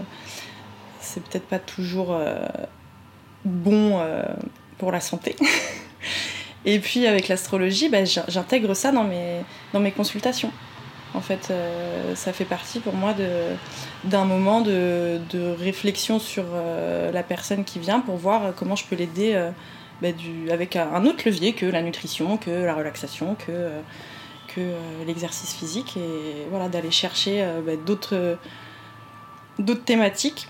c'est 1.00 1.24
peut-être 1.24 1.48
pas 1.48 1.60
toujours 1.60 2.14
euh, 2.14 2.36
bon 3.46 4.00
euh, 4.00 4.24
pour 4.78 4.92
la 4.92 5.00
santé. 5.00 5.36
et 6.66 6.80
puis, 6.80 7.08
avec 7.08 7.28
l'astrologie, 7.28 7.90
bah, 7.90 8.06
j'in- 8.06 8.26
j'intègre 8.28 8.74
ça 8.74 8.92
dans 8.92 9.04
mes, 9.04 9.92
consultations. 9.92 10.52
En 11.16 11.22
fait, 11.22 11.52
ça 12.14 12.34
fait 12.34 12.46
partie 12.46 12.80
pour 12.80 12.94
moi 12.94 13.16
d'un 14.04 14.26
moment 14.26 14.62
de, 14.62 15.20
réflexion 15.60 16.20
sur 16.20 16.44
la 17.12 17.24
personne 17.24 17.64
qui 17.64 17.80
vient 17.80 18.00
pour 18.00 18.16
voir 18.16 18.54
comment 18.56 18.76
je 18.76 18.86
peux 18.86 18.96
l'aider 18.96 19.50
bah, 20.04 20.10
avec 20.52 20.76
un, 20.76 21.06
autre 21.06 21.24
levier 21.26 21.54
que 21.54 21.66
la 21.66 21.82
nutrition, 21.82 22.38
que 22.38 22.52
la 22.52 22.76
relaxation, 22.76 23.36
que, 23.36 23.72
que 24.56 24.62
euh, 24.62 25.06
l'exercice 25.06 25.54
physique. 25.54 25.98
Et 25.98 26.46
voilà, 26.50 26.68
d'aller 26.70 26.92
chercher 26.92 27.42
euh, 27.42 27.62
bah, 27.66 27.74
d'autres, 27.86 28.38
d'autres 29.58 29.84
thématiques 29.84 30.48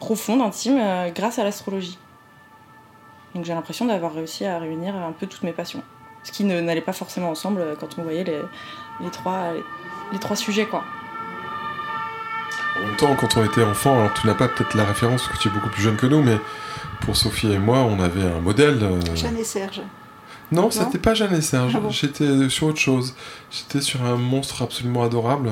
profondes, 0.00 0.42
intimes, 0.42 0.78
euh, 0.80 1.10
grâce 1.10 1.38
à 1.38 1.44
l'astrologie. 1.44 1.98
Donc 3.34 3.44
j'ai 3.44 3.54
l'impression 3.54 3.84
d'avoir 3.86 4.14
réussi 4.14 4.44
à 4.44 4.58
réunir 4.58 4.94
un 4.96 5.12
peu 5.12 5.26
toutes 5.26 5.42
mes 5.42 5.52
passions. 5.52 5.82
Ce 6.24 6.32
qui 6.32 6.44
ne, 6.44 6.60
n'allait 6.60 6.80
pas 6.80 6.92
forcément 6.92 7.30
ensemble 7.30 7.62
quand 7.78 7.98
on 7.98 8.02
voyait 8.02 8.24
les, 8.24 8.40
les, 9.00 9.10
trois, 9.10 9.52
les, 9.52 9.62
les 10.12 10.18
trois 10.18 10.36
sujets. 10.36 10.66
quoi. 10.66 10.82
En 12.76 12.86
même 12.86 12.96
temps, 12.96 13.14
quand 13.16 13.36
on 13.36 13.44
était 13.44 13.64
enfant, 13.64 13.98
alors 13.98 14.14
tu 14.14 14.26
n'as 14.26 14.34
pas 14.34 14.48
peut-être 14.48 14.76
la 14.76 14.84
référence 14.84 15.22
parce 15.26 15.36
que 15.36 15.42
tu 15.42 15.48
es 15.48 15.50
beaucoup 15.50 15.68
plus 15.70 15.82
jeune 15.82 15.96
que 15.96 16.06
nous, 16.06 16.22
mais 16.22 16.36
pour 17.00 17.16
Sophie 17.16 17.52
et 17.52 17.58
moi, 17.58 17.78
on 17.78 18.00
avait 18.00 18.22
un 18.22 18.40
modèle. 18.40 18.78
euh, 18.82 19.16
Jeanne 19.16 19.36
et 19.36 19.44
Serge. 19.44 19.82
Non, 20.50 20.70
c'était 20.70 20.98
pas 20.98 21.14
Jeanne 21.14 21.34
et 21.34 21.40
Serge. 21.42 21.72
Ah 21.76 21.80
bon 21.80 21.90
J'étais 21.90 22.48
sur 22.48 22.68
autre 22.68 22.78
chose. 22.78 23.14
J'étais 23.50 23.80
sur 23.82 24.02
un 24.04 24.16
monstre 24.16 24.62
absolument 24.62 25.02
adorable. 25.04 25.50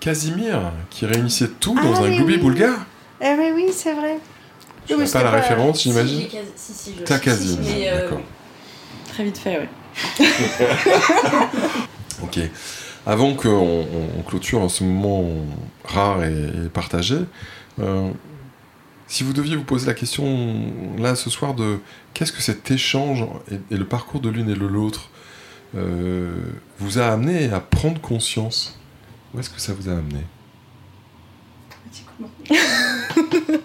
Casimir, 0.00 0.72
qui 0.90 1.06
réunissait 1.06 1.48
tout 1.60 1.74
Ah 1.78 1.82
dans 1.84 2.02
un 2.04 2.08
oui, 2.10 2.18
goubi 2.18 2.34
oui. 2.34 2.38
boulgare. 2.40 2.84
Eh 3.20 3.34
mais 3.36 3.52
oui, 3.52 3.66
c'est 3.72 3.94
vrai. 3.94 4.18
Je 4.86 4.92
Oui, 4.94 4.98
n'ai 5.00 5.06
mais 5.06 5.10
pas 5.10 5.22
la 5.24 5.30
pas- 5.30 5.36
référence, 5.36 5.82
j'imagine. 5.82 6.18
Si, 6.18 6.22
j'ai 6.24 6.28
quasi- 6.28 6.52
si, 6.56 6.72
si, 6.74 6.94
je- 6.98 7.04
T'as 7.04 7.16
si, 7.18 7.24
quasi, 7.24 7.48
si, 7.54 7.58
mais, 7.60 7.88
euh, 7.88 8.00
d'accord. 8.02 8.20
Très 9.12 9.24
vite 9.24 9.38
fait, 9.38 9.60
oui. 9.60 10.26
Ok. 12.22 12.38
Avant 13.06 13.34
qu'on 13.34 13.86
on, 14.18 14.22
clôture 14.22 14.70
ce 14.70 14.82
moment 14.84 15.24
rare 15.84 16.24
et, 16.24 16.32
et 16.32 16.68
partagé, 16.72 17.16
euh, 17.80 18.08
si 19.06 19.24
vous 19.24 19.32
deviez 19.34 19.56
vous 19.56 19.64
poser 19.64 19.86
la 19.86 19.94
question 19.94 20.54
là 20.98 21.14
ce 21.14 21.28
soir 21.28 21.54
de 21.54 21.78
qu'est-ce 22.14 22.32
que 22.32 22.40
cet 22.40 22.70
échange 22.70 23.26
et, 23.50 23.76
le 23.76 23.84
parcours 23.84 24.20
de 24.20 24.30
l'une 24.30 24.48
et 24.48 24.54
de 24.54 24.64
l'autre 24.64 25.10
euh, 25.76 26.32
vous 26.78 26.98
a 26.98 27.06
amené 27.06 27.50
à 27.52 27.60
prendre 27.60 28.00
conscience, 28.00 28.78
où 29.34 29.40
est-ce 29.40 29.50
que 29.50 29.60
ça 29.60 29.74
vous 29.74 29.88
a 29.88 29.92
amené? 29.92 30.20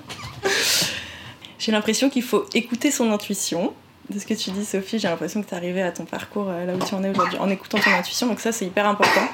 J'ai 1.59 1.71
l'impression 1.71 2.09
qu'il 2.09 2.23
faut 2.23 2.45
écouter 2.53 2.89
son 2.91 3.11
intuition. 3.11 3.73
De 4.09 4.17
ce 4.17 4.25
que 4.25 4.33
tu 4.33 4.49
dis, 4.49 4.65
Sophie, 4.65 4.97
j'ai 4.97 5.07
l'impression 5.07 5.43
que 5.43 5.47
tu 5.47 5.53
es 5.53 5.57
arrivée 5.57 5.83
à 5.83 5.91
ton 5.91 6.05
parcours 6.05 6.47
euh, 6.49 6.65
là 6.65 6.73
où 6.73 6.79
tu 6.83 6.95
en 6.95 7.03
es 7.03 7.11
aujourd'hui 7.11 7.37
en 7.37 7.47
écoutant 7.47 7.77
ton 7.77 7.91
intuition. 7.91 8.25
Donc, 8.25 8.39
ça, 8.39 8.51
c'est 8.51 8.65
hyper 8.65 8.87
important. 8.87 9.27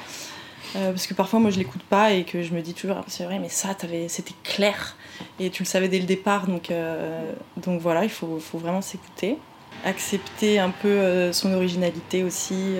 Euh, 0.75 0.91
parce 0.91 1.07
que 1.07 1.13
parfois, 1.13 1.39
moi, 1.39 1.49
je 1.49 1.57
l'écoute 1.57 1.83
pas 1.83 2.11
et 2.11 2.25
que 2.25 2.43
je 2.43 2.53
me 2.53 2.61
dis 2.61 2.73
toujours, 2.73 2.97
Ah, 2.99 3.05
c'est 3.07 3.23
vrai, 3.23 3.39
mais 3.39 3.47
ça, 3.47 3.69
c'était 4.09 4.33
clair. 4.43 4.97
Et 5.39 5.49
tu 5.49 5.63
le 5.63 5.67
savais 5.67 5.87
dès 5.87 5.99
le 5.99 6.05
départ, 6.05 6.47
donc, 6.47 6.71
donc 7.57 7.81
voilà, 7.81 8.03
il 8.03 8.09
faut, 8.09 8.39
faut 8.39 8.57
vraiment 8.57 8.81
s'écouter. 8.81 9.37
Accepter 9.83 10.59
un 10.59 10.69
peu 10.69 11.31
son 11.31 11.53
originalité 11.53 12.23
aussi, 12.23 12.75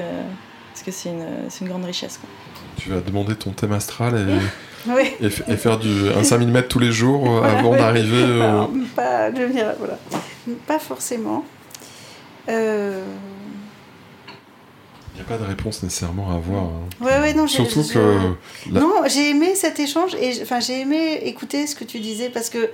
parce 0.71 0.83
que 0.83 0.91
c'est 0.91 1.09
une, 1.09 1.25
une, 1.61 1.67
grande 1.67 1.85
richesse. 1.85 2.17
Quoi. 2.17 2.29
Tu 2.77 2.89
vas 2.89 3.01
demander 3.01 3.35
ton 3.35 3.51
thème 3.51 3.73
astral 3.73 4.39
et, 4.89 5.25
et, 5.47 5.57
faire 5.57 5.77
du, 5.77 6.09
un 6.09 6.23
5000 6.23 6.49
mètres 6.49 6.67
tous 6.67 6.79
les 6.79 6.91
jours 6.91 7.43
avant 7.43 7.75
d'arriver. 7.75 8.39
Pas, 8.95 9.29
voilà. 9.29 9.97
pas 10.67 10.79
forcément. 10.79 11.45
Euh... 12.49 13.03
Il 15.15 15.19
n'y 15.19 15.21
a 15.21 15.29
pas 15.29 15.37
de 15.41 15.47
réponse 15.47 15.81
nécessairement 15.81 16.29
à 16.31 16.35
avoir. 16.35 16.63
Hein. 16.63 16.89
Ouais, 16.99 17.19
ouais, 17.19 17.33
non, 17.33 17.47
Surtout 17.47 17.83
que. 17.83 18.33
Non, 18.69 18.91
j'ai 19.07 19.29
aimé 19.29 19.55
cet 19.55 19.79
échange 19.79 20.13
et 20.15 20.41
enfin, 20.41 20.59
j'ai 20.59 20.81
aimé 20.81 21.21
écouter 21.23 21.67
ce 21.67 21.75
que 21.75 21.85
tu 21.85 21.99
disais 21.99 22.29
parce 22.29 22.49
que 22.49 22.69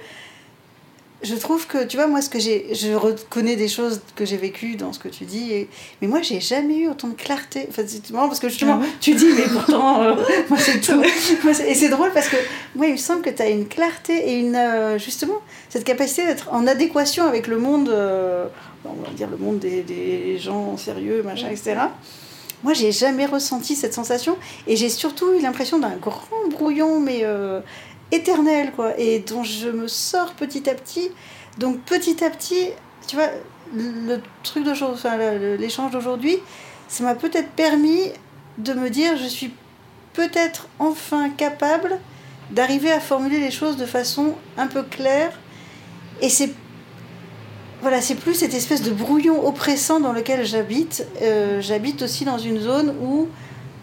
je 1.23 1.35
trouve 1.35 1.67
que, 1.67 1.83
tu 1.85 1.97
vois, 1.97 2.07
moi, 2.07 2.21
ce 2.21 2.29
que 2.29 2.39
j'ai. 2.39 2.73
Je 2.73 2.93
reconnais 2.93 3.55
des 3.55 3.67
choses 3.67 4.01
que 4.15 4.25
j'ai 4.25 4.37
vécues 4.37 4.75
dans 4.75 4.91
ce 4.91 4.97
que 4.97 5.07
tu 5.07 5.25
dis, 5.25 5.53
et, 5.53 5.69
mais 6.01 6.07
moi, 6.07 6.21
j'ai 6.23 6.39
jamais 6.39 6.79
eu 6.79 6.89
autant 6.89 7.09
de 7.09 7.13
clarté. 7.13 7.67
Enfin, 7.69 7.83
c'est 7.85 8.09
marrant 8.09 8.27
parce 8.27 8.39
que 8.39 8.49
justement, 8.49 8.79
ah 8.81 8.87
tu 8.99 9.13
dis, 9.13 9.27
mais 9.35 9.47
pourtant, 9.53 10.01
euh, 10.01 10.15
moi, 10.49 10.57
c'est 10.57 10.81
tout. 10.81 11.01
et 11.03 11.75
c'est 11.75 11.89
drôle 11.89 12.11
parce 12.11 12.27
que 12.27 12.37
moi, 12.75 12.87
il 12.87 12.93
me 12.93 12.97
semble 12.97 13.21
que 13.21 13.29
tu 13.29 13.41
as 13.41 13.49
une 13.49 13.67
clarté 13.67 14.31
et 14.31 14.39
une. 14.39 14.55
Euh, 14.55 14.97
justement, 14.97 15.37
cette 15.69 15.83
capacité 15.83 16.25
d'être 16.25 16.51
en 16.51 16.65
adéquation 16.65 17.27
avec 17.27 17.45
le 17.45 17.59
monde, 17.59 17.89
euh, 17.89 18.47
on 18.83 18.93
va 19.03 19.11
dire 19.15 19.29
le 19.29 19.37
monde 19.37 19.59
des, 19.59 19.83
des 19.83 20.39
gens 20.39 20.75
sérieux, 20.75 21.21
machin, 21.21 21.49
etc. 21.51 21.75
Moi, 22.63 22.73
j'ai 22.73 22.91
jamais 22.91 23.25
ressenti 23.25 23.75
cette 23.75 23.93
sensation 23.93 24.37
et 24.67 24.75
j'ai 24.75 24.89
surtout 24.89 25.33
eu 25.33 25.41
l'impression 25.41 25.79
d'un 25.79 25.95
grand 25.95 26.47
brouillon, 26.49 26.99
mais 26.99 27.21
euh, 27.23 27.61
éternel, 28.11 28.71
quoi, 28.75 28.97
et 28.99 29.19
dont 29.19 29.43
je 29.43 29.69
me 29.69 29.87
sors 29.87 30.33
petit 30.33 30.69
à 30.69 30.75
petit. 30.75 31.09
Donc, 31.57 31.79
petit 31.81 32.23
à 32.23 32.29
petit, 32.29 32.69
tu 33.07 33.15
vois, 33.15 33.29
le 33.73 34.17
truc 34.43 34.63
d'aujourd'hui, 34.63 34.99
enfin, 35.03 35.17
l'échange 35.57 35.91
d'aujourd'hui, 35.91 36.37
ça 36.87 37.03
m'a 37.03 37.15
peut-être 37.15 37.49
permis 37.51 38.11
de 38.57 38.73
me 38.73 38.89
dire, 38.89 39.17
je 39.17 39.27
suis 39.27 39.53
peut-être 40.13 40.67
enfin 40.77 41.29
capable 41.29 41.99
d'arriver 42.51 42.91
à 42.91 42.99
formuler 42.99 43.39
les 43.39 43.51
choses 43.51 43.77
de 43.77 43.85
façon 43.85 44.35
un 44.57 44.67
peu 44.67 44.83
claire. 44.83 45.31
Et 46.21 46.29
c'est 46.29 46.51
voilà, 47.81 47.99
c'est 48.01 48.15
plus 48.15 48.35
cette 48.35 48.53
espèce 48.53 48.83
de 48.83 48.91
brouillon 48.91 49.45
oppressant 49.47 49.99
dans 49.99 50.13
lequel 50.13 50.45
j'habite. 50.45 51.05
Euh, 51.21 51.61
j'habite 51.61 52.03
aussi 52.03 52.25
dans 52.25 52.37
une 52.37 52.59
zone 52.59 52.93
où 53.01 53.27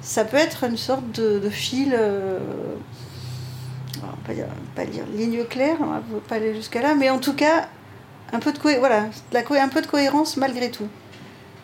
ça 0.00 0.24
peut 0.24 0.36
être 0.36 0.64
une 0.64 0.76
sorte 0.76 1.10
de, 1.12 1.50
fil. 1.50 1.94
Euh, 1.98 2.38
on 4.02 4.06
va 4.06 4.14
pas 4.76 4.84
dire, 4.84 5.04
ligne 5.14 5.44
claire, 5.44 5.76
on 5.80 5.86
va 5.86 6.02
pas 6.28 6.36
aller 6.36 6.54
jusqu'à 6.54 6.80
là, 6.80 6.94
mais 6.94 7.10
en 7.10 7.18
tout 7.18 7.34
cas, 7.34 7.68
un 8.32 8.38
peu 8.38 8.52
de, 8.52 8.58
voilà, 8.78 9.06
la 9.32 9.40
un 9.40 9.68
peu 9.68 9.80
de 9.80 9.86
cohérence 9.86 10.36
malgré 10.36 10.70
tout. 10.70 10.86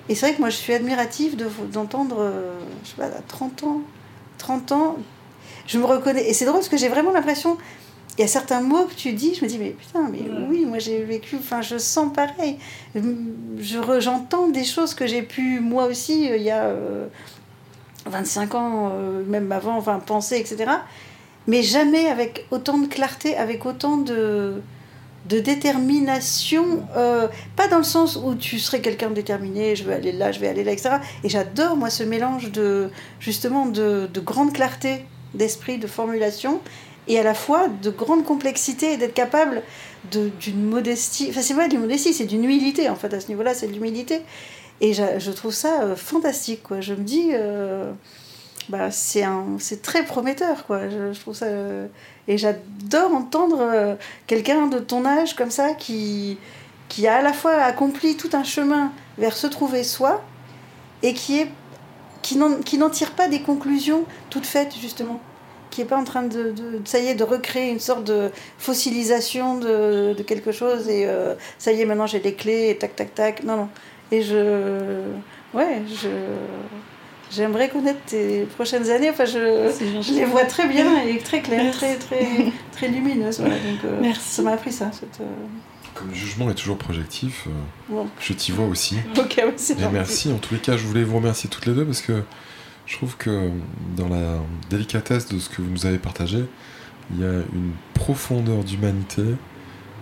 Et 0.09 0.15
c'est 0.15 0.27
vrai 0.27 0.35
que 0.35 0.41
moi 0.41 0.51
je 0.51 0.57
suis 0.57 0.75
admirative 0.75 1.37
d'entendre, 1.73 2.17
euh, 2.19 2.53
je 2.83 2.91
sais 2.91 2.97
pas, 2.97 3.05
à 3.05 3.23
30 3.29 3.63
ans, 3.63 3.81
30 4.39 4.73
ans, 4.73 4.97
je 5.67 5.79
me 5.79 5.85
reconnais. 5.85 6.29
Et 6.29 6.35
c'est 6.35 6.45
drôle 6.45 6.59
parce 6.59 6.69
que 6.69 6.77
j'ai 6.77 6.89
vraiment 6.89 7.13
l'impression 7.13 7.57
il 8.17 8.21
y 8.21 8.25
a 8.25 8.29
certains 8.29 8.61
mots 8.61 8.85
que 8.85 8.95
tu 8.95 9.13
dis, 9.13 9.35
je 9.35 9.45
me 9.45 9.49
dis, 9.49 9.59
mais 9.59 9.71
putain, 9.71 10.09
mais 10.11 10.21
oui, 10.49 10.65
moi 10.67 10.79
j'ai 10.79 11.03
vécu, 11.03 11.37
enfin, 11.37 11.63
je 11.63 11.79
sens 11.79 12.13
pareil. 12.13 12.59
Je, 12.95 14.01
j'entends 14.01 14.49
des 14.49 14.65
choses 14.65 14.95
que 14.95 15.07
j'ai 15.07 15.23
pu, 15.23 15.59
moi 15.59 15.87
aussi, 15.87 16.31
euh, 16.31 16.37
il 16.37 16.45
y 16.45 16.51
a 16.51 16.73
25 18.07 18.55
euh, 18.55 18.59
ans, 18.59 18.93
euh, 18.93 19.25
même 19.27 19.51
avant, 19.51 19.77
enfin, 19.77 19.99
penser, 19.99 20.37
etc. 20.37 20.71
Mais 21.49 21.63
jamais 21.63 22.07
avec 22.07 22.47
autant 22.53 22.79
de 22.79 22.87
clarté, 22.87 23.37
avec 23.37 23.67
autant 23.67 23.97
de, 23.97 24.63
de 25.29 25.41
détermination, 25.41 26.87
pas 27.57 27.69
dans 27.69 27.79
le 27.79 27.85
sens 27.85 28.17
où 28.17 28.35
tu 28.37 28.59
serais 28.61 28.81
quelqu'un 28.81 29.11
de 29.11 29.15
déterminé, 29.15 29.75
je 29.75 29.85
vais 29.85 29.95
aller 29.95 30.13
là, 30.13 30.31
je 30.31 30.39
vais 30.39 30.49
aller 30.49 30.63
là, 30.63 30.73
etc. 30.73 30.97
Et 31.25 31.29
j'adore, 31.29 31.77
moi, 31.77 31.91
ce 31.91 32.05
mélange 32.05 32.53
de, 32.53 32.91
justement, 33.19 33.67
de, 33.67 34.09
de 34.11 34.21
grande 34.21 34.53
clarté 34.53 35.05
d'esprit, 35.35 35.79
de 35.79 35.89
formulation, 35.89 36.61
et 37.09 37.19
à 37.19 37.23
la 37.23 37.35
fois 37.35 37.69
de 37.69 37.91
grande 37.91 38.25
complexité 38.25 38.93
et 38.93 38.97
d'être 38.97 39.15
capable 39.15 39.63
d'une 40.11 40.65
modestie. 40.65 41.29
Enfin, 41.31 41.43
c'est 41.43 41.55
pas 41.55 41.69
de 41.69 41.77
modestie, 41.77 42.15
c'est 42.15 42.25
d'une 42.25 42.45
humilité 42.45 42.89
en 42.89 42.97
fait 42.97 43.13
à 43.13 43.21
ce 43.21 43.29
niveau-là, 43.29 43.55
c'est 43.55 43.69
de 43.69 43.73
l'humilité. 43.73 44.23
Et 44.81 44.93
je, 44.93 45.03
je, 45.19 45.31
trouve 45.31 45.53
ça 45.53 45.83
euh, 45.83 45.97
fantastique, 45.97 46.63
quoi. 46.63 46.81
Je 46.81 46.95
me 46.95 47.03
dis, 47.03 47.31
euh, 47.33 47.93
bah, 48.69 48.91
c'est 48.91 49.23
très 49.83 50.05
prometteur, 50.05 50.67
quoi. 50.67 50.89
Je, 50.89 51.19
trouve 51.19 51.35
ça. 51.35 51.47
Euh, 51.47 51.87
et 52.27 52.39
j'adore 52.39 53.15
entendre 53.15 53.97
quelqu'un 54.27 54.67
de 54.67 54.79
ton 54.79 55.05
âge 55.05 55.37
comme 55.37 55.51
ça 55.51 55.75
qui, 55.75 56.39
qui 56.89 57.07
a 57.07 57.17
à 57.17 57.23
la 57.23 57.33
fois 57.33 57.53
accompli 57.53 58.17
tout 58.17 58.31
un 58.33 58.45
chemin 58.45 58.93
vers 59.19 59.37
se 59.37 59.47
trouver 59.47 59.85
soi 59.85 60.25
et 61.03 61.15
qui 61.15 61.41
est 61.41 61.49
qui 62.23 62.39
n'en 62.39 62.89
tire 62.89 63.11
pas 63.11 63.29
des 63.29 63.43
conclusions 63.43 64.07
toutes 64.31 64.47
faites, 64.47 64.75
justement 64.81 65.21
qui 65.75 65.81
est 65.81 65.87
pas 65.87 65.97
en 65.97 66.05
train 66.05 66.23
de, 66.23 66.53
de, 66.53 66.81
ça 66.85 67.01
y 67.01 67.09
est, 67.09 67.17
de 67.17 67.25
recréer 67.25 67.69
une 67.69 67.81
sorte 67.81 68.05
de 68.05 68.31
fossilisation 68.59 69.59
de, 69.59 70.15
de 70.17 70.23
quelque 70.23 70.53
chose 70.53 70.89
et 70.89 71.05
euh, 71.05 71.35
ça 71.59 71.73
y 71.73 71.81
est, 71.81 71.85
maintenant 71.85 72.07
j'ai 72.07 72.21
les 72.21 72.35
clés 72.35 72.71
et 72.71 72.79
tac, 72.79 72.95
tac, 72.95 73.13
tac. 73.13 73.43
Non, 73.43 73.57
non. 73.57 73.69
Et 74.13 74.23
je. 74.23 75.01
Ouais, 75.53 75.83
je. 75.89 76.09
J'aimerais 77.33 77.69
connaître 77.69 77.99
tes 78.07 78.43
prochaines 78.55 78.89
années. 78.89 79.11
Enfin, 79.11 79.25
je, 79.25 79.73
je 80.01 80.13
les 80.13 80.25
vois 80.25 80.45
très 80.45 80.69
bien 80.69 81.03
et 81.03 81.19
très 81.19 81.41
claires, 81.41 81.73
très, 81.73 81.97
très, 81.97 82.53
très 82.71 82.87
lumineuses. 82.87 83.41
Voilà. 83.41 83.57
Donc, 83.57 83.85
euh, 83.85 83.99
Merci. 84.01 84.35
Ça 84.37 84.43
m'a 84.43 84.53
appris 84.53 84.71
ça. 84.71 84.93
Cette, 84.93 85.21
euh, 85.21 85.25
Comme 85.95 86.11
le 86.11 86.15
jugement 86.15 86.49
est 86.51 86.55
toujours 86.55 86.79
projectif, 86.79 87.49
je 88.21 88.33
t'y 88.33 88.53
vois 88.53 88.67
aussi. 88.67 88.99
Ok, 89.19 89.39
et 89.39 89.89
merci. 89.93 90.31
En 90.31 90.39
tous 90.39 90.55
les 90.55 90.61
cas, 90.61 90.77
je 90.77 90.85
voulais 90.87 91.03
vous 91.03 91.17
remercier 91.17 91.51
toutes 91.51 91.67
les 91.67 91.73
deux 91.73 91.85
parce 91.85 92.03
que 92.03 92.23
je 92.87 92.97
trouve 92.97 93.17
que 93.17 93.51
dans 93.97 94.09
la 94.09 94.39
délicatesse 94.71 95.29
de 95.29 95.39
ce 95.39 95.49
que 95.49 95.63
vous 95.63 95.71
nous 95.71 95.87
avez 95.87 95.99
partagé, 95.99 96.45
il 97.11 97.21
y 97.21 97.25
a 97.25 97.33
une 97.53 97.73
profondeur 97.95 98.65
d'humanité 98.65 99.23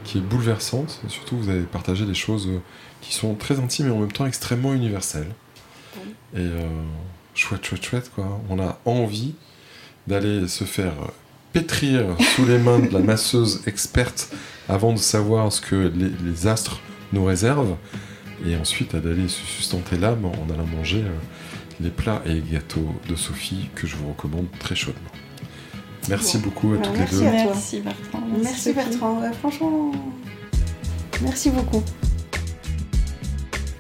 qui 0.05 0.19
est 0.19 0.21
bouleversante. 0.21 1.01
Et 1.07 1.09
surtout, 1.09 1.37
vous 1.37 1.49
avez 1.49 1.63
partagé 1.63 2.07
des 2.07 2.15
choses 2.15 2.49
qui 3.01 3.13
sont 3.13 3.35
très 3.35 3.59
intimes 3.59 3.89
et 3.89 3.91
en 3.91 3.99
même 3.99 4.13
temps 4.13 4.27
extrêmement 4.27 4.75
universelles. 4.75 5.33
Et 6.35 6.39
euh, 6.39 6.61
chouette, 7.35 7.65
chouette, 7.65 7.85
chouette, 7.85 8.11
quoi. 8.15 8.41
On 8.49 8.59
a 8.59 8.79
envie 8.85 9.35
d'aller 10.07 10.49
se 10.49 10.65
faire 10.65 10.95
pétrir 11.53 12.17
sous 12.35 12.47
les 12.47 12.59
mains 12.59 12.79
de 12.79 12.89
la 12.89 13.01
masseuse 13.01 13.63
experte 13.67 14.35
avant 14.69 14.93
de 14.93 14.99
savoir 14.99 15.53
ce 15.53 15.61
que 15.61 15.93
les, 15.95 16.11
les 16.25 16.47
astres 16.47 16.81
nous 17.13 17.25
réservent. 17.25 17.77
Et 18.45 18.57
ensuite, 18.57 18.97
d'aller 18.97 19.29
se 19.29 19.45
sustenter 19.45 19.97
l'âme 19.97 20.25
en 20.25 20.53
allant 20.53 20.67
manger. 20.67 21.03
Euh, 21.05 21.19
les 21.81 21.91
plats 21.91 22.23
et 22.27 22.43
gâteaux 22.53 22.95
de 23.09 23.17
Sophie 23.17 23.69
que 23.75 23.87
je 23.87 23.97
vous 23.97 24.09
recommande 24.09 24.47
très 24.59 24.75
chaudement. 24.75 25.11
Merci 26.09 26.39
beaucoup 26.39 26.75
à 26.75 26.79
toutes 26.79 26.99
les 26.99 27.05
deux. 27.07 27.21
Merci 27.23 27.81
Bertrand. 27.81 28.23
Merci, 28.43 28.73
Bertrand. 28.73 29.33
franchement, 29.41 29.93
merci 31.23 31.51
beaucoup. 31.51 31.83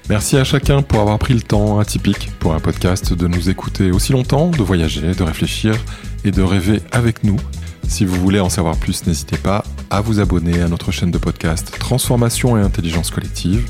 Merci 0.09 0.37
à 0.37 0.45
chacun 0.45 0.83
pour 0.83 1.01
avoir 1.01 1.19
pris 1.19 1.35
le 1.35 1.43
temps 1.43 1.79
atypique 1.79 2.31
pour 2.39 2.55
un 2.55 2.61
podcast 2.61 3.13
de 3.13 3.27
nous 3.27 3.49
écouter 3.51 3.91
aussi 3.91 4.13
longtemps, 4.13 4.51
de 4.51 4.63
voyager, 4.63 5.15
de 5.15 5.23
réfléchir 5.23 5.75
et 6.25 6.31
de 6.31 6.43
rêver 6.43 6.81
avec 6.93 7.25
nous. 7.25 7.37
Si 7.89 8.05
vous 8.05 8.17
voulez 8.17 8.41
en 8.41 8.49
savoir 8.49 8.77
plus, 8.77 9.07
n'hésitez 9.07 9.39
pas 9.39 9.65
à 9.91 10.01
vous 10.01 10.21
abonner 10.21 10.61
à 10.61 10.69
notre 10.69 10.93
chaîne 10.93 11.11
de 11.11 11.19
podcast 11.19 11.77
Transformation 11.79 12.57
et 12.57 12.61
Intelligence 12.61 13.11
Collective 13.11 13.65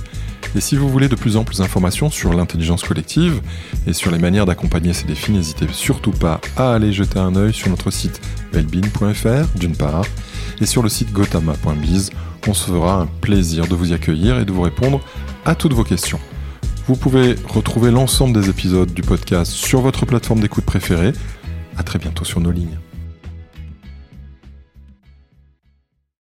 et 0.54 0.60
si 0.60 0.76
vous 0.76 0.88
voulez 0.88 1.08
de 1.08 1.14
plus 1.14 1.36
en 1.36 1.44
plus 1.44 1.58
d'informations 1.58 2.10
sur 2.10 2.32
l'intelligence 2.32 2.82
collective 2.82 3.40
et 3.86 3.92
sur 3.92 4.10
les 4.10 4.18
manières 4.18 4.46
d'accompagner 4.46 4.92
ces 4.92 5.06
défis, 5.06 5.32
n'hésitez 5.32 5.66
surtout 5.72 6.10
pas 6.10 6.40
à 6.56 6.74
aller 6.74 6.92
jeter 6.92 7.18
un 7.18 7.34
œil 7.36 7.54
sur 7.54 7.70
notre 7.70 7.90
site 7.90 8.20
wellbeing.fr 8.52 9.58
d'une 9.58 9.76
part 9.76 10.04
et 10.60 10.66
sur 10.66 10.82
le 10.82 10.88
site 10.88 11.12
gotama.biz. 11.12 12.10
On 12.46 12.54
se 12.54 12.66
fera 12.66 13.02
un 13.02 13.06
plaisir 13.06 13.66
de 13.66 13.74
vous 13.74 13.92
accueillir 13.92 14.38
et 14.38 14.44
de 14.44 14.52
vous 14.52 14.62
répondre 14.62 15.00
à 15.44 15.54
toutes 15.54 15.72
vos 15.72 15.84
questions. 15.84 16.20
Vous 16.86 16.96
pouvez 16.96 17.36
retrouver 17.48 17.90
l'ensemble 17.90 18.38
des 18.38 18.50
épisodes 18.50 18.92
du 18.92 19.02
podcast 19.02 19.52
sur 19.52 19.80
votre 19.80 20.04
plateforme 20.04 20.40
d'écoute 20.40 20.64
préférée. 20.64 21.12
À 21.76 21.82
très 21.82 21.98
bientôt 21.98 22.24
sur 22.24 22.40
nos 22.40 22.50
lignes. 22.50 22.78